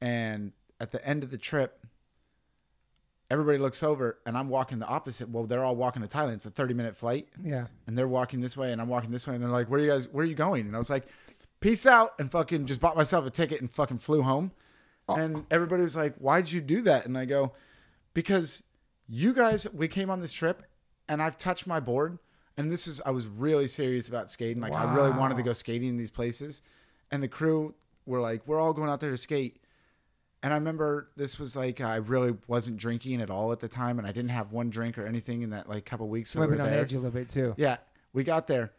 And 0.00 0.52
at 0.80 0.90
the 0.92 1.04
end 1.06 1.22
of 1.22 1.30
the 1.30 1.38
trip, 1.38 1.83
everybody 3.30 3.58
looks 3.58 3.82
over 3.82 4.18
and 4.26 4.36
I'm 4.36 4.48
walking 4.48 4.78
the 4.78 4.86
opposite. 4.86 5.28
Well, 5.30 5.44
they're 5.44 5.64
all 5.64 5.76
walking 5.76 6.02
to 6.02 6.08
Thailand. 6.08 6.34
It's 6.34 6.46
a 6.46 6.50
30 6.50 6.74
minute 6.74 6.96
flight 6.96 7.28
Yeah. 7.42 7.66
and 7.86 7.96
they're 7.96 8.08
walking 8.08 8.40
this 8.40 8.56
way 8.56 8.72
and 8.72 8.80
I'm 8.80 8.88
walking 8.88 9.10
this 9.10 9.26
way 9.26 9.34
and 9.34 9.42
they're 9.42 9.50
like, 9.50 9.68
"Where 9.68 9.80
are 9.80 9.82
you 9.84 9.90
guys? 9.90 10.08
Where 10.08 10.24
are 10.24 10.28
you 10.28 10.34
going?" 10.34 10.66
And 10.66 10.74
I 10.74 10.78
was 10.78 10.90
like, 10.90 11.06
"Peace 11.60 11.86
out," 11.86 12.12
and 12.18 12.30
fucking 12.30 12.66
just 12.66 12.80
bought 12.80 12.96
myself 12.96 13.24
a 13.26 13.30
ticket 13.30 13.60
and 13.60 13.70
fucking 13.70 13.98
flew 13.98 14.22
home. 14.22 14.52
Oh. 15.08 15.14
And 15.16 15.44
everybody 15.50 15.82
was 15.82 15.96
like, 15.96 16.16
"Why'd 16.16 16.50
you 16.52 16.60
do 16.60 16.82
that?" 16.82 17.06
And 17.06 17.16
I 17.18 17.24
go, 17.24 17.52
"Because 18.12 18.62
you 19.08 19.32
guys, 19.32 19.66
we 19.72 19.88
came 19.88 20.10
on 20.10 20.20
this 20.20 20.32
trip, 20.32 20.62
and 21.08 21.22
I've 21.22 21.36
touched 21.36 21.66
my 21.66 21.80
board, 21.80 22.18
and 22.56 22.70
this 22.72 22.86
is 22.86 23.00
I 23.04 23.10
was 23.10 23.26
really 23.26 23.66
serious 23.66 24.08
about 24.08 24.30
skating. 24.30 24.62
Like 24.62 24.72
I 24.72 24.94
really 24.94 25.10
wanted 25.10 25.36
to 25.36 25.42
go 25.42 25.52
skating 25.52 25.88
in 25.88 25.96
these 25.96 26.10
places, 26.10 26.62
and 27.10 27.22
the 27.22 27.28
crew 27.28 27.74
were 28.06 28.20
like, 28.20 28.46
"We're 28.46 28.60
all 28.60 28.72
going 28.72 28.88
out 28.90 29.00
there 29.00 29.10
to 29.10 29.16
skate." 29.16 29.60
And 30.44 30.52
I 30.52 30.56
remember 30.56 31.08
this 31.16 31.38
was 31.38 31.56
like 31.56 31.80
I 31.80 31.96
really 31.96 32.36
wasn't 32.48 32.76
drinking 32.76 33.22
at 33.22 33.30
all 33.30 33.50
at 33.50 33.60
the 33.60 33.66
time, 33.68 33.98
and 33.98 34.06
I 34.06 34.12
didn't 34.12 34.28
have 34.28 34.52
one 34.52 34.68
drink 34.68 34.98
or 34.98 35.06
anything 35.06 35.40
in 35.40 35.48
that 35.50 35.70
like 35.70 35.86
couple 35.86 36.06
weeks 36.06 36.34
that 36.34 36.40
we 36.40 36.46
Might 36.48 36.56
were 36.58 36.62
on 36.64 36.70
there. 36.70 36.80
edge 36.82 36.92
a 36.92 36.96
little 36.96 37.10
bit 37.10 37.30
too. 37.30 37.54
Yeah, 37.56 37.78
we 38.12 38.24
got 38.24 38.46
there. 38.46 38.70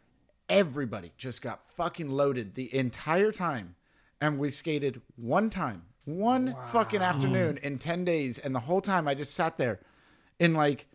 Everybody 0.48 1.10
just 1.16 1.42
got 1.42 1.60
fucking 1.72 2.08
loaded 2.08 2.54
the 2.54 2.72
entire 2.74 3.32
time. 3.32 3.74
And 4.20 4.38
we 4.38 4.50
skated 4.50 5.02
one 5.16 5.50
time, 5.50 5.82
one 6.04 6.54
fucking 6.70 7.02
afternoon 7.02 7.58
in 7.62 7.78
10 7.78 8.04
days. 8.04 8.38
And 8.38 8.54
the 8.54 8.60
whole 8.60 8.80
time 8.80 9.06
I 9.08 9.14
just 9.14 9.34
sat 9.34 9.58
there 9.58 9.80
in 10.38 10.54
like, 10.54 10.86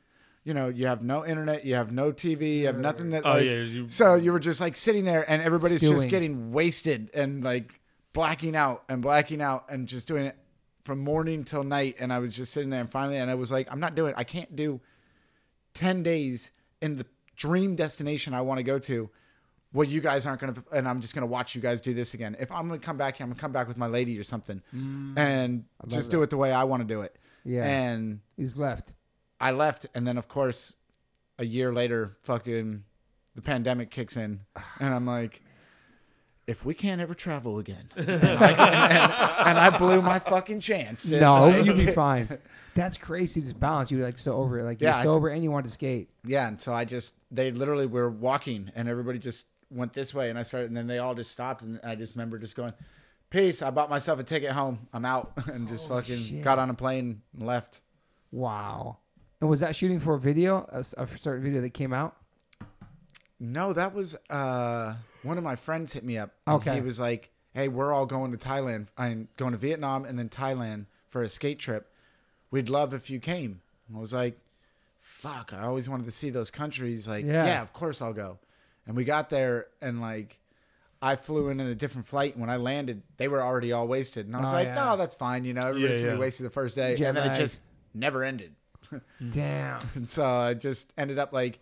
you 0.45 0.53
know, 0.55 0.69
you 0.69 0.87
have 0.87 1.03
no 1.03 1.23
internet, 1.25 1.65
you 1.65 1.75
have 1.75 1.91
no 1.91 2.11
TV, 2.13 2.59
you 2.59 2.65
have 2.67 2.79
nothing 2.79 3.09
that. 3.11 3.23
Oh, 3.25 3.31
like- 3.33 3.45
yeah, 3.45 3.57
you- 3.61 3.89
so 3.89 4.15
you 4.15 4.31
were 4.31 4.39
just 4.39 4.61
like 4.61 4.75
sitting 4.77 5.03
there 5.03 5.29
and 5.29 5.41
everybody's 5.43 5.81
just 5.81 6.07
getting 6.09 6.51
wasted 6.53 7.11
and 7.13 7.43
like 7.43 7.79
blacking 8.13 8.55
out 8.55 8.83
and 8.89 9.01
blacking 9.01 9.41
out 9.41 9.65
and 9.69 9.87
just 9.87 10.07
doing 10.07 10.25
it 10.25 10.37
from 10.83 10.99
morning 10.99 11.43
till 11.43 11.63
night. 11.63 11.95
And 11.99 12.11
I 12.11 12.19
was 12.19 12.35
just 12.35 12.53
sitting 12.53 12.69
there 12.69 12.81
and 12.81 12.91
finally, 12.91 13.17
and 13.17 13.29
I 13.29 13.35
was 13.35 13.51
like, 13.51 13.67
I'm 13.71 13.79
not 13.79 13.95
doing 13.95 14.11
it. 14.11 14.15
I 14.17 14.23
can't 14.23 14.55
do 14.55 14.79
10 15.73 16.03
days 16.03 16.51
in 16.81 16.95
the 16.95 17.05
dream 17.35 17.75
destination 17.75 18.33
I 18.33 18.41
want 18.41 18.59
to 18.59 18.63
go 18.63 18.79
to. 18.79 19.09
Well, 19.73 19.87
you 19.87 20.01
guys 20.01 20.25
aren't 20.25 20.41
going 20.41 20.53
to, 20.53 20.63
and 20.73 20.87
I'm 20.87 20.99
just 20.99 21.15
going 21.15 21.21
to 21.21 21.31
watch 21.31 21.55
you 21.55 21.61
guys 21.61 21.79
do 21.79 21.93
this 21.93 22.13
again. 22.13 22.35
If 22.39 22.51
I'm 22.51 22.67
going 22.67 22.79
to 22.79 22.85
come 22.85 22.97
back 22.97 23.17
here, 23.17 23.23
I'm 23.23 23.29
going 23.29 23.37
to 23.37 23.41
come 23.41 23.53
back 23.53 23.67
with 23.67 23.77
my 23.77 23.87
lady 23.87 24.19
or 24.19 24.23
something 24.23 24.61
mm. 24.75 25.17
and 25.17 25.63
just 25.87 26.11
do 26.11 26.21
it 26.23 26.29
the 26.29 26.37
way 26.37 26.51
I 26.51 26.65
want 26.65 26.81
to 26.81 26.87
do 26.87 27.01
it. 27.01 27.17
Yeah. 27.45 27.63
And 27.63 28.19
He's 28.35 28.57
left. 28.57 28.93
I 29.39 29.51
left. 29.51 29.87
And 29.95 30.05
then, 30.05 30.17
of 30.17 30.27
course, 30.27 30.75
a 31.39 31.45
year 31.45 31.73
later, 31.73 32.17
fucking 32.23 32.83
the 33.35 33.41
pandemic 33.41 33.91
kicks 33.91 34.17
in. 34.17 34.41
And 34.79 34.93
I'm 34.93 35.05
like, 35.05 35.41
if 36.47 36.65
we 36.65 36.73
can't 36.73 36.99
ever 37.01 37.13
travel 37.13 37.59
again. 37.59 37.89
and, 37.95 38.09
I, 38.09 38.49
and, 38.49 39.47
and 39.49 39.59
I 39.59 39.77
blew 39.77 40.01
my 40.01 40.19
fucking 40.19 40.59
chance. 40.59 41.05
No, 41.05 41.47
you'd 41.49 41.77
be 41.77 41.87
fine. 41.93 42.27
That's 42.75 42.97
crazy. 42.97 43.41
This 43.41 43.53
balance. 43.53 43.91
You're 43.91 44.03
like 44.05 44.17
so 44.17 44.33
over 44.33 44.59
it. 44.59 44.63
Like 44.63 44.81
you're 44.81 44.89
Yeah, 44.91 44.97
I- 44.97 45.03
sober 45.03 45.29
and 45.29 45.43
you 45.43 45.51
want 45.51 45.65
to 45.65 45.71
skate. 45.71 46.09
Yeah, 46.25 46.47
and 46.47 46.59
so 46.59 46.73
I 46.73 46.85
just 46.85 47.13
they 47.31 47.51
literally 47.51 47.85
were 47.85 48.09
walking 48.09 48.71
and 48.75 48.87
everybody 48.89 49.19
just 49.19 49.45
went 49.69 49.93
this 49.93 50.13
way 50.13 50.29
and 50.29 50.37
I 50.37 50.41
started 50.41 50.69
and 50.69 50.75
then 50.77 50.87
they 50.87 50.97
all 50.97 51.15
just 51.15 51.31
stopped 51.31 51.61
and 51.61 51.79
I 51.83 51.95
just 51.95 52.15
remember 52.15 52.37
just 52.37 52.55
going, 52.55 52.73
Peace, 53.29 53.61
I 53.61 53.71
bought 53.71 53.89
myself 53.89 54.19
a 54.19 54.23
ticket 54.23 54.51
home. 54.51 54.87
I'm 54.93 55.05
out 55.05 55.31
and 55.47 55.67
just 55.67 55.87
fucking 55.87 56.17
shit. 56.17 56.43
got 56.43 56.59
on 56.59 56.69
a 56.69 56.73
plane 56.73 57.21
and 57.37 57.47
left. 57.47 57.79
Wow. 58.31 58.97
And 59.39 59.49
was 59.49 59.61
that 59.61 59.75
shooting 59.75 59.99
for 59.99 60.15
a 60.15 60.19
video, 60.19 60.67
a, 60.71 60.79
s- 60.79 60.93
a 60.97 61.07
certain 61.17 61.43
video 61.43 61.61
that 61.61 61.73
came 61.73 61.93
out? 61.93 62.15
No, 63.39 63.73
that 63.73 63.93
was 63.93 64.15
uh 64.29 64.95
one 65.23 65.37
of 65.37 65.43
my 65.43 65.55
friends 65.55 65.93
hit 65.93 66.03
me 66.03 66.17
up. 66.17 66.31
Okay. 66.47 66.75
He 66.75 66.81
was 66.81 66.99
like, 66.99 67.29
Hey, 67.53 67.67
we're 67.67 67.91
all 67.91 68.05
going 68.05 68.31
to 68.31 68.37
Thailand. 68.37 68.87
I'm 68.97 69.27
going 69.37 69.51
to 69.51 69.57
Vietnam 69.57 70.05
and 70.05 70.17
then 70.17 70.29
Thailand 70.29 70.85
for 71.09 71.21
a 71.21 71.29
skate 71.29 71.59
trip. 71.59 71.87
We'd 72.49 72.69
love 72.69 72.93
if 72.93 73.09
you 73.09 73.19
came. 73.19 73.61
And 73.87 73.97
I 73.97 73.99
was 73.99 74.13
like, 74.13 74.39
Fuck, 75.01 75.53
I 75.53 75.63
always 75.63 75.87
wanted 75.89 76.05
to 76.05 76.11
see 76.11 76.29
those 76.29 76.49
countries. 76.49 77.07
Like, 77.07 77.25
Yeah. 77.25 77.45
yeah, 77.45 77.61
of 77.61 77.73
course 77.73 78.01
I'll 78.01 78.13
go. 78.13 78.39
And 78.87 78.95
we 78.95 79.03
got 79.03 79.29
there 79.29 79.67
and 79.81 80.01
like 80.01 80.37
I 81.01 81.15
flew 81.15 81.49
in 81.49 81.59
in 81.59 81.67
a 81.67 81.75
different 81.75 82.07
flight. 82.07 82.33
And 82.33 82.41
when 82.41 82.49
I 82.49 82.57
landed, 82.57 83.01
they 83.17 83.27
were 83.27 83.41
already 83.41 83.71
all 83.71 83.87
wasted. 83.87 84.27
And 84.27 84.35
I 84.35 84.39
was 84.39 84.49
Oh, 84.49 84.53
like, 84.53 84.67
yeah. 84.67 84.93
oh, 84.93 84.97
that's 84.97 85.15
fine. 85.15 85.45
You 85.45 85.53
know, 85.53 85.67
everybody's 85.67 85.99
Yeah, 85.99 86.05
going 86.07 86.15
to 86.15 86.17
be 86.19 86.21
wasted 86.21 86.45
the 86.45 86.49
first 86.51 86.75
day. 86.75 86.95
Jet 86.95 87.07
and 87.09 87.17
then 87.17 87.31
it 87.31 87.35
just 87.35 87.59
never 87.93 88.23
ended. 88.23 88.53
Damn. 89.31 89.87
And 89.95 90.07
so 90.09 90.25
I 90.25 90.53
just 90.53 90.93
ended 90.97 91.17
up 91.19 91.33
like 91.33 91.59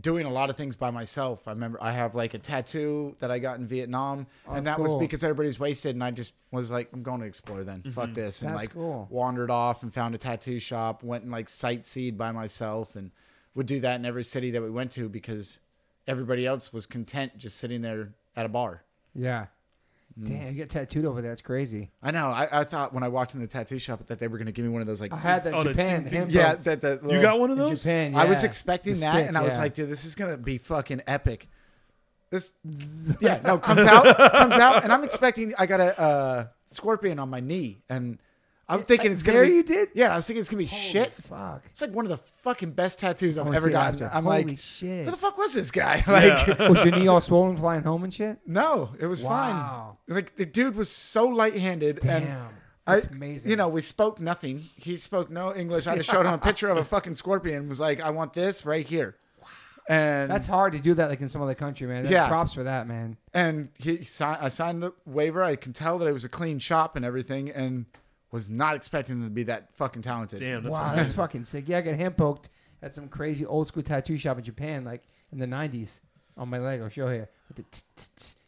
doing 0.00 0.26
a 0.26 0.30
lot 0.30 0.50
of 0.50 0.56
things 0.56 0.76
by 0.76 0.90
myself. 0.90 1.46
I 1.46 1.50
remember 1.50 1.78
I 1.82 1.92
have 1.92 2.14
like 2.14 2.34
a 2.34 2.38
tattoo 2.38 3.14
that 3.20 3.30
I 3.30 3.38
got 3.38 3.58
in 3.58 3.66
Vietnam, 3.66 4.26
Oh, 4.46 4.54
and 4.54 4.66
that 4.66 4.80
was 4.80 4.94
because 4.94 5.22
everybody's 5.22 5.60
wasted, 5.60 5.94
and 5.94 6.02
I 6.02 6.10
just 6.10 6.32
was 6.50 6.70
like, 6.70 6.88
I'm 6.92 7.02
going 7.02 7.20
to 7.20 7.26
explore 7.26 7.64
then. 7.64 7.82
Fuck 7.82 8.06
mm-hmm. 8.06 8.14
this, 8.14 8.42
and 8.42 8.50
That's 8.52 8.62
like 8.62 8.74
cool. 8.74 9.06
wandered 9.10 9.50
off 9.50 9.82
and 9.82 9.92
found 9.92 10.14
a 10.14 10.18
tattoo 10.18 10.58
shop, 10.58 11.02
went 11.02 11.24
and 11.24 11.32
like 11.32 11.48
sightseed 11.48 12.16
by 12.16 12.32
myself, 12.32 12.96
and 12.96 13.10
would 13.54 13.66
do 13.66 13.80
that 13.80 13.96
in 13.96 14.06
every 14.06 14.24
city 14.24 14.50
that 14.52 14.62
we 14.62 14.70
went 14.70 14.92
to 14.92 15.08
because 15.08 15.60
everybody 16.06 16.46
else 16.46 16.72
was 16.72 16.86
content 16.86 17.36
just 17.36 17.58
sitting 17.58 17.82
there 17.82 18.14
at 18.34 18.46
a 18.46 18.48
bar. 18.48 18.82
Yeah. 19.14 19.46
Mm. 20.20 20.26
Damn, 20.28 20.46
you 20.48 20.52
get 20.54 20.68
tattooed 20.70 21.04
over 21.04 21.22
there. 21.22 21.30
That's 21.30 21.40
crazy. 21.42 21.90
I 22.02 22.10
know. 22.10 22.26
I, 22.26 22.60
I 22.60 22.64
thought 22.64 22.92
when 22.92 23.02
I 23.02 23.08
walked 23.08 23.34
in 23.34 23.40
the 23.40 23.46
tattoo 23.46 23.78
shop 23.78 24.06
that 24.08 24.18
they 24.18 24.28
were 24.28 24.36
going 24.36 24.46
to 24.46 24.52
give 24.52 24.64
me 24.64 24.70
one 24.70 24.80
of 24.82 24.86
those 24.86 25.00
like 25.00 25.12
I 25.12 25.16
had 25.16 25.44
that 25.44 25.50
in 25.50 25.54
Oh, 25.54 25.62
the 25.62 25.70
Japan. 25.70 26.02
ding, 26.02 26.10
the 26.10 26.16
hand 26.18 26.32
yeah 26.32 26.52
pokes. 26.52 26.64
that 26.64 26.82
that 26.82 27.02
You 27.02 27.08
little- 27.08 27.22
got 27.22 27.40
one 27.40 27.50
of 27.50 27.58
in 27.58 27.64
those? 27.64 27.78
Japan. 27.82 28.14
I 28.14 28.26
was 28.26 28.42
yeah. 28.42 28.46
expecting 28.48 28.94
The 28.94 29.00
that, 29.00 29.12
stick, 29.14 29.28
and 29.28 29.38
I 29.38 29.42
was 29.42 29.54
yeah. 29.54 29.60
like, 29.62 29.74
dude, 29.74 29.88
this 29.88 30.04
is 30.04 30.14
gonna 30.14 30.36
be 30.36 30.58
fucking 30.58 31.02
epic. 31.06 31.48
This, 32.30 32.52
yeah, 33.20 33.40
no, 33.44 33.58
comes 33.58 33.80
out, 33.82 34.04
comes 34.32 34.54
out, 34.54 34.84
and 34.84 34.92
I'm 34.92 35.04
expecting. 35.04 35.54
I 35.58 35.66
got 35.66 35.80
a 35.80 36.00
uh, 36.00 36.46
scorpion 36.66 37.18
on 37.18 37.28
my 37.28 37.40
knee, 37.40 37.82
and 37.90 38.18
I'm 38.72 38.82
thinking 38.82 39.12
it's 39.12 39.22
gonna 39.22 39.38
there 39.38 39.46
be. 39.46 39.52
you 39.52 39.62
did? 39.62 39.88
Yeah, 39.94 40.12
I 40.12 40.16
was 40.16 40.26
thinking 40.26 40.40
it's 40.40 40.48
gonna 40.48 40.58
be 40.58 40.66
Holy 40.66 40.80
shit. 40.82 41.12
Fuck. 41.28 41.62
It's 41.66 41.80
like 41.80 41.90
one 41.92 42.04
of 42.04 42.10
the 42.10 42.18
fucking 42.42 42.72
best 42.72 42.98
tattoos 42.98 43.36
I 43.38 43.40
I've 43.42 43.46
wanna 43.46 43.56
ever 43.58 43.66
see 43.66 43.70
it 43.70 43.72
gotten. 43.74 44.02
after. 44.02 44.16
I'm 44.16 44.24
Holy 44.24 44.44
like, 44.44 44.58
shit. 44.58 45.04
who 45.04 45.10
the 45.10 45.16
fuck 45.16 45.36
was 45.38 45.54
this 45.54 45.70
guy? 45.70 46.02
Like, 46.08 46.46
Yeah. 46.58 46.68
was 46.70 46.84
your 46.84 46.94
knee 46.96 47.06
all 47.08 47.20
swollen 47.20 47.56
flying 47.56 47.82
home 47.82 48.04
and 48.04 48.12
shit? 48.12 48.38
no, 48.46 48.90
it 48.98 49.06
was 49.06 49.22
Wow. 49.22 49.96
fine. 50.08 50.16
Like 50.16 50.36
the 50.36 50.46
dude 50.46 50.74
was 50.76 50.90
so 50.90 51.26
light-handed, 51.26 52.04
and 52.04 52.26
Damn. 52.26 52.48
I, 52.86 52.94
That's 52.96 53.06
amazing. 53.14 53.50
You 53.50 53.56
know, 53.56 53.68
we 53.68 53.80
spoke 53.80 54.20
nothing. 54.20 54.68
He 54.76 54.96
spoke 54.96 55.30
no 55.30 55.54
English. 55.54 55.86
I 55.86 55.94
just 55.96 56.10
showed 56.10 56.26
him 56.26 56.32
a 56.32 56.38
picture 56.50 56.68
of 56.68 56.76
a 56.78 56.84
fucking 56.84 57.14
scorpion. 57.14 57.68
Was 57.68 57.78
like, 57.78 58.00
I 58.00 58.10
want 58.10 58.32
this 58.32 58.66
right 58.66 58.84
here. 58.86 59.16
And 59.88 60.30
That's 60.30 60.46
hard 60.46 60.72
to 60.74 60.78
do 60.78 60.94
that 60.94 61.08
like 61.10 61.20
in 61.20 61.28
some 61.28 61.42
other 61.42 61.54
country, 61.56 61.86
man. 61.88 62.04
That's 62.04 62.12
Yeah. 62.12 62.28
Props 62.28 62.52
for 62.54 62.62
that, 62.64 62.86
man. 62.86 63.16
and 63.34 63.68
he 63.78 64.04
si- 64.04 64.24
I 64.24 64.48
signed 64.48 64.82
the 64.82 64.92
waiver. 65.06 65.42
I 65.42 65.56
can 65.56 65.72
tell 65.72 65.98
that 65.98 66.06
it 66.08 66.12
was 66.12 66.24
a 66.24 66.28
clean 66.28 66.58
shop 66.60 66.94
and 66.96 67.04
everything, 67.04 67.50
and 67.50 67.86
was 68.32 68.50
not 68.50 68.74
expecting 68.74 69.16
him 69.16 69.24
to 69.24 69.30
be 69.30 69.44
that 69.44 69.74
fucking 69.76 70.02
talented. 70.02 70.40
Damn, 70.40 70.64
that's 70.64 70.72
wow, 70.72 70.80
amazing. 70.80 70.96
that's 70.96 71.12
fucking 71.14 71.44
sick. 71.44 71.68
Yeah, 71.68 71.78
I 71.78 71.80
got 71.82 71.94
hand 71.94 72.16
poked 72.16 72.48
at 72.82 72.92
some 72.92 73.08
crazy 73.08 73.46
old 73.46 73.68
school 73.68 73.82
tattoo 73.82 74.16
shop 74.16 74.38
in 74.38 74.44
Japan, 74.44 74.84
like 74.84 75.04
in 75.30 75.38
the 75.38 75.46
'90s, 75.46 76.00
on 76.36 76.48
my 76.48 76.58
leg. 76.58 76.80
I'll 76.80 76.88
show 76.88 77.08
here. 77.08 77.28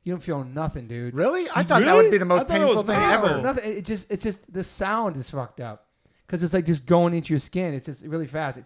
You 0.05 0.13
don't 0.13 0.23
feel 0.23 0.43
nothing, 0.45 0.87
dude. 0.87 1.15
Really? 1.15 1.47
I 1.55 1.63
thought 1.63 1.83
that 1.85 1.95
would 1.95 2.11
be 2.11 2.19
the 2.19 2.25
most 2.25 2.49
thought 2.49 2.61
it 2.61 2.65
was 2.67 2.83
painful 2.83 2.95
thing 2.95 3.01
painful. 3.01 3.29
ever. 3.29 3.37
It's 3.37 3.45
nothing. 3.45 3.73
It 3.79 3.85
just, 3.85 4.11
it's 4.11 4.23
just 4.23 4.53
the 4.53 4.65
sound 4.65 5.17
is 5.17 5.31
fucked 5.31 5.61
up 5.61 5.87
because 6.27 6.43
it's 6.43 6.53
like 6.53 6.67
just 6.67 6.87
going 6.87 7.15
into 7.15 7.33
your 7.33 7.39
skin. 7.39 7.75
It's 7.75 7.87
just 7.87 8.05
really 8.05 8.27
fast. 8.27 8.59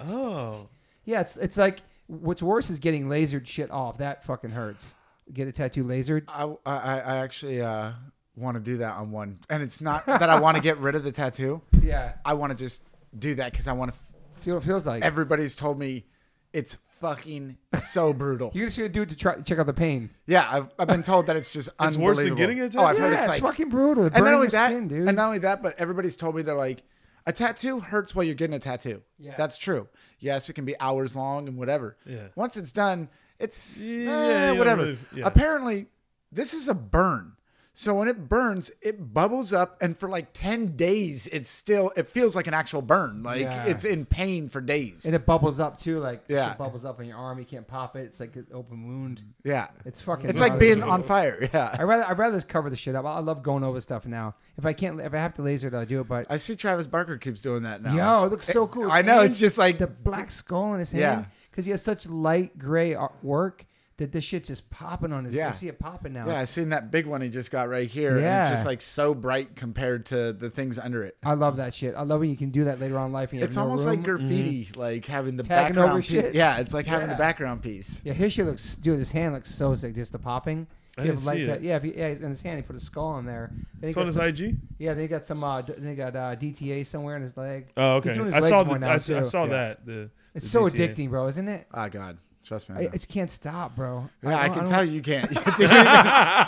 Oh. 0.00 0.68
Yeah, 1.04 1.20
it's 1.20 1.36
it's 1.36 1.56
like 1.56 1.80
what's 2.06 2.42
worse 2.42 2.70
is 2.70 2.78
getting 2.78 3.06
lasered 3.06 3.46
shit 3.46 3.70
off. 3.70 3.98
That 3.98 4.24
fucking 4.24 4.50
hurts. 4.50 4.94
Get 5.32 5.48
a 5.48 5.52
tattoo 5.52 5.84
lasered. 5.84 6.24
I, 6.28 6.44
I, 6.66 7.00
I 7.00 7.16
actually 7.18 7.62
uh, 7.62 7.92
want 8.36 8.56
to 8.56 8.60
do 8.62 8.78
that 8.78 8.92
on 8.94 9.10
one, 9.10 9.38
and 9.50 9.62
it's 9.62 9.80
not 9.80 10.06
that 10.06 10.28
I 10.30 10.40
want 10.40 10.56
to 10.56 10.62
get 10.62 10.78
rid 10.78 10.94
of 10.94 11.04
the 11.04 11.12
tattoo. 11.12 11.60
Yeah, 11.82 12.14
I 12.24 12.34
want 12.34 12.50
to 12.50 12.56
just 12.56 12.82
do 13.18 13.34
that 13.36 13.52
because 13.52 13.68
I 13.68 13.72
want 13.72 13.92
to. 13.92 13.98
feel 14.42 14.54
what 14.54 14.62
it 14.62 14.66
feels 14.66 14.86
like. 14.86 15.02
Everybody's 15.02 15.54
told 15.56 15.78
me 15.78 16.06
it's 16.52 16.78
fucking 17.00 17.56
so 17.90 18.12
brutal. 18.12 18.50
You're 18.54 18.66
just 18.66 18.78
gonna 18.78 18.88
do 18.88 19.02
it 19.02 19.08
to 19.10 19.16
try 19.16 19.36
check 19.40 19.58
out 19.58 19.66
the 19.66 19.72
pain. 19.72 20.10
Yeah, 20.26 20.46
I've, 20.50 20.68
I've 20.78 20.88
been 20.88 21.02
told 21.02 21.26
that 21.26 21.36
it's 21.36 21.52
just 21.52 21.68
It's 21.80 21.96
worse 21.96 22.18
than 22.18 22.34
getting 22.34 22.60
a 22.60 22.64
tattoo. 22.68 22.78
Oh, 22.78 22.84
I've 22.84 22.96
tattoo? 22.96 23.02
heard 23.02 23.12
yeah, 23.12 23.18
it's 23.18 23.26
it's, 23.34 23.42
like 23.42 23.52
fucking 23.52 23.68
brutal. 23.70 24.06
It 24.06 24.14
and 24.14 24.24
not 24.24 24.34
only 24.34 24.48
that, 24.48 24.68
skin, 24.70 24.88
dude. 24.88 25.08
and 25.08 25.16
not 25.16 25.26
only 25.26 25.38
that, 25.38 25.62
but 25.62 25.78
everybody's 25.78 26.16
told 26.16 26.34
me 26.36 26.42
they're 26.42 26.54
like, 26.54 26.82
a 27.26 27.32
tattoo 27.32 27.80
hurts 27.80 28.14
while 28.14 28.24
you're 28.24 28.34
getting 28.34 28.54
a 28.54 28.58
tattoo. 28.58 29.02
Yeah. 29.18 29.34
That's 29.36 29.58
true. 29.58 29.88
Yes, 30.18 30.48
it 30.48 30.54
can 30.54 30.64
be 30.64 30.78
hours 30.80 31.14
long 31.16 31.48
and 31.48 31.56
whatever. 31.56 31.96
Yeah. 32.06 32.28
Once 32.34 32.56
it's 32.56 32.72
done, 32.72 33.08
it's 33.38 33.82
Yeah, 33.82 34.10
eh, 34.10 34.52
you 34.52 34.58
whatever. 34.58 34.82
really- 34.82 34.98
yeah. 35.16 35.26
Apparently, 35.26 35.86
this 36.32 36.54
is 36.54 36.68
a 36.68 36.74
burn. 36.74 37.32
So 37.74 37.94
when 37.94 38.06
it 38.06 38.28
burns, 38.28 38.70
it 38.82 39.14
bubbles 39.14 39.50
up, 39.50 39.78
and 39.80 39.96
for 39.96 40.06
like 40.06 40.34
ten 40.34 40.76
days, 40.76 41.26
it's 41.28 41.48
still 41.48 41.90
it 41.96 42.06
feels 42.10 42.36
like 42.36 42.46
an 42.46 42.52
actual 42.52 42.82
burn. 42.82 43.22
Like 43.22 43.40
Yeah. 43.40 43.64
it's 43.64 43.86
in 43.86 44.04
pain 44.04 44.50
for 44.50 44.60
days. 44.60 45.06
And 45.06 45.14
it 45.14 45.24
bubbles 45.24 45.58
up 45.58 45.78
too, 45.78 45.98
like 45.98 46.22
Yeah. 46.28 46.52
it 46.52 46.58
bubbles 46.58 46.84
up 46.84 46.98
on 46.98 47.06
your 47.06 47.16
arm. 47.16 47.38
You 47.38 47.46
can't 47.46 47.66
pop 47.66 47.96
it. 47.96 48.00
It's 48.00 48.20
like 48.20 48.36
an 48.36 48.46
open 48.52 48.86
wound. 48.86 49.22
yeah, 49.42 49.68
It's 49.86 50.02
fucking. 50.02 50.28
it's 50.28 50.38
like 50.40 50.58
being 50.58 50.82
on 50.82 51.02
fire. 51.02 51.48
Yeah, 51.54 51.74
I 51.78 51.82
rather 51.84 52.04
I 52.04 52.12
rather 52.12 52.36
just 52.36 52.48
cover 52.48 52.68
the 52.68 52.76
shit 52.76 52.94
up. 52.94 53.06
I 53.06 53.18
love 53.20 53.42
going 53.42 53.64
over 53.64 53.80
stuff 53.80 54.04
now. 54.06 54.34
If 54.58 54.66
I 54.66 54.74
can't, 54.74 55.00
if 55.00 55.14
I 55.14 55.18
have 55.18 55.32
to 55.34 55.42
laser 55.42 55.68
it, 55.68 55.74
I'll 55.74 55.86
do 55.86 56.00
it. 56.02 56.08
But 56.08 56.26
I 56.28 56.36
see 56.36 56.54
Travis 56.56 56.86
Barker 56.86 57.16
keeps 57.16 57.40
doing 57.40 57.62
that 57.62 57.82
now. 57.82 57.94
yo, 57.94 58.26
it 58.26 58.30
looks 58.32 58.46
so 58.48 58.66
cool. 58.66 58.84
His 58.84 58.92
I 58.92 59.00
know 59.00 59.14
hand- 59.20 59.30
it's 59.30 59.38
just 59.40 59.56
like 59.56 59.78
the 59.78 59.86
black 59.86 60.30
skull 60.30 60.74
in 60.74 60.80
his 60.80 60.92
Yeah. 60.92 61.14
hand 61.14 61.26
because 61.50 61.64
he 61.64 61.70
has 61.70 61.80
such 61.82 62.06
light 62.06 62.58
gray 62.58 62.94
work 63.22 63.64
that 64.02 64.12
this 64.12 64.24
shit's 64.24 64.48
just 64.48 64.68
popping 64.70 65.12
on 65.12 65.24
his. 65.24 65.34
Yeah. 65.34 65.48
I 65.48 65.52
see 65.52 65.68
it 65.68 65.78
popping 65.78 66.12
now. 66.12 66.26
yeah. 66.26 66.32
I 66.32 66.34
It's- 66.42 66.50
seen 66.50 66.68
that 66.68 66.90
big 66.90 67.06
one 67.06 67.22
he 67.22 67.28
just 67.28 67.50
got 67.50 67.68
right 67.68 67.88
here, 67.88 68.12
and 68.16 68.20
Yeah. 68.22 68.42
it's 68.42 68.50
just 68.50 68.66
like 68.66 68.80
so 68.82 69.14
bright 69.14 69.56
compared 69.56 70.06
to 70.06 70.32
the 70.32 70.50
things 70.50 70.78
under 70.78 71.02
it. 71.02 71.16
I 71.24 71.34
love 71.34 71.56
that 71.56 71.72
shit. 71.74 71.94
I 71.96 72.02
love 72.02 72.20
when 72.20 72.30
you 72.30 72.36
can 72.36 72.50
do 72.50 72.64
that 72.64 72.78
later 72.80 72.98
on 72.98 73.06
in 73.06 73.12
life. 73.12 73.30
And 73.32 73.40
you 73.40 73.44
It's 73.46 73.54
have 73.54 73.64
no 73.64 73.70
almost 73.70 73.86
like 73.86 74.06
room. 74.06 74.18
graffiti, 74.18 74.68
like 74.76 75.04
having 75.06 75.36
the 75.36 75.42
Tagging 75.42 75.74
background 75.76 76.02
piece. 76.02 76.10
shit. 76.10 76.34
Yeah, 76.34 76.58
it's 76.58 76.74
like 76.74 76.86
having 76.86 77.08
Yeah. 77.08 77.14
the 77.14 77.18
background 77.18 77.62
piece. 77.62 78.00
Yeah, 78.04 78.12
his 78.12 78.32
shit 78.32 78.46
looks, 78.46 78.76
dude. 78.76 78.98
His 78.98 79.12
hand 79.12 79.34
looks 79.34 79.50
so 79.50 79.74
sick. 79.74 79.94
Just 79.94 80.12
the 80.12 80.18
popping. 80.18 80.66
I 80.98 81.00
If 81.02 81.06
you 81.06 81.12
didn't 81.12 81.24
have 81.26 81.34
see 81.38 81.46
ta- 81.46 81.52
it. 81.54 81.62
yeah, 81.62 81.76
if 81.76 81.84
you, 81.86 81.92
yeah, 81.96 82.08
in 82.08 82.28
his 82.28 82.42
hand, 82.42 82.56
he 82.58 82.62
put 82.62 82.76
a 82.76 82.80
skull 82.80 83.06
on 83.06 83.24
there. 83.24 83.50
Then 83.50 83.64
he 83.80 83.86
It's 83.88 83.94
got 83.94 84.00
on 84.02 84.06
his 84.08 84.16
some- 84.16 84.26
IG. 84.26 84.56
Yeah, 84.78 84.92
they 84.92 85.08
got 85.08 85.24
some. 85.24 85.42
Uh, 85.42 85.62
d- 85.62 85.72
they 85.78 85.94
got 85.94 86.14
uh, 86.14 86.36
DTA 86.36 86.84
somewhere 86.84 87.16
in 87.16 87.22
his 87.22 87.34
leg. 87.34 87.68
Oh, 87.78 87.94
He's 88.02 88.06
okay. 88.10 88.14
doing 88.14 88.26
his 88.26 88.34
I 88.34 88.38
legs 88.40 88.48
saw 88.50 88.64
more 88.64 88.74
the, 88.74 88.80
now, 88.80 88.92
I, 88.92 88.98
too. 88.98 89.16
I 89.16 89.22
saw 89.22 89.44
Yeah. 89.44 89.50
that. 89.50 89.86
The 89.86 90.10
It's 90.34 90.44
the 90.44 90.50
so 90.50 90.64
DTA. 90.64 90.88
addicting, 90.94 91.08
bro, 91.08 91.28
isn't 91.28 91.48
it? 91.48 91.66
Oh 91.72 91.88
God, 91.88 92.18
trust 92.44 92.68
me. 92.68 92.76
I, 92.76 92.78
I, 92.80 92.82
I 92.84 92.88
just 92.88 93.08
can't 93.08 93.30
stop, 93.30 93.74
bro. 93.76 94.08
yeah, 94.22 94.38
I, 94.38 94.46
don't- 94.46 94.54
can 94.54 94.64
don't- 94.64 94.72
tell 94.72 94.84
you 94.84 95.02
can't. 95.02 95.30
But 95.44 95.46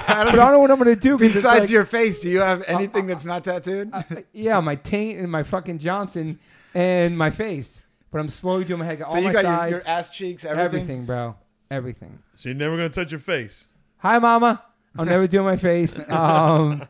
I 0.08 0.32
don't 0.34 0.52
know 0.52 0.58
what 0.60 0.70
I'm 0.70 0.78
gonna 0.78 0.96
do. 0.96 1.18
Besides 1.18 1.44
like- 1.62 1.70
your 1.70 1.84
face, 1.84 2.20
do 2.20 2.28
you 2.28 2.40
have 2.40 2.62
anything 2.66 3.06
that's 3.06 3.24
not 3.24 3.44
tattooed? 3.44 3.90
I- 3.92 4.24
yeah, 4.32 4.60
my 4.60 4.74
taint 4.76 5.18
and 5.20 5.30
my 5.30 5.42
fucking 5.42 5.78
Johnson 5.78 6.38
and 6.74 7.16
my 7.16 7.30
face. 7.30 7.82
But 8.10 8.20
I'm 8.20 8.28
slowly 8.28 8.64
doing 8.64 8.78
my 8.80 8.84
head. 8.86 8.98
Got 9.00 9.08
so 9.08 9.14
all 9.16 9.20
you 9.20 9.26
my 9.28 9.32
got 9.32 9.42
your, 9.44 9.52
sides, 9.56 9.70
your 9.86 9.94
ass 9.96 10.10
cheeks, 10.10 10.44
everything. 10.44 10.64
everything, 10.64 11.04
bro, 11.04 11.34
everything. 11.70 12.18
So 12.36 12.48
you're 12.48 12.56
never 12.56 12.76
gonna 12.76 12.88
touch 12.88 13.10
your 13.10 13.18
face. 13.20 13.66
Hi, 13.98 14.18
mama. 14.18 14.62
I'll 14.96 15.04
never 15.04 15.26
do 15.26 15.42
my 15.42 15.56
face. 15.56 15.98
Um, 16.08 16.86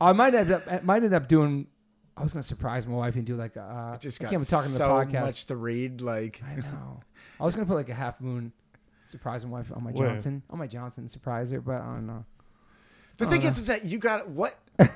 I 0.00 0.12
might 0.12 0.34
end 0.34 0.50
up. 0.50 0.62
I 0.68 0.80
might 0.82 1.04
end 1.04 1.14
up 1.14 1.28
doing. 1.28 1.68
I 2.16 2.22
was 2.24 2.32
gonna 2.32 2.42
surprise 2.42 2.86
my 2.86 2.94
wife 2.96 3.14
and 3.14 3.24
do 3.24 3.36
like 3.36 3.54
a. 3.56 3.62
Uh, 3.62 3.96
Just 3.98 4.20
I 4.20 4.24
got 4.24 4.30
can't 4.30 4.42
even 4.42 4.50
talk 4.50 4.64
in 4.66 4.72
the 4.72 4.76
so 4.78 4.88
podcast. 4.88 5.20
much 5.20 5.46
to 5.46 5.56
read. 5.56 6.00
Like 6.00 6.42
I 6.44 6.56
know. 6.56 7.00
I 7.40 7.44
was 7.44 7.54
gonna 7.54 7.66
put 7.66 7.74
like 7.76 7.88
a 7.88 7.94
half 7.94 8.20
moon 8.20 8.52
surprise 9.06 9.44
my 9.44 9.50
wife 9.52 9.70
on 9.74 9.84
my 9.84 9.90
Where? 9.92 10.08
Johnson 10.08 10.42
on 10.50 10.58
my 10.58 10.66
Johnson 10.66 11.08
surprise 11.08 11.50
her, 11.50 11.60
but 11.60 11.76
I 11.80 11.84
don't 11.94 12.06
know. 12.06 12.24
the 13.18 13.26
I 13.26 13.30
thing 13.30 13.40
don't 13.42 13.50
is, 13.50 13.58
is 13.58 13.66
that 13.66 13.84
you 13.84 13.98
got 13.98 14.28
what? 14.28 14.58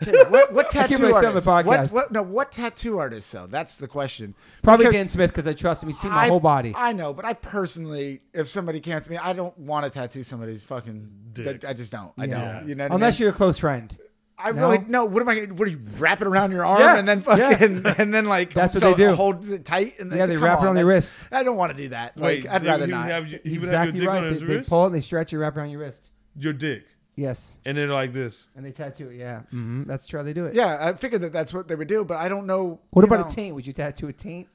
Okay, 0.00 0.12
what, 0.30 0.52
what 0.52 0.66
I 0.66 0.86
keep 0.86 0.98
tattoo 0.98 1.02
myself 1.10 1.24
artist? 1.24 1.44
the 1.44 1.50
podcast. 1.50 1.64
What, 1.66 1.92
what, 1.92 2.12
no, 2.12 2.22
what 2.22 2.52
tattoo 2.52 2.98
artist? 2.98 3.32
though? 3.32 3.48
that's 3.48 3.74
the 3.78 3.88
question. 3.88 4.32
Probably 4.62 4.84
Because 4.84 4.96
Dan 4.96 5.08
Smith 5.08 5.30
because 5.32 5.48
I 5.48 5.54
trust 5.54 5.82
him. 5.82 5.88
He's 5.88 5.98
seen 5.98 6.12
my 6.12 6.24
I- 6.24 6.28
whole 6.28 6.38
body. 6.38 6.72
I 6.76 6.92
know, 6.92 7.12
but 7.12 7.24
I 7.24 7.32
personally, 7.32 8.20
if 8.32 8.46
somebody 8.48 8.78
came 8.78 8.96
up 8.96 9.02
to 9.02 9.10
me, 9.10 9.16
I 9.16 9.32
don't 9.32 9.58
want 9.58 9.84
to 9.86 9.90
tattoo 9.90 10.22
somebody's 10.22 10.62
fucking. 10.62 11.10
Dick. 11.32 11.64
I 11.64 11.72
just 11.72 11.90
don't. 11.90 12.12
I 12.16 12.26
Yeah. 12.26 12.58
don't. 12.60 12.68
You 12.68 12.74
know, 12.76 12.84
what 12.84 12.92
Unless 12.94 13.16
I 13.16 13.18
mean? 13.18 13.24
you're 13.24 13.30
a 13.30 13.36
close 13.36 13.58
friend. 13.58 13.98
I 14.38 14.52
No? 14.52 14.70
really 14.70 14.84
no. 14.86 15.04
What 15.04 15.20
am 15.22 15.28
I? 15.28 15.40
What 15.46 15.64
do 15.64 15.70
you 15.72 15.80
wrap 15.98 16.20
it 16.20 16.26
around 16.28 16.52
your 16.52 16.64
arm 16.64 16.80
Yeah, 16.80 16.96
and 16.98 17.08
then 17.08 17.24
yeah. 17.26 17.50
fucking 17.50 17.82
and 17.98 18.14
then 18.14 18.26
like 18.26 18.54
That's 18.54 18.72
what 18.74 18.80
so 18.82 18.94
they 18.94 19.08
do. 19.08 19.14
Hold 19.14 19.48
it 19.50 19.64
tight 19.64 19.98
and 19.98 20.10
then 20.12 20.18
Yeah, 20.18 20.26
they 20.26 20.34
come 20.34 20.44
wrap 20.44 20.62
it 20.62 20.66
on 20.68 20.76
your 20.76 20.86
wrist. 20.86 21.16
I 21.32 21.42
don't 21.42 21.56
want 21.56 21.76
to 21.76 21.82
do 21.82 21.88
that. 21.88 22.16
Like 22.16 22.44
Wait, 22.44 22.48
I'd 22.48 22.62
they- 22.62 22.68
rather 22.68 22.86
he 22.86 22.92
not. 22.92 23.06
Have, 23.06 23.26
you- 23.26 23.40
he 23.42 23.58
would 23.58 23.64
exactly 23.64 23.92
have 23.92 23.94
your 23.96 24.00
dick 24.02 24.08
right. 24.08 24.18
on 24.18 24.24
They, 24.24 24.30
his 24.30 24.40
they 24.40 24.46
wrist. 24.46 24.68
pull 24.70 24.82
it 24.84 24.86
and 24.86 24.94
they 24.94 25.00
stretch 25.00 25.32
it, 25.32 25.38
wrap 25.38 25.56
it 25.56 25.60
on 25.60 25.70
your 25.70 25.80
wrist. 25.80 26.10
Your 26.36 26.52
dick, 26.52 26.84
Yes, 27.16 27.56
and 27.64 27.76
then 27.76 27.88
like 27.88 28.12
this. 28.12 28.48
and 28.54 28.64
they 28.64 28.70
tattoo 28.70 29.08
it. 29.10 29.16
Yeah, 29.16 29.40
mm-hmm. 29.52 29.82
that's 29.84 30.06
true. 30.06 30.20
how 30.20 30.24
They 30.24 30.32
do 30.32 30.46
it. 30.46 30.54
yeah, 30.54 30.78
I 30.80 30.92
figured 30.92 31.22
that 31.22 31.32
that's 31.32 31.52
what 31.52 31.66
they 31.66 31.74
would 31.74 31.88
do, 31.88 32.04
but 32.04 32.16
I 32.18 32.28
don't 32.28 32.46
know. 32.46 32.78
What 32.90 33.04
about 33.04 33.18
know, 33.20 33.26
a 33.26 33.28
taint? 33.30 33.54
Would 33.56 33.66
you 33.66 33.72
tattoo 33.72 34.06
a 34.06 34.12
taint? 34.12 34.46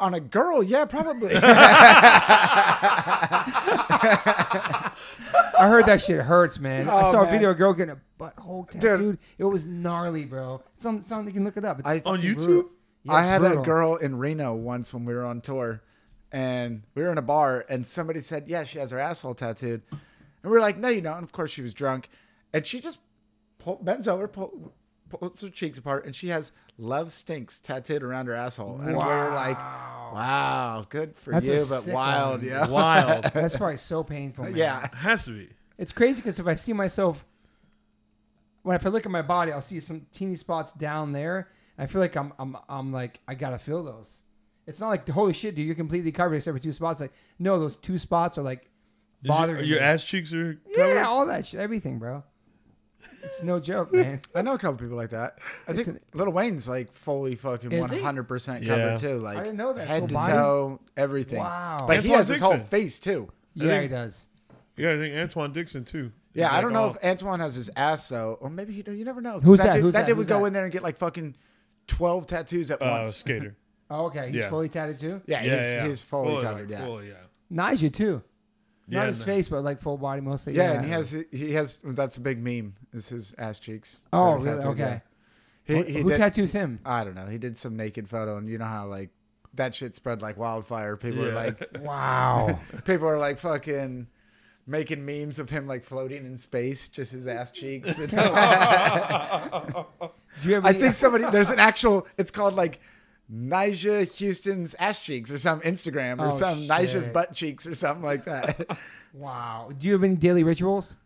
On 0.00 0.14
a 0.14 0.20
girl? 0.20 0.62
Yeah, 0.62 0.84
probably. 0.86 1.34
I 5.58 5.68
heard 5.68 5.86
that 5.86 6.00
shit 6.02 6.20
hurts, 6.20 6.58
man. 6.58 6.88
I 6.88 7.08
Oh, 7.08 7.12
saw 7.12 7.22
a 7.22 7.30
video 7.30 7.50
of 7.50 7.56
a 7.56 7.58
girl 7.58 7.72
getting 7.74 7.94
a 7.96 8.00
butthole 8.22 8.68
Dude. 8.80 9.18
It 9.38 9.44
was 9.44 9.66
gnarly, 9.66 10.24
bro. 10.24 10.62
It's 10.76 10.86
on, 10.86 10.96
it's 10.98 11.12
on. 11.12 11.26
You 11.26 11.32
can 11.32 11.44
look 11.44 11.56
it 11.56 11.64
up. 11.64 11.80
It's 11.80 11.88
I- 11.88 12.02
On 12.04 12.20
YouTube? 12.20 12.34
brutal. 12.36 12.70
Yeah, 13.04 13.12
I 13.14 13.22
had 13.22 13.40
brutal. 13.40 13.62
a 13.62 13.64
girl 13.64 13.96
in 13.96 14.16
Reno 14.18 14.54
once 14.54 14.92
when 14.92 15.04
we 15.06 15.14
were 15.14 15.24
on 15.24 15.40
tour, 15.40 15.82
and 16.32 16.82
we 16.94 17.02
were 17.02 17.10
in 17.12 17.16
a 17.18 17.22
bar, 17.22 17.64
and 17.68 17.86
somebody 17.86 18.20
said, 18.20 18.44
"Yeah, 18.46 18.62
she 18.64 18.78
has 18.78 18.90
her 18.90 18.98
asshole 18.98 19.34
tattooed," 19.34 19.82
and 19.90 20.00
we 20.44 20.50
were 20.50 20.60
like, 20.60 20.76
"No, 20.76 20.88
you 20.88 21.00
don't." 21.00 21.14
And 21.16 21.24
of 21.24 21.32
course, 21.32 21.50
she 21.50 21.62
was 21.62 21.72
drunk, 21.72 22.10
and 22.52 22.66
she 22.66 22.78
just 22.80 23.00
pull, 23.58 23.76
bends 23.82 24.06
over, 24.06 24.28
pull, 24.28 24.74
pulls 25.08 25.40
her 25.40 25.48
cheeks 25.48 25.78
apart, 25.78 26.04
and 26.04 26.14
she 26.14 26.28
has 26.28 26.52
"Love 26.80 27.12
Stinks" 27.12 27.60
tattooed 27.60 28.02
around 28.02 28.26
her 28.26 28.34
asshole, 28.34 28.76
and 28.80 28.88
we 28.88 28.94
were 29.04 29.32
like, 29.34 29.58
"Wow, 29.58 30.86
good 30.88 31.14
for 31.16 31.32
That's 31.32 31.46
you, 31.46 31.64
but 31.68 31.86
wild, 31.86 32.40
one. 32.40 32.48
yeah, 32.48 32.66
Wild. 32.68 33.24
That's 33.34 33.56
probably 33.56 33.76
so 33.76 34.02
painful. 34.02 34.44
Man. 34.44 34.56
yeah." 34.56 34.88
Has 34.94 35.24
to 35.26 35.32
be. 35.32 35.48
It's 35.78 35.92
crazy 35.92 36.20
because 36.20 36.38
if 36.38 36.46
I 36.46 36.54
see 36.56 36.72
myself, 36.72 37.24
when 38.62 38.76
if 38.76 38.84
I 38.86 38.88
look 38.90 39.06
at 39.06 39.12
my 39.12 39.22
body, 39.22 39.52
I'll 39.52 39.62
see 39.62 39.80
some 39.80 40.06
teeny 40.12 40.36
spots 40.36 40.72
down 40.72 41.12
there. 41.12 41.48
I 41.78 41.86
feel 41.86 42.00
like 42.02 42.14
I'm, 42.16 42.32
I'm, 42.38 42.56
I'm 42.68 42.92
like 42.92 43.20
I 43.26 43.34
gotta 43.34 43.58
feel 43.58 43.82
those. 43.82 44.22
It's 44.66 44.80
not 44.80 44.88
like 44.88 45.08
holy 45.08 45.32
shit, 45.32 45.54
dude, 45.54 45.66
you're 45.66 45.74
completely 45.74 46.12
covered 46.12 46.34
except 46.36 46.56
for 46.56 46.62
two 46.62 46.72
spots. 46.72 47.00
Like 47.00 47.12
no, 47.38 47.58
those 47.58 47.76
two 47.76 47.96
spots 47.98 48.36
are 48.36 48.42
like 48.42 48.62
Is 48.64 48.68
your, 49.22 49.28
bothering 49.36 49.64
your 49.66 49.78
me. 49.78 49.84
ass 49.84 50.04
cheeks 50.04 50.34
are 50.34 50.60
covered. 50.76 50.94
Yeah, 50.94 51.08
all 51.08 51.26
that 51.26 51.46
shit, 51.46 51.60
everything, 51.60 51.98
bro. 51.98 52.22
It's 53.22 53.42
no 53.42 53.60
joke, 53.60 53.92
man. 53.92 54.20
I 54.34 54.42
know 54.42 54.52
a 54.54 54.58
couple 54.58 54.78
people 54.78 54.96
like 54.96 55.10
that. 55.10 55.38
I 55.68 55.72
It's 55.72 55.84
think 55.84 55.98
an- 55.98 56.00
Lil 56.14 56.30
Wayne's 56.32 56.68
like 56.68 56.92
fully 56.92 57.34
fucking 57.34 57.72
Is 57.72 57.80
one 57.80 57.90
he? 57.90 58.00
hundred 58.00 58.24
percent 58.24 58.64
Yeah. 58.64 58.76
covered 58.76 58.98
too, 59.00 59.18
like 59.18 59.38
I 59.38 59.42
didn't 59.42 59.58
know 59.58 59.72
that. 59.72 59.86
head 59.86 59.98
Full 60.00 60.08
to 60.08 60.14
body? 60.14 60.32
toe, 60.32 60.80
everything. 60.96 61.38
Wow. 61.38 61.78
But 61.86 62.02
he 62.02 62.08
Antwuan 62.10 62.16
has 62.16 62.28
his 62.28 62.40
whole 62.40 62.52
Dixon. 62.52 62.68
face 62.68 62.98
too. 63.00 63.28
Yeah, 63.54 63.68
think- 63.68 63.82
he 63.82 63.88
does. 63.88 64.26
Yeah, 64.76 64.92
I 64.92 64.96
think 64.96 65.14
Antwuan 65.14 65.52
Dixon 65.52 65.84
too. 65.84 66.12
Yeah, 66.32 66.44
He's 66.46 66.52
I 66.52 66.54
like 66.56 66.62
don't 66.62 66.72
know 66.72 66.80
all- 66.84 66.94
if 66.94 67.00
Antwuan 67.02 67.40
has 67.40 67.54
his 67.56 67.70
ass 67.76 68.08
though, 68.08 68.38
or 68.40 68.48
maybe 68.50 68.72
he. 68.72 68.84
You 68.90 69.04
never 69.04 69.20
know. 69.20 69.34
'cause 69.34 69.42
Who's 69.44 69.58
that? 69.60 69.74
Dude, 69.74 69.82
Who's 69.82 69.94
that 69.94 70.00
that? 70.00 70.06
dude 70.06 70.16
would 70.18 70.22
Who's 70.24 70.28
go 70.28 70.40
that? 70.40 70.46
in 70.46 70.52
there 70.52 70.64
and 70.64 70.72
get 70.72 70.82
like 70.82 70.96
fucking 70.96 71.36
twelve 71.86 72.26
tattoos 72.26 72.70
at 72.70 72.80
uh, 72.80 72.86
once. 73.00 73.16
skater. 73.16 73.56
Oh, 73.92 74.04
okay, 74.06 74.30
he's 74.30 74.42
Yeah. 74.42 74.50
fully 74.50 74.68
tattooed 74.68 74.98
too. 75.00 75.20
Yeah, 75.26 75.42
yeah, 75.42 75.56
he's, 75.56 75.74
yeah. 75.74 75.86
he's 75.88 76.00
fully 76.02 76.28
Fully, 76.30 76.42
covered. 76.44 76.70
like, 76.70 76.78
yeah. 76.78 76.86
fully, 76.86 77.08
yeah. 77.08 77.14
Nyjah 77.52 77.92
too. 77.92 78.22
Not 78.86 79.00
Yeah, 79.02 79.06
his 79.08 79.18
no. 79.18 79.24
face, 79.26 79.48
but 79.48 79.64
like 79.64 79.82
full 79.82 79.98
body 79.98 80.20
mostly. 80.20 80.54
yeah, 80.54 80.74
and 80.74 80.84
he 80.84 80.92
has 80.92 81.10
he 81.32 81.52
has 81.54 81.80
that's 81.82 82.16
a 82.16 82.20
big 82.20 82.38
meme. 82.40 82.74
Is 82.92 83.08
his 83.08 83.34
ass 83.38 83.58
cheeks? 83.58 84.00
Oh, 84.12 84.32
really? 84.34 84.44
tattooed, 84.46 84.66
Okay. 84.66 84.80
yeah. 84.80 85.00
Who, 85.64 85.82
He, 85.84 85.92
he 85.92 86.00
who 86.00 86.08
did, 86.10 86.16
tattoos 86.18 86.52
him? 86.52 86.80
I 86.84 87.04
don't 87.04 87.14
know. 87.14 87.26
He 87.26 87.38
did 87.38 87.56
some 87.56 87.76
naked 87.76 88.08
photo, 88.08 88.36
and 88.36 88.48
you 88.48 88.58
know 88.58 88.64
how 88.64 88.86
like 88.86 89.10
that 89.54 89.74
shit 89.74 89.94
spread 89.94 90.22
like 90.22 90.36
wildfire. 90.36 90.96
People 90.96 91.24
are 91.24 91.28
Yeah. 91.28 91.34
like, 91.34 91.68
Wow. 91.80 92.58
people 92.84 93.06
are 93.08 93.18
like 93.18 93.38
fucking 93.38 94.08
making 94.66 95.04
memes 95.04 95.38
of 95.38 95.50
him 95.50 95.66
like 95.66 95.84
floating 95.84 96.24
in 96.26 96.36
space, 96.36 96.88
just 96.88 97.12
his 97.12 97.26
ass 97.26 97.50
cheeks. 97.50 97.98
And- 97.98 98.10
Do 98.10 98.16
you 100.48 100.54
have 100.54 100.64
I 100.66 100.70
any- 100.70 100.78
think 100.80 100.94
somebody 100.94 101.24
there's 101.30 101.50
an 101.50 101.58
actual. 101.58 102.06
It's 102.16 102.30
called 102.30 102.54
like 102.54 102.80
Nyjah 103.32 104.06
Huston's 104.18 104.74
ass 104.74 105.00
cheeks 105.00 105.30
or 105.30 105.38
some 105.38 105.60
Instagram 105.60 106.18
or 106.20 106.28
Oh, 106.28 106.30
some 106.30 106.58
Nyjah's 106.66 107.04
shit. 107.04 107.12
butt 107.12 107.32
cheeks 107.34 107.66
or 107.66 107.74
something 107.74 108.04
like 108.04 108.24
that. 108.24 108.78
Wow. 109.12 109.70
Do 109.76 109.86
you 109.88 109.92
have 109.94 110.04
any 110.04 110.14
daily 110.16 110.42
rituals 110.44 110.96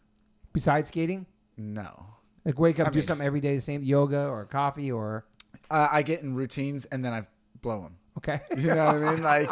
besides 0.53 0.89
skating? 0.89 1.27
No, 1.57 2.07
Like 2.45 2.59
wake 2.59 2.81
up, 2.81 2.89
I 2.89 2.91
do 2.91 2.97
mean- 2.99 3.07
something 3.07 3.27
every 3.27 3.41
day, 3.41 3.55
the 3.57 3.61
same 3.61 3.83
yoga 3.83 4.27
or 4.29 4.45
coffee 4.45 4.91
or 4.93 5.25
uh, 5.71 5.89
I 5.91 6.03
get 6.03 6.23
in 6.23 6.35
routines 6.35 6.85
and 6.87 7.05
then 7.05 7.13
I 7.13 7.27
blow 7.63 7.83
them. 7.83 7.97
okay. 8.19 8.41
You 8.57 8.69
know 8.75 8.87
what 8.87 8.95
I 8.97 9.15
mean? 9.15 9.23
Like 9.23 9.51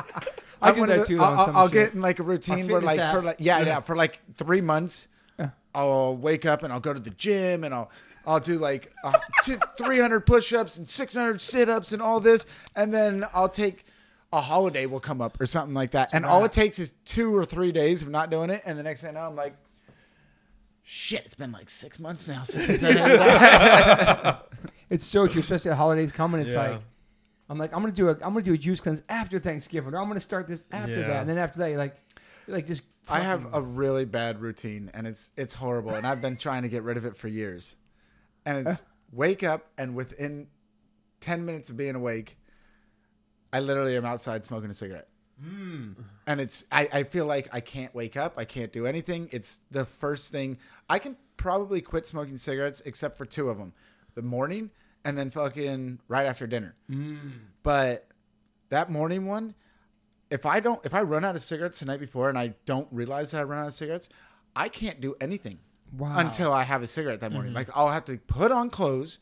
I 0.61 0.69
I'm 0.69 0.75
do 0.75 0.87
that 0.87 1.01
the- 1.01 1.07
too, 1.07 1.21
I'll, 1.21 1.57
I'll 1.57 1.69
get 1.69 1.95
in 1.95 2.01
like 2.01 2.19
a 2.19 2.23
routine 2.23 2.69
where 2.69 2.81
like 2.81 3.01
for 3.13 3.23
like 3.23 3.37
yeah, 3.41 3.61
yeah 3.63 3.81
for 3.81 3.97
like 3.97 4.21
three 4.37 4.61
months. 4.61 5.09
Yeah. 5.39 5.51
I'll 5.75 6.17
wake 6.17 6.45
up 6.47 6.63
and 6.63 6.73
I'll 6.73 6.79
go 6.81 6.93
to 6.93 7.01
the 7.01 7.11
gym 7.11 7.65
and 7.65 7.75
I'll 7.75 7.91
I'll 8.27 8.39
do 8.39 8.59
like 8.59 8.93
uh, 9.03 9.19
two, 9.45 9.59
300 9.79 10.21
push-ups 10.21 10.77
and 10.77 10.89
600 10.89 11.41
sit-ups 11.41 11.91
and 11.93 12.01
all 12.01 12.21
this, 12.21 12.47
and 12.77 12.95
then 12.95 13.25
I'll 13.35 13.49
take 13.49 13.85
a 14.33 14.41
holiday 14.41 14.87
will 14.87 15.01
come 15.01 15.21
up 15.21 15.41
or 15.41 15.47
something 15.47 15.75
like 15.75 15.91
that, 15.91 16.11
and 16.15 16.25
all 16.25 16.45
it 16.45 16.53
takes 16.53 16.79
is 16.79 16.93
two 17.05 17.35
or 17.37 17.45
three 17.45 17.73
days 17.73 18.01
of 18.03 18.09
not 18.11 18.31
doing 18.31 18.49
it, 18.51 18.63
and 18.65 18.79
the 18.79 18.83
next 18.85 19.01
thing 19.01 19.11
I 19.11 19.21
know, 19.21 19.27
I'm 19.27 19.35
like, 19.35 19.57
shit, 20.83 21.25
it's 21.25 21.35
been 21.35 21.53
like 21.53 21.71
six 21.71 21.99
months 21.99 22.27
now 22.29 22.43
since 22.45 22.69
I've 22.69 22.81
done 22.81 22.97
it. 24.31 24.37
It's 24.91 25.07
so 25.07 25.27
true, 25.27 25.41
especially 25.41 25.71
the 25.71 25.77
holidays 25.77 26.13
coming. 26.13 26.43
It's 26.43 26.55
Yeah. 26.55 26.73
like 26.73 26.81
I'm 27.49 27.57
like 27.59 27.73
I'm 27.75 27.81
gonna 27.81 27.93
do 27.95 28.09
a 28.11 28.13
I'm 28.13 28.35
gonna 28.35 28.43
do 28.43 28.53
a 28.53 28.59
juice 28.59 28.79
cleanse 28.81 29.03
after 29.09 29.39
Thanksgiving, 29.39 29.95
or 29.95 29.99
I'm 29.99 30.07
gonna 30.09 30.21
start 30.21 30.47
this 30.47 30.67
after 30.71 31.01
Yeah. 31.01 31.07
that, 31.09 31.21
and 31.23 31.31
then 31.31 31.39
after 31.39 31.59
that, 31.61 31.69
you're 31.69 31.79
like, 31.79 31.97
you're 32.47 32.57
like 32.57 32.67
just. 32.67 32.83
I 33.09 33.21
have 33.21 33.43
fucking- 33.45 33.59
a 33.59 33.63
really 33.63 34.05
bad 34.05 34.41
routine, 34.43 34.91
and 34.93 35.07
it's 35.07 35.31
it's 35.37 35.55
horrible, 35.55 35.95
and 35.95 36.07
I've 36.07 36.21
been 36.21 36.37
trying 36.37 36.63
to 36.63 36.69
get 36.69 36.83
rid 36.83 36.97
of 36.99 37.05
it 37.07 37.17
for 37.17 37.27
years. 37.29 37.77
And 38.45 38.69
it's 38.69 38.83
wake 39.13 39.43
up, 39.43 39.67
and 39.79 39.95
within 39.95 40.47
ten 41.21 41.45
minutes 41.47 41.71
of 41.71 41.77
being 41.79 41.95
awake, 41.95 42.37
I 43.53 43.61
literally 43.61 43.97
am 43.97 44.05
outside 44.05 44.45
smoking 44.45 44.69
a 44.69 44.75
cigarette. 44.75 45.09
And 46.27 46.41
it's 46.41 46.65
I, 46.71 46.89
I 46.93 47.03
feel 47.05 47.27
like 47.27 47.49
I 47.53 47.61
can't 47.61 47.95
wake 47.95 48.17
up, 48.17 48.35
I 48.37 48.45
can't 48.45 48.73
do 48.73 48.87
anything. 48.87 49.29
It's 49.33 49.61
the 49.71 49.85
first 49.85 50.31
thing 50.33 50.59
I 50.89 50.99
can 50.99 51.17
probably 51.37 51.81
quit 51.81 52.07
smoking 52.07 52.37
cigarettes 52.37 52.81
except 52.85 53.17
for 53.17 53.25
two 53.25 53.49
of 53.51 53.59
them, 53.59 53.73
the 54.15 54.23
morning 54.23 54.71
and 55.05 55.19
then 55.19 55.31
fucking 55.31 55.99
right 56.09 56.27
after 56.27 56.47
dinner. 56.47 56.77
Mm. 56.91 57.33
But 57.65 58.07
that 58.69 58.91
morning 58.91 59.27
one, 59.27 59.55
if 60.31 60.47
I 60.47 60.61
don't, 60.61 60.81
if 60.85 60.95
I 60.95 61.03
run 61.03 61.25
out 61.25 61.35
of 61.37 61.43
cigarettes 61.43 61.81
the 61.81 61.87
night 61.87 61.99
before 62.01 62.29
and 62.29 62.39
I 62.39 62.55
don't 62.65 62.87
realize 62.93 63.33
that 63.33 63.41
I 63.41 63.43
run 63.43 63.59
out 63.65 63.67
of 63.69 63.75
cigarettes, 63.75 64.09
I 64.55 64.69
can't 64.69 65.01
do 65.01 65.15
anything 65.21 65.59
Wow. 65.99 66.19
until 66.19 66.53
I 66.53 66.63
have 66.63 66.83
a 66.83 66.87
cigarette 66.87 67.21
that 67.21 67.27
Mm-hmm. 67.27 67.35
morning. 67.35 67.53
Like 67.53 67.69
I'll 67.75 67.91
have 67.91 68.05
to 68.07 68.17
put 68.17 68.53
on 68.53 68.71
clothes, 68.71 69.19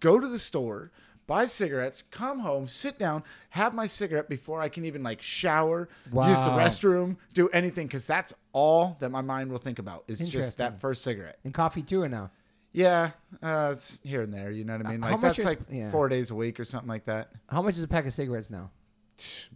go 0.00 0.18
to 0.20 0.26
the 0.28 0.38
store, 0.38 0.90
buy 1.26 1.46
cigarettes, 1.46 2.02
come 2.10 2.40
home, 2.40 2.68
sit 2.68 2.98
down, 2.98 3.22
have 3.50 3.74
my 3.74 3.86
cigarette 3.86 4.28
before 4.28 4.60
I 4.60 4.68
can 4.68 4.84
even 4.84 5.02
like 5.02 5.22
shower, 5.22 5.88
use 6.06 6.40
the 6.42 6.50
restroom, 6.50 7.16
do 7.32 7.48
anything 7.48 7.86
because 7.86 8.06
that's 8.06 8.34
all 8.52 8.96
that 9.00 9.10
my 9.10 9.20
mind 9.20 9.50
will 9.50 9.58
think 9.58 9.78
about 9.78 10.04
is 10.08 10.28
just 10.28 10.58
that 10.58 10.80
first 10.80 11.02
cigarette. 11.02 11.38
and 11.44 11.54
coffee 11.54 11.82
too, 11.82 12.02
or 12.02 12.08
no? 12.08 12.30
Yeah, 12.72 13.10
uh, 13.40 13.70
it's 13.72 14.00
here 14.02 14.22
and 14.22 14.34
there. 14.34 14.50
You 14.50 14.64
know 14.64 14.76
what 14.76 14.86
I 14.86 14.90
mean? 14.90 15.00
Like 15.00 15.20
that's 15.20 15.38
is- 15.38 15.44
like 15.44 15.60
yeah. 15.70 15.92
four 15.92 16.08
days 16.08 16.30
a 16.30 16.34
week 16.34 16.58
or 16.58 16.64
something 16.64 16.88
like 16.88 17.04
that. 17.04 17.30
How 17.48 17.62
much 17.62 17.76
is 17.76 17.82
a 17.84 17.88
pack 17.88 18.04
of 18.06 18.12
cigarettes 18.14 18.50
now? 18.50 18.70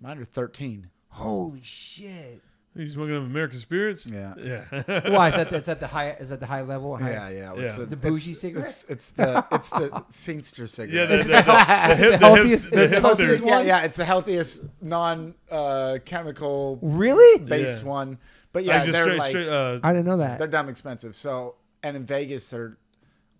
Mine 0.00 0.18
are 0.18 0.24
thirteen. 0.24 0.88
Holy 1.08 1.60
shit! 1.62 2.42
You 2.78 2.86
smoking 2.88 3.16
of 3.16 3.24
American 3.24 3.58
spirits? 3.58 4.06
Yeah. 4.06 4.34
Yeah. 4.38 5.10
Why 5.10 5.28
is 5.30 5.34
that? 5.34 5.52
Is 5.52 5.64
that 5.64 5.80
the 5.80 5.88
high? 5.88 6.10
Is 6.12 6.28
that 6.30 6.38
the 6.40 6.46
high 6.46 6.62
level? 6.62 6.96
High, 6.96 7.10
Yeah, 7.10 7.28
yeah. 7.28 7.54
Yeah. 7.54 7.60
It's 7.62 7.78
a- 7.78 7.86
The 7.86 7.96
it's- 7.96 8.00
bougie 8.10 8.34
cigarette? 8.34 8.64
It's, 8.66 8.84
it's 8.88 9.08
the 9.10 9.44
it's 9.50 9.70
the 9.70 9.88
Singster 10.12 10.58
yeah, 10.60 10.66
cigarette. 10.66 11.08
the, 11.08 11.16
the, 11.16 11.24
the, 11.24 11.32
the, 12.10 12.10
the, 12.10 12.18
healthiest- 12.18 12.70
the 12.70 12.84
it's 12.84 12.94
the 12.94 13.00
healthiest 13.00 13.42
hipsters. 13.42 13.46
yeah, 13.46 13.60
yeah, 13.62 13.80
it's 13.82 13.96
the 13.96 14.04
healthiest 14.04 14.60
non-chemical 14.80 16.78
Really? 16.82 17.44
based 17.44 17.80
Yeah. 17.80 17.84
one. 17.88 18.18
But 18.52 18.64
yeah, 18.64 18.78
just 18.84 18.92
they're 18.92 19.02
straight, 19.04 19.18
like 19.18 19.30
straight, 19.30 19.48
uh, 19.48 19.78
I 19.82 19.92
didn't 19.92 20.06
know 20.06 20.16
that. 20.18 20.38
they're 20.38 20.48
dumb 20.48 20.68
expensive. 20.68 21.14
So 21.14 21.56
and 21.82 21.96
in 21.96 22.04
Vegas 22.06 22.48
they're 22.48 22.76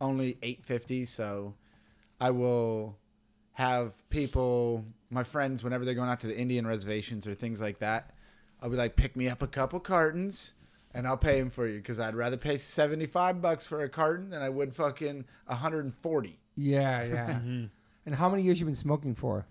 only 0.01 0.36
eight 0.43 0.65
fifty. 0.65 1.05
So 1.05 1.55
I 2.20 2.31
will 2.31 2.97
have 3.52 3.93
people, 4.10 4.85
my 5.10 5.24
friends, 5.24 5.65
whenever 5.65 5.85
they're 5.85 5.94
going 5.94 6.10
out 6.10 6.20
to 6.20 6.27
the 6.27 6.39
Indian 6.39 6.66
reservations 6.66 7.27
or 7.27 7.35
things 7.35 7.60
like 7.60 7.78
that, 7.78 8.10
I'll 8.62 8.70
be 8.70 8.76
like, 8.76 8.97
pick 8.97 9.14
me 9.16 9.28
up 9.28 9.43
a 9.43 9.47
couple 9.47 9.80
cartons. 9.80 10.52
And 10.94 11.06
I'll 11.06 11.18
pay 11.18 11.39
them 11.39 11.51
for 11.51 11.68
you 11.68 11.76
because 11.76 12.01
I'd 12.01 12.14
rather 12.16 12.39
pay 12.39 12.56
seventy 12.56 13.05
five 13.06 13.43
bucks 13.43 13.66
for 13.66 13.82
a 13.82 13.89
carton 13.90 14.30
than 14.30 14.40
I 14.40 14.48
would 14.48 14.74
fucking 14.74 15.26
hundred 15.47 15.85
and 15.85 15.94
forty. 15.94 16.39
yeah, 16.56 17.05
yeah. 17.05 17.26
Mm-hmm. 17.39 17.64
and 18.06 18.14
how 18.14 18.28
many 18.30 18.43
years 18.43 18.59
you 18.59 18.64
been 18.66 18.74
smoking 18.74 19.14
for? 19.14 19.47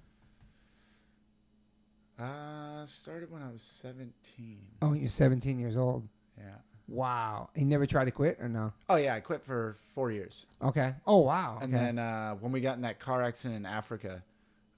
Uh, 2.19 2.85
started 2.85 3.31
when 3.31 3.43
I 3.43 3.51
was 3.51 3.61
seventeen. 3.61 4.57
Oh, 4.81 4.93
you're 4.93 5.09
17 5.09 5.59
years 5.59 5.77
old. 5.77 6.07
Yeah. 6.37 6.55
Wow. 6.87 7.49
And 7.53 7.63
you 7.63 7.69
never 7.69 7.85
tried 7.85 8.05
to 8.05 8.11
quit 8.11 8.37
or 8.41 8.49
no? 8.49 8.73
Oh 8.89 8.95
yeah, 8.95 9.13
I 9.13 9.19
quit 9.19 9.43
for 9.43 9.75
four 9.93 10.11
years. 10.11 10.47
Okay. 10.63 10.95
Oh 11.05 11.19
wow. 11.19 11.55
Okay. 11.57 11.65
And 11.65 11.73
then 11.73 11.99
uh, 11.99 12.33
when 12.35 12.51
we 12.51 12.61
got 12.61 12.75
in 12.77 12.81
that 12.81 12.99
car 12.99 13.21
accident 13.21 13.57
in 13.57 13.65
Africa, 13.65 14.23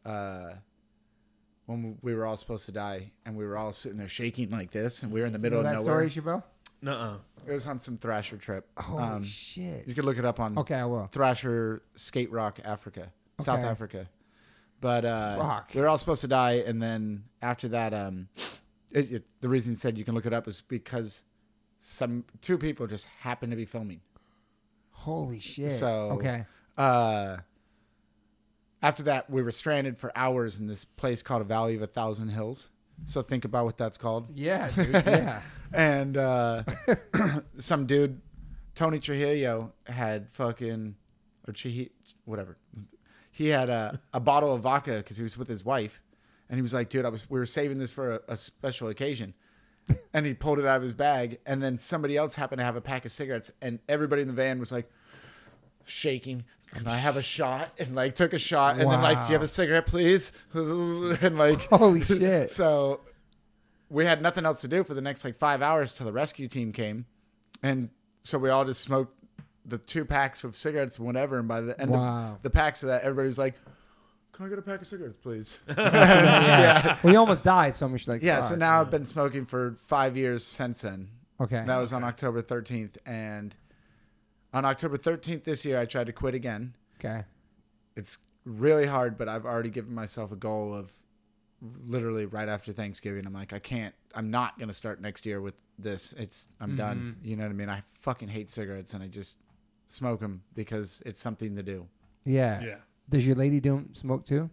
uh, 0.05 0.51
when 1.69 1.97
we 2.01 2.15
were 2.15 2.25
all 2.25 2.35
supposed 2.35 2.65
to 2.65 2.71
die, 2.71 3.11
and 3.27 3.35
we 3.37 3.45
were 3.45 3.55
all 3.55 3.71
sitting 3.71 3.99
there 3.99 4.07
shaking 4.07 4.49
like 4.49 4.71
this, 4.71 5.03
and 5.03 5.11
we 5.11 5.19
were 5.21 5.27
in 5.27 5.33
the 5.33 5.37
you 5.37 5.43
middle 5.43 5.61
know 5.61 5.69
of 5.69 5.71
that 5.75 5.83
nowhere. 5.83 6.09
story, 6.09 6.09
Chabot? 6.09 6.41
nuh-uh. 6.81 7.17
It 7.45 7.51
was 7.51 7.67
on 7.67 7.77
some 7.77 7.95
Thrasher 7.97 8.37
trip. 8.37 8.67
Holy 8.75 9.03
Um, 9.03 9.23
shit. 9.23 9.87
You 9.87 9.93
could 9.93 10.03
look 10.05 10.17
it 10.17 10.25
up 10.25 10.39
on 10.39 10.57
Okay, 10.57 10.73
I 10.75 10.85
will. 10.85 11.07
Thrasher 11.11 11.83
Skate 11.95 12.31
Rock 12.31 12.59
Africa, 12.65 13.11
South 13.39 13.59
Okay. 13.59 13.67
Africa. 13.67 14.09
But 14.81 15.05
uh, 15.05 15.37
Fuck. 15.37 15.71
we 15.75 15.81
were 15.81 15.87
all 15.87 15.97
supposed 15.99 16.21
to 16.21 16.27
die, 16.27 16.63
and 16.65 16.81
then 16.81 17.25
after 17.41 17.67
that, 17.67 17.93
um, 17.93 18.29
it, 18.91 19.11
it, 19.11 19.23
the 19.41 19.49
reason 19.49 19.73
he 19.73 19.75
said 19.75 19.95
you 19.95 20.03
can 20.05 20.15
look 20.15 20.25
it 20.25 20.33
up 20.33 20.47
is 20.47 20.61
because 20.61 21.21
some 21.77 22.25
two 22.41 22.57
people 22.57 22.87
just 22.87 23.05
happened 23.19 23.51
to 23.51 23.55
be 23.57 23.65
filming. 23.65 24.01
Holy 24.91 25.37
shit. 25.39 25.69
So- 25.69 26.11
okay. 26.13 26.45
uh, 26.79 27.37
after 28.81 29.03
that, 29.03 29.29
we 29.29 29.41
were 29.41 29.51
stranded 29.51 29.97
for 29.97 30.11
hours 30.15 30.57
in 30.57 30.67
this 30.67 30.85
place 30.85 31.21
called 31.21 31.41
a 31.41 31.45
Valley 31.45 31.75
of 31.75 31.81
a 31.81 31.87
Thousand 31.87 32.29
Hills. 32.29 32.69
So 33.05 33.21
think 33.21 33.45
about 33.45 33.65
what 33.65 33.77
that's 33.77 33.97
called. 33.97 34.27
Yeah, 34.35 34.69
dude. 34.69 34.93
Yeah. 35.05 35.41
And 35.71 36.17
uh, 36.17 36.63
some 37.57 37.85
dude, 37.85 38.21
Tony 38.75 38.99
Trujillo, 38.99 39.73
had 39.85 40.27
fucking, 40.31 40.95
or 41.47 41.53
Chi, 41.53 41.89
whatever. 42.25 42.57
He 43.31 43.47
had 43.49 43.69
a, 43.69 43.99
a 44.13 44.19
bottle 44.19 44.53
of 44.53 44.61
vodka 44.61 44.97
because 44.97 45.17
he 45.17 45.23
was 45.23 45.37
with 45.37 45.47
his 45.47 45.63
wife, 45.63 46.01
and 46.49 46.57
he 46.57 46.61
was 46.61 46.73
like, 46.73 46.89
"Dude, 46.89 47.05
I 47.05 47.09
was 47.09 47.29
we 47.29 47.39
were 47.39 47.45
saving 47.45 47.77
this 47.77 47.91
for 47.91 48.13
a, 48.13 48.19
a 48.29 48.37
special 48.37 48.87
occasion." 48.87 49.33
And 50.13 50.23
he 50.25 50.35
pulled 50.35 50.59
it 50.59 50.65
out 50.65 50.77
of 50.77 50.83
his 50.83 50.93
bag, 50.93 51.39
and 51.47 51.63
then 51.63 51.79
somebody 51.79 52.15
else 52.15 52.35
happened 52.35 52.59
to 52.59 52.63
have 52.63 52.75
a 52.75 52.81
pack 52.81 53.05
of 53.05 53.11
cigarettes, 53.11 53.51
and 53.59 53.79
everybody 53.89 54.21
in 54.21 54.27
the 54.27 54.35
van 54.35 54.59
was 54.59 54.71
like 54.71 54.87
shaking. 55.85 56.45
Can 56.73 56.87
I 56.87 56.97
have 56.97 57.17
a 57.17 57.21
shot? 57.21 57.73
And 57.79 57.95
like 57.95 58.15
took 58.15 58.33
a 58.33 58.39
shot, 58.39 58.77
and 58.79 58.89
then 58.91 59.01
like, 59.01 59.21
"Do 59.21 59.27
you 59.27 59.33
have 59.33 59.41
a 59.41 59.47
cigarette, 59.47 59.85
please?" 59.87 60.31
And 60.53 61.37
like, 61.37 61.61
Holy 61.69 62.03
shit. 62.05 62.51
so 62.51 63.01
we 63.89 64.05
had 64.05 64.21
nothing 64.21 64.45
else 64.45 64.61
to 64.61 64.67
do 64.67 64.83
for 64.83 64.93
the 64.93 65.01
next 65.01 65.23
like 65.25 65.37
five 65.39 65.61
hours 65.61 65.93
till 65.93 66.05
the 66.05 66.11
rescue 66.11 66.47
team 66.47 66.71
came, 66.71 67.05
and 67.63 67.89
so 68.23 68.37
we 68.37 68.49
all 68.49 68.65
just 68.65 68.81
smoked 68.81 69.15
the 69.65 69.77
two 69.79 70.05
packs 70.05 70.43
of 70.43 70.55
cigarettes, 70.55 70.99
whatever. 70.99 71.39
And 71.39 71.47
by 71.47 71.61
the 71.61 71.79
end 71.81 71.91
Wow. 71.91 72.33
of 72.35 72.43
the 72.43 72.49
packs 72.51 72.83
of 72.83 72.89
that, 72.89 73.01
everybody's 73.03 73.37
like, 73.39 73.55
"Can 74.33 74.45
I 74.45 74.49
get 74.49 74.59
a 74.59 74.61
pack 74.61 74.81
of 74.81 74.87
cigarettes, 74.87 75.17
please?" 75.17 75.57
yeah. 75.77 76.97
Well, 77.03 77.13
you 77.13 77.19
almost 77.19 77.43
died, 77.43 77.75
so 77.75 77.85
I'm 77.87 77.95
just 77.95 78.07
like, 78.07 78.21
yeah. 78.21 78.41
So 78.41 78.49
fuck. 78.49 78.59
now 78.59 78.81
I've 78.81 78.91
been 78.91 79.05
smoking 79.05 79.45
for 79.45 79.75
five 79.87 80.15
years 80.15 80.45
since 80.45 80.81
then. 80.81 81.09
Okay. 81.41 81.63
That 81.65 81.77
was 81.77 81.93
on 81.93 82.03
October 82.03 82.41
13th, 82.41 82.97
and 83.05 83.55
on 84.53 84.65
October 84.65 84.97
13th 84.97 85.43
this 85.43 85.65
year, 85.65 85.79
I 85.79 85.85
tried 85.85 86.07
to 86.07 86.13
quit 86.13 86.33
again. 86.33 86.73
Okay. 86.99 87.23
It's 87.95 88.17
really 88.45 88.85
hard, 88.85 89.17
but 89.17 89.27
I've 89.27 89.45
already 89.45 89.69
given 89.69 89.93
myself 89.93 90.31
a 90.31 90.35
goal 90.35 90.73
of 90.73 90.91
literally 91.85 92.25
right 92.25 92.47
after 92.49 92.71
Thanksgiving. 92.71 93.25
I'm 93.25 93.33
like, 93.33 93.53
I 93.53 93.59
can't. 93.59 93.93
I'm 94.15 94.31
not 94.31 94.57
gonna 94.57 94.73
start 94.73 95.01
next 95.01 95.25
year 95.25 95.41
with 95.41 95.55
this. 95.77 96.13
It's 96.17 96.47
I'm 96.59 96.75
done. 96.75 97.15
Mm-hmm. 97.17 97.27
You 97.29 97.35
know 97.35 97.43
what 97.43 97.49
I 97.51 97.53
mean? 97.53 97.69
I 97.69 97.83
fucking 98.01 98.29
hate 98.29 98.49
cigarettes, 98.49 98.93
and 98.93 99.03
I 99.03 99.07
just 99.07 99.37
smoke 99.87 100.19
them 100.21 100.41
because 100.55 101.03
it's 101.05 101.21
something 101.21 101.55
to 101.55 101.63
do. 101.63 101.87
Yeah. 102.25 102.61
Yeah. 102.61 102.75
Does 103.09 103.25
your 103.25 103.35
lady 103.35 103.59
do 103.59 103.85
smoke 103.93 104.25
too? 104.25 104.49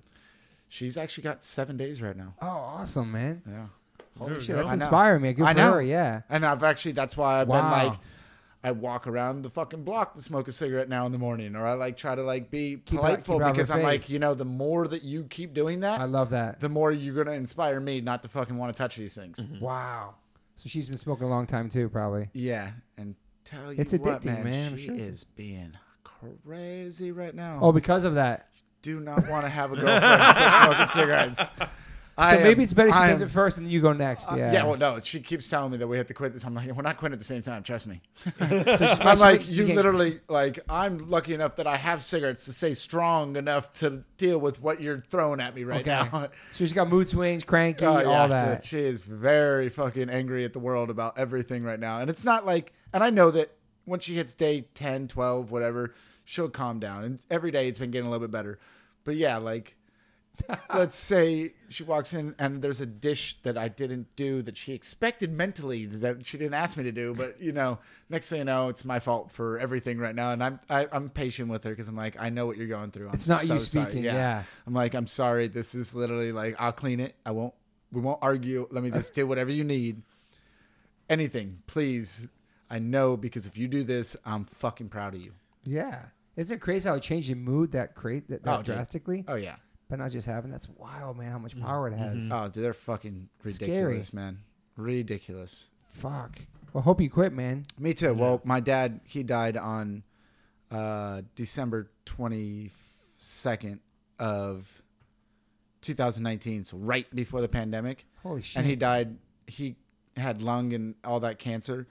She's 0.69 0.97
actually 0.97 1.23
got 1.25 1.43
seven 1.45 1.77
days 1.77 2.03
right 2.03 2.17
now. 2.17 2.35
Oh, 2.43 2.47
awesome, 2.49 3.13
man. 3.13 3.43
Yeah, 3.49 3.67
Holy 4.19 4.33
There 4.33 4.41
shit, 4.41 4.57
that's 4.57 4.67
I 4.69 4.75
know. 4.77 4.83
inspiring 4.83 5.23
me. 5.23 5.33
Good 5.33 5.45
I 5.47 5.53
for 5.53 5.59
know. 5.59 5.73
her. 5.75 5.83
Yeah. 5.83 6.23
and 6.29 6.45
I've 6.45 6.65
actually 6.65 6.93
that's 6.93 7.17
why 7.17 7.41
I've 7.41 7.49
Wow. 7.49 7.61
been 7.63 7.91
like. 7.91 7.99
I 8.67 8.73
walk 8.73 9.07
around 9.07 9.43
the 9.43 9.51
fucking 9.51 9.85
block 9.85 10.15
to 10.17 10.23
smoke 10.23 10.49
a 10.49 10.53
cigarette 10.53 10.89
now 10.89 11.07
in 11.07 11.13
the 11.13 11.19
morning, 11.19 11.55
or 11.55 11.65
I 11.67 11.75
like 11.75 11.97
try 11.97 12.15
to 12.15 12.23
like 12.23 12.51
be 12.51 12.79
Keep 12.85 12.99
politeful 12.99 13.43
out 13.43 13.53
because 13.53 13.71
I'm 13.71 13.83
like, 13.83 14.09
you 14.11 14.19
know, 14.19 14.35
the 14.35 14.45
more 14.45 14.89
that 14.89 15.03
you 15.05 15.25
keep 15.25 15.55
doing 15.55 15.81
that, 15.81 16.01
I 16.01 16.05
love 16.05 16.31
that. 16.31 16.61
the 16.61 16.69
more 16.69 16.91
you're 16.93 17.15
gonna 17.15 17.37
inspire 17.37 17.79
me 17.81 18.01
not 18.01 18.23
to 18.25 18.29
fucking 18.29 18.57
want 18.59 18.73
to 18.73 18.77
touch 18.79 18.97
these 18.97 19.15
things. 19.15 19.39
Mm-hmm. 19.39 19.65
Wow. 19.65 20.15
So 20.57 20.69
she's 20.69 20.89
been 20.89 20.97
smoking 20.99 21.27
a 21.27 21.31
long 21.31 21.47
time 21.47 21.71
too, 21.71 21.89
probably. 21.89 22.29
Yeah, 22.33 22.71
and 22.99 23.15
tell 23.45 23.73
you 23.73 23.81
It's 23.81 23.93
what, 23.93 24.23
addicting, 24.23 24.25
man, 24.25 24.45
man. 24.45 24.77
She 24.77 24.85
sure 24.87 24.95
it's- 24.95 25.09
is 25.09 25.25
being 25.25 25.73
crazy 26.03 27.13
right 27.13 27.35
now. 27.35 27.59
Oh, 27.63 27.73
because 27.73 28.05
of 28.05 28.15
that. 28.15 28.49
do 28.83 29.01
not 29.01 29.29
want 29.29 29.45
to 29.45 29.49
have 29.49 29.73
a 29.73 29.77
girlfriend 29.77 30.65
smoking 30.65 30.89
cigarettes. 30.93 31.43
So 32.19 32.41
maybe 32.43 32.63
it's 32.63 32.73
better 32.73 32.89
she 32.91 32.97
I 32.97 33.09
does 33.11 33.21
am- 33.21 33.29
it 33.29 33.31
first 33.31 33.59
and 33.59 33.67
then 33.67 33.71
you 33.71 33.83
go 33.83 33.93
next. 33.93 34.33
uh, 34.33 34.37
Yeah. 34.37 34.51
yeah. 34.53 34.65
well, 34.65 34.79
no, 34.79 35.01
she 35.03 35.21
keeps 35.21 35.49
telling 35.49 35.71
me 35.73 35.77
that 35.77 35.87
we 35.87 35.99
have 35.99 36.07
to 36.07 36.15
quit 36.15 36.33
this. 36.33 36.45
I'm 36.47 36.55
like, 36.55 36.71
we're 36.73 36.81
not 36.83 36.97
quitting 36.97 37.13
at 37.13 37.19
the 37.19 37.25
same 37.27 37.43
time. 37.43 37.63
Trust 37.63 37.87
me. 37.87 38.01
So 38.39 38.47
I'm 39.01 39.19
like, 39.19 39.49
you 39.51 39.67
literally, 39.67 40.21
like, 40.29 40.59
I'm 40.69 41.11
lucky 41.11 41.35
enough 41.35 41.57
that 41.57 41.67
I 41.67 41.77
have 41.77 42.03
cigarettes 42.03 42.47
to 42.47 42.53
stay 42.55 42.73
strong 42.75 43.37
enough 43.37 43.71
to 43.75 44.03
deal 44.17 44.39
with 44.39 44.63
what 44.63 44.81
you're 44.81 45.01
throwing 45.03 45.41
at 45.41 45.55
me 45.55 45.65
right 45.65 45.87
Okay. 45.87 45.91
now. 46.11 46.29
So 46.53 46.65
she's 46.65 46.73
got 46.73 46.89
mood 46.89 47.09
swings, 47.09 47.45
cranky, 47.45 47.85
Oh, 47.85 47.99
yeah, 48.01 48.07
all 48.07 48.29
that. 48.29 48.65
She 48.65 48.79
is 48.79 49.03
very 49.03 49.69
fucking 49.69 50.09
angry 50.09 50.45
at 50.47 50.53
the 50.55 50.59
world 50.59 50.89
about 50.89 51.19
everything 51.19 51.65
right 51.65 51.79
now. 51.79 52.01
And 52.01 52.09
it's 52.09 52.25
not 52.25 52.47
like, 52.47 52.73
and 52.95 53.05
I 53.05 53.11
know 53.11 53.31
that 53.33 53.51
once 53.85 54.05
she 54.05 54.15
hits 54.15 54.35
day 54.35 54.63
10, 54.75 55.09
12, 55.09 55.51
whatever, 55.51 55.95
she'll 56.25 56.49
calm 56.49 56.81
down. 56.81 57.05
And 57.05 57.19
every 57.31 57.51
day 57.51 57.69
it's 57.69 57.79
been 57.79 57.91
getting 57.91 58.07
a 58.09 58.11
little 58.11 58.27
bit 58.27 58.33
better. 58.33 58.59
But 59.05 59.17
yeah, 59.17 59.37
like, 59.37 59.77
let's 60.75 60.97
say 60.97 61.55
she 61.69 61.83
walks 61.83 62.13
in 62.15 62.35
and 62.39 62.63
there's 62.63 62.81
a 62.81 62.87
dish 62.87 63.39
that 63.43 63.57
I 63.59 63.69
didn't 63.69 64.15
do 64.17 64.43
that 64.43 64.57
she 64.57 64.73
expected 64.73 65.33
mentally 65.33 65.87
that 65.87 66.25
she 66.27 66.39
didn't 66.39 66.55
ask 66.55 66.77
me 66.77 66.85
to 66.85 66.93
do. 66.93 67.15
But, 67.15 67.41
you 67.41 67.53
know, 67.53 67.79
next 68.09 68.29
thing 68.31 68.39
you 68.39 68.45
know, 68.45 68.69
it's 68.69 68.85
my 68.85 68.99
fault 69.01 69.31
for 69.31 69.59
everything 69.59 69.99
right 69.99 70.15
now. 70.15 70.33
And 70.33 70.43
I'm, 70.45 70.61
I, 70.71 70.87
I'm 70.93 71.11
patient 71.11 71.49
with 71.49 71.65
her 71.65 71.71
because 71.71 71.89
I'm 71.89 71.97
like, 71.97 72.17
I 72.21 72.29
know 72.31 72.47
what 72.47 72.57
you're 72.57 72.67
going 72.69 72.91
through. 72.91 73.09
I'm 73.09 73.15
It's 73.15 73.29
not 73.29 73.41
so 73.41 73.55
you 73.55 73.61
speaking, 73.61 74.05
yeah. 74.05 74.43
I'm 74.67 74.75
like, 74.75 74.95
I'm 74.95 75.07
sorry. 75.07 75.49
This 75.49 75.75
is 75.75 75.95
literally 75.95 76.33
like, 76.33 76.57
I'll 76.59 76.73
clean 76.73 77.01
it. 77.01 77.15
I 77.25 77.31
won't, 77.33 77.55
we 77.93 78.01
won't 78.01 78.19
argue. 78.23 78.69
Let 78.71 78.83
me 78.85 78.91
just 78.91 79.15
do 79.15 79.27
whatever 79.27 79.51
you 79.51 79.65
need. 79.65 80.03
Anything, 81.09 81.63
please. 81.67 82.27
I 82.69 82.81
know 82.81 83.17
because 83.17 83.47
if 83.47 83.57
you 83.57 83.69
do 83.69 83.85
this, 83.85 84.17
I'm 84.25 84.45
fucking 84.45 84.89
proud 84.89 85.15
of 85.15 85.21
you. 85.21 85.33
Yeah. 85.65 86.01
Isn't 86.35 86.57
it 86.57 86.61
crazy 86.61 86.89
how 86.89 86.97
it 86.97 87.03
changed 87.03 87.29
your 87.29 87.39
mood 87.39 87.73
that 87.73 87.95
cra- 87.95 88.23
that, 88.29 88.43
that 88.43 88.53
Oh, 88.53 88.57
dude. 88.59 88.75
drastically? 88.75 89.25
Oh, 89.29 89.37
yeah. 89.37 89.57
But 89.89 89.99
not 90.01 90.11
just 90.11 90.27
having 90.27 90.51
that's 90.51 90.69
wild, 90.69 91.17
man. 91.17 91.31
How 91.31 91.39
much 91.39 91.59
power 91.61 91.87
it 91.89 91.97
has. 91.97 92.29
Oh, 92.33 92.49
dude, 92.49 92.65
they're 92.65 92.73
fucking 92.75 93.29
Scary. 93.49 93.71
ridiculous, 93.83 94.13
man. 94.13 94.41
Ridiculous. 94.77 95.67
Fuck. 95.93 96.41
Well, 96.73 96.83
hope 96.83 97.01
you 97.01 97.09
quit, 97.09 97.33
man. 97.33 97.65
Me 97.79 97.95
too. 97.95 98.13
Well, 98.13 98.41
my 98.45 98.61
dad 98.61 99.01
he 99.05 99.23
died 99.23 99.57
on 99.57 100.03
uh, 100.71 101.23
December 101.37 101.91
twenty 102.05 102.73
second 103.17 103.81
of 104.19 104.83
2019, 105.83 106.65
so 106.65 106.77
right 106.79 107.07
before 107.15 107.41
the 107.41 107.49
pandemic. 107.49 108.07
Holy 108.23 108.43
shit. 108.43 108.59
and 108.59 108.67
he 108.67 108.77
died. 108.77 109.17
He 109.47 109.77
had 110.17 110.43
lung 110.43 110.73
and 110.73 110.95
all 111.05 111.21
that 111.21 111.39
cancer, 111.39 111.87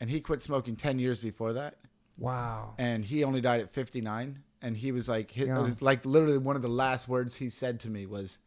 and 0.00 0.08
he 0.08 0.20
quit 0.20 0.40
smoking 0.42 0.76
ten 0.76 0.98
years 0.98 1.18
before 1.18 1.52
that. 1.54 1.76
wow. 2.16 2.74
And 2.78 3.04
he 3.04 3.24
only 3.24 3.40
died 3.40 3.60
at 3.60 3.72
fifty 3.72 4.00
nine. 4.00 4.42
And 4.62 4.76
he 4.76 4.92
was 4.92 5.08
like, 5.08 5.30
hit, 5.30 5.46
Yeah. 5.48 5.58
it 5.58 5.62
was 5.62 5.80
like 5.82 6.04
literally 6.04 6.38
one 6.38 6.56
of 6.56 6.62
the 6.62 6.68
last 6.68 7.08
words 7.08 7.36
he 7.36 7.48
said 7.48 7.80
to 7.80 7.90
me 7.90 8.04
was, 8.06 8.38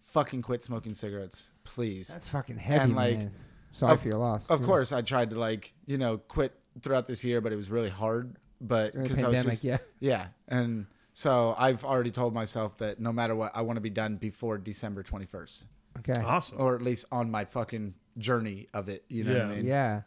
"Fucking 0.00 0.42
quit 0.42 0.62
smoking 0.62 0.94
cigarettes, 0.94 1.50
please." 1.64 2.08
That's 2.08 2.28
fucking 2.28 2.58
heavy, 2.58 2.84
And, 2.84 2.96
like, 2.96 3.18
man. 3.18 3.30
Sorry 3.72 3.92
of- 3.92 4.00
for 4.02 4.08
your 4.08 4.18
loss. 4.18 4.50
of 4.50 4.60
too. 4.60 4.66
course, 4.66 4.92
I 4.92 5.00
tried 5.02 5.30
to 5.30 5.38
like 5.38 5.72
you 5.86 5.96
know 5.96 6.18
quit 6.18 6.52
throughout 6.82 7.06
this 7.06 7.24
year, 7.24 7.40
but 7.40 7.52
it 7.52 7.56
was 7.56 7.70
really 7.70 7.88
hard. 7.88 8.36
But 8.60 8.92
because 8.94 9.22
I 9.22 9.28
was 9.28 9.44
just 9.44 9.64
yeah. 9.64 9.78
yeah, 10.00 10.26
and 10.48 10.86
so 11.14 11.54
I've 11.58 11.84
already 11.84 12.10
told 12.10 12.34
myself 12.34 12.78
that 12.78 13.00
no 13.00 13.12
matter 13.12 13.34
what, 13.34 13.52
I 13.54 13.62
want 13.62 13.76
to 13.76 13.80
be 13.80 13.90
done 13.90 14.16
before 14.16 14.58
December 14.58 15.02
twenty 15.02 15.26
first, 15.26 15.64
Okay. 15.98 16.20
Awesome. 16.20 16.60
or 16.60 16.74
at 16.74 16.82
least 16.82 17.06
on 17.10 17.30
my 17.30 17.44
fucking 17.44 17.94
journey 18.18 18.68
of 18.74 18.88
it. 18.88 19.04
You 19.08 19.24
know 19.24 19.32
what 19.32 19.42
I 19.42 19.54
mean? 19.56 19.66
Yeah. 19.66 20.02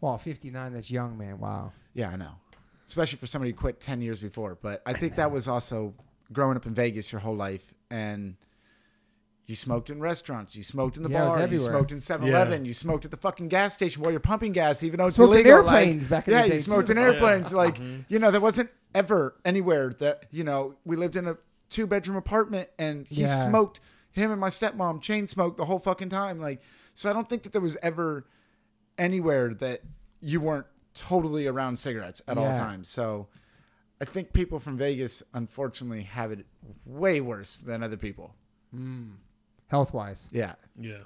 Well, 0.00 0.16
59, 0.16 0.72
that's 0.72 0.90
young, 0.90 1.18
man. 1.18 1.38
Wow. 1.38 1.72
Yeah, 1.92 2.08
I 2.08 2.16
know. 2.16 2.32
Especially 2.90 3.18
for 3.18 3.26
somebody 3.26 3.52
who 3.52 3.56
quit 3.56 3.80
10 3.80 4.02
years 4.02 4.18
before. 4.18 4.58
But 4.60 4.82
I 4.84 4.94
think 4.94 5.14
that 5.14 5.30
was 5.30 5.46
also 5.46 5.94
growing 6.32 6.56
up 6.56 6.66
in 6.66 6.74
Vegas 6.74 7.12
your 7.12 7.20
whole 7.20 7.36
life 7.36 7.72
and 7.88 8.34
you 9.46 9.54
smoked 9.54 9.90
in 9.90 10.00
restaurants, 10.00 10.56
you 10.56 10.64
smoked 10.64 10.96
in 10.96 11.04
the 11.04 11.08
Yeah, 11.08 11.28
bar, 11.28 11.46
you 11.46 11.56
smoked 11.58 11.92
in 11.92 11.98
7-Eleven, 11.98 12.64
you 12.64 12.72
smoked 12.72 13.04
at 13.04 13.12
the 13.12 13.16
fucking 13.16 13.46
gas 13.46 13.74
station 13.74 14.02
while 14.02 14.10
you're 14.10 14.18
pumping 14.18 14.50
gas 14.50 14.82
even 14.82 14.98
though 14.98 15.06
it's 15.06 15.14
Smoked 15.14 15.34
in 15.34 15.40
illegal. 15.46 15.58
airplanes 15.58 16.02
like, 16.02 16.10
back 16.10 16.26
in 16.28 16.34
yeah, 16.34 16.42
the 16.42 16.48
day, 16.48 16.54
you 16.56 16.60
smoked 16.60 16.86
too. 16.86 16.92
in 16.92 16.98
airplanes 16.98 17.52
like, 17.52 17.76
mm-hmm. 17.76 18.00
you 18.08 18.18
know, 18.18 18.32
there 18.32 18.40
wasn't 18.40 18.70
ever 18.92 19.36
anywhere 19.44 19.94
that, 20.00 20.24
you 20.32 20.42
know, 20.42 20.74
we 20.84 20.96
lived 20.96 21.14
in 21.14 21.28
a 21.28 21.36
two 21.68 21.86
bedroom 21.86 22.16
apartment 22.16 22.68
and 22.76 23.06
he 23.06 23.20
Yeah. 23.20 23.48
smoked 23.48 23.78
him 24.10 24.32
and 24.32 24.40
my 24.40 24.48
stepmom 24.50 25.00
chain 25.00 25.28
smoked 25.28 25.58
the 25.58 25.64
whole 25.66 25.78
fucking 25.78 26.08
time 26.08 26.40
like 26.40 26.60
so 26.94 27.08
I 27.08 27.12
don't 27.12 27.28
think 27.28 27.44
that 27.44 27.52
there 27.52 27.60
was 27.60 27.76
ever 27.84 28.26
anywhere 28.98 29.54
that 29.54 29.82
you 30.20 30.40
weren't 30.40 30.66
totally 30.94 31.46
around 31.46 31.78
cigarettes 31.78 32.20
at 32.28 32.36
all 32.38 32.54
times. 32.56 32.88
So 32.88 33.28
I 34.00 34.04
think 34.04 34.32
people 34.32 34.58
from 34.58 34.76
Vegas 34.76 35.22
unfortunately 35.34 36.02
have 36.04 36.32
it 36.32 36.46
way 36.86 37.20
worse 37.20 37.56
than 37.58 37.82
other 37.82 37.96
people. 37.96 38.34
Health 39.68 39.92
wise. 39.94 40.28
Yeah. 40.32 40.54
Yeah. 40.78 40.98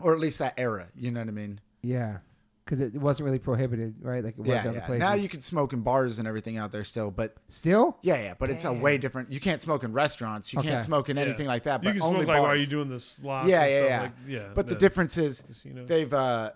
Or 0.00 0.12
at 0.12 0.20
least 0.20 0.38
that 0.40 0.54
era, 0.56 0.88
you 0.94 1.10
know 1.10 1.20
what 1.20 1.28
I 1.28 1.32
mean? 1.32 1.60
Yeah. 1.82 2.18
Because 2.64 2.80
it 2.80 2.94
wasn't 2.94 3.26
really 3.26 3.38
prohibited, 3.38 3.96
right? 4.00 4.24
Like 4.24 4.34
it 4.38 4.40
was 4.40 4.48
Yeah, 4.48 4.60
other 4.70 4.72
yeah. 4.78 4.86
places. 4.86 5.00
Now 5.00 5.12
you 5.14 5.28
can 5.28 5.42
smoke 5.42 5.72
in 5.74 5.80
bars 5.82 6.18
and 6.18 6.26
everything 6.26 6.56
out 6.56 6.72
there 6.72 6.82
still, 6.84 7.10
but 7.10 7.36
Still? 7.48 7.98
yeah, 8.02 8.16
yeah, 8.22 8.34
but 8.38 8.48
it's 8.48 8.64
a 8.64 8.72
way 8.72 8.96
different. 8.96 9.30
You 9.30 9.38
can't 9.38 9.60
smoke 9.60 9.84
in 9.84 9.92
restaurants. 9.92 10.50
You 10.52 10.60
Okay. 10.60 10.70
can't 10.70 10.82
smoke 10.82 11.10
in 11.10 11.16
Yeah. 11.18 11.24
anything 11.24 11.46
like 11.46 11.64
that. 11.64 11.82
But 11.82 11.94
You 11.94 12.00
can 12.00 12.02
only 12.08 12.16
smoke 12.20 12.28
like 12.28 12.38
while 12.38 12.46
bars. 12.48 12.60
you're 12.62 12.70
doing 12.70 12.88
the 12.88 13.00
slots. 13.00 13.48
Yeah, 13.48 13.62
and 13.64 13.70
yeah, 13.70 13.76
stuff, 13.76 13.88
yeah. 13.90 14.00
Like, 14.00 14.12
yeah. 14.48 14.52
But 14.54 14.68
the 14.68 14.74
difference 14.76 15.18
is 15.18 15.42
casino. 15.42 15.84
they've 15.84 16.12
uh, 16.14 16.52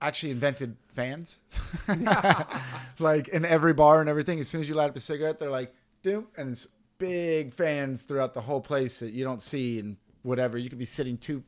actually 0.00 0.30
invented 0.32 0.76
fans. 0.94 1.40
like 2.98 3.28
in 3.28 3.44
every 3.44 3.72
bar 3.72 4.00
and 4.00 4.08
everything, 4.08 4.38
as 4.40 4.48
soon 4.48 4.60
as 4.60 4.68
you 4.68 4.74
light 4.74 4.90
up 4.90 4.96
a 4.96 5.00
cigarette, 5.00 5.38
they're 5.40 5.50
like, 5.50 5.74
doom, 6.02 6.26
and 6.36 6.50
it's 6.50 6.68
big 6.98 7.52
fans 7.52 8.02
throughout 8.04 8.34
the 8.34 8.40
whole 8.40 8.60
place 8.60 9.00
that 9.00 9.12
you 9.12 9.24
don't 9.24 9.42
see 9.42 9.78
and 9.78 9.96
whatever. 10.22 10.56
You 10.58 10.68
could 10.68 10.78
be 10.78 10.86
sitting 10.86 11.18
two 11.18 11.42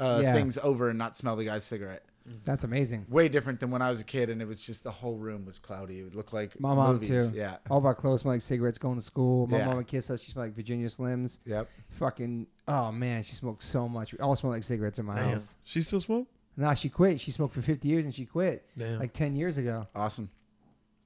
uh, 0.00 0.20
Yeah. 0.22 0.32
things 0.34 0.58
over 0.58 0.88
and 0.88 0.98
not 0.98 1.16
smell 1.16 1.36
the 1.36 1.44
guy's 1.44 1.64
cigarette. 1.64 2.04
That's 2.44 2.62
amazing. 2.62 3.06
Way 3.08 3.30
different 3.30 3.58
than 3.58 3.70
when 3.70 3.80
I 3.80 3.88
was 3.88 4.02
a 4.02 4.04
kid 4.04 4.28
and 4.28 4.42
it 4.42 4.44
was 4.44 4.60
just 4.60 4.84
the 4.84 4.90
whole 4.90 5.16
room 5.16 5.46
was 5.46 5.58
cloudy. 5.58 6.00
It 6.00 6.02
would 6.02 6.14
look 6.14 6.34
like 6.34 6.60
My 6.60 6.74
mom, 6.74 6.96
movies. 6.96 7.30
too. 7.30 7.34
Yeah. 7.36 7.56
All 7.70 7.78
of 7.78 7.86
our 7.86 7.94
clothes 7.94 8.20
smell 8.20 8.34
like 8.34 8.42
cigarettes 8.42 8.76
going 8.76 8.96
to 8.96 9.02
school. 9.02 9.46
My 9.46 9.56
Yeah. 9.58 9.64
mom 9.68 9.76
would 9.78 9.86
kiss 9.86 10.10
us. 10.10 10.20
She 10.20 10.32
smelled 10.32 10.48
like 10.48 10.54
Virginia 10.54 10.88
Slims. 10.88 11.38
Yep. 11.46 11.68
Fucking, 11.88 12.46
oh 12.66 12.92
man, 12.92 13.22
she 13.22 13.34
smoked 13.34 13.62
so 13.62 13.88
much. 13.88 14.12
We 14.12 14.18
all 14.18 14.36
smelled 14.36 14.56
like 14.56 14.64
cigarettes 14.64 14.98
in 14.98 15.06
my 15.06 15.14
Damn. 15.18 15.30
house. 15.30 15.54
She 15.64 15.80
still 15.80 16.02
smoke? 16.02 16.28
Nah, 16.58 16.74
she 16.74 16.88
quit. 16.88 17.20
She 17.20 17.30
smoked 17.30 17.54
for 17.54 17.62
50 17.62 17.86
years 17.88 18.04
and 18.04 18.12
she 18.14 18.26
quit 18.26 18.66
Damn. 18.76 18.98
like 18.98 19.12
10 19.12 19.34
years 19.36 19.56
ago. 19.58 19.86
Awesome. 19.94 20.28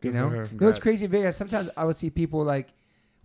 You 0.00 0.10
know, 0.10 0.30
for 0.30 0.36
her. 0.36 0.48
you 0.50 0.58
know 0.58 0.66
what's 0.66 0.78
crazy 0.80 1.04
in 1.04 1.10
Vegas? 1.12 1.36
Sometimes 1.36 1.68
I 1.76 1.84
would 1.84 1.94
see 1.96 2.10
people 2.10 2.42
like 2.42 2.72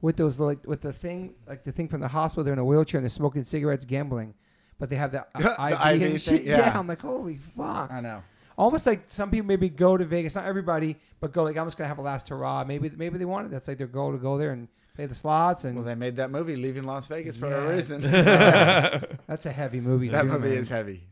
with 0.01 0.15
those 0.17 0.39
like 0.39 0.67
with 0.67 0.81
the 0.81 0.91
thing 0.93 1.33
like 1.47 1.63
the 1.63 1.71
thing 1.71 1.87
from 1.87 2.01
the 2.01 2.07
hospital. 2.07 2.43
They're 2.43 2.53
in 2.53 2.59
a 2.59 2.65
wheelchair 2.65 2.99
and 2.99 3.03
they're 3.05 3.09
smoking 3.09 3.43
cigarettes, 3.43 3.83
gambling, 3.85 4.33
but 4.77 4.89
they 4.91 4.95
have 4.97 5.11
the, 5.11 5.25
The 5.39 5.49
IV, 5.53 5.71
IV 5.71 5.81
and 5.81 6.01
thing, 6.01 6.17
shit. 6.19 6.43
yeah. 6.43 6.77
I'm 6.77 6.85
like, 6.85 7.01
holy 7.01 7.39
fuck! 7.57 7.91
I 7.91 7.99
know. 8.01 8.21
Almost 8.59 8.85
like 8.85 9.05
some 9.07 9.31
people 9.31 9.47
maybe 9.47 9.69
go 9.69 9.97
to 9.97 10.05
Vegas, 10.05 10.35
not 10.35 10.45
everybody, 10.45 10.97
but 11.19 11.31
go 11.31 11.43
like 11.43 11.57
I'm 11.57 11.65
just 11.65 11.77
gonna 11.77 11.87
have 11.87 11.97
a 11.97 12.01
last 12.03 12.29
hurrah. 12.29 12.63
Maybe 12.63 12.91
maybe 12.95 13.17
they 13.17 13.25
wanted 13.25 13.49
that's 13.51 13.67
like 13.67 13.77
their 13.79 13.87
goal 13.87 14.11
to 14.11 14.17
go 14.19 14.37
there 14.37 14.51
and 14.51 14.67
play 14.95 15.05
the 15.07 15.15
slots, 15.15 15.63
and 15.65 15.77
Well, 15.77 15.85
they 15.85 15.95
made 15.95 16.17
that 16.17 16.29
movie, 16.29 16.55
Leaving 16.57 16.83
Las 16.83 17.07
Vegas, 17.07 17.39
for 17.39 17.49
Yeah. 17.49 17.63
a 17.67 17.73
reason. 17.75 18.01
that's 19.27 19.45
a 19.47 19.51
heavy 19.51 19.79
movie. 19.79 20.09
that 20.09 20.23
too, 20.23 20.27
movie 20.27 20.49
man. 20.49 20.57
is 20.57 20.69
heavy. 20.69 21.03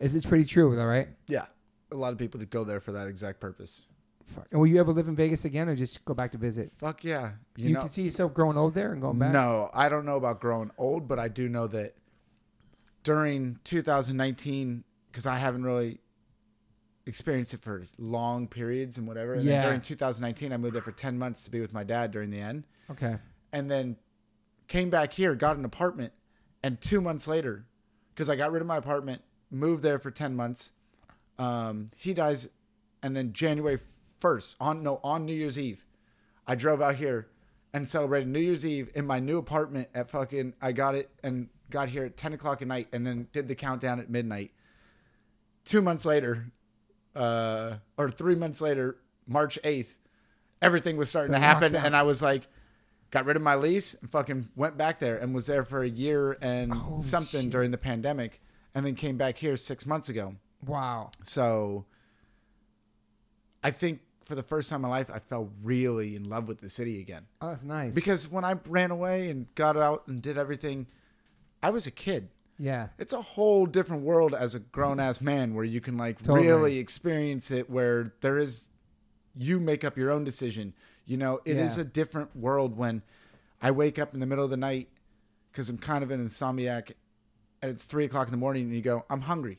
Is 0.00 0.14
it's 0.14 0.26
pretty 0.26 0.44
true, 0.44 0.74
though, 0.76 0.84
right? 0.84 1.08
Yeah. 1.28 1.46
A 1.92 1.96
lot 1.96 2.12
of 2.12 2.18
people 2.18 2.40
to 2.40 2.46
go 2.46 2.64
there 2.64 2.80
for 2.80 2.92
that 2.92 3.06
exact 3.06 3.40
purpose. 3.40 3.86
Fuck. 4.34 4.48
And 4.50 4.60
will 4.60 4.66
you 4.66 4.80
ever 4.80 4.92
live 4.92 5.06
in 5.08 5.14
Vegas 5.14 5.44
again, 5.44 5.68
or 5.68 5.76
just 5.76 6.04
go 6.04 6.14
back 6.14 6.32
to 6.32 6.38
visit? 6.38 6.72
Fuck 6.72 7.04
yeah. 7.04 7.32
You, 7.56 7.68
You, 7.68 7.74
know, 7.74 7.80
can 7.82 7.90
see 7.90 8.02
yourself 8.02 8.32
growing 8.34 8.56
old 8.56 8.74
there 8.74 8.92
and 8.92 9.00
going 9.00 9.18
back. 9.18 9.32
no, 9.32 9.70
I 9.74 9.88
don't 9.88 10.04
know 10.06 10.16
about 10.16 10.40
growing 10.40 10.70
old, 10.78 11.06
but 11.06 11.18
I 11.18 11.28
do 11.28 11.48
know 11.48 11.66
that 11.68 11.94
during 13.02 13.58
2019, 13.64 14.82
because 15.10 15.26
I 15.26 15.36
haven't 15.36 15.62
really 15.64 16.00
experienced 17.06 17.52
it 17.52 17.60
for 17.60 17.86
long 17.98 18.48
periods 18.48 18.96
and 18.96 19.06
whatever. 19.06 19.34
And 19.34 19.44
Yeah. 19.44 19.56
then 19.60 19.64
during 19.66 19.80
2019, 19.82 20.52
I 20.52 20.56
moved 20.56 20.74
there 20.74 20.82
for 20.82 20.92
10 20.92 21.18
months 21.18 21.44
to 21.44 21.50
be 21.50 21.60
with 21.60 21.72
my 21.74 21.84
dad 21.84 22.10
during 22.10 22.30
the 22.30 22.40
end. 22.40 22.64
Okay. 22.90 23.16
and 23.52 23.70
then 23.70 23.96
came 24.66 24.90
back 24.90 25.12
here, 25.12 25.34
got 25.36 25.56
an 25.56 25.64
apartment, 25.64 26.12
and 26.64 26.80
two 26.80 27.00
months 27.00 27.28
later, 27.28 27.66
because 28.12 28.28
I 28.28 28.34
got 28.36 28.50
rid 28.50 28.62
of 28.62 28.66
my 28.66 28.76
apartment, 28.78 29.22
moved 29.50 29.82
there 29.82 29.98
for 29.98 30.10
ten 30.10 30.34
months. 30.36 30.72
Um, 31.38 31.86
he 31.96 32.14
dies, 32.14 32.48
and 33.02 33.16
then 33.16 33.32
January 33.32 33.78
first 34.20 34.56
on 34.60 34.82
no 34.82 35.00
on 35.02 35.26
New 35.26 35.34
Year's 35.34 35.58
Eve, 35.58 35.84
I 36.46 36.54
drove 36.54 36.80
out 36.80 36.94
here 36.96 37.28
and 37.72 37.88
celebrated 37.88 38.28
New 38.28 38.40
Year's 38.40 38.64
Eve 38.64 38.90
in 38.94 39.06
my 39.06 39.18
new 39.18 39.38
apartment 39.38 39.88
at 39.94 40.10
fucking. 40.10 40.54
I 40.62 40.72
got 40.72 40.94
it 40.94 41.10
and 41.22 41.48
got 41.70 41.88
here 41.88 42.04
at 42.04 42.16
ten 42.16 42.32
o'clock 42.32 42.62
at 42.62 42.68
night, 42.68 42.88
and 42.92 43.06
then 43.06 43.28
did 43.32 43.48
the 43.48 43.54
countdown 43.54 43.98
at 44.00 44.08
midnight. 44.10 44.52
Two 45.64 45.80
months 45.82 46.04
later, 46.04 46.46
uh, 47.16 47.76
or 47.96 48.10
three 48.10 48.34
months 48.34 48.60
later, 48.60 48.96
March 49.26 49.58
eighth, 49.64 49.96
everything 50.60 50.96
was 50.96 51.08
starting 51.08 51.32
The 51.32 51.38
to 51.38 51.44
happen, 51.44 51.72
lockdown. 51.72 51.84
and 51.84 51.96
I 51.96 52.02
was 52.02 52.22
like 52.22 52.46
got 53.10 53.24
rid 53.26 53.36
of 53.36 53.42
my 53.42 53.54
lease 53.54 53.94
and 53.94 54.10
fucking 54.10 54.48
went 54.56 54.76
back 54.76 54.98
there 54.98 55.16
and 55.18 55.32
was 55.34 55.46
there 55.46 55.64
for 55.64 55.82
a 55.82 55.88
year 55.88 56.32
and 56.40 56.74
Holy 56.74 57.00
something 57.00 57.42
shit. 57.42 57.50
during 57.50 57.70
the 57.70 57.78
pandemic 57.78 58.40
and 58.74 58.84
then 58.84 58.94
came 58.94 59.16
back 59.16 59.36
here 59.38 59.56
six 59.56 59.86
months 59.86 60.08
ago. 60.08 60.34
Wow. 60.66 61.10
So 61.22 61.84
I 63.62 63.70
think 63.70 64.00
for 64.24 64.34
the 64.34 64.42
first 64.42 64.68
time 64.70 64.78
in 64.78 64.82
my 64.82 64.88
life, 64.88 65.10
I 65.12 65.18
fell 65.18 65.50
really 65.62 66.16
in 66.16 66.28
love 66.28 66.48
with 66.48 66.60
the 66.60 66.68
city 66.68 67.00
again. 67.00 67.26
Oh, 67.40 67.48
that's 67.48 67.64
nice. 67.64 67.94
Because 67.94 68.30
when 68.30 68.44
I 68.44 68.54
ran 68.68 68.90
away 68.90 69.30
and 69.30 69.46
got 69.54 69.76
out 69.76 70.04
and 70.08 70.20
did 70.22 70.38
everything, 70.38 70.86
I 71.62 71.70
was 71.70 71.86
a 71.86 71.90
kid. 71.90 72.28
yeah. 72.58 72.88
It's 72.98 73.12
a 73.12 73.20
whole 73.22 73.66
different 73.66 74.02
world 74.02 74.34
as 74.34 74.54
a 74.54 74.60
grown 74.60 75.00
ass 75.00 75.20
man 75.20 75.54
where 75.54 75.64
you 75.64 75.80
can 75.80 75.96
like 75.96 76.22
Totally. 76.22 76.46
really 76.46 76.78
experience 76.78 77.50
it 77.50 77.68
where 77.68 78.12
there 78.20 78.38
is 78.38 78.70
you 79.36 79.58
make 79.60 79.82
up 79.84 79.96
your 79.96 80.10
own 80.10 80.24
decision. 80.24 80.72
You 81.06 81.16
know, 81.16 81.40
it 81.44 81.56
is 81.56 81.76
Yeah. 81.76 81.82
a 81.82 81.84
different 81.84 82.34
world 82.36 82.76
when 82.76 83.02
I 83.60 83.70
wake 83.72 83.98
up 83.98 84.14
in 84.14 84.20
the 84.20 84.26
middle 84.26 84.44
of 84.44 84.50
the 84.50 84.56
night 84.56 84.88
because 85.50 85.68
I'm 85.68 85.78
kind 85.78 86.02
of 86.04 86.10
an 86.10 86.24
insomniac 86.26 86.92
and 87.64 87.72
it's 87.72 87.84
three 87.86 88.04
o'clock 88.04 88.28
in 88.28 88.30
the 88.32 88.36
morning 88.38 88.64
and 88.64 88.74
you 88.74 88.82
go, 88.82 89.04
I'm 89.08 89.22
hungry. 89.22 89.58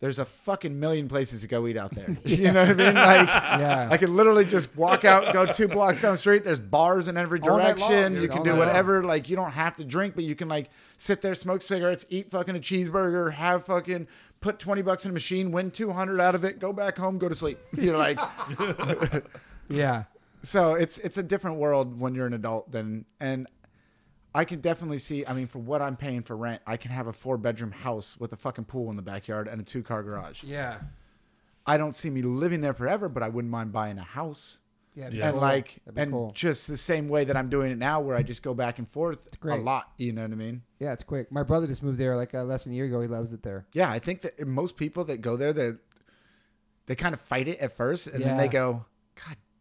There's 0.00 0.18
a 0.18 0.24
fucking 0.24 0.78
million 0.78 1.08
places 1.08 1.40
to 1.42 1.46
go 1.46 1.66
eat 1.66 1.76
out 1.78 1.94
there. 1.94 2.14
You 2.24 2.52
know 2.52 2.60
what 2.60 2.70
I 2.70 2.74
mean? 2.74 2.94
Like 2.94 3.28
Yeah. 3.28 3.88
I 3.90 3.96
can 3.96 4.14
literally 4.14 4.44
just 4.44 4.76
walk 4.76 5.04
out, 5.06 5.32
go 5.32 5.46
two 5.46 5.66
blocks 5.68 6.02
down 6.02 6.12
the 6.12 6.16
street. 6.18 6.44
There's 6.44 6.60
bars 6.60 7.08
in 7.08 7.16
every 7.16 7.38
night 7.40 7.48
long, 7.50 7.58
direction. 7.60 8.14
you 8.20 8.28
can 8.28 8.42
do 8.42 8.50
night 8.50 8.58
long. 8.58 8.58
whatever. 8.58 9.02
Like 9.04 9.28
you 9.30 9.36
don't 9.36 9.52
have 9.52 9.76
to 9.76 9.84
drink, 9.84 10.14
but 10.14 10.24
you 10.24 10.34
can 10.34 10.48
like 10.48 10.68
sit 10.98 11.20
there, 11.22 11.34
smoke 11.34 11.62
cigarettes, 11.62 12.04
eat 12.10 12.30
fucking 12.30 12.54
a 12.56 12.60
cheeseburger, 12.60 13.32
have 13.32 13.64
fucking 13.64 14.06
put 14.40 14.58
twenty 14.58 14.80
bucks 14.82 15.04
in 15.04 15.10
a 15.10 15.14
machine, 15.14 15.52
win 15.52 15.70
two 15.70 15.90
hundred 15.92 16.18
out 16.20 16.34
of 16.34 16.44
it, 16.44 16.58
go 16.60 16.72
back 16.72 16.96
home, 16.98 17.18
go 17.18 17.28
to 17.28 17.34
sleep. 17.34 17.58
You 17.76 17.92
know, 17.92 17.98
like 17.98 18.18
yeah. 19.68 20.04
so 20.42 20.72
it's 20.74 20.96
it's 20.98 21.18
a 21.18 21.22
different 21.22 21.58
world 21.58 21.98
when 22.00 22.14
you're 22.14 22.26
an 22.26 22.34
adult 22.34 22.70
than 22.72 23.04
and 23.20 23.46
I 24.34 24.44
can 24.44 24.60
definitely 24.60 24.98
see. 24.98 25.26
I 25.26 25.32
mean, 25.32 25.46
for 25.46 25.58
what 25.58 25.82
I'm 25.82 25.96
paying 25.96 26.22
for 26.22 26.36
rent, 26.36 26.62
I 26.66 26.76
can 26.76 26.90
have 26.90 27.06
a 27.06 27.12
four 27.12 27.36
bedroom 27.36 27.72
house 27.72 28.18
with 28.18 28.32
a 28.32 28.36
fucking 28.36 28.66
pool 28.66 28.90
in 28.90 28.96
the 28.96 29.02
backyard 29.02 29.48
and 29.48 29.60
a 29.60 29.64
two 29.64 29.82
car 29.82 30.02
garage. 30.02 30.44
Yeah. 30.44 30.78
I 31.66 31.76
don't 31.76 31.94
see 31.94 32.10
me 32.10 32.22
living 32.22 32.60
there 32.60 32.72
forever, 32.72 33.08
but 33.08 33.22
I 33.22 33.28
wouldn't 33.28 33.50
mind 33.50 33.72
buying 33.72 33.98
a 33.98 34.04
house. 34.04 34.58
Yeah. 34.94 35.08
Yeah. 35.12 35.26
and 35.26 35.32
cool. 35.34 35.40
like 35.40 35.78
and 35.96 36.12
cool. 36.12 36.32
just 36.34 36.66
the 36.66 36.76
same 36.76 37.08
way 37.08 37.24
that 37.24 37.36
I'm 37.36 37.48
doing 37.48 37.70
it 37.70 37.78
now, 37.78 38.00
where 38.00 38.16
I 38.16 38.22
just 38.22 38.42
go 38.42 38.54
back 38.54 38.78
and 38.78 38.88
forth 38.88 39.28
a 39.32 39.36
great. 39.36 39.62
lot. 39.62 39.90
You 39.98 40.12
know 40.12 40.22
what 40.22 40.32
I 40.32 40.36
mean? 40.36 40.62
Yeah, 40.78 40.92
it's 40.92 41.04
quick. 41.04 41.30
My 41.30 41.42
brother 41.42 41.66
just 41.66 41.82
moved 41.82 41.98
there 41.98 42.16
like 42.16 42.34
uh, 42.34 42.44
less 42.44 42.64
than 42.64 42.72
a 42.72 42.76
year 42.76 42.86
ago. 42.86 43.00
He 43.00 43.08
loves 43.08 43.32
it 43.32 43.42
there. 43.42 43.66
Yeah, 43.72 43.90
I 43.90 43.98
think 43.98 44.22
that 44.22 44.46
most 44.46 44.76
people 44.76 45.04
that 45.04 45.20
go 45.20 45.36
there, 45.36 45.52
that 45.52 45.78
they 46.86 46.96
kind 46.96 47.14
of 47.14 47.20
fight 47.20 47.46
it 47.46 47.58
at 47.60 47.76
first, 47.76 48.08
and 48.08 48.24
then 48.24 48.36
they 48.36 48.48
go, 48.48 48.72
"God 48.72 48.84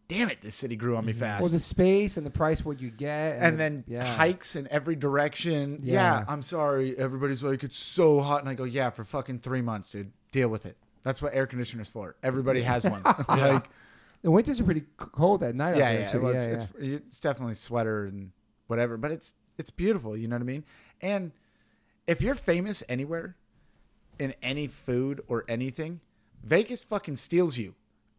damn 0.09 0.29
it, 0.29 0.41
this 0.41 0.55
city 0.55 0.75
grew 0.75 0.97
on 0.97 1.05
me 1.05 1.13
mm-hmm. 1.13 1.21
fast." 1.21 1.41
Well, 1.41 1.51
the 1.51 1.59
space 1.59 2.17
and 2.17 2.25
the 2.25 2.31
price, 2.31 2.65
what 2.65 2.81
you 2.81 2.89
get, 2.89 3.37
and 3.39 3.53
the- 3.53 3.57
then 3.57 3.83
yeah. 3.87 4.03
hikes 4.15 4.57
in 4.57 4.67
every 4.69 4.97
direction. 4.97 5.79
Yeah. 5.81 5.93
Yeah. 5.93 6.25
I'm 6.27 6.41
sorry. 6.41 6.97
Everybody's 6.97 7.43
like, 7.43 7.63
it's 7.63 7.79
so 7.79 8.19
hot. 8.19 8.41
And 8.41 8.49
I 8.49 8.55
go, 8.55 8.65
yeah, 8.65 8.89
for 8.89 9.05
fucking 9.05 9.39
three 9.39 9.61
months, 9.61 9.89
dude. 9.89 10.11
Deal 10.31 10.49
with 10.49 10.65
it. 10.65 10.75
That's 11.03 11.21
what 11.21 11.33
air 11.33 11.47
conditioner's 11.47 11.87
for. 11.87 12.17
Everybody 12.21 12.61
has 12.61 12.83
one. 12.83 13.01
like, 13.29 13.69
The 14.21 14.29
winters 14.29 14.59
are 14.59 14.65
pretty 14.65 14.83
cold 14.97 15.43
at 15.43 15.55
night. 15.55 15.77
yeah, 15.77 15.93
there, 15.93 16.01
yeah, 16.01 16.11
too. 16.11 16.21
well, 16.21 16.33
yeah, 16.33 16.39
it's, 16.39 16.47
yeah. 16.47 16.79
It's, 16.79 17.05
it's 17.05 17.19
definitely 17.21 17.53
sweater 17.53 18.05
and 18.05 18.31
whatever, 18.67 18.97
but 18.97 19.11
it's 19.11 19.33
it's 19.57 19.69
beautiful. 19.69 20.17
You 20.17 20.27
know 20.27 20.35
what 20.35 20.41
I 20.41 20.45
mean? 20.45 20.65
And 21.01 21.31
if 22.05 22.21
you're 22.21 22.35
famous 22.35 22.83
anywhere, 22.89 23.35
in 24.19 24.35
any 24.43 24.67
food 24.67 25.21
or 25.27 25.45
anything, 25.47 26.01
Vegas 26.43 26.83
fucking 26.83 27.15
steals 27.15 27.57
you 27.57 27.73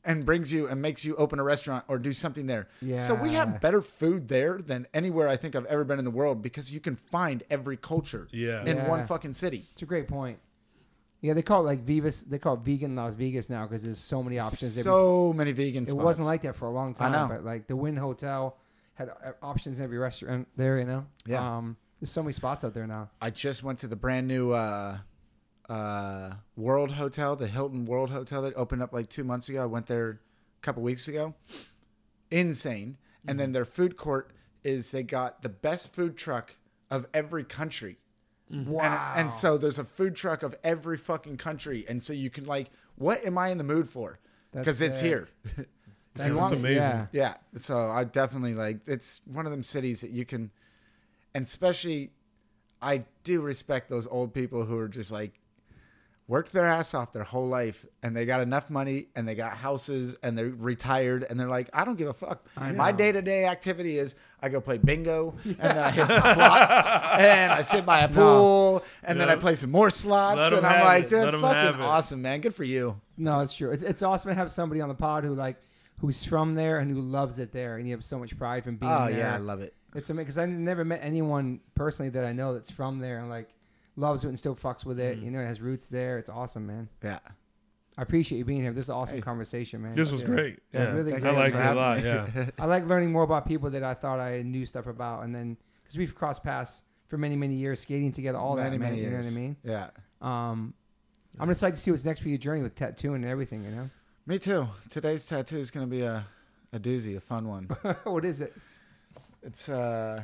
and 0.05 0.25
brings 0.25 0.53
you 0.53 0.67
and 0.67 0.81
makes 0.81 1.05
you 1.05 1.15
open 1.17 1.39
a 1.39 1.43
restaurant 1.43 1.85
or 1.89 1.99
do 1.99 2.13
something 2.13 2.47
there. 2.47 2.69
Yeah. 2.81 2.97
So 2.99 3.15
we 3.15 3.35
have 3.35 3.61
better 3.61 3.83
food 3.83 4.29
there 4.29 4.61
than 4.63 4.87
anywhere 4.95 5.29
I 5.29 5.37
think 5.37 5.55
I've 5.55 5.67
ever 5.67 5.85
been 5.85 5.99
in 5.99 6.05
the 6.05 6.11
world 6.11 6.41
because 6.43 6.73
you 6.73 6.81
can 6.81 6.97
find 6.97 7.43
every 7.51 7.77
culture 7.77 8.27
Yeah. 8.33 8.65
in 8.65 8.77
Yeah. 8.79 8.89
one 8.89 9.07
fucking 9.07 9.35
city. 9.35 9.69
It's 9.73 9.83
a 9.83 9.87
great 9.87 10.09
point. 10.09 10.39
Yeah, 11.21 11.35
they 11.35 11.43
call 11.43 11.61
it 11.61 11.65
like 11.67 11.81
Vivas. 11.85 12.23
They 12.23 12.39
call 12.39 12.55
it 12.55 12.61
vegan 12.61 12.97
Las 12.97 13.15
Vegas 13.15 13.51
now 13.51 13.67
because 13.67 13.83
there's 13.83 13.99
so 13.99 14.23
many 14.23 14.39
options. 14.39 14.75
There 14.75 14.85
So 14.85 15.35
many 15.35 15.53
vegan 15.53 15.83
it 15.83 15.91
spots. 15.91 16.03
wasn't 16.03 16.27
like 16.29 16.41
that 16.43 16.57
for 16.57 16.67
a 16.67 16.71
long 16.73 16.95
time. 16.95 17.13
I 17.15 17.17
know. 17.23 17.29
But 17.29 17.45
like 17.45 17.67
the 17.67 17.77
Wynn 17.77 17.97
Hotel 17.99 18.57
had 18.95 19.11
uh, 19.11 19.33
options 19.43 19.79
in 19.81 19.85
every 19.85 19.99
restaurant 19.99 20.49
there. 20.57 20.79
You 20.79 20.87
know. 20.87 21.07
Yeah. 21.27 21.59
Um, 21.59 21.77
there's 22.01 22.11
so 22.11 22.23
many 22.23 22.33
spots 22.33 22.65
out 22.65 22.73
there 22.73 22.87
now. 22.87 23.11
I 23.21 23.29
just 23.29 23.63
went 23.63 23.81
to 23.81 23.87
the 23.87 23.97
brand 23.97 24.29
new 24.29 24.53
uh, 24.53 24.97
uh, 25.71 26.33
World 26.57 26.93
Hotel, 26.93 27.37
the 27.37 27.47
Hilton 27.47 27.85
World 27.85 28.11
Hotel 28.11 28.43
that 28.43 28.55
opened 28.57 28.83
up 28.83 28.93
like 28.93 29.09
two 29.09 29.23
months 29.23 29.49
ago. 29.49 29.63
I 29.63 29.67
went 29.67 29.87
there 29.87 30.11
a 30.11 30.61
couple 30.63 30.83
weeks 30.83 31.07
ago. 31.07 31.35
Insane. 32.31 32.97
And 33.29 33.39
then 33.39 33.53
their 33.53 33.65
food 33.65 33.97
court 33.97 34.33
is 34.65 34.91
they 34.91 35.03
got 35.03 35.43
the 35.43 35.49
best 35.49 35.93
food 35.93 36.17
truck 36.17 36.57
of 36.91 37.07
every 37.15 37.45
country. 37.45 37.99
Wow. 38.51 39.13
And, 39.15 39.29
and 39.29 39.35
so 39.35 39.57
there's 39.57 39.79
a 39.79 39.85
food 39.85 40.17
truck 40.17 40.43
of 40.43 40.57
every 40.65 40.97
fucking 40.97 41.37
country. 41.37 41.85
And 41.89 42.03
so 42.03 42.13
you 42.13 42.31
can 42.31 42.47
like, 42.47 42.71
what 42.97 43.25
am 43.25 43.39
I 43.39 43.51
in 43.51 43.59
the 43.59 43.65
mood 43.65 43.89
for? 43.89 44.19
Because 44.53 44.81
it's 44.81 44.99
here. 44.99 45.29
That's 46.17 46.37
want- 46.37 46.53
amazing. 46.55 46.81
Yeah. 46.81 47.07
Yeah. 47.13 47.35
So 47.57 47.91
I 47.91 48.03
definitely 48.05 48.55
like 48.55 48.81
it's 48.87 49.21
one 49.25 49.47
of 49.47 49.53
them 49.53 49.63
cities 49.63 50.01
that 50.01 50.11
you 50.11 50.25
can 50.25 50.51
and 51.33 51.47
especially 51.47 52.11
I 52.83 53.05
do 53.23 53.41
respect 53.41 53.89
those 53.89 54.09
old 54.09 54.35
people 54.35 54.65
who 54.65 54.77
are 54.79 54.89
just 54.89 55.13
like 55.13 55.40
worked 56.31 56.53
their 56.53 56.67
ass 56.67 56.95
off 56.95 57.13
their 57.13 57.25
whole 57.25 57.49
life 57.49 57.85
and 58.05 58.17
they 58.17 58.25
got 58.25 58.41
enough 58.41 58.71
money 58.71 59.09
and 59.17 59.27
they 59.27 59.35
got 59.35 59.57
houses 59.57 60.15
and 60.23 60.39
they're 60.39 60.51
retired 60.51 61.27
and 61.29 61.39
they're 61.39 61.49
like, 61.49 61.69
I 61.73 61.85
don't 61.85 61.97
give 61.97 62.07
a 62.09 62.13
fuck. 62.15 62.47
My 62.57 62.93
day 62.93 63.11
to 63.11 63.21
day 63.21 63.47
activity 63.47 63.99
is 63.99 64.15
I 64.41 64.49
go 64.49 64.61
play 64.61 64.79
bingo 64.79 65.35
and 65.45 65.57
then 65.59 65.79
I 65.79 65.91
hit 65.91 66.07
some 66.07 66.23
slots 66.23 66.87
and 67.19 67.53
I 67.53 67.63
sit 67.63 67.85
by 67.85 68.01
a 68.03 68.09
pool 68.09 68.85
and 69.03 69.21
then 69.21 69.29
I 69.29 69.35
play 69.37 69.57
some 69.57 69.71
more 69.73 69.91
slots 69.91 70.37
Let 70.39 70.53
'em 70.53 70.59
and 70.59 70.67
I'm 70.69 70.73
have 70.77 70.85
like, 70.85 71.05
it. 71.13 71.17
Let 71.17 71.25
dude, 71.33 71.35
'em 71.35 71.41
have 71.43 71.57
fucking 71.67 71.81
it." 71.81 71.85
awesome, 71.85 72.23
man. 72.23 72.41
Good 72.41 72.55
for 72.55 72.65
you. 72.65 73.01
No, 73.19 73.41
it's 73.41 73.53
true. 73.53 73.73
It's, 73.73 73.83
it's 73.83 74.03
awesome 74.03 74.31
to 74.31 74.35
have 74.37 74.51
somebody 74.53 74.81
on 74.81 74.89
the 74.89 74.95
pod 74.95 75.25
who 75.25 75.35
like 75.35 75.57
who's 75.99 76.25
from 76.25 76.55
there 76.55 76.79
and 76.79 76.91
who 76.91 77.03
loves 77.03 77.39
it 77.39 77.53
there, 77.53 77.77
and 77.77 77.87
you 77.87 77.95
have 77.95 78.03
so 78.05 78.19
much 78.19 78.35
pride 78.39 78.65
from 78.65 78.77
being 78.77 78.91
Oh 78.91 79.07
there. 79.09 79.19
yeah, 79.19 79.35
I 79.35 79.39
love 79.39 79.61
it. 79.61 79.75
It's 79.95 80.09
amazing 80.09 80.25
because 80.25 80.39
I 80.39 80.47
never 80.47 80.85
met 80.85 81.01
anyone 81.03 81.61
personally 81.75 82.09
that 82.11 82.25
I 82.25 82.33
know 82.33 82.55
that's 82.55 82.71
from 82.71 83.01
there 83.01 83.19
and 83.19 83.29
like 83.29 83.51
loves 84.01 84.25
it 84.25 84.29
and 84.29 84.39
still 84.39 84.55
fucks 84.57 84.85
with 84.85 84.99
it. 84.99 85.19
You 85.19 85.31
know, 85.31 85.41
it 85.41 85.47
has 85.47 85.61
roots 85.61 85.87
there. 85.87 86.19
It's 86.19 86.31
awesome, 86.31 86.67
man. 86.67 86.89
Yeah. 87.05 87.19
I 87.99 88.03
appreciate 88.03 88.39
you 88.39 88.45
being 88.45 88.63
here. 88.63 88.73
This 88.73 88.87
is 88.87 88.89
an 88.89 88.95
awesome 88.97 89.17
Hey. 89.17 89.23
conversation, 89.23 89.83
man. 89.83 89.95
This 89.95 90.11
was 90.11 90.23
Yeah. 90.23 90.27
great. 90.29 90.59
Yeah, 90.73 90.83
Yeah, 90.85 90.91
really 90.93 91.11
thank 91.13 91.23
great. 91.23 91.35
I 91.37 91.47
you 91.47 91.53
guys 91.53 91.53
liked 91.53 91.67
it 91.67 91.71
a 91.71 91.75
lot. 91.75 92.03
Yeah, 92.37 92.51
I 92.59 92.67
like 92.67 92.87
learning 92.87 93.13
more 93.13 93.25
about 93.25 93.47
people 93.47 93.69
that 93.71 93.83
I 93.85 93.95
thought 93.95 94.21
I 94.21 94.43
knew 94.43 94.65
stuff 94.65 94.87
about, 94.87 95.25
and 95.25 95.35
then 95.35 95.57
because 95.83 95.99
we've 95.99 96.15
crossed 96.15 96.43
paths 96.43 96.83
for 97.09 97.19
many, 97.19 97.37
many 97.37 97.57
years, 97.57 97.81
skating 97.81 98.13
together, 98.13 98.39
all 98.39 98.57
many, 98.57 98.71
that, 98.71 98.79
man. 98.79 98.91
many 98.93 99.03
you 99.03 99.11
know 99.11 99.17
what 99.19 99.27
I 99.27 99.31
mean? 99.31 99.57
Yeah. 99.65 99.91
Um, 100.23 100.75
I'm 101.39 101.51
excited 101.51 101.75
to 101.77 101.81
see 101.83 101.91
what's 101.91 102.05
next 102.05 102.21
for 102.21 102.29
your 102.29 102.39
journey 102.39 102.63
with 102.63 102.75
tattooing 102.77 103.23
and 103.23 103.31
everything. 103.31 103.65
You 103.65 103.71
know, 103.73 103.91
Me 104.27 104.39
too. 104.39 104.69
Today's 104.89 105.25
tattoo 105.25 105.59
is 105.59 105.71
going 105.71 105.87
to 105.87 105.91
be 105.91 106.03
a, 106.03 106.25
a 106.73 106.79
doozy, 106.79 107.17
a 107.17 107.21
fun 107.21 107.49
one. 107.49 107.65
what 108.05 108.25
is 108.25 108.41
it? 108.41 108.55
it's 109.43 109.69
uh, 109.69 110.23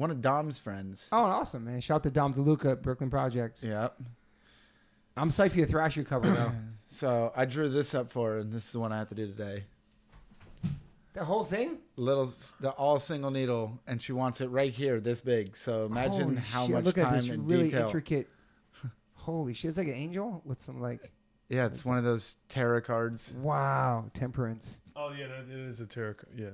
one 0.00 0.10
of 0.10 0.20
Dom's 0.22 0.58
friends. 0.58 1.06
Oh, 1.12 1.22
awesome, 1.24 1.64
man! 1.66 1.80
Shout 1.80 1.96
out 1.96 2.02
to 2.04 2.10
Dom 2.10 2.32
DeLuca 2.34 2.72
at 2.72 2.82
Brooklyn 2.82 3.10
Projects. 3.10 3.62
Yep. 3.62 4.00
I'm 5.16 5.28
psyched 5.28 5.50
for 5.50 5.58
your 5.58 5.66
Thrasher 5.66 6.04
cover 6.04 6.28
though. 6.30 6.52
So 6.92 7.32
I 7.36 7.44
drew 7.44 7.68
this 7.68 7.94
up 7.94 8.10
for 8.10 8.30
her, 8.32 8.38
and 8.38 8.52
this 8.52 8.64
is 8.66 8.72
the 8.72 8.80
one 8.80 8.90
I 8.92 8.98
have 8.98 9.08
to 9.10 9.14
do 9.14 9.28
today. 9.28 9.62
the 11.12 11.24
whole 11.24 11.44
thing. 11.44 11.78
Little, 11.96 12.24
s- 12.24 12.56
the 12.60 12.70
all 12.70 12.98
single 12.98 13.30
needle, 13.30 13.78
and 13.86 14.02
she 14.02 14.10
wants 14.12 14.40
it 14.40 14.48
right 14.48 14.72
here, 14.72 14.98
this 14.98 15.20
big. 15.20 15.56
So 15.56 15.84
imagine 15.84 16.22
Holy 16.24 16.36
how 16.36 16.62
shit, 16.66 16.74
much 16.74 16.84
look 16.86 16.94
time 16.96 17.04
at 17.06 17.12
this 17.20 17.28
and 17.28 17.48
really 17.48 17.64
detail. 17.66 17.84
intricate. 17.86 18.28
Holy 19.14 19.54
shit! 19.54 19.68
It's 19.68 19.78
like 19.78 19.86
an 19.86 19.94
angel 19.94 20.42
with 20.44 20.60
some 20.64 20.80
like 20.80 21.12
Yeah, 21.48 21.66
it's 21.66 21.84
one 21.84 21.96
of 21.96 22.02
those 22.02 22.36
tarot 22.48 22.80
cards. 22.80 23.34
wow 23.40 24.06
temperance. 24.12 24.80
Oh 24.96 25.12
yeah, 25.16 25.28
that, 25.28 25.44
it 25.48 25.60
is 25.68 25.80
a 25.80 25.86
tarot. 25.86 26.14
card. 26.14 26.32
Yeah, 26.36 26.48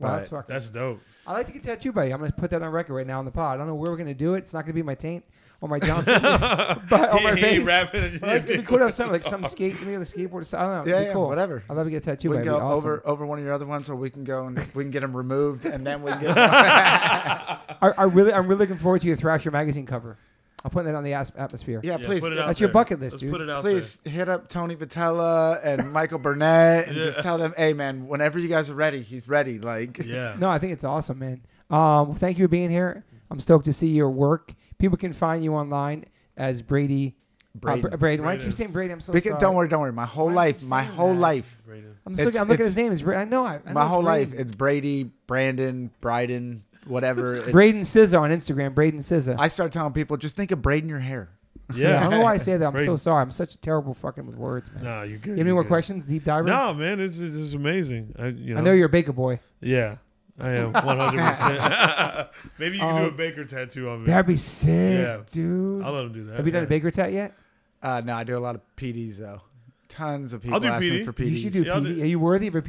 Wow, 0.00 0.16
that's 0.16 0.28
fucking. 0.28 0.52
that's 0.52 0.70
dope. 0.70 1.00
I 1.26 1.32
like 1.34 1.46
to 1.46 1.52
get 1.52 1.62
tattooed 1.62 1.94
by 1.94 2.06
you. 2.06 2.14
I'm 2.14 2.20
gonna 2.20 2.32
put 2.32 2.50
that 2.50 2.62
on 2.62 2.70
record 2.72 2.94
right 2.94 3.06
now 3.06 3.18
on 3.18 3.24
the 3.26 3.30
pod. 3.30 3.54
I 3.54 3.58
don't 3.58 3.66
know 3.66 3.74
where 3.74 3.90
we're 3.90 3.96
gonna 3.98 4.14
do 4.14 4.34
it. 4.34 4.38
It's 4.38 4.54
not 4.54 4.62
gonna 4.62 4.72
be 4.72 4.82
my 4.82 4.94
taint 4.94 5.24
or 5.60 5.68
my 5.68 5.78
Johnson, 5.78 6.20
but 6.22 7.10
on 7.10 7.22
my 7.22 7.34
He- 7.34 7.40
he 7.42 7.56
face. 7.58 7.62
rapping 7.66 8.02
and- 8.04 8.24
I 8.24 8.26
like, 8.34 8.42
it'd 8.44 8.56
be 8.60 8.62
cool 8.66 8.78
to 8.78 8.84
have 8.84 8.94
something 8.94 9.12
like 9.12 9.24
some 9.24 9.44
skate, 9.44 9.78
maybe 9.82 9.96
the 9.98 10.04
skateboard. 10.04 10.52
I 10.58 10.62
don't 10.62 10.70
know. 10.70 10.80
It'd 10.82 10.88
Yeah, 10.94 11.00
be 11.00 11.06
yeah, 11.08 11.12
cool. 11.12 11.28
whatever. 11.28 11.62
I'd 11.68 11.76
love 11.76 11.84
to 11.86 11.90
get 11.90 12.02
tattooed 12.02 12.30
We 12.30 12.36
by 12.38 12.42
can 12.44 12.52
you. 12.54 12.58
go 12.58 12.64
Awesome. 12.64 12.78
over 12.78 13.02
over 13.06 13.26
one 13.26 13.38
of 13.38 13.44
your 13.44 13.52
other 13.52 13.66
ones, 13.66 13.90
or 13.90 13.96
we 13.96 14.08
can 14.10 14.24
go 14.24 14.46
and 14.46 14.56
we 14.74 14.82
can 14.84 14.90
get 14.90 15.00
them 15.00 15.14
removed, 15.16 15.66
and 15.66 15.86
then 15.86 16.02
we 16.02 16.10
can 16.12 16.20
get. 16.22 16.36
I, 16.38 17.58
I 17.82 18.04
really, 18.04 18.32
I'm 18.32 18.46
really 18.46 18.60
looking 18.60 18.76
forward 18.78 19.02
to 19.02 19.06
your 19.06 19.16
Thrasher 19.16 19.50
magazine 19.50 19.86
cover. 19.86 20.16
I'm 20.64 20.70
putting 20.70 20.92
that 20.92 20.96
on 20.98 21.04
the 21.04 21.14
as- 21.14 21.32
atmosphere. 21.36 21.80
yeah, 21.82 21.96
please. 21.96 22.20
put 22.20 22.32
it 22.32 22.38
out 22.38 22.48
That's 22.48 22.60
your 22.60 22.68
there. 22.68 22.74
bucket 22.74 23.00
list, 23.00 23.14
Let's 23.14 23.20
dude. 23.22 23.32
Put 23.32 23.40
it 23.40 23.48
out 23.48 23.62
Please 23.62 23.98
hit 24.04 24.28
up 24.28 24.48
Tony 24.48 24.76
Vitello 24.76 25.58
and 25.64 25.90
Michael 25.92 26.18
Burnett 26.18 26.88
and 26.88 26.96
Yeah. 26.96 27.04
just 27.04 27.20
tell 27.22 27.38
them, 27.38 27.54
hey 27.56 27.72
man, 27.72 28.06
whenever 28.08 28.38
you 28.38 28.48
guys 28.48 28.68
are 28.68 28.74
ready, 28.74 29.00
he's 29.02 29.26
ready. 29.26 29.58
Like, 29.58 29.96
there. 29.98 30.06
Yeah. 30.06 30.36
No, 30.38 30.50
I 30.50 30.58
think 30.58 30.72
it's 30.74 30.84
awesome, 30.84 31.18
man. 31.18 31.40
Um, 31.70 32.14
thank 32.14 32.36
you 32.38 32.44
for 32.44 32.48
being 32.48 32.70
here. 32.70 33.04
I'm 33.30 33.40
stoked 33.40 33.64
to 33.66 33.72
see 33.72 33.88
your 33.88 34.10
work. 34.10 34.52
People 34.78 34.98
can 34.98 35.12
find 35.12 35.42
you 35.42 35.54
online 35.54 36.04
as 36.36 36.60
Brady. 36.62 37.16
Braydon. 37.54 37.86
Uh, 37.86 37.88
Bra- 37.88 37.96
Braydon. 37.96 38.24
Why 38.24 38.32
do 38.32 38.36
you 38.36 38.38
keep 38.38 38.42
Braydon. 38.44 38.52
saying 38.56 38.70
Brady? 38.72 38.92
I'm 38.92 39.00
so 39.00 39.12
We 39.12 39.20
can- 39.20 39.30
sorry. 39.32 39.40
don't 39.40 39.54
worry, 39.56 39.68
don't 39.68 39.80
worry. 39.80 39.92
My 39.92 40.04
whole 40.06 40.26
Why 40.26 40.30
do 40.30 40.34
you 40.34 40.36
life, 40.36 40.58
keep 40.60 40.68
my 40.68 40.82
saying 40.84 40.92
whole 40.94 41.14
that? 41.14 41.20
life, 41.20 41.58
Braydon. 41.66 41.96
I'm, 42.06 42.12
just 42.12 42.20
It's- 42.20 42.26
looking, 42.34 42.40
I'm 42.42 42.48
looking 42.48 42.60
at 42.66 42.66
it's- 42.66 42.68
his 42.68 42.76
name. 42.76 42.92
It's 42.92 43.02
Bra- 43.02 43.18
I 43.18 43.24
know. 43.24 43.44
I, 43.44 43.54
I 43.54 43.56
know 43.66 43.72
my 43.72 43.80
it's 43.82 43.88
whole 43.88 44.02
life, 44.02 44.28
Braydon. 44.28 44.46
it's 44.46 44.54
Brady, 44.56 45.10
Brandon, 45.26 45.90
Bryden, 46.00 46.64
whatever. 46.86 47.36
It's, 47.36 47.50
Braydon 47.52 47.82
Sizza 47.82 48.20
on 48.20 48.30
Instagram. 48.30 48.74
Braydon 48.74 49.00
Sizza. 49.00 49.36
I 49.38 49.48
start 49.48 49.72
telling 49.72 49.92
people, 49.92 50.16
just 50.16 50.36
think 50.36 50.50
of 50.50 50.62
braiding 50.62 50.88
your 50.88 50.98
hair. 50.98 51.28
Yeah, 51.74 51.98
I 51.98 52.02
don't 52.02 52.10
know 52.10 52.20
why 52.22 52.32
I 52.34 52.36
say 52.36 52.56
that. 52.56 52.66
I'm 52.66 52.84
so 52.84 52.96
sorry. 52.96 53.22
I'm 53.22 53.30
such 53.30 53.54
a 53.54 53.58
terrible 53.58 53.94
fucking 53.94 54.26
with 54.26 54.34
words, 54.36 54.68
man. 54.74 54.82
No, 54.82 55.02
you 55.02 55.18
good. 55.18 55.26
you 55.26 55.30
have 55.34 55.38
any 55.40 55.48
you 55.50 55.54
more 55.54 55.62
good. 55.62 55.68
questions, 55.68 56.04
deep 56.04 56.24
diver? 56.24 56.48
No, 56.48 56.74
man, 56.74 56.98
it's, 56.98 57.18
it's, 57.18 57.36
it's 57.36 57.54
amazing. 57.54 58.12
I, 58.18 58.26
you 58.28 58.54
know, 58.54 58.60
I 58.60 58.64
know 58.64 58.72
you're 58.72 58.86
a 58.86 58.88
baker 58.88 59.12
boy. 59.12 59.38
Yeah, 59.60 59.96
I 60.40 60.50
am 60.50 60.72
100. 60.72 61.18
percent 61.28 62.28
Maybe 62.58 62.74
you 62.76 62.80
can 62.82 62.96
do 62.96 63.02
a 63.04 63.08
Um, 63.08 63.16
baker 63.16 63.44
tattoo 63.44 63.88
on 63.88 64.00
me. 64.00 64.06
That'd 64.08 64.26
be 64.26 64.36
sick, 64.36 65.00
Yeah. 65.06 65.20
dude. 65.30 65.84
I'll 65.84 65.92
let 65.92 66.06
him 66.06 66.12
do 66.12 66.24
that. 66.24 66.38
Have 66.38 66.46
you 66.46 66.50
done 66.50 66.62
yeah. 66.62 66.66
a 66.66 66.68
baker 66.68 66.90
tat 66.90 67.12
yet? 67.12 67.34
Uh, 67.80 68.02
no, 68.04 68.14
I 68.14 68.24
do 68.24 68.36
a 68.36 68.40
lot 68.40 68.56
of 68.56 68.62
PDs 68.76 69.18
though. 69.18 69.40
Tons 69.88 70.32
of 70.32 70.42
people 70.42 70.54
I'll 70.54 70.60
do 70.60 70.68
ask 70.68 70.82
me 70.82 71.00
PD. 71.00 71.04
for 71.04 71.12
PDs. 71.12 71.30
You 71.30 71.36
should 71.38 71.52
do 71.52 71.62
Yeah, 71.62 71.74
I'll 71.74 71.80
PD. 71.82 71.96
do- 71.96 72.02
Are 72.02 72.06
you 72.06 72.18
worthy 72.18 72.46
of 72.48 72.56
a 72.56 72.62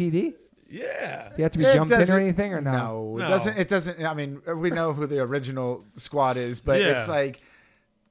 PD? 0.72 0.78
Do 0.80 0.84
Yeah. 0.84 1.30
you 1.38 1.44
have 1.44 1.52
to 1.52 1.58
be 1.60 1.66
It 1.66 1.74
jumped 1.74 1.94
in 1.94 2.10
or 2.10 2.20
anything, 2.20 2.54
or 2.54 2.62
no? 2.62 2.72
No, 2.72 3.18
it 3.18 3.22
No. 3.22 3.30
doesn't. 3.30 3.58
It 3.58 3.68
doesn't. 3.68 4.04
I 4.06 4.14
mean, 4.14 4.42
we 4.58 4.70
know 4.72 4.94
who 4.94 5.06
the 5.08 5.20
original 5.20 5.86
squad 5.96 6.38
is, 6.38 6.60
but 6.60 6.80
Yeah. 6.82 6.98
it's 6.98 7.08
like 7.08 7.42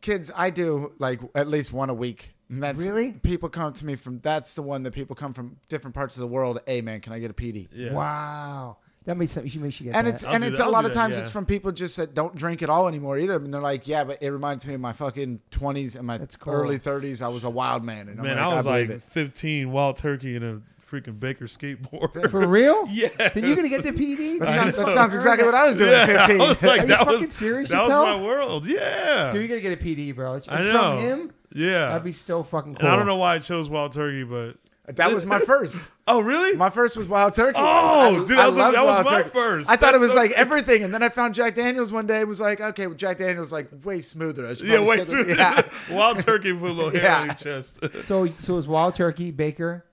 kids. 0.01 0.31
I 0.35 0.51
do 0.51 0.93
like 0.99 1.21
at 1.35 1.49
least 1.49 1.73
one 1.73 1.91
a 1.91 1.95
week. 1.95 2.35
And 2.49 2.61
that's 2.63 2.85
Really? 2.85 3.13
people 3.13 3.49
come 3.49 3.73
to 3.73 3.87
me 3.87 3.95
from. 3.95 4.19
That's 4.23 4.55
the 4.55 4.63
one 4.63 4.83
that 4.83 4.93
people 4.93 5.15
come 5.15 5.33
from 5.33 5.57
different 5.69 5.95
parts 5.95 6.17
of 6.17 6.21
the 6.21 6.27
world. 6.27 6.61
Hey 6.67 6.81
man, 6.81 7.01
can 7.01 7.13
I 7.13 7.19
get 7.21 7.31
a 7.31 7.35
PD? 7.35 7.69
Yeah. 7.73 7.93
Wow, 7.93 8.79
that 9.05 9.17
makes 9.17 9.31
sense. 9.31 9.45
You 9.45 9.51
should, 9.51 9.63
you 9.63 9.71
should 9.71 9.85
get 9.87 9.95
And 9.95 10.09
that. 10.09 10.15
it's 10.15 10.25
I'll 10.25 10.35
and 10.35 10.43
do 10.43 10.49
it's 10.49 10.59
that. 10.59 10.65
a 10.65 10.67
I'll 10.67 10.73
lot 10.73 10.81
do 10.81 10.89
of 10.89 10.95
that, 10.95 10.99
times 11.01 11.17
yeah. 11.17 11.23
it's 11.23 11.31
from 11.31 11.47
people 11.47 11.71
just 11.71 11.97
that 11.99 12.13
don't 12.13 12.35
drink 12.35 12.61
at 12.63 12.69
all 12.69 12.89
anymore 12.89 13.19
either. 13.19 13.37
And 13.37 13.55
they're 13.55 13.61
like, 13.61 13.87
yeah, 13.87 14.03
but 14.03 14.21
it 14.21 14.31
reminds 14.31 14.67
me 14.67 14.75
of 14.75 14.81
my 14.81 14.93
fucking 14.93 15.39
twenties 15.53 15.95
and 15.95 16.05
my 16.05 16.19
That's 16.19 16.35
cool. 16.35 16.53
early 16.53 16.79
thirties. 16.79 17.23
I 17.23 17.29
was 17.29 17.45
a 17.45 17.51
wild 17.51 17.85
man. 17.85 18.09
And 18.09 18.19
I'm 18.19 18.27
Man, 18.27 18.37
like, 18.37 18.45
I 18.45 18.55
was 18.57 18.65
believe 18.67 18.89
like 18.89 18.97
it. 18.97 19.03
15, 19.05 19.71
wild 19.71 19.97
turkey 19.99 20.35
in 20.35 20.43
a 20.43 20.61
freaking 20.91 21.19
Baker 21.21 21.47
skateboard. 21.47 22.31
For 22.31 22.47
real? 22.47 22.87
yeah. 22.89 23.09
Then 23.35 23.45
you're 23.47 23.57
gonna 23.57 23.69
get 23.69 23.83
the 23.83 23.93
PD? 23.93 24.39
That, 24.41 24.49
I 24.49 24.55
sounds, 24.55 24.77
that 24.77 24.91
sounds 24.91 25.15
exactly 25.15 25.45
what 25.47 25.55
I 25.55 25.67
was 25.67 25.77
doing 25.77 25.91
yeah, 25.93 26.01
at 26.03 26.27
15. 26.29 26.41
I 26.41 26.49
was 26.49 26.63
like, 26.63 26.81
Are 26.83 26.87
you 26.87 26.97
fucking 26.97 27.21
was 27.29 27.35
serious, 27.37 27.69
that 27.71 27.87
was 27.89 27.97
my 27.97 28.17
world. 28.21 28.67
Yeah. 28.67 29.31
Dude, 29.33 29.41
you're 29.49 29.49
gonna 29.61 29.61
get 29.77 29.81
a 29.81 29.85
PD, 29.85 30.15
bro. 30.15 30.37
It's- 30.37 30.49
I 30.53 30.63
from 30.63 30.73
know. 30.73 30.99
him. 30.99 31.33
yeah. 31.55 31.89
That'd 31.89 32.05
be 32.05 32.13
so 32.13 32.43
fucking 32.43 32.75
cool. 32.77 32.87
and 32.87 32.93
I 32.95 32.97
don't 32.97 33.07
know 33.07 33.17
why 33.17 33.35
I 33.35 33.39
chose 33.39 33.69
wild 33.71 33.93
turkey, 33.93 34.25
but 34.25 34.57
that 34.97 35.13
was 35.13 35.25
my 35.25 35.39
first. 35.39 35.89
oh 36.09 36.21
really? 36.21 36.57
My 36.57 36.71
first 36.71 36.97
was 36.97 37.07
Wild 37.07 37.35
Turkey. 37.35 37.59
Oh, 37.63 38.25
dude, 38.27 38.37
that 38.37 38.49
was- 38.49 38.57
loved 38.57 38.75
that 38.75 38.85
was 38.85 38.95
Wild 38.97 39.07
my 39.07 39.13
Turkey. 39.23 39.29
first. 39.31 39.71
I 39.71 39.77
thought 39.77 39.95
it 39.95 40.01
was 40.01 40.11
so 40.13 40.19
like 40.19 40.31
crazy. 40.31 40.41
everything, 40.41 40.83
and 40.83 40.93
then 40.93 41.03
I 41.05 41.09
found 41.11 41.35
Jack 41.37 41.55
Daniels 41.55 41.93
one 41.93 42.07
day 42.09 42.21
and 42.21 42.29
was 42.29 42.41
like, 42.41 42.61
okay, 42.61 42.89
well, 42.89 42.97
Jack 42.97 43.19
Daniels 43.19 43.53
like 43.53 43.69
way 43.85 44.01
smoother. 44.01 44.49
I 44.49 44.53
yeah, 44.53 44.81
way 44.81 44.87
wait. 44.87 45.07
stick 45.07 45.27
with- 45.29 45.39
yeah. 45.39 45.63
wild 45.93 46.19
turkey 46.21 46.51
with 46.53 46.71
a 46.73 46.75
little 46.75 46.91
hair 46.91 47.03
Yeah. 47.05 47.21
on 47.21 47.27
your 47.27 47.35
chest. 47.35 47.79
So, 48.03 48.27
so 48.27 48.55
it 48.55 48.57
was 48.57 48.67
wild 48.67 48.97
turkey, 48.97 49.31
Baker, 49.31 49.85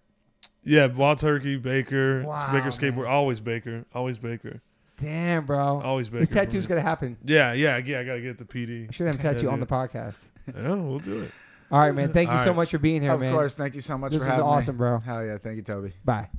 Yeah, 0.68 0.88
Wild 0.88 1.20
Turkey, 1.20 1.56
Baker, 1.58 2.24
Wow, 2.24 2.46
Baker 2.52 2.64
man. 2.64 2.72
skateboard, 2.72 3.10
always 3.10 3.40
Baker, 3.40 3.86
always 3.94 4.18
Baker, 4.18 4.62
Damn, 5.00 5.46
bro. 5.46 5.82
always 5.82 6.10
Baker. 6.10 6.20
This 6.20 6.30
for 6.30 6.34
tattoo's 6.36 6.66
me. 6.66 6.70
gonna 6.70 6.82
happen. 6.82 7.18
Yeah, 7.24 7.54
yeah, 7.54 7.78
yeah. 7.78 8.00
I 8.00 8.04
gotta 8.04 8.22
get 8.22 8.38
the 8.38 8.46
PD. 8.46 8.88
I 8.90 8.92
should 8.92 9.08
have 9.08 9.16
a 9.20 9.22
tattoo 9.22 9.46
Yeah, 9.48 9.52
on 9.54 9.60
the 9.60 9.66
podcast. 9.66 10.20
I 10.56 10.62
know, 10.62 10.78
we'll 10.78 11.00
do 11.00 11.22
it. 11.22 11.32
All 11.72 11.80
right, 11.80 11.94
man. 11.94 12.12
Thank 12.14 12.30
you 12.30 12.36
All 12.38 12.44
so 12.44 12.50
right. 12.52 12.56
much 12.58 12.72
for 12.72 12.78
being 12.78 13.02
here, 13.02 13.12
of 13.12 13.20
man. 13.20 13.34
course. 13.34 13.56
Thank 13.56 13.74
you 13.76 13.82
so 13.82 13.98
much 13.98 14.12
This 14.12 14.22
for 14.22 14.28
is 14.28 14.32
having 14.32 14.46
awesome, 14.46 14.76
me. 14.76 14.80
bro. 14.80 15.00
Hell 15.00 15.26
yeah. 15.26 15.38
Thank 15.38 15.58
you, 15.58 15.64
Toby. 15.64 15.94
Bye. 16.06 16.30